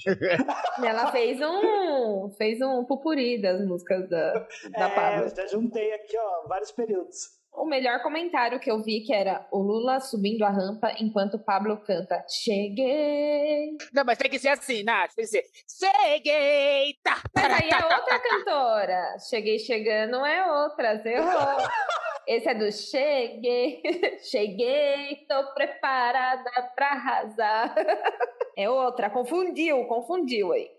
Ela 0.84 1.12
fez 1.12 1.39
um 1.41 2.30
fez 2.38 2.62
um 2.62 2.86
pupuri 2.86 3.41
das 3.41 3.66
músicas 3.66 4.09
da, 4.09 4.34
da 4.72 4.89
é, 4.89 4.95
Pablo. 4.95 5.24
Eu 5.24 5.36
já 5.36 5.47
juntei 5.47 5.93
aqui, 5.93 6.18
ó, 6.18 6.47
vários 6.47 6.72
períodos. 6.72 7.41
O 7.53 7.66
melhor 7.66 8.01
comentário 8.01 8.59
que 8.62 8.72
eu 8.72 8.82
vi 8.82 9.01
que 9.01 9.14
era 9.14 9.45
o 9.51 9.59
Lula 9.59 9.99
subindo 9.99 10.43
a 10.43 10.49
rampa 10.49 10.95
enquanto 10.99 11.34
o 11.34 11.43
Pablo 11.43 11.78
canta 11.82 12.24
Cheguei. 12.30 13.78
Não, 13.93 14.05
mas 14.05 14.18
tem 14.18 14.32
que 14.32 14.39
ser 14.39 14.49
assim, 14.49 14.84
Nath. 14.84 15.12
Tem 15.14 15.26
que 15.26 15.32
ser 15.32 15.43
Cheguei. 15.68 16.95
Tá, 17.03 17.22
mas 17.36 17.53
aí 17.53 17.70
é 17.70 17.76
outra 17.76 18.20
cantora. 18.20 19.18
Cheguei 19.30 19.59
chegando 19.59 20.26
é 20.26 20.49
outra. 20.49 20.97
Você 20.97 21.09
errou. 21.09 21.57
Esse 22.32 22.47
é 22.47 22.55
do 22.55 22.71
cheguei, 22.71 23.82
cheguei, 24.23 25.17
tô 25.27 25.53
preparada 25.53 26.49
pra 26.73 26.91
arrasar. 26.91 27.75
É 28.57 28.69
outra, 28.69 29.09
confundiu, 29.09 29.86
confundiu 29.86 30.51
aí. 30.51 30.69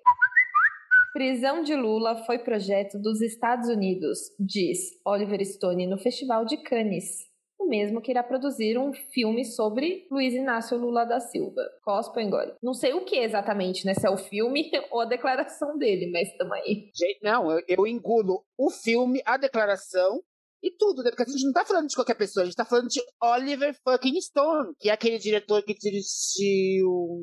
Prisão 1.15 1.63
de 1.63 1.75
Lula 1.75 2.17
foi 2.25 2.39
projeto 2.39 2.99
dos 2.99 3.23
Estados 3.23 3.69
Unidos, 3.69 4.19
diz 4.39 5.01
Oliver 5.07 5.43
Stone 5.45 5.87
no 5.87 5.97
Festival 5.97 6.45
de 6.45 6.59
Cannes. 6.59 7.27
O 7.59 7.67
mesmo 7.67 8.03
que 8.03 8.11
irá 8.11 8.23
produzir 8.23 8.79
um 8.79 8.93
filme 8.93 9.45
sobre 9.45 10.07
Luiz 10.11 10.35
Inácio 10.35 10.77
Lula 10.77 11.05
da 11.07 11.19
Silva. 11.19 11.63
Cospa 11.83 12.21
engole. 12.21 12.53
Não 12.63 12.75
sei 12.75 12.93
o 12.93 13.05
que 13.05 13.17
exatamente, 13.17 13.87
né? 13.87 13.95
Se 13.95 14.07
é 14.07 14.11
o 14.11 14.19
filme 14.19 14.71
ou 14.93 15.01
a 15.01 15.07
declaração 15.07 15.79
dele, 15.79 16.11
mas 16.13 16.37
tamo 16.37 16.53
aí. 16.53 16.91
Gente, 16.95 17.21
não, 17.23 17.51
eu, 17.51 17.63
eu 17.67 17.87
engulo 17.87 18.45
o 18.59 18.71
filme, 18.71 19.23
a 19.25 19.39
declaração 19.39 20.23
e 20.63 20.71
tudo, 20.71 21.03
né? 21.03 21.11
Porque 21.11 21.23
a 21.25 21.27
gente 21.27 21.45
não 21.45 21.53
tá 21.53 21.65
falando 21.65 21.89
de 21.89 21.95
qualquer 21.95 22.15
pessoa, 22.15 22.43
a 22.43 22.47
gente 22.47 22.55
tá 22.55 22.65
falando 22.65 22.89
de 22.89 23.03
Oliver 23.21 23.77
fucking 23.83 24.21
Stone, 24.21 24.75
que 24.79 24.89
é 24.89 24.93
aquele 24.93 25.19
diretor 25.19 25.63
que 25.63 25.75
dirigiu. 25.75 27.21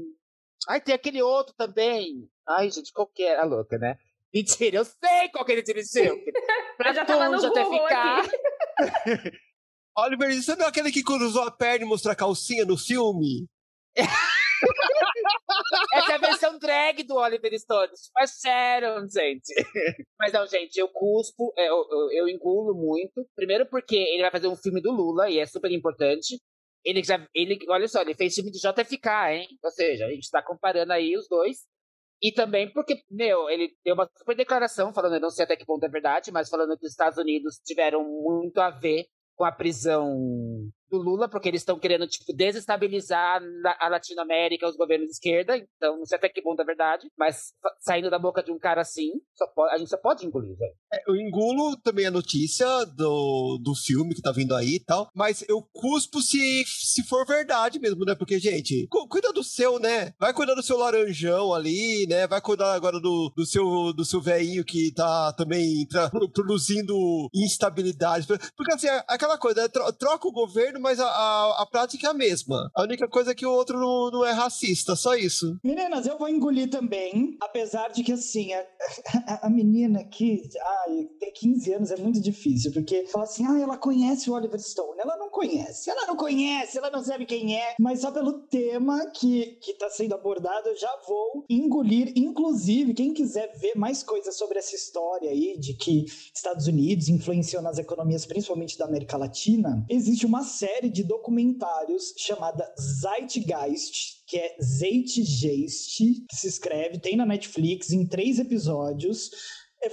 Ai, 0.67 0.81
tem 0.81 0.93
aquele 0.93 1.21
outro 1.21 1.55
também. 1.57 2.29
Ai, 2.47 2.69
gente, 2.69 2.91
qualquer. 2.91 3.39
A 3.39 3.45
louca, 3.45 3.77
né? 3.77 3.97
Mentira, 4.33 4.77
eu 4.77 4.85
sei 4.85 5.29
qual 5.31 5.45
que 5.45 5.53
ele 5.53 5.63
dirigiu. 5.63 6.15
pra 6.77 6.93
já 6.93 7.05
tava 7.05 7.29
no 7.29 7.45
até 7.45 7.65
ficar. 7.65 8.29
Oliver, 9.97 10.33
você 10.41 10.55
não 10.55 10.65
é 10.65 10.69
aquele 10.69 10.91
que 10.91 11.03
cruzou 11.03 11.43
a 11.43 11.51
perna 11.51 11.85
e 11.85 11.87
mostrou 11.87 12.11
a 12.11 12.15
calcinha 12.15 12.65
no 12.65 12.77
filme? 12.77 13.47
Essa 15.93 16.11
é 16.11 16.15
a 16.15 16.19
versão 16.19 16.59
drag 16.59 17.03
do 17.03 17.15
Oliver 17.15 17.57
Stone. 17.59 17.91
Mas 18.15 18.31
sério, 18.39 19.07
gente. 19.09 19.53
Mas 20.19 20.33
não, 20.33 20.45
gente, 20.47 20.77
eu 20.77 20.87
cuspo, 20.89 21.53
é, 21.57 21.69
eu, 21.69 21.85
eu, 21.89 22.11
eu, 22.11 22.29
engulo 22.29 22.73
muito. 22.73 23.27
Primeiro 23.35 23.65
porque 23.67 23.95
ele 23.95 24.21
vai 24.21 24.31
fazer 24.31 24.47
um 24.47 24.55
filme 24.55 24.81
do 24.81 24.91
Lula 24.91 25.29
e 25.29 25.39
é 25.39 25.45
super 25.45 25.71
importante. 25.71 26.39
Ele 26.83 27.03
já, 27.03 27.25
ele, 27.35 27.59
olha 27.67 27.87
só, 27.87 28.01
ele 28.01 28.15
fez 28.15 28.35
filme 28.35 28.51
de 28.51 28.59
JFK, 28.59 29.09
hein? 29.31 29.47
Ou 29.63 29.71
seja, 29.71 30.05
a 30.05 30.09
gente 30.09 30.29
tá 30.29 30.41
comparando 30.41 30.93
aí 30.93 31.15
os 31.17 31.27
dois. 31.27 31.57
E 32.21 32.31
também 32.33 32.71
porque, 32.71 33.01
meu, 33.09 33.49
ele 33.49 33.73
deu 33.83 33.95
uma 33.95 34.09
super 34.17 34.35
declaração 34.35 34.93
falando, 34.93 35.15
eu 35.15 35.21
não 35.21 35.29
sei 35.29 35.45
até 35.45 35.55
que 35.55 35.65
ponto 35.65 35.85
é 35.85 35.89
verdade, 35.89 36.31
mas 36.31 36.49
falando 36.49 36.77
que 36.77 36.85
os 36.85 36.91
Estados 36.91 37.17
Unidos 37.17 37.59
tiveram 37.65 38.03
muito 38.03 38.59
a 38.59 38.69
ver 38.69 39.05
com 39.35 39.45
a 39.45 39.51
prisão 39.51 40.69
do 40.89 40.97
Lula, 40.97 41.29
porque 41.29 41.47
eles 41.47 41.61
estão 41.61 41.79
querendo, 41.79 42.07
tipo, 42.07 42.33
desestabilizar 42.33 43.41
a 43.79 43.89
Latinoamérica, 43.89 44.67
os 44.67 44.75
governos 44.75 45.07
de 45.07 45.13
esquerda, 45.13 45.57
então 45.57 45.97
não 45.97 46.05
sei 46.05 46.17
até 46.17 46.29
que 46.29 46.41
ponto 46.41 46.61
é 46.61 46.65
verdade, 46.65 47.09
mas 47.17 47.53
saindo 47.79 48.09
da 48.09 48.19
boca 48.19 48.43
de 48.43 48.51
um 48.51 48.59
cara 48.59 48.81
assim, 48.81 49.11
pode, 49.55 49.73
a 49.73 49.77
gente 49.77 49.89
só 49.89 49.97
pode 49.97 50.25
engolir, 50.25 50.57
velho. 50.57 50.73
É, 50.93 51.09
eu 51.09 51.15
engulo 51.15 51.77
também 51.77 52.05
a 52.05 52.11
notícia 52.11 52.67
do, 52.85 53.59
do 53.61 53.75
filme 53.75 54.15
que 54.15 54.21
tá 54.21 54.31
vindo 54.31 54.55
aí 54.55 54.75
e 54.75 54.83
tal, 54.83 55.09
mas 55.15 55.43
eu 55.47 55.61
cuspo 55.73 56.21
se, 56.21 56.63
se 56.65 57.03
for 57.03 57.25
verdade 57.25 57.79
mesmo, 57.79 58.05
né? 58.05 58.15
Porque, 58.15 58.39
gente, 58.39 58.87
cu 58.87 59.07
cuida 59.07 59.31
do 59.33 59.43
seu, 59.43 59.79
né? 59.79 60.13
Vai 60.19 60.33
cuidar 60.33 60.55
do 60.55 60.63
seu 60.63 60.77
laranjão 60.77 61.53
ali, 61.53 62.05
né? 62.07 62.27
Vai 62.27 62.41
cuidar 62.41 62.73
agora 62.73 62.99
do, 62.99 63.31
do 63.35 63.45
seu 63.45 63.93
do 63.93 64.05
seu 64.05 64.21
velhinho 64.21 64.63
que 64.63 64.93
tá 64.93 65.33
também 65.33 65.87
produzindo 66.33 66.93
instabilidade. 67.33 68.27
Porque, 68.55 68.73
assim, 68.73 68.87
é 68.87 69.03
aquela 69.07 69.37
coisa, 69.37 69.63
né? 69.63 69.67
troca 69.67 70.27
o 70.27 70.31
governo 70.31 70.78
mas 70.79 70.99
a, 70.99 71.05
a, 71.05 71.63
a, 71.63 71.65
prática 71.65 72.07
é 72.07 72.09
a 72.09 72.13
mesma. 72.13 72.69
A 72.75 72.83
única 72.83 73.07
coisa 73.07 73.31
é 73.31 73.35
que 73.35 73.45
o 73.45 73.51
outro 73.51 73.79
não, 73.79 74.11
não 74.11 74.25
é 74.25 74.31
racista, 74.31 74.95
só 74.95 75.15
isso. 75.15 75.57
Meninas, 75.63 76.05
eu 76.07 76.17
vou 76.17 76.29
engolir 76.29 76.69
também, 76.69 77.37
apesar 77.41 77.89
de 77.89 78.03
que, 78.03 78.11
assim, 78.11 78.53
a, 78.53 79.47
a, 79.47 79.49
menina 79.49 80.03
que 80.03 80.41
ai, 80.87 81.09
tem 81.19 81.31
15 81.33 81.73
anos 81.73 81.91
é 81.91 81.97
muito 81.97 82.19
difícil, 82.19 82.71
porque 82.71 83.05
fala 83.07 83.25
assim, 83.25 83.45
ah, 83.45 83.59
ela 83.59 83.77
conhece 83.77 84.29
o 84.29 84.33
Oliver 84.33 84.59
Stone. 84.59 84.99
Ela 84.99 85.17
não 85.17 85.29
conhece, 85.29 85.89
ela 85.89 86.05
não 86.05 86.15
conhece, 86.15 86.77
ela 86.77 86.89
não 86.89 87.03
sabe 87.03 87.25
quem 87.25 87.57
é, 87.57 87.75
mas 87.79 88.01
só 88.01 88.11
pelo 88.11 88.33
tema 88.47 89.09
que, 89.11 89.57
que 89.61 89.73
tá 89.73 89.89
sendo 89.89 90.15
abordado, 90.15 90.69
eu 90.69 90.77
já 90.77 90.91
vou 91.07 91.45
engolir. 91.49 92.13
Inclusive, 92.15 92.93
quem 92.93 93.13
quiser 93.13 93.57
ver 93.57 93.75
mais 93.75 94.03
coisas 94.03 94.37
sobre 94.37 94.59
essa 94.59 94.75
história 94.75 95.29
aí, 95.29 95.57
de 95.57 95.73
que 95.73 96.05
Estados 96.33 96.67
Unidos 96.67 97.09
influenciou 97.09 97.61
nas 97.61 97.77
economias, 97.77 98.25
principalmente 98.25 98.77
da 98.77 98.85
América 98.85 99.17
Latina, 99.17 99.85
existe 99.89 100.25
uma 100.25 100.43
série 100.43 100.68
série 100.69 100.89
de 100.89 101.03
documentários 101.03 102.13
chamada 102.15 102.71
Zeitgeist, 102.79 104.23
que 104.27 104.37
é 104.37 104.55
Zeitgeist, 104.61 105.97
que 105.97 106.35
se 106.35 106.47
escreve, 106.47 106.99
tem 106.99 107.15
na 107.15 107.25
Netflix, 107.25 107.91
em 107.91 108.05
três 108.05 108.37
episódios 108.37 109.31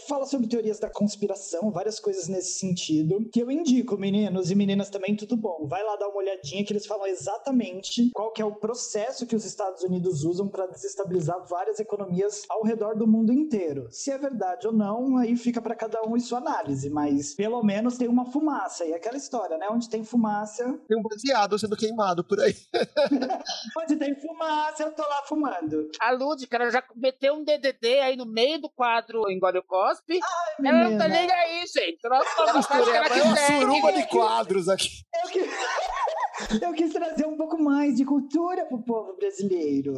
fala 0.09 0.27
sobre 0.27 0.49
teorias 0.49 0.81
da 0.81 0.91
conspiração, 0.91 1.71
várias 1.71 2.01
coisas 2.01 2.27
nesse 2.27 2.59
sentido, 2.59 3.29
que 3.33 3.41
eu 3.41 3.51
indico, 3.51 3.97
meninos 3.97 4.51
e 4.51 4.55
meninas 4.55 4.91
também, 4.91 5.15
tudo 5.15 5.37
bom. 5.37 5.67
Vai 5.69 5.83
lá 5.85 5.97
dar 5.97 6.09
uma 6.09 6.19
olhadinha 6.19 6.65
que 6.65 6.73
eles 6.73 6.87
falam 6.87 7.07
exatamente 7.07 8.11
qual 8.13 8.33
que 8.33 8.43
é 8.43 8.45
o 8.45 8.55
processo 8.55 9.27
que 9.27 9.37
os 9.37 9.45
Estados 9.45 9.83
Unidos 9.83 10.25
usam 10.25 10.49
para 10.49 10.67
desestabilizar 10.67 11.47
várias 11.47 11.79
economias 11.79 12.45
ao 12.49 12.65
redor 12.65 12.97
do 12.97 13.07
mundo 13.07 13.33
inteiro. 13.33 13.87
Se 13.91 14.11
é 14.11 14.19
verdade 14.19 14.67
ou 14.67 14.73
não, 14.73 15.17
aí 15.17 15.37
fica 15.37 15.63
para 15.63 15.77
cada 15.77 16.03
um 16.03 16.17
e 16.17 16.21
sua 16.21 16.39
análise, 16.39 16.91
mas 16.91 17.35
pelo 17.35 17.63
menos 17.63 17.97
tem 17.97 18.09
uma 18.09 18.25
fumaça. 18.25 18.85
E 18.85 18.93
aquela 18.93 19.17
história, 19.17 19.57
né? 19.59 19.69
Onde 19.71 19.89
tem 19.89 20.03
fumaça. 20.03 20.65
Tem 20.89 20.99
um 20.99 21.03
baseado 21.03 21.59
sendo 21.59 21.77
queimado 21.77 22.25
por 22.25 22.41
aí. 22.41 22.55
Onde 23.79 23.97
tem 23.97 24.15
fumaça, 24.19 24.83
eu 24.83 24.93
tô 24.93 25.03
lá 25.03 25.23
fumando. 25.27 25.91
A 26.01 26.11
Lúdica, 26.13 26.57
ela 26.57 26.71
já 26.71 26.83
meteu 26.95 27.35
um 27.35 27.45
DDD 27.45 28.01
aí 28.01 28.17
no 28.17 28.27
meio 28.27 28.61
do 28.61 28.69
quadro 28.69 29.31
Engole 29.31 29.59
o 29.59 29.63
cospe. 29.77 30.19
Ai, 30.23 30.69
ela 30.69 30.91
não 30.91 30.99
tá 30.99 31.09
nem 31.09 31.31
aí, 31.31 31.65
gente. 31.67 31.99
Ela 32.05 32.19
é 32.19 33.23
uma 33.23 33.37
suruba 33.37 33.93
de 33.93 34.07
quadros 34.09 34.69
aqui. 34.69 34.89
Eu, 35.25 35.31
que... 35.31 35.41
Eu 36.65 36.73
quis 36.75 36.93
trazer 36.93 37.27
um 37.27 37.37
pouco 37.37 37.59
mais 37.59 37.97
de 37.97 38.05
cultura 38.05 38.67
pro 38.67 38.83
povo 38.83 39.17
brasileiro 39.17 39.95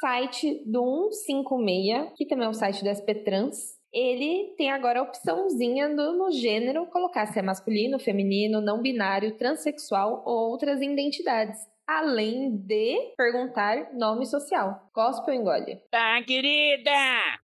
site 0.00 0.64
do 0.66 1.12
156, 1.12 2.12
que 2.16 2.26
também 2.26 2.46
é 2.46 2.48
um 2.48 2.52
site 2.52 2.82
do 2.82 2.90
SP 2.90 3.22
Trans, 3.22 3.80
ele 3.92 4.52
tem 4.56 4.72
agora 4.72 4.98
a 4.98 5.02
opçãozinha 5.04 5.88
do, 5.94 6.12
no 6.14 6.32
gênero 6.32 6.86
colocar 6.86 7.26
se 7.26 7.38
é 7.38 7.42
masculino, 7.42 8.00
feminino, 8.00 8.60
não 8.60 8.82
binário, 8.82 9.36
transexual 9.36 10.24
ou 10.26 10.50
outras 10.50 10.80
identidades. 10.80 11.60
Além 11.86 12.56
de 12.56 13.12
perguntar 13.16 13.92
nome 13.92 14.26
social. 14.26 14.88
Cospe 14.92 15.30
ou 15.30 15.36
engole? 15.36 15.76
Tá, 15.90 16.22
querida! 16.22 16.90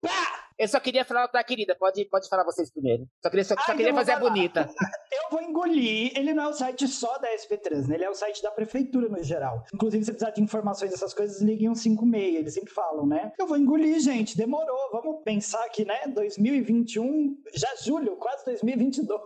Pá! 0.00 0.45
Eu 0.58 0.68
só 0.68 0.80
queria 0.80 1.04
falar 1.04 1.26
da 1.26 1.44
querida. 1.44 1.76
Pode, 1.78 2.04
pode 2.06 2.28
falar 2.28 2.44
vocês 2.44 2.70
primeiro. 2.70 3.06
Só 3.22 3.28
queria, 3.28 3.44
só, 3.44 3.54
só 3.54 3.60
Ai, 3.68 3.76
queria 3.76 3.90
eu 3.90 3.94
vou 3.94 4.00
fazer 4.00 4.12
a 4.12 4.18
bonita. 4.20 4.68
Eu 5.16 5.30
vou 5.30 5.42
engolir. 5.42 6.12
Ele 6.16 6.34
não 6.34 6.44
é 6.44 6.48
o 6.48 6.52
site 6.52 6.86
só 6.86 7.18
da 7.18 7.28
SP 7.34 7.56
Trans, 7.56 7.88
né? 7.88 7.96
Ele 7.96 8.04
é 8.04 8.10
o 8.10 8.14
site 8.14 8.42
da 8.42 8.50
prefeitura 8.50 9.08
no 9.08 9.22
geral. 9.22 9.64
Inclusive, 9.74 10.04
se 10.04 10.12
precisar 10.12 10.30
de 10.30 10.42
informações 10.42 10.90
dessas 10.90 11.14
coisas, 11.14 11.40
liguem 11.40 11.68
um 11.68 11.74
56, 11.74 12.34
eles 12.36 12.54
sempre 12.54 12.72
falam, 12.72 13.06
né? 13.06 13.32
Eu 13.38 13.46
vou 13.46 13.56
engolir, 13.56 13.98
gente. 13.98 14.36
Demorou. 14.36 14.90
Vamos 14.92 15.22
pensar 15.24 15.68
que, 15.70 15.84
né? 15.84 16.06
2021, 16.08 17.36
já 17.54 17.74
julho, 17.82 18.16
quase 18.16 18.44
2022. 18.44 19.20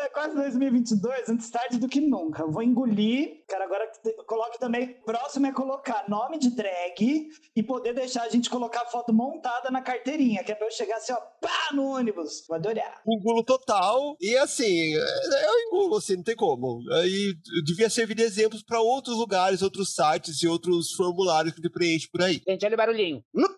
É 0.00 0.08
quase 0.08 0.34
2022, 0.34 1.28
antes 1.28 1.48
tarde 1.48 1.78
do 1.78 1.88
que 1.88 2.00
nunca. 2.00 2.42
Eu 2.42 2.50
vou 2.50 2.62
engolir. 2.62 3.44
Cara, 3.48 3.64
agora 3.64 3.88
coloque 4.26 4.58
também. 4.58 4.94
Próximo 5.04 5.46
é 5.46 5.52
colocar 5.52 6.08
nome 6.08 6.38
de 6.38 6.50
drag 6.50 7.28
e 7.54 7.62
poder 7.62 7.94
deixar 7.94 8.24
a 8.24 8.28
gente 8.28 8.50
colocar 8.50 8.82
a 8.82 8.86
foto 8.86 9.12
montada 9.12 9.70
na 9.70 9.80
carteirinha, 9.80 10.42
que 10.42 10.50
é 10.50 10.54
pra 10.56 10.66
eu 10.66 10.70
chegar 10.72 10.96
assim, 10.96 11.12
ó, 11.12 11.16
pá, 11.40 11.70
no 11.72 11.84
ônibus. 11.94 12.44
Vou 12.48 12.56
adorar. 12.56 13.00
Engulo 13.06 13.44
total. 13.44 14.16
E 14.20 14.36
assim, 14.38 14.94
é- 14.96 15.46
eu 15.46 15.60
engulo, 15.68 15.96
assim, 15.98 16.16
não 16.16 16.24
tem 16.24 16.34
como. 16.36 16.80
Aí 16.94 17.34
devia 17.64 17.88
servir 17.88 18.14
de 18.16 18.22
exemplos 18.22 18.62
para 18.62 18.80
outros 18.80 19.16
lugares, 19.16 19.62
outros 19.62 19.94
sites 19.94 20.42
e 20.42 20.48
outros 20.48 20.92
formulários 20.94 21.54
que 21.54 21.60
ele 21.60 21.70
preenche 21.70 22.08
por 22.10 22.22
aí. 22.22 22.42
Gente, 22.48 22.64
olha 22.66 22.74
o 22.74 22.78
barulhinho. 22.78 23.22
Lup, 23.32 23.52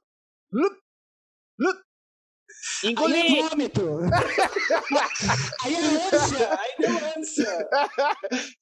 lup, 0.52 0.74
lup. 1.58 1.84
Engoli! 2.84 3.38
é 3.38 3.42
vômito. 3.48 4.00
aí 5.64 5.74
é 5.74 6.16
ânsia. 6.16 6.58
Aí 6.58 6.74
deu 6.78 6.96
ânsia. 7.16 7.68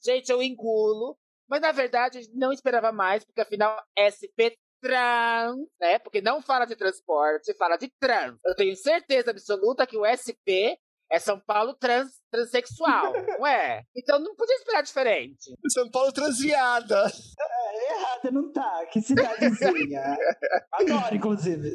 Gente, 0.05 0.30
eu 0.30 0.42
engulo. 0.42 1.16
Mas 1.48 1.61
na 1.61 1.72
verdade, 1.72 2.20
não 2.32 2.53
esperava 2.53 2.92
mais, 2.92 3.24
porque 3.24 3.40
afinal, 3.40 3.76
SP 3.98 4.57
Trans, 4.82 5.57
né? 5.80 6.00
Porque 6.00 6.20
não 6.20 6.42
fala 6.42 6.64
de 6.64 6.74
transporte, 6.74 7.55
fala 7.55 7.76
de 7.76 7.88
trans. 8.00 8.36
Eu 8.44 8.57
tenho 8.57 8.74
certeza 8.74 9.30
absoluta 9.30 9.86
que 9.86 9.96
o 9.96 10.05
SP 10.05 10.76
é 11.12 11.18
São 11.20 11.38
Paulo 11.38 11.74
trans, 11.74 12.09
transexual, 12.32 13.12
não 13.38 13.46
é? 13.46 13.82
Então 13.94 14.18
não 14.18 14.34
podia 14.34 14.57
esperar 14.57 14.82
diferente. 14.82 15.55
São 15.68 15.88
Paulo 15.90 16.11
transviada. 16.11 17.07
É, 17.38 17.92
errada 17.92 18.30
não 18.32 18.50
tá. 18.50 18.86
Que 18.90 19.00
cidadezinha. 19.00 20.16
Adoro, 20.72 21.14
inclusive. 21.14 21.70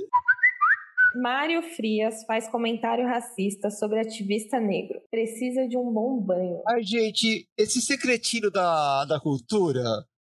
Mário 1.21 1.61
Frias 1.75 2.23
faz 2.25 2.47
comentário 2.47 3.05
racista 3.05 3.69
sobre 3.69 3.99
ativista 3.99 4.59
negro. 4.59 4.99
Precisa 5.09 5.67
de 5.67 5.77
um 5.77 5.91
bom 5.91 6.19
banho. 6.19 6.61
Ai, 6.67 6.83
gente, 6.83 7.47
esse 7.57 7.81
secretinho 7.81 8.51
da, 8.51 9.05
da 9.05 9.19
cultura 9.19 9.83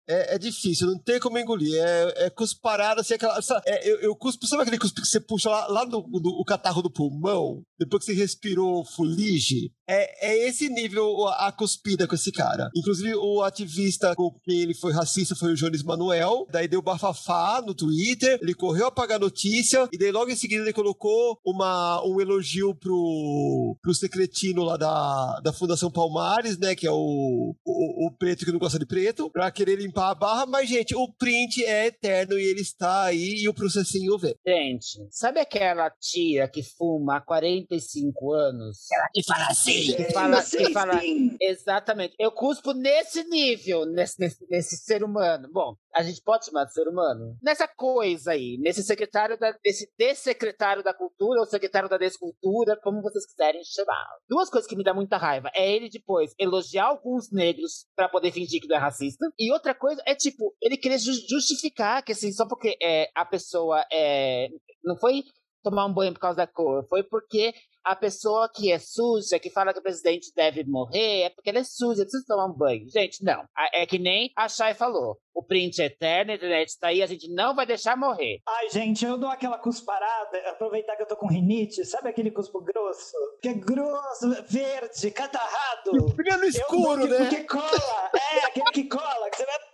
é, 0.09 0.35
é 0.35 0.37
difícil, 0.37 0.87
não 0.87 0.97
tem 0.99 1.19
como 1.19 1.37
engolir. 1.37 1.73
É, 1.75 2.25
é 2.25 2.29
cusparada, 2.29 3.01
assim, 3.01 3.13
aquela. 3.13 3.41
sabe, 3.41 3.61
é, 3.67 3.89
eu, 3.89 3.99
eu 4.01 4.15
cuspo, 4.15 4.45
sabe 4.47 4.63
aquele 4.63 4.79
cuspe 4.79 5.01
que 5.01 5.07
você 5.07 5.19
puxa 5.21 5.49
lá, 5.49 5.67
lá 5.67 5.85
no, 5.85 6.01
no- 6.07 6.39
o 6.41 6.43
catarro 6.43 6.81
do 6.81 6.91
pulmão, 6.91 7.61
depois 7.79 8.03
que 8.03 8.11
você 8.11 8.19
respirou 8.19 8.83
fulige? 8.83 9.71
É, 9.91 10.29
é 10.31 10.47
esse 10.47 10.69
nível 10.69 11.27
a, 11.27 11.47
a 11.47 11.51
cuspida 11.51 12.07
com 12.07 12.15
esse 12.15 12.31
cara. 12.31 12.69
Inclusive, 12.73 13.13
o 13.15 13.41
ativista 13.41 14.15
com 14.15 14.31
quem 14.41 14.61
ele 14.61 14.73
foi 14.73 14.93
racista 14.93 15.35
foi 15.35 15.51
o 15.51 15.55
Jones 15.55 15.83
Manuel. 15.83 16.47
Daí 16.49 16.65
deu 16.65 16.81
bafafá 16.81 17.61
no 17.65 17.75
Twitter, 17.75 18.39
ele 18.41 18.53
correu 18.53 18.87
apagar 18.87 19.17
a 19.17 19.19
notícia, 19.19 19.89
e 19.91 19.97
daí 19.97 20.11
logo 20.11 20.31
em 20.31 20.35
seguida 20.35 20.61
ele 20.61 20.71
colocou 20.71 21.37
uma, 21.45 22.01
um 22.05 22.21
elogio 22.21 22.73
pro, 22.73 23.77
pro 23.81 23.93
secretino 23.93 24.63
lá 24.63 24.77
da, 24.77 25.41
da 25.41 25.51
Fundação 25.51 25.91
Palmares, 25.91 26.57
né? 26.57 26.73
Que 26.73 26.87
é 26.87 26.91
o, 26.91 27.53
o, 27.65 28.07
o 28.07 28.11
preto 28.17 28.45
que 28.45 28.51
não 28.51 28.59
gosta 28.59 28.79
de 28.79 28.85
preto, 28.85 29.29
pra 29.29 29.51
querer 29.51 29.75
limpar 29.75 30.11
a 30.11 30.15
barra. 30.15 30.45
Mas, 30.45 30.69
gente, 30.69 30.95
o 30.95 31.11
print 31.11 31.65
é 31.65 31.87
eterno 31.87 32.39
e 32.39 32.43
ele 32.43 32.61
está 32.61 33.03
aí 33.03 33.41
e 33.41 33.49
o 33.49 33.53
processinho 33.53 34.17
vem. 34.17 34.35
Gente, 34.47 35.05
sabe 35.11 35.41
aquela 35.41 35.89
tia 35.89 36.47
que 36.47 36.63
fuma 36.63 37.17
há 37.17 37.21
45 37.21 38.33
anos? 38.33 38.77
E 39.13 39.23
fala 39.23 39.47
assim. 39.47 39.80
Que 39.81 40.13
fala, 40.13 40.41
Sim, 40.41 40.57
que 40.57 40.73
fala 40.73 40.99
sim. 40.99 41.37
Exatamente. 41.41 42.15
Eu 42.19 42.31
cuspo 42.31 42.73
nesse 42.73 43.23
nível, 43.25 43.85
nesse, 43.85 44.19
nesse, 44.19 44.45
nesse 44.49 44.77
ser 44.77 45.03
humano. 45.03 45.49
Bom, 45.51 45.75
a 45.95 46.03
gente 46.03 46.21
pode 46.23 46.45
chamar 46.45 46.65
de 46.65 46.73
ser 46.73 46.87
humano? 46.87 47.35
Nessa 47.41 47.67
coisa 47.67 48.31
aí, 48.31 48.57
nesse 48.59 48.83
secretário 48.83 49.37
da, 49.39 49.51
desse 49.63 49.89
dessecretário 49.97 50.83
da 50.83 50.93
cultura 50.93 51.39
ou 51.39 51.45
secretário 51.45 51.89
da 51.89 51.97
descultura, 51.97 52.77
como 52.83 53.01
vocês 53.01 53.25
quiserem 53.25 53.61
chamar. 53.63 54.05
Duas 54.29 54.49
coisas 54.49 54.69
que 54.69 54.75
me 54.75 54.83
dá 54.83 54.93
muita 54.93 55.17
raiva. 55.17 55.49
É 55.55 55.71
ele 55.71 55.89
depois 55.89 56.33
elogiar 56.39 56.85
alguns 56.85 57.31
negros 57.31 57.85
pra 57.95 58.09
poder 58.09 58.31
fingir 58.31 58.61
que 58.61 58.67
não 58.67 58.75
é 58.77 58.79
racista. 58.79 59.25
E 59.39 59.51
outra 59.51 59.73
coisa 59.73 60.01
é 60.05 60.15
tipo, 60.15 60.55
ele 60.61 60.77
querer 60.77 60.97
ju- 60.97 61.11
justificar 61.29 62.03
que 62.03 62.11
assim, 62.11 62.31
só 62.31 62.47
porque 62.47 62.75
é, 62.81 63.09
a 63.15 63.25
pessoa 63.25 63.85
é. 63.91 64.47
Não 64.83 64.97
foi 64.97 65.23
tomar 65.63 65.85
um 65.85 65.93
banho 65.93 66.13
por 66.13 66.19
causa 66.19 66.37
da 66.37 66.47
cor, 66.47 66.85
foi 66.87 67.03
porque 67.03 67.53
a 67.83 67.95
pessoa 67.95 68.49
que 68.53 68.71
é 68.71 68.77
suja, 68.79 69.39
que 69.39 69.49
fala 69.49 69.73
que 69.73 69.79
o 69.79 69.83
presidente 69.83 70.31
deve 70.35 70.63
morrer, 70.63 71.23
é 71.23 71.29
porque 71.29 71.49
ela 71.49 71.59
é 71.59 71.63
suja, 71.63 72.03
precisa 72.03 72.23
tomar 72.27 72.45
um 72.45 72.53
banho. 72.53 72.87
Gente, 72.89 73.23
não. 73.23 73.43
É 73.73 73.85
que 73.85 73.97
nem 73.97 74.31
a 74.37 74.47
Chay 74.47 74.73
falou. 74.73 75.17
O 75.33 75.43
print 75.43 75.81
é 75.81 75.85
eterno, 75.85 76.31
a 76.31 76.35
internet 76.35 76.77
tá 76.77 76.89
aí, 76.89 77.01
a 77.01 77.07
gente 77.07 77.33
não 77.33 77.55
vai 77.55 77.65
deixar 77.65 77.95
morrer. 77.95 78.39
Ai, 78.47 78.69
gente, 78.69 79.05
eu 79.05 79.17
dou 79.17 79.29
aquela 79.29 79.57
cusparada, 79.57 80.37
aproveitar 80.49 80.95
que 80.95 81.03
eu 81.03 81.07
tô 81.07 81.15
com 81.15 81.27
rinite, 81.27 81.85
sabe 81.85 82.09
aquele 82.09 82.31
cuspo 82.31 82.61
grosso? 82.61 83.15
Que 83.41 83.49
é 83.49 83.53
grosso, 83.53 84.29
verde, 84.47 85.09
catarrado. 85.11 86.09
Fica 86.15 86.37
no 86.37 86.43
Eu 86.43 86.49
escuro, 86.49 87.07
dou 87.07 87.19
né? 87.19 87.29
Que 87.29 87.43
cola, 87.45 88.11
é, 88.13 88.45
aquele 88.45 88.71
que 88.71 88.83
cola, 88.83 89.29
que 89.29 89.37
você 89.37 89.45
vai. 89.45 89.71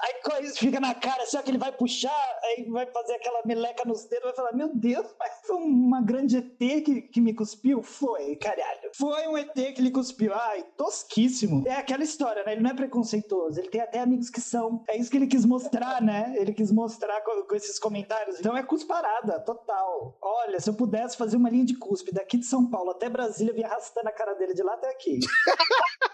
Aí 0.00 0.14
coisa 0.22 0.54
fica 0.54 0.80
na 0.80 0.94
cara, 0.94 1.26
só 1.26 1.42
que 1.42 1.50
ele 1.50 1.58
vai 1.58 1.72
puxar, 1.72 2.38
aí 2.44 2.64
vai 2.68 2.86
fazer 2.86 3.14
aquela 3.14 3.42
meleca 3.44 3.84
nos 3.86 4.04
dedos, 4.04 4.24
vai 4.24 4.34
falar: 4.34 4.52
Meu 4.52 4.74
Deus, 4.74 5.06
mas 5.18 5.32
foi 5.44 5.56
uma 5.56 6.02
grande 6.02 6.38
ET 6.38 6.58
que, 6.58 7.02
que 7.02 7.20
me 7.20 7.34
cuspiu? 7.34 7.82
Foi, 7.82 8.36
caralho. 8.36 8.90
Foi 8.94 9.26
um 9.28 9.36
ET 9.36 9.52
que 9.54 9.82
lhe 9.82 9.90
cuspiu. 9.90 10.32
Ai, 10.34 10.64
tosquíssimo. 10.76 11.64
É 11.66 11.76
aquela 11.76 12.02
história, 12.02 12.44
né? 12.44 12.52
Ele 12.52 12.62
não 12.62 12.70
é 12.70 12.74
preconceituoso, 12.74 13.60
ele 13.60 13.68
tem 13.68 13.80
até 13.80 14.00
amigos 14.00 14.30
que 14.30 14.40
são. 14.40 14.84
É 14.88 14.96
isso 14.96 15.10
que 15.10 15.16
ele 15.16 15.26
quis 15.26 15.44
mostrar, 15.44 16.02
né? 16.02 16.34
Ele 16.36 16.52
quis 16.52 16.70
mostrar 16.72 17.20
com, 17.22 17.42
com 17.42 17.54
esses 17.54 17.78
comentários. 17.78 18.38
Então 18.38 18.56
é 18.56 18.62
cusparada, 18.62 19.40
total. 19.40 20.16
Olha, 20.20 20.60
se 20.60 20.68
eu 20.68 20.74
pudesse 20.74 21.16
fazer 21.16 21.36
uma 21.36 21.50
linha 21.50 21.64
de 21.64 21.76
cuspe 21.76 22.12
daqui 22.12 22.36
de 22.36 22.46
São 22.46 22.68
Paulo 22.68 22.90
até 22.90 23.08
Brasília, 23.08 23.52
eu 23.52 23.58
ia 23.58 23.66
arrastando 23.66 24.08
a 24.08 24.12
cara 24.12 24.34
dele 24.34 24.54
de 24.54 24.62
lá 24.62 24.74
até 24.74 24.90
aqui. 24.90 25.18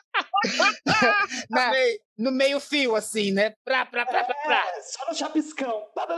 Na- 1.50 1.68
Amei. 1.68 1.98
no 2.18 2.30
meio 2.32 2.58
fio, 2.60 2.94
assim, 2.94 3.32
né? 3.32 3.54
Pra, 3.64 3.86
pra, 3.86 4.04
pra, 4.06 4.24
pra, 4.24 4.34
pra. 4.34 4.56
É, 4.76 4.80
só 4.82 5.06
no 5.08 5.14
chapiscão. 5.14 5.84
Toda 5.94 6.14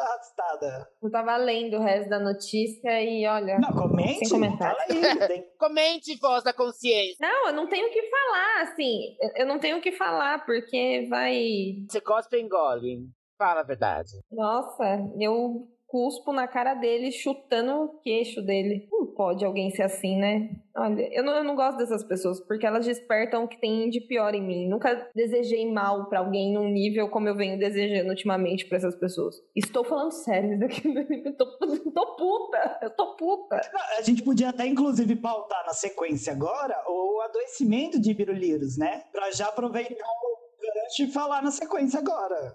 arrastada. 0.00 0.88
Eu 1.02 1.10
tava 1.10 1.36
lendo 1.36 1.76
o 1.76 1.82
resto 1.82 2.08
da 2.08 2.18
notícia 2.18 3.02
e 3.02 3.26
olha. 3.26 3.58
Não, 3.58 3.72
comente. 3.72 4.20
Sem 4.20 4.28
comentário. 4.28 4.76
Fala 4.76 4.86
aí. 4.90 5.18
Tem... 5.28 5.44
Comente, 5.58 6.16
voz 6.20 6.42
da 6.44 6.52
consciência. 6.52 7.16
Não, 7.20 7.48
eu 7.48 7.52
não 7.52 7.68
tenho 7.68 7.88
o 7.88 7.92
que 7.92 8.02
falar, 8.10 8.62
assim. 8.62 9.16
eu- 9.36 9.46
não 9.46 9.58
tenho 9.58 9.78
o 9.78 9.82
que 9.82 9.92
falar, 9.92 10.44
porque 10.44 11.06
vai. 11.08 11.74
Você 11.88 12.00
cospe 12.00 12.36
e 12.36 12.42
engole. 12.42 13.08
Fala 13.38 13.60
a 13.60 13.64
verdade. 13.64 14.10
Nossa, 14.32 14.98
eu 15.20 15.68
cuspo 15.86 16.32
na 16.32 16.46
cara 16.48 16.74
dele, 16.74 17.10
chutando 17.12 17.72
o 17.84 18.00
queixo 18.00 18.42
dele. 18.42 18.88
Pode 19.18 19.44
alguém 19.44 19.68
ser 19.72 19.82
assim, 19.82 20.16
né? 20.16 20.48
Olha, 20.76 21.12
eu 21.12 21.24
não, 21.24 21.32
eu 21.34 21.42
não 21.42 21.56
gosto 21.56 21.78
dessas 21.78 22.04
pessoas, 22.04 22.38
porque 22.38 22.64
elas 22.64 22.86
despertam 22.86 23.42
o 23.42 23.48
que 23.48 23.60
tem 23.60 23.90
de 23.90 24.00
pior 24.00 24.32
em 24.32 24.40
mim. 24.40 24.68
Nunca 24.68 25.10
desejei 25.12 25.68
mal 25.68 26.08
pra 26.08 26.20
alguém 26.20 26.54
num 26.54 26.68
nível 26.68 27.08
como 27.08 27.28
eu 27.28 27.34
venho 27.34 27.58
desejando 27.58 28.10
ultimamente 28.10 28.64
pra 28.66 28.76
essas 28.78 28.94
pessoas. 28.94 29.34
Estou 29.56 29.82
falando 29.82 30.12
sério, 30.12 30.52
isso 30.52 30.60
daqui. 30.60 30.82
Eu 31.26 31.36
tô, 31.36 31.46
tô 31.58 32.16
puta, 32.16 32.78
eu 32.80 32.90
tô 32.90 33.16
puta. 33.16 33.60
A 33.98 34.02
gente 34.02 34.22
podia 34.22 34.50
até, 34.50 34.66
inclusive, 34.66 35.16
pautar 35.16 35.64
na 35.66 35.72
sequência 35.72 36.32
agora 36.32 36.76
o 36.86 37.20
adoecimento 37.22 38.00
de 38.00 38.14
Birulirus, 38.14 38.78
né? 38.78 39.02
Pra 39.10 39.32
já 39.32 39.48
aproveitar 39.48 40.06
o 40.06 40.38
gancho 40.62 41.02
e 41.02 41.12
falar 41.12 41.42
na 41.42 41.50
sequência 41.50 41.98
agora. 41.98 42.54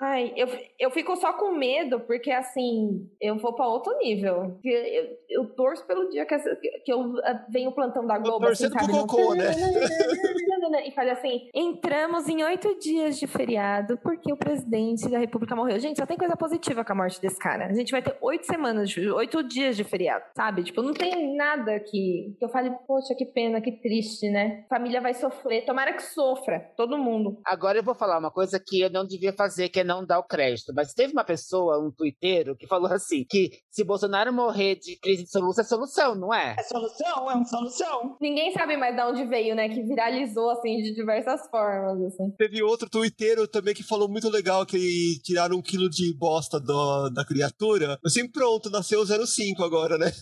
Ai, 0.00 0.32
eu, 0.36 0.46
eu 0.78 0.90
fico 0.90 1.16
só 1.16 1.32
com 1.32 1.52
medo, 1.52 2.00
porque 2.00 2.30
assim, 2.30 3.08
eu 3.20 3.38
vou 3.38 3.54
pra 3.54 3.66
outro 3.66 3.96
nível. 3.98 4.50
Porque 4.52 4.68
Eu, 4.68 5.42
eu 5.44 5.54
torço 5.54 5.86
pelo 5.86 6.10
dia 6.10 6.26
que, 6.26 6.38
que 6.84 6.92
eu 6.92 7.14
ah, 7.24 7.46
venho 7.48 7.72
plantando 7.72 8.06
da 8.06 8.18
Globo. 8.18 8.46
assim, 8.46 8.68
torcendo 8.68 8.72
pro 8.72 8.80
sabe? 8.80 8.92
No- 8.92 9.06
cocô, 9.06 9.34
né? 9.34 9.50
E 10.84 10.90
faz 10.90 11.10
assim: 11.10 11.48
entramos 11.54 12.28
em 12.28 12.42
oito 12.42 12.78
dias 12.78 13.18
de 13.18 13.26
feriado 13.26 13.98
porque 13.98 14.32
o 14.32 14.36
presidente 14.36 15.08
da 15.08 15.18
República 15.18 15.54
morreu. 15.54 15.78
Gente, 15.78 15.98
só 15.98 16.06
tem 16.06 16.16
coisa 16.16 16.36
positiva 16.36 16.84
com 16.84 16.92
a 16.92 16.96
morte 16.96 17.20
desse 17.20 17.38
cara. 17.38 17.66
A 17.66 17.74
gente 17.74 17.92
vai 17.92 18.02
ter 18.02 18.16
oito 18.20 18.46
semanas, 18.46 18.94
oito 18.96 19.42
dias 19.42 19.76
de 19.76 19.84
feriado, 19.84 20.24
sabe? 20.36 20.64
Tipo, 20.64 20.82
não 20.82 20.92
tem 20.92 21.36
nada 21.36 21.78
que, 21.80 22.34
que 22.38 22.44
eu 22.44 22.48
fale, 22.48 22.70
poxa, 22.86 23.14
que 23.14 23.24
pena, 23.24 23.60
que 23.60 23.72
triste, 23.72 24.28
né? 24.30 24.64
Família 24.68 25.00
vai 25.00 25.14
sofrer. 25.14 25.64
Tomara 25.64 25.92
que 25.92 26.02
sofra, 26.02 26.60
todo 26.76 26.98
mundo. 26.98 27.40
Agora 27.44 27.78
eu 27.78 27.82
vou 27.82 27.94
falar 27.94 28.18
uma 28.18 28.30
coisa 28.30 28.60
que 28.64 28.80
eu 28.80 28.90
não 28.90 29.06
devia 29.06 29.32
fazer, 29.32 29.68
que 29.68 29.80
é 29.80 29.84
não 29.84 30.04
dar 30.04 30.18
o 30.18 30.24
crédito. 30.26 30.72
Mas 30.74 30.92
teve 30.92 31.12
uma 31.12 31.24
pessoa, 31.24 31.78
um 31.78 31.90
tuiteiro, 31.90 32.56
que 32.56 32.66
falou 32.66 32.92
assim: 32.92 33.24
que 33.28 33.50
se 33.70 33.84
Bolsonaro 33.84 34.32
morrer 34.32 34.76
de 34.76 34.98
crise 34.98 35.24
de 35.24 35.30
solução, 35.30 35.62
é 35.62 35.66
solução, 35.66 36.14
não 36.14 36.34
é? 36.34 36.56
É 36.58 36.62
solução? 36.62 37.30
É 37.30 37.34
uma 37.34 37.44
solução. 37.44 38.16
Ninguém 38.20 38.52
sabe 38.52 38.76
mais 38.76 38.94
de 38.96 39.02
onde 39.02 39.24
veio, 39.24 39.54
né? 39.54 39.68
Que 39.68 39.82
viralizou 39.82 40.55
assim, 40.58 40.78
de 40.78 40.94
diversas 40.94 41.48
formas, 41.50 42.02
assim. 42.12 42.30
Teve 42.36 42.62
outro 42.62 42.88
twitteiro 42.88 43.46
também 43.48 43.74
que 43.74 43.82
falou 43.82 44.08
muito 44.08 44.28
legal 44.28 44.64
que 44.66 45.18
tiraram 45.22 45.56
um 45.56 45.62
quilo 45.62 45.88
de 45.88 46.14
bosta 46.16 46.58
do, 46.60 47.10
da 47.10 47.24
criatura. 47.24 47.98
Assim, 48.04 48.28
pronto, 48.28 48.70
nasceu 48.70 49.00
o 49.00 49.26
05 49.26 49.62
agora, 49.62 49.98
né? 49.98 50.12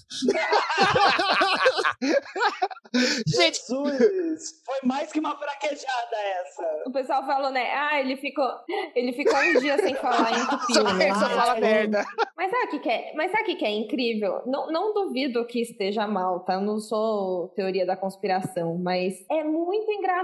Gente, 3.26 3.58
Jesus, 3.66 4.62
foi 4.64 4.78
mais 4.84 5.10
que 5.10 5.18
uma 5.18 5.36
fraquejada 5.36 6.16
essa. 6.40 6.82
O 6.86 6.92
pessoal 6.92 7.26
falou, 7.26 7.50
né? 7.50 7.72
Ah, 7.72 8.00
ele 8.00 8.16
ficou, 8.16 8.48
ele 8.94 9.12
ficou 9.12 9.36
um 9.36 9.60
dia 9.60 9.76
sem 9.78 9.94
falar 9.96 10.30
em 10.32 10.46
tupi, 10.46 10.74
Só, 10.74 10.94
né? 10.94 11.12
só 11.14 11.28
fala 11.30 11.60
merda. 11.60 12.04
Mas 12.36 12.50
sabe 12.50 12.66
o 12.66 12.70
que, 12.70 12.78
que 12.80 12.88
é? 12.90 13.12
Mas 13.14 13.32
sabe 13.32 13.42
o 13.42 13.46
que, 13.46 13.56
que 13.56 13.64
é 13.64 13.70
incrível? 13.70 14.42
Não, 14.46 14.70
não 14.70 14.94
duvido 14.94 15.44
que 15.46 15.60
esteja 15.60 16.06
mal, 16.06 16.40
tá? 16.40 16.54
Eu 16.54 16.60
não 16.60 16.78
sou 16.78 17.48
teoria 17.56 17.84
da 17.84 17.96
conspiração, 17.96 18.78
mas 18.78 19.14
é 19.28 19.42
muito 19.42 19.90
engraçado 19.90 20.23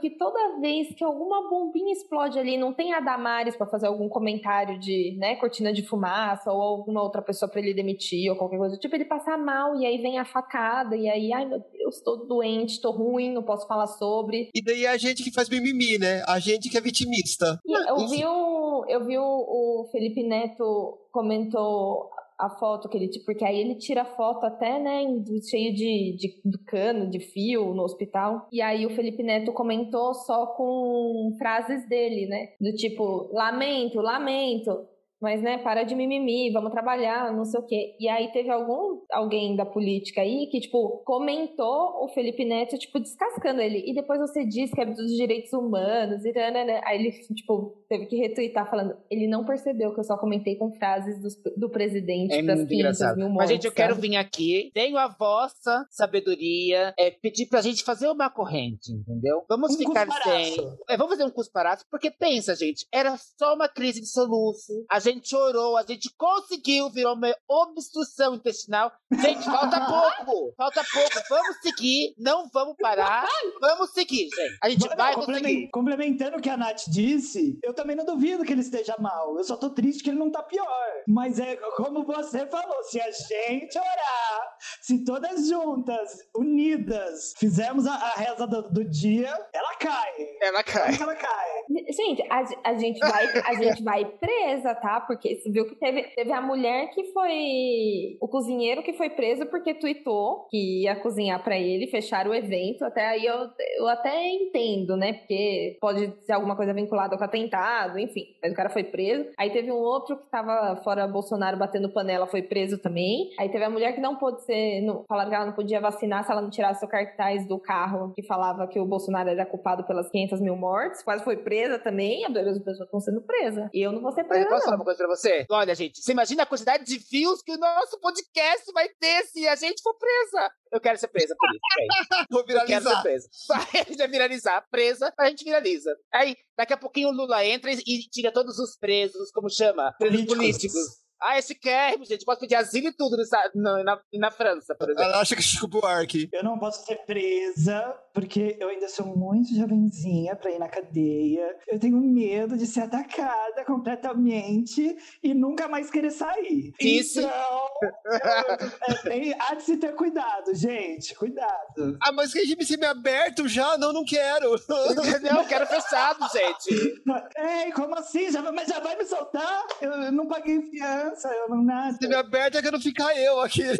que 0.00 0.10
toda 0.10 0.60
vez 0.60 0.94
que 0.94 1.04
alguma 1.04 1.48
bombinha 1.48 1.92
explode 1.92 2.38
ali, 2.38 2.56
não 2.56 2.72
tem 2.72 2.92
a 2.92 3.00
Damares 3.00 3.56
pra 3.56 3.66
fazer 3.66 3.86
algum 3.86 4.08
comentário 4.08 4.78
de, 4.78 5.16
né, 5.18 5.36
cortina 5.36 5.72
de 5.72 5.82
fumaça 5.82 6.52
ou 6.52 6.60
alguma 6.60 7.02
outra 7.02 7.22
pessoa 7.22 7.50
pra 7.50 7.60
ele 7.60 7.74
demitir 7.74 8.30
ou 8.30 8.36
qualquer 8.36 8.58
coisa. 8.58 8.76
Tipo, 8.76 8.94
ele 8.94 9.04
passa 9.04 9.36
mal 9.36 9.76
e 9.76 9.86
aí 9.86 9.98
vem 9.98 10.18
a 10.18 10.24
facada 10.24 10.96
e 10.96 11.08
aí, 11.08 11.32
ai 11.32 11.44
meu 11.44 11.60
Deus, 11.60 12.00
tô 12.02 12.16
doente, 12.16 12.80
tô 12.80 12.90
ruim, 12.90 13.32
não 13.32 13.42
posso 13.42 13.66
falar 13.66 13.86
sobre. 13.86 14.50
E 14.54 14.62
daí 14.62 14.84
é 14.84 14.90
a 14.90 14.96
gente 14.96 15.22
que 15.22 15.32
faz 15.32 15.48
mimimi, 15.48 15.98
né? 15.98 16.22
A 16.26 16.38
gente 16.38 16.68
que 16.68 16.78
é 16.78 16.80
vitimista. 16.80 17.60
E 17.66 17.72
eu 17.72 18.08
vi, 18.08 18.24
o, 18.24 18.84
eu 18.88 19.04
vi 19.04 19.18
o, 19.18 19.22
o 19.22 19.88
Felipe 19.90 20.22
Neto 20.22 20.98
comentou 21.12 22.10
a 22.46 22.50
foto 22.50 22.88
que 22.88 22.96
ele 22.96 23.10
porque 23.24 23.44
aí 23.44 23.58
ele 23.58 23.76
tira 23.76 24.04
foto 24.04 24.44
até 24.44 24.78
né 24.78 25.02
cheio 25.48 25.74
de, 25.74 26.16
de, 26.16 26.40
de 26.44 26.58
cano 26.64 27.08
de 27.08 27.20
fio 27.20 27.74
no 27.74 27.82
hospital. 27.82 28.46
E 28.52 28.60
aí 28.60 28.86
o 28.86 28.90
Felipe 28.90 29.22
Neto 29.22 29.52
comentou 29.52 30.14
só 30.14 30.46
com 30.46 31.34
frases 31.38 31.88
dele 31.88 32.26
né? 32.26 32.48
Do 32.60 32.72
tipo 32.74 33.28
lamento 33.32 34.00
lamento 34.00 34.86
mas, 35.24 35.40
né, 35.40 35.56
para 35.56 35.84
de 35.84 35.94
mimimi, 35.94 36.52
vamos 36.52 36.70
trabalhar, 36.70 37.32
não 37.32 37.46
sei 37.46 37.58
o 37.58 37.66
quê. 37.66 37.96
E 37.98 38.06
aí 38.10 38.30
teve 38.30 38.50
algum, 38.50 39.00
alguém 39.10 39.56
da 39.56 39.64
política 39.64 40.20
aí 40.20 40.46
que, 40.50 40.60
tipo, 40.60 41.02
comentou 41.02 42.04
o 42.04 42.08
Felipe 42.08 42.44
Neto, 42.44 42.76
tipo, 42.76 43.00
descascando 43.00 43.62
ele. 43.62 43.82
E 43.90 43.94
depois 43.94 44.20
você 44.20 44.44
diz 44.44 44.70
que 44.70 44.82
é 44.82 44.84
dos 44.84 45.16
direitos 45.16 45.50
humanos, 45.54 46.22
e 46.26 46.32
né, 46.32 46.78
aí 46.84 46.98
ele, 46.98 47.10
tipo, 47.34 47.82
teve 47.88 48.04
que 48.04 48.16
retweetar 48.16 48.68
falando, 48.68 48.94
ele 49.10 49.26
não 49.26 49.46
percebeu 49.46 49.94
que 49.94 50.00
eu 50.00 50.04
só 50.04 50.18
comentei 50.18 50.56
com 50.56 50.70
frases 50.74 51.18
do, 51.22 51.52
do 51.56 51.70
presidente 51.70 52.34
É 52.34 52.42
das 52.42 52.58
muito 52.58 52.68
500 52.68 52.70
engraçado. 52.70 53.16
mil 53.16 53.28
Mas, 53.28 53.34
mortes, 53.34 53.50
gente, 53.52 53.64
eu 53.64 53.72
quero 53.72 53.94
vir 53.94 54.16
aqui, 54.16 54.70
tenho 54.74 54.98
a 54.98 55.08
vossa 55.08 55.86
sabedoria, 55.90 56.92
é, 56.98 57.10
pedir 57.10 57.46
pra 57.46 57.62
gente 57.62 57.82
fazer 57.82 58.08
uma 58.08 58.28
corrente, 58.28 58.92
entendeu? 58.92 59.42
Vamos 59.48 59.74
Um 59.74 59.78
ficar 59.78 60.06
sem. 60.22 60.56
É, 60.86 60.98
vamos 60.98 61.12
fazer 61.12 61.24
um 61.24 61.30
cusparaço, 61.30 61.86
porque 61.90 62.10
pensa, 62.10 62.54
gente, 62.54 62.86
era 62.92 63.16
só 63.38 63.54
uma 63.54 63.68
crise 63.70 64.02
de 64.02 64.10
soluço, 64.10 64.84
a 64.90 64.98
gente 64.98 65.13
chorou, 65.22 65.76
a 65.76 65.82
gente 65.82 66.10
conseguiu, 66.16 66.90
virou 66.90 67.14
uma 67.14 67.34
obstrução 67.48 68.34
intestinal. 68.34 68.92
Gente, 69.12 69.44
falta 69.44 69.80
pouco, 70.24 70.54
falta 70.56 70.82
pouco. 70.92 71.28
Vamos 71.28 71.56
seguir, 71.62 72.14
não 72.18 72.48
vamos 72.52 72.76
parar, 72.80 73.26
vamos 73.60 73.90
seguir, 73.90 74.28
gente. 74.28 74.58
A 74.62 74.68
gente 74.68 74.88
Não, 74.88 74.96
vai 74.96 75.14
conseguir. 75.14 75.68
Complementando 75.70 76.38
o 76.38 76.40
que 76.40 76.50
a 76.50 76.56
Nath 76.56 76.84
disse, 76.88 77.58
eu 77.62 77.74
também 77.74 77.96
não 77.96 78.04
duvido 78.04 78.44
que 78.44 78.52
ele 78.52 78.60
esteja 78.60 78.96
mal. 78.98 79.36
Eu 79.36 79.44
só 79.44 79.56
tô 79.56 79.70
triste 79.70 80.02
que 80.02 80.10
ele 80.10 80.18
não 80.18 80.30
tá 80.30 80.42
pior. 80.42 80.68
Mas 81.06 81.38
é 81.38 81.56
como 81.76 82.04
você 82.04 82.46
falou, 82.46 82.82
se 82.84 83.00
a 83.00 83.10
gente 83.10 83.78
orar, 83.78 84.56
se 84.80 85.04
todas 85.04 85.48
juntas, 85.48 86.10
unidas, 86.34 87.34
fizermos 87.38 87.86
a, 87.86 87.94
a 87.94 88.10
reza 88.10 88.46
do, 88.46 88.62
do 88.70 88.84
dia, 88.84 89.32
ela 89.52 89.74
cai. 89.76 90.12
Ela 90.40 90.62
cai. 90.62 90.96
Ela 91.00 91.14
cai? 91.14 91.48
Gente, 91.94 92.22
a, 92.30 92.70
a 92.70 92.74
gente 92.74 92.98
vai, 92.98 93.26
a 93.44 93.54
gente 93.62 93.82
vai 93.82 94.04
presa, 94.04 94.74
tá? 94.74 95.00
Porque 95.00 95.36
você 95.36 95.50
viu 95.50 95.66
que 95.66 95.76
teve, 95.76 96.02
teve 96.14 96.32
a 96.32 96.40
mulher 96.40 96.90
que 96.90 97.04
foi. 97.12 98.16
O 98.20 98.28
cozinheiro 98.28 98.82
que 98.82 98.92
foi 98.92 99.10
preso 99.10 99.46
porque 99.46 99.74
tweetou 99.74 100.46
que 100.50 100.82
ia 100.82 100.96
cozinhar 100.96 101.42
pra 101.42 101.58
ele, 101.58 101.86
fecharam 101.86 102.30
o 102.30 102.34
evento. 102.34 102.84
Até 102.84 103.06
aí 103.06 103.24
eu, 103.24 103.48
eu 103.78 103.88
até 103.88 104.28
entendo, 104.30 104.96
né? 104.96 105.14
Porque 105.14 105.76
pode 105.80 106.12
ser 106.24 106.32
alguma 106.32 106.56
coisa 106.56 106.72
vinculada 106.72 107.16
com 107.16 107.24
atentado, 107.24 107.98
enfim. 107.98 108.26
Mas 108.42 108.52
o 108.52 108.56
cara 108.56 108.70
foi 108.70 108.84
preso. 108.84 109.30
Aí 109.38 109.50
teve 109.50 109.70
um 109.70 109.76
outro 109.76 110.16
que 110.16 110.30
tava 110.30 110.76
fora 110.82 111.06
Bolsonaro 111.06 111.56
batendo 111.56 111.92
panela, 111.92 112.26
foi 112.26 112.42
preso 112.42 112.78
também. 112.78 113.30
Aí 113.38 113.48
teve 113.48 113.64
a 113.64 113.70
mulher 113.70 113.94
que 113.94 114.00
não 114.00 114.16
pôde 114.16 114.42
ser. 114.44 114.80
Não, 114.82 115.04
falaram 115.08 115.30
que 115.30 115.36
ela 115.36 115.46
não 115.46 115.52
podia 115.52 115.80
vacinar 115.80 116.24
se 116.24 116.32
ela 116.32 116.42
não 116.42 116.50
tirasse 116.50 116.84
o 116.84 116.88
cartaz 116.88 117.46
do 117.46 117.58
carro 117.58 118.12
que 118.14 118.22
falava 118.22 118.66
que 118.66 118.80
o 118.80 118.86
Bolsonaro 118.86 119.30
era 119.30 119.46
culpado 119.46 119.84
pelas 119.84 120.10
500 120.10 120.40
mil 120.40 120.56
mortes. 120.56 121.02
Quase 121.02 121.24
foi 121.24 121.36
presa 121.36 121.78
também. 121.84 122.24
As 122.24 122.32
duas 122.32 122.58
pessoas 122.58 122.80
estão 122.86 122.98
sendo 123.00 123.20
presas. 123.22 123.68
E 123.72 123.80
eu 123.80 123.92
não 123.92 124.00
vou 124.00 124.10
ser 124.12 124.24
presa. 124.24 124.44
eu 124.44 124.48
posso 124.48 124.64
falar 124.64 124.76
não. 124.76 124.78
uma 124.80 124.84
coisa 124.84 124.98
pra 124.98 125.08
você? 125.14 125.46
Olha, 125.50 125.74
gente, 125.74 126.02
você 126.02 126.10
imagina 126.12 126.42
a 126.42 126.46
quantidade 126.46 126.84
de 126.84 126.98
views 126.98 127.42
que 127.42 127.52
o 127.52 127.58
nosso 127.58 128.00
podcast 128.00 128.72
vai 128.72 128.88
ter 128.88 129.22
se 129.26 129.46
a 129.46 129.54
gente 129.54 129.82
for 129.82 129.94
presa. 129.96 130.50
Eu 130.72 130.80
quero 130.80 130.98
ser 130.98 131.08
presa 131.08 131.36
por 131.38 131.48
isso. 131.50 131.60
Vou 132.30 132.40
Eu 132.40 132.46
quero 132.46 132.58
ser 132.60 132.66
viralizar. 132.66 133.02
presa. 133.02 133.28
Vai, 133.48 133.66
a 133.74 133.84
gente 133.84 133.96
vai 133.98 134.08
viralizar. 134.08 134.66
Presa, 134.70 135.14
a 135.18 135.28
gente 135.28 135.44
viraliza. 135.44 135.94
Aí, 136.12 136.34
daqui 136.56 136.72
a 136.72 136.76
pouquinho 136.76 137.10
o 137.10 137.12
Lula 137.12 137.44
entra 137.44 137.70
e 137.70 137.76
e 137.86 137.98
tira 138.10 138.32
todos 138.32 138.58
os 138.58 138.76
presos, 138.76 139.30
como 139.30 139.48
chama? 139.50 139.92
Presos 139.98 140.24
Políticos. 140.24 140.36
políticos. 140.72 141.03
Ah, 141.20 141.38
esse 141.38 141.54
quer, 141.54 141.96
gente. 142.04 142.24
Pode 142.24 142.40
pedir 142.40 142.54
asilo 142.56 142.88
e 142.88 142.92
tudo 142.92 143.16
nessa- 143.16 143.50
na, 143.54 143.82
na, 143.82 144.00
na 144.14 144.30
França, 144.30 144.74
por 144.74 144.88
exemplo. 144.90 145.04
Ela 145.04 145.20
acha 145.20 145.34
que 145.34 145.40
é 145.40 145.44
Chico 145.44 145.66
Buarque. 145.68 146.28
Eu 146.32 146.44
não 146.44 146.58
posso 146.58 146.84
ser 146.84 146.96
presa 147.06 147.94
porque 148.12 148.56
eu 148.60 148.68
ainda 148.68 148.88
sou 148.88 149.06
muito 149.16 149.54
jovenzinha 149.54 150.36
pra 150.36 150.50
ir 150.50 150.58
na 150.58 150.68
cadeia. 150.68 151.56
Eu 151.68 151.78
tenho 151.78 151.96
medo 151.98 152.56
de 152.56 152.66
ser 152.66 152.82
atacada 152.82 153.64
completamente 153.64 154.96
e 155.22 155.34
nunca 155.34 155.66
mais 155.68 155.90
querer 155.90 156.10
sair. 156.10 156.72
Isso. 156.80 157.20
Então, 157.20 157.68
eu- 157.82 158.68
é, 158.88 158.94
tem, 159.02 159.34
há 159.38 159.54
de 159.54 159.62
se 159.62 159.76
ter 159.76 159.94
cuidado, 159.94 160.54
gente. 160.54 161.14
Cuidado. 161.14 161.96
Ah, 162.02 162.12
mas 162.12 162.32
regime 162.32 162.64
semiaberto 162.64 163.48
já? 163.48 163.76
Não, 163.78 163.92
não 163.92 164.04
quero. 164.04 164.54
Não, 165.24 165.40
eu 165.42 165.48
quero 165.48 165.66
fechado, 165.66 166.20
gente. 166.32 167.02
Ei, 167.36 167.72
como 167.72 167.94
assim? 167.98 168.30
Já, 168.30 168.42
vai- 168.42 168.52
mas 168.52 168.68
já 168.68 168.78
vai 168.80 168.96
me 168.96 169.04
soltar? 169.04 169.66
Eu, 169.80 169.90
eu 169.92 170.12
não 170.12 170.26
paguei 170.26 170.60
fiança, 170.62 171.03
eu 171.08 171.48
não. 171.48 171.92
Semiaberto 172.00 172.58
é 172.58 172.62
que 172.62 172.68
eu 172.68 172.72
não 172.72 172.80
ficar 172.80 173.16
eu 173.16 173.40
aqui. 173.40 173.62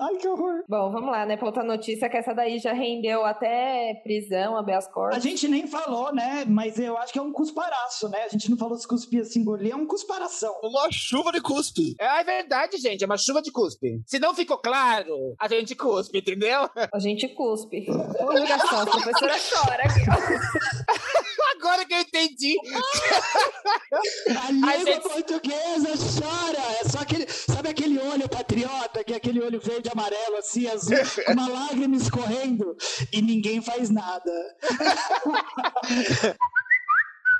Ai, 0.00 0.16
que 0.16 0.26
horror. 0.26 0.64
Bom, 0.68 0.90
vamos 0.90 1.10
lá, 1.10 1.24
né? 1.24 1.36
Pra 1.36 1.46
outra 1.46 1.62
notícia 1.62 2.08
que 2.10 2.16
essa 2.16 2.34
daí 2.34 2.58
já 2.58 2.72
rendeu 2.72 3.24
até 3.24 3.94
prisão, 4.02 4.56
habeas 4.56 4.86
A 4.86 4.90
corpus. 4.90 5.22
gente 5.22 5.46
nem 5.46 5.66
falou, 5.68 6.12
né? 6.12 6.44
Mas 6.46 6.78
eu 6.78 6.98
acho 6.98 7.12
que 7.12 7.18
é 7.18 7.22
um 7.22 7.32
cusparaço, 7.32 8.08
né? 8.08 8.24
A 8.24 8.28
gente 8.28 8.50
não 8.50 8.58
falou 8.58 8.76
se 8.76 8.88
cuspia 8.88 9.22
assim, 9.22 9.40
engolir, 9.40 9.72
é 9.72 9.76
um 9.76 9.86
cusparação. 9.86 10.52
Uma 10.62 10.88
chuva 10.90 11.30
de 11.30 11.40
cuspe. 11.40 11.94
É, 11.98 12.20
é 12.20 12.24
verdade, 12.24 12.76
gente. 12.78 13.02
É 13.02 13.06
uma 13.06 13.16
chuva 13.16 13.40
de 13.40 13.52
cuspe. 13.52 14.02
Se 14.04 14.18
não 14.18 14.34
ficou 14.34 14.58
claro, 14.58 15.36
a 15.38 15.46
gente 15.48 15.76
cuspe, 15.76 16.18
entendeu? 16.18 16.68
A 16.92 16.98
gente 16.98 17.28
cuspe. 17.28 17.86
Ô, 18.20 18.32
ligação, 18.32 18.80
a 18.80 18.86
professora 18.86 19.34
chora 19.38 19.82
aqui. 19.84 20.04
Agora 21.58 21.84
que 21.86 21.94
eu 21.94 22.00
entendi. 22.00 22.56
A 24.46 24.50
língua 24.50 24.78
gente- 24.78 25.02
portuguesa 25.02 25.88
chora. 26.20 26.62
É 26.80 26.88
só 26.88 26.98
aquele. 27.00 27.26
Sabe 27.28 27.68
aquele 27.70 27.98
olho 27.98 28.28
patriota, 28.28 29.02
que 29.04 29.12
é 29.12 29.16
aquele 29.16 29.40
olho 29.42 29.60
verde, 29.60 29.88
amarelo, 29.92 30.36
assim, 30.36 30.66
azul, 30.68 30.96
com 31.26 31.32
uma 31.32 31.48
lágrima 31.48 31.96
escorrendo 31.96 32.76
e 33.12 33.22
ninguém 33.22 33.60
faz 33.62 33.90
nada. 33.90 34.32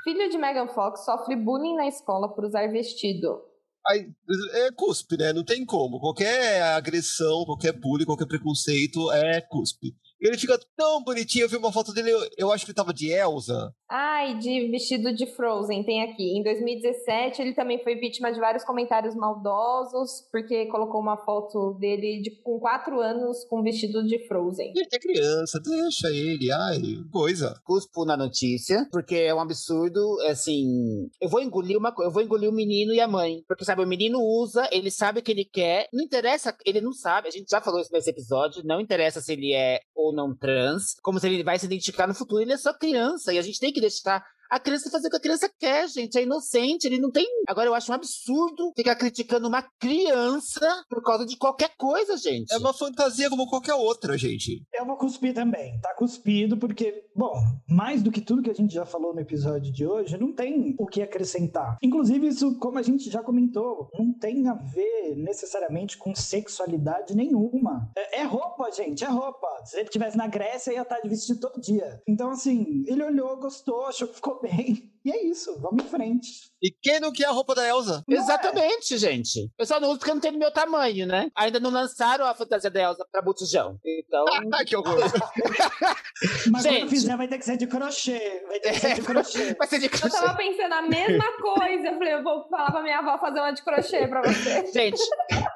Filho 0.03 0.29
de 0.29 0.37
Megan 0.37 0.67
Fox 0.67 1.03
sofre 1.03 1.35
bullying 1.35 1.75
na 1.75 1.87
escola 1.87 2.33
por 2.33 2.45
usar 2.45 2.67
vestido. 2.71 3.41
Aí, 3.87 4.07
é 4.53 4.71
cuspe, 4.71 5.17
né? 5.17 5.33
Não 5.33 5.43
tem 5.43 5.65
como. 5.65 5.99
Qualquer 5.99 6.61
agressão, 6.61 7.43
qualquer 7.45 7.73
bullying, 7.73 8.05
qualquer 8.05 8.27
preconceito 8.27 9.11
é 9.11 9.41
cuspe. 9.41 9.95
Ele 10.19 10.37
fica 10.37 10.59
tão 10.75 11.03
bonitinho. 11.03 11.45
Eu 11.45 11.49
vi 11.49 11.57
uma 11.57 11.71
foto 11.71 11.93
dele, 11.93 12.11
eu, 12.11 12.19
eu 12.37 12.51
acho 12.51 12.65
que 12.65 12.71
ele 12.71 12.75
tava 12.75 12.93
de 12.93 13.11
Elsa. 13.11 13.73
Ai, 13.89 14.37
de 14.39 14.67
vestido 14.69 15.13
de 15.13 15.27
Frozen, 15.27 15.83
tem 15.83 16.01
aqui. 16.03 16.37
Em 16.37 16.43
2017, 16.43 17.41
ele 17.41 17.53
também 17.53 17.83
foi 17.83 17.95
vítima 17.95 18.31
de 18.31 18.39
vários 18.39 18.63
comentários 18.63 19.15
maldosos, 19.15 20.27
porque 20.31 20.65
colocou 20.67 20.99
uma 20.99 21.17
foto 21.17 21.73
dele 21.79 22.21
de, 22.21 22.31
com 22.41 22.59
4 22.59 22.99
anos 22.99 23.45
com 23.45 23.61
vestido 23.61 24.03
de 24.05 24.27
Frozen. 24.27 24.73
Ele 24.75 24.87
é 24.91 24.99
criança, 24.99 25.59
deixa 25.59 26.09
ele. 26.09 26.51
Ai, 26.51 26.81
coisa. 27.11 27.59
Cuspo 27.63 28.05
na 28.05 28.17
notícia, 28.17 28.87
porque 28.91 29.15
é 29.15 29.35
um 29.35 29.39
absurdo, 29.39 30.19
assim. 30.27 31.07
Eu 31.21 31.29
vou 31.29 31.41
engolir 31.41 31.77
uma 31.77 31.91
coisa, 31.91 32.09
eu 32.09 32.13
vou 32.13 32.23
engolir 32.23 32.49
o 32.49 32.53
menino 32.53 32.93
e 32.93 32.99
a 32.99 33.07
mãe. 33.07 33.43
Porque, 33.47 33.63
sabe, 33.63 33.83
o 33.83 33.87
menino 33.87 34.19
usa, 34.19 34.67
ele 34.71 34.89
sabe 34.89 35.19
o 35.19 35.23
que 35.23 35.31
ele 35.31 35.45
quer. 35.45 35.87
Não 35.93 36.03
interessa, 36.03 36.55
ele 36.65 36.81
não 36.81 36.91
sabe. 36.91 37.27
A 37.27 37.31
gente 37.31 37.49
já 37.49 37.61
falou 37.61 37.79
isso 37.79 37.91
nesse 37.93 38.09
episódio. 38.09 38.63
Não 38.65 38.81
interessa 38.81 39.21
se 39.21 39.33
ele 39.33 39.53
é 39.53 39.79
ou 40.05 40.13
não 40.13 40.35
trans, 40.35 40.95
como 41.01 41.19
se 41.19 41.27
ele 41.27 41.43
vai 41.43 41.59
se 41.59 41.65
identificar 41.65 42.07
no 42.07 42.13
futuro. 42.13 42.41
Ele 42.41 42.53
é 42.53 42.57
só 42.57 42.73
criança 42.73 43.33
e 43.33 43.37
a 43.37 43.41
gente 43.41 43.59
tem 43.59 43.73
que 43.73 43.81
deixar 43.81 44.23
A 44.51 44.59
criança 44.59 44.89
fazer 44.89 45.07
o 45.07 45.11
que 45.11 45.17
a 45.17 45.21
criança 45.21 45.49
quer, 45.59 45.87
gente. 45.89 46.17
É 46.17 46.23
inocente, 46.23 46.85
ele 46.85 46.99
não 46.99 47.11
tem. 47.11 47.25
Agora, 47.47 47.67
eu 47.67 47.73
acho 47.73 47.91
um 47.91 47.95
absurdo 47.95 48.71
ficar 48.75 48.95
criticando 48.95 49.47
uma 49.47 49.63
criança 49.79 50.83
por 50.89 51.01
causa 51.03 51.25
de 51.25 51.37
qualquer 51.37 51.71
coisa, 51.77 52.17
gente. 52.17 52.53
É 52.53 52.57
uma 52.57 52.73
fantasia 52.73 53.29
como 53.29 53.47
qualquer 53.47 53.73
outra, 53.73 54.17
gente. 54.17 54.63
Eu 54.73 54.85
vou 54.85 54.97
cuspir 54.97 55.33
também. 55.33 55.79
Tá 55.81 55.93
cuspido, 55.95 56.57
porque, 56.57 57.05
bom, 57.15 57.33
mais 57.67 58.01
do 58.01 58.11
que 58.11 58.21
tudo 58.21 58.41
que 58.41 58.49
a 58.49 58.55
gente 58.55 58.73
já 58.73 58.85
falou 58.85 59.13
no 59.13 59.19
episódio 59.19 59.71
de 59.71 59.85
hoje, 59.85 60.17
não 60.17 60.31
tem 60.31 60.75
o 60.77 60.85
que 60.85 61.01
acrescentar. 61.01 61.77
Inclusive, 61.81 62.27
isso, 62.27 62.57
como 62.59 62.77
a 62.77 62.81
gente 62.81 63.09
já 63.09 63.21
comentou, 63.21 63.89
não 63.97 64.13
tem 64.13 64.47
a 64.47 64.53
ver 64.53 65.15
necessariamente 65.15 65.97
com 65.97 66.15
sexualidade 66.15 67.15
nenhuma. 67.15 67.89
É, 67.95 68.21
é 68.21 68.23
roupa, 68.23 68.71
gente, 68.71 69.03
é 69.03 69.07
roupa. 69.07 69.47
Se 69.65 69.77
ele 69.77 69.85
estivesse 69.85 70.17
na 70.17 70.27
Grécia, 70.27 70.73
ia 70.73 70.81
estar 70.81 70.99
de 70.99 71.09
vestido 71.09 71.39
todo 71.39 71.61
dia. 71.61 72.01
Então, 72.07 72.29
assim, 72.29 72.83
ele 72.87 73.03
olhou, 73.03 73.37
gostou, 73.37 73.85
achou 73.85 74.07
que 74.07 74.15
ficou 74.15 74.34
bem. 74.41 74.91
E 75.05 75.11
é 75.11 75.23
isso, 75.23 75.59
vamos 75.59 75.85
em 75.85 75.87
frente. 75.87 76.29
E 76.59 76.71
quem 76.81 76.99
não 76.99 77.11
quer 77.11 77.25
a 77.25 77.31
roupa 77.31 77.53
da 77.53 77.67
Elsa? 77.67 78.03
Não 78.07 78.17
é? 78.17 78.19
Exatamente, 78.19 78.97
gente. 78.97 79.51
Eu 79.55 79.65
só 79.67 79.79
não 79.79 79.89
uso 79.89 79.99
porque 79.99 80.11
não 80.11 80.19
tem 80.19 80.31
no 80.31 80.39
meu 80.39 80.51
tamanho, 80.51 81.05
né? 81.05 81.29
Ainda 81.35 81.59
não 81.59 81.69
lançaram 81.69 82.25
a 82.25 82.33
fantasia 82.33 82.71
da 82.71 82.81
Elsa 82.81 83.05
pra 83.11 83.21
botijão. 83.21 83.77
Então. 83.85 84.25
Ai, 84.51 84.65
que 84.65 84.75
horror. 84.75 84.97
Mas 86.49 86.63
Gente. 86.63 86.79
quando 86.79 86.89
fizer, 86.89 87.15
vai 87.17 87.27
ter 87.27 87.37
que 87.37 87.45
ser 87.45 87.57
de 87.57 87.67
crochê. 87.67 88.43
Vai 88.47 88.59
ter 88.59 88.71
que 88.71 88.79
ser 88.79 88.95
de 88.95 89.01
crochê. 89.01 89.53
Vai 89.59 89.67
ser 89.67 89.79
de 89.79 89.85
Eu 89.85 89.91
crochê. 89.91 90.17
tava 90.17 90.35
pensando 90.37 90.73
a 90.73 90.81
mesma 90.81 91.37
coisa. 91.39 91.87
Eu 91.87 91.93
falei, 91.97 92.13
eu 92.15 92.23
vou 92.23 92.47
falar 92.49 92.71
pra 92.71 92.81
minha 92.81 92.97
avó 92.99 93.17
fazer 93.19 93.39
uma 93.39 93.51
de 93.51 93.63
crochê 93.63 94.07
pra 94.07 94.21
você. 94.23 94.65
Gente, 94.71 95.01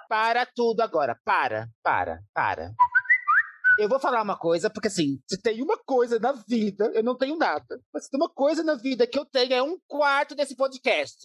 para 0.08 0.46
tudo 0.46 0.82
agora. 0.82 1.18
Para, 1.26 1.68
para, 1.82 2.20
para. 2.34 2.72
Eu 3.80 3.88
vou 3.90 4.00
falar 4.00 4.22
uma 4.22 4.38
coisa, 4.38 4.70
porque 4.70 4.88
assim, 4.90 5.20
se 5.28 5.42
tem 5.42 5.62
uma 5.62 5.78
coisa 5.78 6.20
na 6.20 6.34
vida, 6.34 6.92
eu 6.94 7.02
não 7.04 7.18
tenho 7.18 7.36
nada. 7.38 7.80
Mas 7.94 8.06
se 8.06 8.12
tem 8.12 8.20
uma 8.20 8.30
coisa 8.30 8.62
na 8.64 8.76
vida 8.76 9.08
que 9.08 9.18
eu 9.18 9.26
tenho, 9.26 9.54
é 9.54 9.64
um 9.64 9.78
quarto 9.88 10.36
desse 10.36 10.56
podcast. 10.56 11.18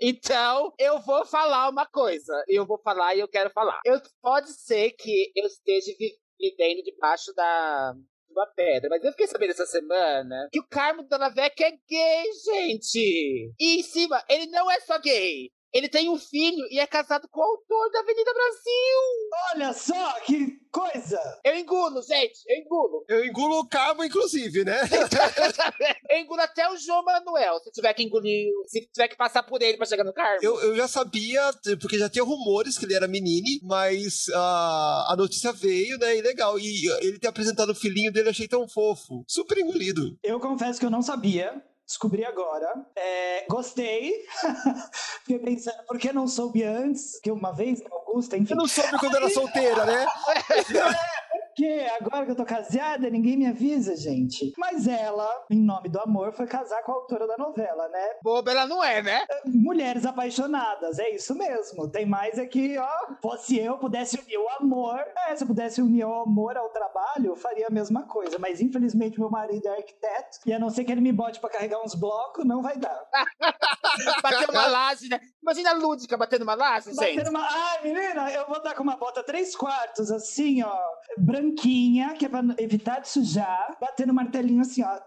Então, 0.00 0.72
eu 0.78 0.98
vou 1.00 1.24
falar 1.26 1.68
uma 1.68 1.86
coisa. 1.86 2.32
Eu 2.48 2.66
vou 2.66 2.80
falar 2.82 3.14
e 3.14 3.20
eu 3.20 3.28
quero 3.28 3.50
falar. 3.50 3.78
Eu, 3.84 4.00
pode 4.22 4.50
ser 4.52 4.90
que 4.92 5.30
eu 5.36 5.46
esteja 5.46 5.92
vi- 5.98 6.16
vivendo 6.40 6.82
debaixo 6.82 7.32
da, 7.34 7.94
uma 8.30 8.46
pedra, 8.56 8.88
mas 8.88 9.04
eu 9.04 9.10
fiquei 9.10 9.26
sabendo 9.26 9.50
essa 9.50 9.66
semana 9.66 10.48
que 10.50 10.58
o 10.60 10.66
Carmo 10.66 11.02
Dona 11.06 11.28
Veca 11.28 11.64
é 11.64 11.72
gay, 11.88 12.24
gente! 12.44 13.52
E 13.60 13.80
em 13.80 13.82
cima, 13.82 14.24
ele 14.28 14.46
não 14.46 14.70
é 14.70 14.80
só 14.80 14.98
gay. 14.98 15.50
Ele 15.72 15.88
tem 15.88 16.08
um 16.08 16.18
filho 16.18 16.66
e 16.70 16.80
é 16.80 16.86
casado 16.86 17.28
com 17.28 17.40
o 17.40 17.42
autor 17.42 17.90
da 17.92 18.00
Avenida 18.00 18.32
Brasil. 18.32 19.54
Olha 19.54 19.72
só 19.72 20.20
que 20.20 20.58
coisa! 20.72 21.20
Eu 21.44 21.56
engulo, 21.56 22.02
gente, 22.02 22.40
eu 22.48 22.56
engulo. 22.58 23.04
Eu 23.08 23.24
engulo 23.24 23.60
o 23.60 23.68
Carmo, 23.68 24.04
inclusive, 24.04 24.64
né? 24.64 24.80
Eu 26.10 26.18
engulo 26.18 26.40
até 26.40 26.68
o 26.68 26.76
João 26.76 27.04
Manuel, 27.04 27.60
se 27.60 27.70
tiver 27.70 27.92
que 27.94 28.02
engolir, 28.02 28.48
se 28.66 28.80
tiver 28.92 29.08
que 29.08 29.16
passar 29.16 29.42
por 29.42 29.62
ele 29.62 29.76
pra 29.76 29.86
chegar 29.86 30.04
no 30.04 30.12
Carmo. 30.12 30.40
Eu, 30.42 30.60
eu 30.60 30.76
já 30.76 30.88
sabia, 30.88 31.40
porque 31.80 31.98
já 31.98 32.08
tinha 32.08 32.24
rumores 32.24 32.76
que 32.76 32.84
ele 32.84 32.94
era 32.94 33.06
menine, 33.06 33.60
mas 33.62 34.26
ah, 34.34 35.06
a 35.10 35.16
notícia 35.16 35.52
veio, 35.52 35.98
né? 35.98 36.16
E 36.16 36.22
legal. 36.22 36.58
E 36.58 36.88
ele 37.00 37.18
ter 37.18 37.28
apresentado 37.28 37.70
o 37.70 37.74
filhinho 37.74 38.12
dele, 38.12 38.28
eu 38.28 38.30
achei 38.30 38.48
tão 38.48 38.68
fofo. 38.68 39.24
Super 39.26 39.58
engolido. 39.58 40.18
Eu 40.22 40.40
confesso 40.40 40.80
que 40.80 40.86
eu 40.86 40.90
não 40.90 41.02
sabia. 41.02 41.62
Descobri 41.90 42.24
agora. 42.24 42.86
É, 42.94 43.44
gostei. 43.48 44.24
Fiquei 45.26 45.40
pensando, 45.40 45.82
por 45.88 45.98
que 45.98 46.12
não 46.12 46.28
soube 46.28 46.62
antes? 46.62 47.18
Que 47.18 47.32
uma 47.32 47.50
vez, 47.50 47.82
Augusta, 47.90 48.36
enfim. 48.36 48.52
Eu 48.52 48.58
não 48.58 48.68
soube 48.68 48.96
quando 48.96 49.16
era 49.16 49.28
solteira, 49.28 49.84
né? 49.84 50.06
Porque 51.50 51.86
agora 52.00 52.24
que 52.24 52.30
eu 52.30 52.36
tô 52.36 52.44
casada, 52.44 53.10
ninguém 53.10 53.36
me 53.36 53.46
avisa, 53.46 53.96
gente. 53.96 54.52
Mas 54.56 54.86
ela, 54.86 55.28
em 55.50 55.60
nome 55.60 55.88
do 55.88 55.98
amor, 56.00 56.32
foi 56.32 56.46
casar 56.46 56.82
com 56.82 56.92
a 56.92 56.94
autora 56.94 57.26
da 57.26 57.36
novela, 57.36 57.88
né? 57.88 58.08
Boba 58.22 58.52
ela 58.52 58.66
não 58.66 58.82
é, 58.82 59.02
né? 59.02 59.26
Mulheres 59.44 60.06
apaixonadas, 60.06 60.98
é 60.98 61.10
isso 61.10 61.34
mesmo. 61.34 61.90
Tem 61.90 62.06
mais 62.06 62.38
aqui, 62.38 62.78
ó. 62.78 63.14
Fosse 63.20 63.58
eu, 63.58 63.78
pudesse 63.78 64.18
unir 64.18 64.38
o 64.38 64.48
amor. 64.60 65.04
É, 65.28 65.34
se 65.34 65.42
eu 65.42 65.48
pudesse 65.48 65.82
unir 65.82 66.04
o 66.04 66.14
amor 66.22 66.56
ao 66.56 66.68
trabalho, 66.68 67.26
eu 67.26 67.36
faria 67.36 67.66
a 67.66 67.70
mesma 67.70 68.04
coisa. 68.04 68.38
Mas 68.38 68.60
infelizmente 68.60 69.18
meu 69.18 69.30
marido 69.30 69.66
é 69.66 69.76
arquiteto. 69.76 70.38
E 70.46 70.52
a 70.52 70.58
não 70.58 70.70
ser 70.70 70.84
que 70.84 70.92
ele 70.92 71.00
me 71.00 71.12
bote 71.12 71.40
pra 71.40 71.50
carregar 71.50 71.82
uns 71.82 71.94
blocos, 71.94 72.44
não 72.44 72.62
vai 72.62 72.76
dar. 72.76 73.00
Bater 74.22 74.48
uma 74.48 74.66
laje, 74.66 75.08
né? 75.08 75.20
Imagina 75.42 75.70
a 75.70 75.74
Lúdica 75.74 76.16
batendo 76.16 76.42
uma 76.42 76.54
laje, 76.54 76.92
gente. 76.92 77.16
Batendo 77.16 77.30
uma... 77.30 77.46
Ai, 77.46 77.82
menina, 77.82 78.30
eu 78.30 78.46
vou 78.46 78.62
dar 78.62 78.74
com 78.74 78.82
uma 78.82 78.96
bota 78.96 79.22
três 79.22 79.56
quartos, 79.56 80.10
assim, 80.10 80.62
ó. 80.62 80.78
Branquinha, 81.18 82.14
que 82.14 82.24
é 82.24 82.28
pra 82.28 82.42
evitar 82.58 83.00
de 83.00 83.08
sujar. 83.08 83.76
Batendo 83.80 84.14
martelinho 84.14 84.60
assim, 84.60 84.82
ó. 84.82 84.98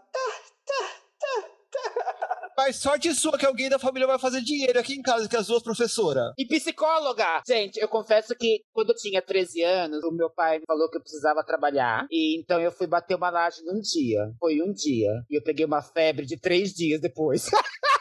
Mas 2.56 2.76
sorte 2.76 3.14
sua 3.16 3.38
que 3.38 3.46
alguém 3.46 3.68
da 3.68 3.80
família 3.80 4.08
vai 4.08 4.20
fazer 4.20 4.42
dinheiro 4.42 4.80
aqui 4.80 4.94
em 4.94 5.02
casa, 5.02 5.28
que 5.28 5.36
as 5.36 5.48
duas 5.48 5.64
professoras. 5.64 6.34
E 6.38 6.46
psicóloga! 6.46 7.42
Gente, 7.48 7.78
eu 7.78 7.88
confesso 7.88 8.36
que 8.36 8.62
quando 8.72 8.92
eu 8.92 8.96
tinha 8.96 9.22
13 9.22 9.64
anos, 9.64 10.04
o 10.04 10.12
meu 10.12 10.30
pai 10.30 10.60
me 10.60 10.66
falou 10.68 10.90
que 10.90 10.98
eu 10.98 11.02
precisava 11.02 11.44
trabalhar. 11.44 12.06
E 12.12 12.40
então 12.40 12.62
eu 12.62 12.72
fui 12.72 12.86
bater 12.86 13.16
uma 13.16 13.30
laje 13.32 13.64
num 13.66 13.82
dia. 13.82 14.32
Foi 14.40 14.62
um 14.62 14.72
dia. 14.72 15.10
E 15.30 15.38
eu 15.38 15.44
peguei 15.44 15.66
uma 15.66 15.82
febre 15.82 16.26
de 16.26 16.38
três 16.38 16.74
dias 16.74 17.02
depois. 17.02 17.50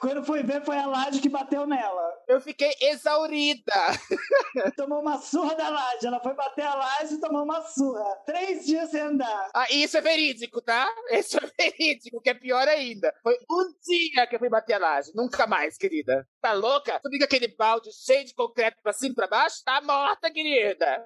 Quando 0.00 0.24
foi 0.24 0.42
ver, 0.42 0.64
foi 0.64 0.76
a 0.76 0.86
laje 0.86 1.20
que 1.20 1.28
bateu 1.28 1.66
nela. 1.66 2.10
Eu 2.26 2.40
fiquei 2.40 2.72
exaurida. 2.80 3.72
Tomou 4.76 5.00
uma 5.00 5.18
surra 5.18 5.54
da 5.54 5.68
laje. 5.68 6.06
Ela 6.06 6.20
foi 6.20 6.34
bater 6.34 6.64
a 6.64 6.74
laje 6.74 7.14
e 7.14 7.20
tomou 7.20 7.44
uma 7.44 7.62
surra. 7.62 8.04
Três 8.24 8.64
dias 8.64 8.90
sem 8.90 9.00
andar. 9.00 9.50
Ah, 9.54 9.66
isso 9.70 9.96
é 9.96 10.00
verídico, 10.00 10.60
tá? 10.62 10.88
Isso 11.10 11.38
é 11.38 11.50
verídico, 11.62 12.20
que 12.20 12.30
é 12.30 12.34
pior 12.34 12.66
ainda. 12.68 13.14
Foi 13.22 13.36
um 13.50 13.72
dia 13.84 14.26
que 14.26 14.36
eu 14.36 14.38
fui 14.38 14.48
bater 14.48 14.74
a 14.74 14.78
laje. 14.78 15.12
Nunca 15.14 15.46
mais, 15.46 15.76
querida. 15.76 16.26
Tá 16.40 16.52
louca? 16.52 16.98
Tu 17.00 17.10
com 17.10 17.24
aquele 17.24 17.48
balde 17.48 17.90
cheio 17.92 18.24
de 18.24 18.34
concreto 18.34 18.78
pra 18.82 18.92
cima 18.92 19.12
e 19.12 19.16
pra 19.16 19.26
baixo? 19.26 19.62
Tá 19.64 19.80
morta, 19.80 20.30
querida. 20.30 21.04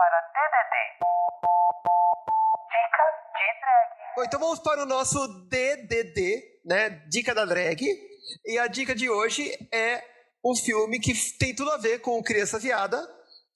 Para 0.00 0.18
DDD. 0.32 0.74
Dicas 2.70 3.16
de 3.36 3.46
drag. 3.60 4.14
Bom, 4.16 4.24
então 4.24 4.40
vamos 4.40 4.58
para 4.60 4.82
o 4.82 4.86
nosso 4.86 5.28
DDD, 5.50 6.62
né? 6.64 6.88
Dica 7.06 7.34
da 7.34 7.44
drag. 7.44 7.84
E 8.46 8.58
a 8.58 8.66
dica 8.66 8.94
de 8.94 9.10
hoje 9.10 9.52
é 9.70 10.02
um 10.42 10.56
filme 10.56 10.98
que 10.98 11.12
tem 11.38 11.54
tudo 11.54 11.70
a 11.72 11.76
ver 11.76 12.00
com 12.00 12.22
Criança 12.22 12.58
Viada, 12.58 12.96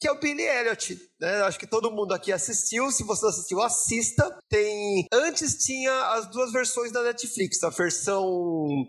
que 0.01 0.09
é 0.09 0.13
o 0.13 0.19
Billy 0.21 0.43
Elliot. 0.43 0.99
Né? 1.21 1.43
Acho 1.43 1.59
que 1.59 1.67
todo 1.67 1.91
mundo 1.91 2.13
aqui 2.13 2.33
assistiu. 2.33 2.91
Se 2.91 3.03
você 3.05 3.23
não 3.23 3.31
assistiu, 3.31 3.63
assista. 3.63 4.39
Tem. 4.49 5.07
Antes 5.13 5.55
tinha 5.65 5.93
as 6.15 6.27
duas 6.31 6.53
versões 6.53 6.93
da 6.93 7.03
Netflix, 7.03 7.63
a 7.63 7.71
versão 7.71 8.27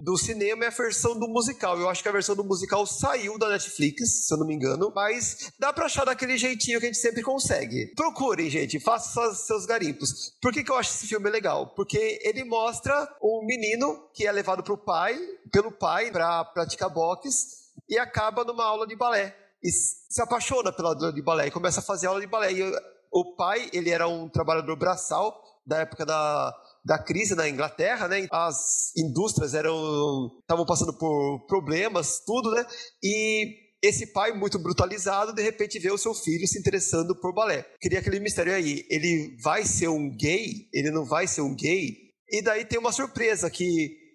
do 0.01 0.17
cinema 0.17 0.65
e 0.65 0.67
a 0.67 0.71
versão 0.71 1.17
do 1.17 1.27
musical. 1.27 1.79
Eu 1.79 1.89
acho 1.89 2.01
que 2.03 2.09
a 2.09 2.11
versão 2.11 2.35
do 2.35 2.43
musical 2.43 2.85
saiu 2.85 3.37
da 3.37 3.49
Netflix, 3.49 4.25
se 4.27 4.33
eu 4.33 4.37
não 4.37 4.45
me 4.47 4.55
engano. 4.55 4.91
Mas 4.93 5.51
dá 5.59 5.71
pra 5.71 5.85
achar 5.85 6.05
daquele 6.05 6.37
jeitinho 6.37 6.79
que 6.79 6.85
a 6.85 6.89
gente 6.89 6.99
sempre 6.99 7.21
consegue. 7.21 7.93
Procurem, 7.95 8.49
gente, 8.49 8.79
façam 8.79 9.33
seus- 9.33 9.65
garimpos. 9.65 10.33
Por 10.41 10.51
que, 10.53 10.63
que 10.63 10.71
eu 10.71 10.75
acho 10.77 10.91
esse 10.91 11.07
filme 11.07 11.29
legal? 11.29 11.73
Porque 11.75 12.19
ele 12.23 12.43
mostra 12.43 12.93
um 13.21 13.43
menino 13.45 14.09
que 14.13 14.27
é 14.27 14.31
levado 14.31 14.61
pro 14.61 14.77
pai, 14.77 15.17
pelo 15.51 15.71
pai, 15.71 16.11
pra 16.11 16.43
praticar 16.45 16.89
boxe 16.89 17.47
e 17.89 17.97
acaba 17.97 18.43
numa 18.43 18.63
aula 18.63 18.85
de 18.85 18.95
balé. 18.95 19.35
E 19.63 19.69
se 19.71 20.21
apaixona 20.21 20.71
pela 20.71 20.89
aula 20.89 21.13
de 21.13 21.21
balé 21.21 21.47
e 21.47 21.51
começa 21.51 21.79
a 21.79 21.83
fazer 21.83 22.07
aula 22.07 22.21
de 22.21 22.27
balé. 22.27 22.53
E 22.53 22.63
o 23.11 23.35
pai, 23.35 23.69
ele 23.73 23.89
era 23.89 24.07
um 24.07 24.29
trabalhador 24.29 24.75
braçal 24.75 25.41
da 25.65 25.79
época 25.79 26.05
da, 26.05 26.53
da 26.83 26.99
crise 26.99 27.33
na 27.33 27.49
Inglaterra, 27.49 28.07
né? 28.07 28.27
As 28.31 28.91
indústrias 28.95 29.53
eram 29.53 30.31
estavam 30.41 30.65
passando 30.65 30.93
por 30.93 31.45
problemas, 31.47 32.19
tudo, 32.25 32.51
né? 32.51 32.65
E 33.03 33.65
esse 33.81 34.07
pai 34.07 34.31
muito 34.31 34.59
brutalizado, 34.59 35.33
de 35.33 35.41
repente 35.41 35.79
vê 35.79 35.91
o 35.91 35.97
seu 35.97 36.13
filho 36.13 36.47
se 36.47 36.59
interessando 36.59 37.15
por 37.19 37.33
balé. 37.33 37.65
Queria 37.79 37.99
aquele 37.99 38.19
mistério 38.19 38.53
aí, 38.53 38.85
ele 38.89 39.37
vai 39.43 39.65
ser 39.65 39.87
um 39.87 40.09
gay? 40.15 40.67
Ele 40.73 40.91
não 40.91 41.05
vai 41.05 41.27
ser 41.27 41.41
um 41.41 41.55
gay? 41.55 41.95
E 42.29 42.41
daí 42.41 42.65
tem 42.65 42.79
uma 42.79 42.91
surpresa 42.91 43.49
que 43.49 44.05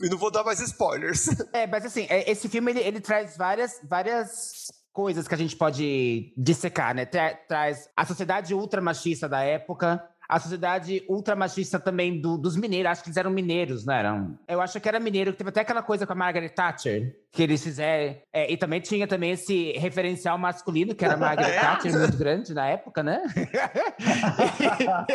eu 0.00 0.10
não 0.10 0.18
vou 0.18 0.30
dar 0.30 0.44
mais 0.44 0.60
spoilers. 0.60 1.28
É, 1.52 1.66
mas 1.66 1.84
assim, 1.84 2.06
é, 2.08 2.30
esse 2.30 2.48
filme 2.48 2.72
ele, 2.72 2.80
ele 2.80 3.00
traz 3.00 3.36
várias, 3.36 3.80
várias 3.88 4.68
coisas 4.98 5.28
que 5.28 5.34
a 5.34 5.38
gente 5.38 5.54
pode 5.54 6.32
dissecar, 6.36 6.92
né? 6.92 7.04
Tra- 7.06 7.32
traz 7.46 7.88
a 7.96 8.04
sociedade 8.04 8.52
ultramachista 8.52 9.28
da 9.28 9.40
época, 9.44 10.02
a 10.28 10.40
sociedade 10.40 11.04
ultramachista 11.08 11.78
também 11.78 12.20
do- 12.20 12.36
dos 12.36 12.56
mineiros. 12.56 12.90
Acho 12.90 13.02
que 13.04 13.08
eles 13.08 13.16
eram 13.16 13.30
mineiros, 13.30 13.86
não 13.86 13.94
eram? 13.94 14.38
Eu 14.48 14.60
acho 14.60 14.80
que 14.80 14.88
era 14.88 14.98
mineiro, 14.98 15.30
que 15.30 15.38
teve 15.38 15.50
até 15.50 15.60
aquela 15.60 15.82
coisa 15.84 16.04
com 16.04 16.12
a 16.14 16.16
Margaret 16.16 16.48
Thatcher. 16.48 17.14
Que 17.30 17.42
eles 17.42 17.62
fizeram. 17.62 18.16
É, 18.32 18.50
e 18.50 18.56
também 18.56 18.80
tinha 18.80 19.06
também 19.06 19.32
esse 19.32 19.72
referencial 19.72 20.38
masculino, 20.38 20.94
que 20.94 21.04
era 21.04 21.16
Margaret 21.16 21.52
É. 21.52 21.60
Thatcher, 21.60 21.98
muito 21.98 22.16
grande 22.16 22.54
na 22.54 22.66
época, 22.66 23.02
né? 23.02 23.22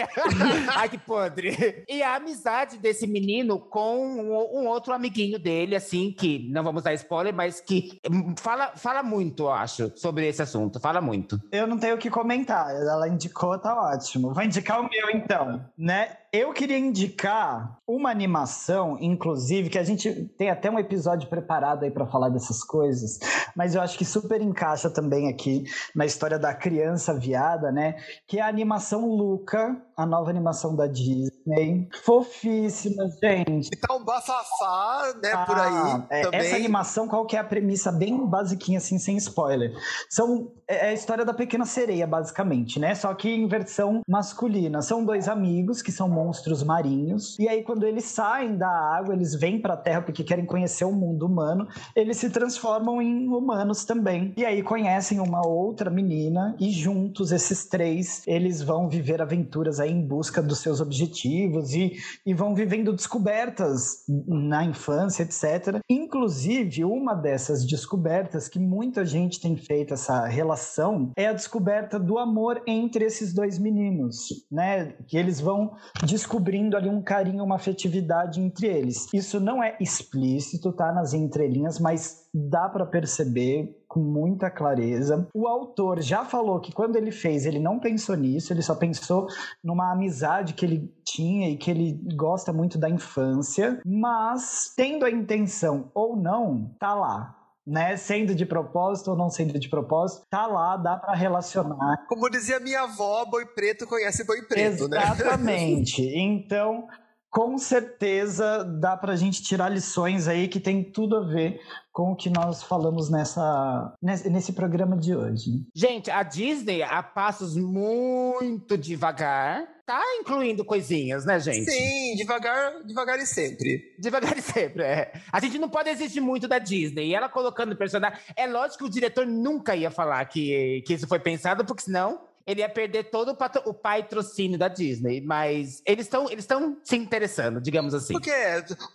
Ai, 0.75 0.89
que 0.89 0.97
podre. 0.97 1.83
E 1.87 2.01
a 2.01 2.15
amizade 2.15 2.77
desse 2.77 3.07
menino 3.07 3.59
com 3.59 3.97
um, 3.97 4.61
um 4.61 4.67
outro 4.67 4.93
amiguinho 4.93 5.39
dele, 5.39 5.75
assim, 5.75 6.11
que 6.11 6.49
não 6.51 6.63
vamos 6.63 6.83
dar 6.83 6.93
spoiler, 6.93 7.33
mas 7.33 7.59
que 7.59 7.99
hum, 8.09 8.35
fala, 8.37 8.73
fala 8.75 9.03
muito, 9.03 9.43
eu 9.43 9.51
acho, 9.51 9.91
sobre 9.95 10.27
esse 10.27 10.41
assunto. 10.41 10.79
Fala 10.79 11.01
muito. 11.01 11.39
Eu 11.51 11.67
não 11.67 11.77
tenho 11.77 11.95
o 11.95 11.97
que 11.97 12.09
comentar. 12.09 12.69
Ela 12.69 13.07
indicou, 13.07 13.57
tá 13.59 13.91
ótimo. 13.91 14.33
Vou 14.33 14.43
indicar 14.43 14.79
o 14.79 14.89
meu, 14.89 15.09
então, 15.13 15.65
né? 15.77 16.17
Eu 16.35 16.51
queria 16.51 16.79
indicar 16.79 17.77
uma 17.87 18.09
animação, 18.09 18.97
inclusive, 18.99 19.69
que 19.69 19.77
a 19.77 19.83
gente 19.83 20.11
tem 20.35 20.49
até 20.49 20.67
um 20.67 20.79
episódio 20.79 21.29
preparado 21.29 21.83
aí 21.83 21.91
pra 21.91 22.07
falar 22.07 22.29
dessas 22.29 22.63
coisas, 22.63 23.19
mas 23.55 23.75
eu 23.75 23.81
acho 23.81 23.95
que 23.95 24.03
super 24.03 24.41
encaixa 24.41 24.89
também 24.89 25.29
aqui 25.29 25.63
na 25.95 26.07
história 26.07 26.39
da 26.39 26.51
criança 26.51 27.13
viada, 27.13 27.71
né? 27.71 27.97
Que 28.25 28.39
é 28.39 28.41
a 28.41 28.47
animação 28.47 29.05
Luca, 29.05 29.79
a 29.95 30.05
nova 30.05 30.29
animação 30.29 30.75
da 30.75 30.87
Disney. 30.87 31.87
Fofíssima, 32.03 33.05
gente. 33.21 33.69
E 33.71 33.77
tá 33.77 33.93
um 33.95 34.03
bafafá, 34.03 35.13
né, 35.21 35.45
por 35.45 35.57
Ah, 35.57 36.05
aí 36.09 36.19
é, 36.19 36.21
também. 36.23 36.39
Essa 36.39 36.55
animação, 36.55 37.07
qual 37.07 37.25
que 37.25 37.35
é 37.35 37.39
a 37.39 37.43
premissa 37.43 37.91
bem 37.91 38.25
basiquinha, 38.25 38.77
assim, 38.77 38.97
sem 38.97 39.17
spoiler? 39.17 39.73
São, 40.09 40.51
é 40.67 40.89
a 40.89 40.93
história 40.93 41.25
da 41.25 41.33
Pequena 41.33 41.65
Sereia, 41.65 42.07
basicamente, 42.07 42.79
né? 42.79 42.95
Só 42.95 43.13
que 43.13 43.29
em 43.29 43.47
versão 43.47 44.01
masculina. 44.07 44.81
São 44.81 45.03
dois 45.03 45.27
amigos 45.27 45.81
que 45.81 45.91
são 45.91 46.07
monstros 46.09 46.63
marinhos. 46.63 47.37
E 47.39 47.47
aí, 47.47 47.63
quando 47.63 47.85
eles 47.85 48.05
saem 48.05 48.57
da 48.57 48.69
água, 48.69 49.13
eles 49.13 49.35
vêm 49.35 49.61
pra 49.61 49.77
Terra 49.77 50.01
porque 50.01 50.23
querem 50.23 50.45
conhecer 50.45 50.85
o 50.85 50.91
mundo 50.91 51.25
humano. 51.25 51.67
Eles 51.95 52.17
se 52.17 52.29
transformam 52.29 53.01
em 53.01 53.27
humanos 53.27 53.85
também. 53.85 54.33
E 54.37 54.45
aí 54.45 54.63
conhecem 54.63 55.19
uma 55.19 55.45
outra 55.45 55.89
menina. 55.89 56.55
E 56.59 56.71
juntos, 56.71 57.31
esses 57.31 57.65
três, 57.65 58.23
eles 58.25 58.61
vão 58.61 58.87
viver 58.87 59.21
aventuras 59.21 59.79
aí 59.83 59.91
em 59.91 60.05
busca 60.05 60.41
dos 60.41 60.59
seus 60.59 60.81
objetivos. 60.81 61.73
E 61.73 61.93
e 62.25 62.33
vão 62.33 62.55
vivendo 62.55 62.93
descobertas 62.93 64.03
na 64.27 64.63
infância, 64.63 65.23
etc. 65.23 65.79
Inclusive, 65.89 66.83
uma 66.83 67.13
dessas 67.13 67.65
descobertas 67.65 68.47
que 68.47 68.59
muita 68.59 69.05
gente 69.05 69.39
tem 69.39 69.55
feito 69.55 69.93
essa 69.93 70.25
relação 70.25 71.11
é 71.17 71.27
a 71.27 71.33
descoberta 71.33 71.99
do 71.99 72.17
amor 72.17 72.61
entre 72.67 73.05
esses 73.05 73.33
dois 73.33 73.57
meninos, 73.59 74.45
né? 74.51 74.93
Que 75.07 75.17
eles 75.17 75.39
vão 75.39 75.73
descobrindo 76.05 76.77
ali 76.77 76.89
um 76.89 77.01
carinho, 77.01 77.43
uma 77.43 77.55
afetividade 77.55 78.39
entre 78.39 78.67
eles. 78.67 79.07
Isso 79.13 79.39
não 79.39 79.63
é 79.63 79.75
explícito, 79.79 80.71
tá 80.71 80.91
nas 80.91 81.13
entrelinhas, 81.13 81.79
mas 81.79 82.23
dá 82.33 82.67
para 82.67 82.85
perceber 82.85 83.82
com 83.93 83.99
muita 83.99 84.49
clareza. 84.49 85.27
O 85.35 85.47
autor 85.47 86.01
já 86.01 86.25
falou 86.25 86.59
que 86.59 86.71
quando 86.71 86.95
ele 86.95 87.11
fez, 87.11 87.45
ele 87.45 87.59
não 87.59 87.79
pensou 87.79 88.15
nisso, 88.15 88.51
ele 88.51 88.63
só 88.63 88.73
pensou 88.73 89.27
numa 89.63 89.91
amizade 89.91 90.55
que 90.55 90.65
ele 90.65 90.91
tinha 91.05 91.51
e 91.51 91.57
que 91.57 91.69
ele 91.69 91.99
gosta 92.15 92.51
muito 92.51 92.79
da 92.79 92.89
infância, 92.89 93.79
mas 93.85 94.73
tendo 94.75 95.05
a 95.05 95.11
intenção 95.11 95.91
ou 95.93 96.15
não, 96.15 96.75
tá 96.79 96.95
lá. 96.95 97.37
Né? 97.65 97.95
Sendo 97.95 98.33
de 98.33 98.45
propósito 98.47 99.11
ou 99.11 99.15
não 99.15 99.29
sendo 99.29 99.57
de 99.59 99.69
propósito, 99.69 100.25
tá 100.27 100.47
lá, 100.47 100.75
dá 100.75 100.97
para 100.97 101.13
relacionar. 101.13 102.05
Como 102.09 102.29
dizia 102.31 102.59
minha 102.59 102.81
avó, 102.81 103.23
boi 103.25 103.45
preto 103.45 103.85
conhece 103.85 104.25
boi 104.25 104.41
preto, 104.41 104.87
né? 104.89 104.97
Exatamente. 104.97 106.01
Então, 106.13 106.87
com 107.33 107.57
certeza 107.57 108.63
dá 108.63 108.95
pra 108.95 109.15
gente 109.15 109.41
tirar 109.41 109.67
lições 109.67 110.27
aí 110.27 110.47
que 110.47 110.59
tem 110.59 110.83
tudo 110.83 111.17
a 111.17 111.21
ver 111.21 111.59
com 111.91 112.11
o 112.11 112.15
que 112.15 112.29
nós 112.29 112.61
falamos 112.61 113.09
nessa, 113.09 113.91
nesse, 113.99 114.29
nesse 114.29 114.53
programa 114.53 114.95
de 114.95 115.15
hoje. 115.15 115.65
Gente, 115.73 116.11
a 116.11 116.21
Disney, 116.21 116.83
a 116.83 117.01
passos 117.01 117.55
muito 117.55 118.77
devagar, 118.77 119.67
tá 119.83 119.99
incluindo 120.19 120.63
coisinhas, 120.63 121.25
né, 121.25 121.39
gente? 121.39 121.71
Sim, 121.71 122.15
devagar, 122.15 122.83
devagar 122.85 123.17
e 123.17 123.25
sempre. 123.25 123.95
Devagar 123.97 124.37
e 124.37 124.41
sempre, 124.41 124.83
é. 124.83 125.13
A 125.31 125.39
gente 125.39 125.57
não 125.57 125.69
pode 125.69 125.89
exigir 125.89 126.21
muito 126.21 126.47
da 126.47 126.59
Disney. 126.59 127.07
E 127.07 127.15
ela 127.15 127.27
colocando 127.27 127.75
personagem. 127.75 128.19
É 128.35 128.45
lógico 128.45 128.83
que 128.83 128.89
o 128.89 128.93
diretor 128.93 129.25
nunca 129.25 129.75
ia 129.75 129.89
falar 129.89 130.23
que, 130.25 130.83
que 130.85 130.93
isso 130.93 131.07
foi 131.07 131.19
pensado, 131.19 131.65
porque 131.65 131.81
senão 131.81 132.21
ele 132.45 132.61
ia 132.61 132.69
perder 132.69 133.05
todo 133.05 133.31
o, 133.31 133.35
patro, 133.35 133.61
o 133.65 133.73
patrocínio 133.73 134.57
da 134.57 134.67
Disney. 134.67 135.21
Mas 135.21 135.81
eles 135.85 136.05
estão 136.05 136.29
eles 136.29 136.47
se 136.83 136.95
interessando, 136.95 137.61
digamos 137.61 137.93
assim. 137.93 138.13
Porque 138.13 138.31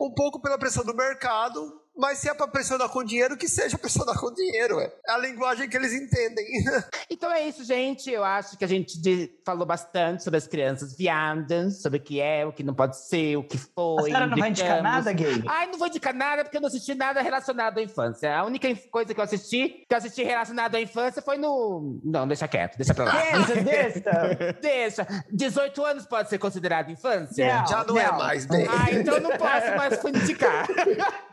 um 0.00 0.12
pouco 0.12 0.40
pela 0.40 0.58
pressão 0.58 0.84
do 0.84 0.94
mercado, 0.94 1.80
mas 1.98 2.18
se 2.18 2.28
é 2.28 2.34
pra 2.34 2.46
pressionar 2.46 2.88
com 2.88 3.02
dinheiro, 3.04 3.36
que 3.36 3.48
seja 3.48 3.76
pressionar 3.76 4.16
com 4.20 4.32
dinheiro. 4.32 4.80
É 4.80 4.92
a 5.08 5.18
linguagem 5.18 5.68
que 5.68 5.76
eles 5.76 5.92
entendem. 5.92 6.46
Então 7.10 7.32
é 7.32 7.48
isso, 7.48 7.64
gente. 7.64 8.10
Eu 8.10 8.22
acho 8.22 8.56
que 8.56 8.64
a 8.64 8.68
gente 8.68 9.32
falou 9.44 9.66
bastante 9.66 10.22
sobre 10.22 10.36
as 10.36 10.46
crianças 10.46 10.96
viadas, 10.96 11.80
sobre 11.80 11.98
o 11.98 12.02
que 12.02 12.20
é, 12.20 12.44
o 12.46 12.52
que 12.52 12.62
não 12.62 12.74
pode 12.74 12.96
ser, 12.98 13.36
o 13.36 13.42
que 13.42 13.56
A 13.56 13.60
foi. 13.74 14.04
senhora 14.04 14.26
não 14.26 14.36
vai 14.36 14.50
indicar 14.50 14.82
nada, 14.82 15.12
gay? 15.12 15.42
Ai, 15.48 15.66
não 15.66 15.78
vou 15.78 15.88
indicar 15.88 16.14
nada 16.14 16.44
porque 16.44 16.56
eu 16.58 16.60
não 16.60 16.68
assisti 16.68 16.94
nada 16.94 17.20
relacionado 17.22 17.78
à 17.78 17.82
infância. 17.82 18.36
A 18.36 18.44
única 18.44 18.68
coisa 18.90 19.12
que 19.14 19.18
eu 19.18 19.24
assisti, 19.24 19.84
que 19.88 19.92
eu 19.94 19.96
assisti 19.98 20.22
relacionado 20.22 20.74
à 20.76 20.80
infância 20.80 21.20
foi 21.22 21.38
no. 21.38 21.98
Não, 22.04 22.28
deixa 22.28 22.46
quieto, 22.46 22.76
deixa 22.76 22.94
pra 22.94 23.06
lá. 23.06 23.12
Pensa, 23.20 23.54
desta. 23.64 24.56
deixa. 24.60 25.06
18 25.32 25.84
anos 25.84 26.06
pode 26.06 26.28
ser 26.28 26.38
considerado 26.38 26.90
infância? 26.90 27.46
Não. 27.60 27.66
Já 27.66 27.84
não, 27.84 27.98
é 27.98 28.12
mais, 28.12 28.46
bem. 28.46 28.66
Ah, 28.68 28.92
então 28.92 29.18
não 29.18 29.30
posso 29.30 29.74
mais 29.76 30.04
indicar. 30.04 30.68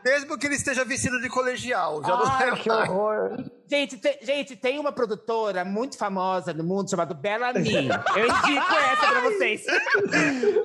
Mesmo 0.04 0.38
que 0.38 0.46
ele 0.46 0.55
esteja 0.56 0.84
vestido 0.84 1.20
de 1.20 1.28
colegial, 1.28 2.02
já 2.04 2.16
não 2.16 2.24
é 2.40 2.50
Ai, 2.50 2.56
que 2.60 2.68
mais. 2.68 2.88
horror. 2.88 3.44
Gente, 3.68 3.96
te- 3.98 4.18
gente, 4.22 4.56
tem 4.56 4.78
uma 4.78 4.92
produtora 4.92 5.64
muito 5.64 5.96
famosa 5.98 6.52
no 6.52 6.62
mundo 6.64 6.88
chamada 6.90 7.14
Bellamy. 7.14 7.88
Eu 8.16 8.26
indico 8.26 8.74
essa 8.74 9.06
pra 9.08 9.20
vocês. 9.22 9.64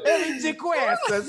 Eu 0.05 0.29
indico 0.29 0.73
essas. 0.73 1.27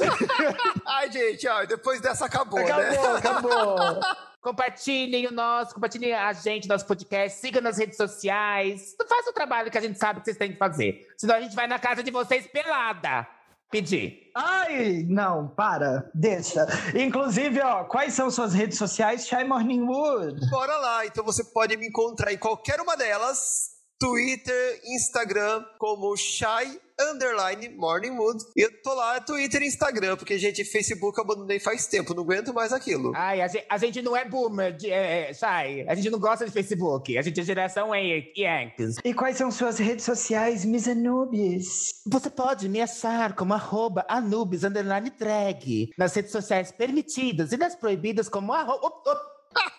Ai, 0.87 1.11
gente, 1.11 1.47
ó, 1.49 1.65
depois 1.65 2.01
dessa 2.01 2.27
acabou, 2.27 2.61
né? 2.61 2.71
Acabou, 2.73 3.17
acabou. 3.17 4.01
Compartilhem 4.43 5.29
o 5.29 5.31
nosso, 5.33 5.73
compartilhem 5.73 6.13
a 6.13 6.33
gente, 6.33 6.67
nosso 6.67 6.85
podcast, 6.85 7.39
siga 7.39 7.61
nas 7.61 7.79
redes 7.79 7.97
sociais. 7.97 8.97
Faça 9.09 9.31
o 9.31 9.33
trabalho 9.33 9.71
que 9.71 9.79
a 9.79 9.81
gente 9.81 9.97
sabe 9.97 10.19
que 10.19 10.25
vocês 10.25 10.37
têm 10.37 10.51
que 10.51 10.59
fazer. 10.59 11.07
Senão 11.17 11.37
a 11.37 11.41
gente 11.41 11.55
vai 11.55 11.69
na 11.69 11.79
casa 11.79 12.03
de 12.03 12.11
vocês 12.11 12.45
pelada. 12.49 13.25
Pedir. 13.73 14.31
Ai, 14.35 15.03
não, 15.09 15.49
para, 15.49 16.11
deixa. 16.15 16.67
Inclusive, 16.95 17.59
ó, 17.63 17.85
quais 17.85 18.13
são 18.13 18.31
suas 18.31 18.53
redes 18.53 18.77
sociais? 18.77 19.27
Shy 19.27 19.45
Morningwood. 19.45 20.39
Bora 20.51 20.77
lá, 20.77 21.07
então 21.07 21.25
você 21.25 21.43
pode 21.43 21.75
me 21.79 21.89
encontrar 21.89 22.33
em 22.35 22.37
qualquer 22.37 22.81
uma 22.83 22.95
delas. 22.97 23.72
Twitter, 24.07 24.81
Instagram, 24.85 25.65
como 25.79 26.17
Shy 26.17 26.81
Underline 27.01 27.69
Morningwood. 27.69 28.43
E 28.57 28.63
eu 28.63 28.83
tô 28.83 28.93
lá, 28.95 29.21
Twitter 29.21 29.63
e 29.63 29.67
Instagram, 29.67 30.17
porque, 30.17 30.37
gente, 30.39 30.65
Facebook 30.65 31.17
eu 31.17 31.23
abandonei 31.25 31.61
faz 31.61 31.87
tempo, 31.87 32.13
não 32.13 32.25
aguento 32.25 32.53
mais 32.53 32.73
aquilo. 32.73 33.13
Ai, 33.15 33.41
a 33.41 33.47
gente, 33.47 33.65
a 33.71 33.79
gente 33.79 34.03
não 34.03 34.17
é 34.17 34.25
boomer, 34.29 34.77
de, 34.77 34.91
é, 34.91 35.31
é, 35.31 35.35
Shai. 35.35 35.87
A 35.89 35.95
gente 35.95 36.11
não 36.11 36.19
gosta 36.19 36.45
de 36.45 36.51
Facebook. 36.51 37.17
A 37.17 37.23
gente 37.23 37.41
é 37.41 37.45
geração 37.45 37.95
Yan- 37.95 38.25
Yankees. 38.37 38.97
E 39.05 39.15
quais 39.15 39.37
são 39.37 39.53
suas 39.53 39.79
redes 39.79 40.05
sociais, 40.05 40.65
Miss 40.65 40.89
Anubis? 40.89 42.03
Você 42.05 42.29
pode 42.29 42.69
me 42.69 42.81
achar 42.81 43.35
como 43.35 43.55
arroba 43.55 44.05
Anubis 44.09 44.65
underline 44.65 45.11
drag 45.11 45.91
nas 45.97 46.13
redes 46.13 46.33
sociais 46.33 46.73
permitidas 46.73 47.53
e 47.53 47.57
nas 47.57 47.77
proibidas 47.77 48.29
como 48.29 48.53
arroba. 48.53 48.91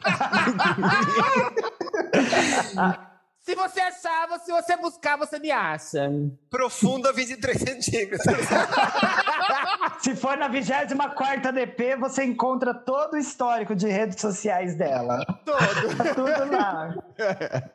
Se 3.43 3.55
você 3.55 3.81
achar, 3.81 4.39
se 4.39 4.51
você 4.53 4.77
buscar, 4.77 5.17
você 5.17 5.37
me 5.37 5.51
acha. 5.51 6.09
Profunda 6.49 7.11
23 7.11 7.57
centímetros. 7.59 8.21
Se 9.99 10.15
for 10.15 10.37
na 10.37 10.47
24 10.47 11.51
DP, 11.51 11.97
você 11.97 12.23
encontra 12.23 12.73
todo 12.73 13.15
o 13.15 13.17
histórico 13.17 13.75
de 13.75 13.87
redes 13.87 14.21
sociais 14.21 14.75
dela. 14.75 15.25
Todo. 15.43 15.97
Tá 15.97 16.13
tudo 16.15 16.51
lá. 16.51 16.95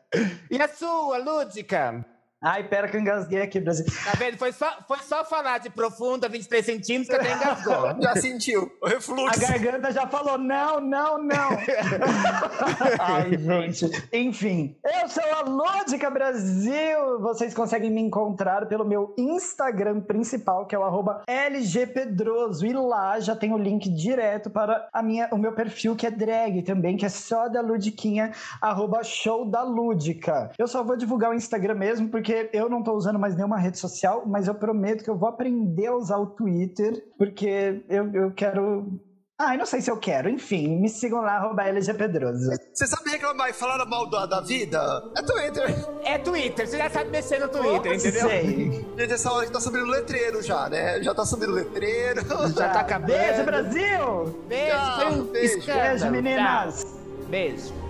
E 0.50 0.60
a 0.60 0.66
sua, 0.66 1.18
Lúdica? 1.18 2.02
Ai, 2.40 2.62
pera 2.68 2.86
que 2.88 2.96
eu 2.96 3.00
engasguei 3.00 3.42
aqui, 3.42 3.58
Brasil. 3.58 3.84
Tá 4.04 4.12
vendo? 4.16 4.38
Foi 4.38 4.52
só, 4.52 4.70
foi 4.86 4.98
só 4.98 5.24
falar 5.24 5.58
de 5.58 5.70
profunda 5.70 6.28
23 6.28 6.64
centímetros 6.64 7.08
que 7.08 7.16
até 7.16 7.34
engasgou. 7.34 7.94
Já 8.00 8.14
sentiu 8.14 8.70
o 8.80 8.86
A 8.86 8.90
refluxo. 8.90 9.40
garganta 9.40 9.90
já 9.90 10.06
falou 10.06 10.38
não, 10.38 10.80
não, 10.80 11.18
não. 11.18 11.48
Ai, 13.00 13.36
gente. 13.36 13.86
Enfim, 14.12 14.76
eu 14.84 15.08
sou 15.08 15.24
a 15.34 15.40
Lúdica 15.42 16.08
Brasil. 16.10 17.18
Vocês 17.20 17.52
conseguem 17.52 17.90
me 17.90 18.00
encontrar 18.00 18.66
pelo 18.66 18.84
meu 18.84 19.14
Instagram 19.18 20.00
principal, 20.02 20.64
que 20.66 20.76
é 20.76 20.78
o 20.78 20.84
arroba 20.84 21.22
LGPedroso. 21.26 22.64
E 22.64 22.72
lá 22.72 23.18
já 23.18 23.34
tem 23.34 23.52
o 23.52 23.58
link 23.58 23.88
direto 23.88 24.48
para 24.48 24.88
a 24.92 25.02
minha, 25.02 25.28
o 25.32 25.38
meu 25.38 25.52
perfil, 25.52 25.96
que 25.96 26.06
é 26.06 26.10
drag 26.10 26.62
também, 26.62 26.96
que 26.96 27.04
é 27.04 27.08
só 27.08 27.48
da 27.48 27.60
Ludiquinha, 27.60 28.30
arroba 28.60 29.02
show 29.02 29.44
da 29.44 29.62
Lúdica. 29.64 30.52
Eu 30.56 30.68
só 30.68 30.84
vou 30.84 30.96
divulgar 30.96 31.30
o 31.30 31.34
Instagram 31.34 31.74
mesmo, 31.74 32.08
porque 32.08 32.27
eu 32.52 32.68
não 32.68 32.82
tô 32.82 32.92
usando 32.92 33.18
mais 33.18 33.34
nenhuma 33.36 33.58
rede 33.58 33.78
social, 33.78 34.24
mas 34.26 34.48
eu 34.48 34.54
prometo 34.54 35.04
que 35.04 35.10
eu 35.10 35.16
vou 35.18 35.28
aprender 35.28 35.86
a 35.86 35.94
usar 35.96 36.18
o 36.18 36.26
Twitter, 36.26 37.04
porque 37.16 37.84
eu, 37.88 38.12
eu 38.14 38.32
quero 38.32 39.00
Ah, 39.40 39.54
eu 39.54 39.58
não 39.58 39.66
sei 39.66 39.80
se 39.80 39.88
eu 39.90 39.96
quero. 39.96 40.28
Enfim, 40.28 40.80
me 40.80 40.88
sigam 40.88 41.20
lá, 41.20 41.36
arroba 41.36 41.62
LG 41.62 41.94
Pedroso. 41.94 42.50
Você 42.74 42.86
sabe 42.88 43.10
reclamar 43.10 43.48
e 43.48 43.52
falar 43.52 43.84
mal 43.86 44.10
da, 44.10 44.26
da 44.26 44.40
vida? 44.40 44.80
É 45.16 45.22
Twitter. 45.22 45.88
É 46.04 46.18
Twitter, 46.18 46.66
você 46.66 46.76
já 46.76 46.90
sabe 46.90 47.10
mexer 47.10 47.38
no 47.38 47.48
Twitter, 47.48 47.94
entendeu? 47.94 48.28
Sei. 48.28 48.86
Gente, 48.98 49.12
essa 49.12 49.32
hora 49.32 49.46
que 49.46 49.52
tá 49.52 49.60
subindo 49.60 49.86
letreiro 49.86 50.42
já, 50.42 50.68
né? 50.68 51.00
Já 51.02 51.14
tá 51.14 51.24
subindo 51.24 51.52
letreiro. 51.52 52.22
Já 52.56 52.68
tá 52.70 52.80
acabando. 52.80 53.12
Beijo, 53.12 53.44
Brasil! 53.44 54.44
Beijo, 54.48 54.76
foi 54.96 55.06
um 55.06 55.24
Beijo. 55.24 55.66
Beijo, 55.66 56.10
meninas! 56.10 56.82
Tchau. 56.82 56.98
Beijo. 57.28 57.87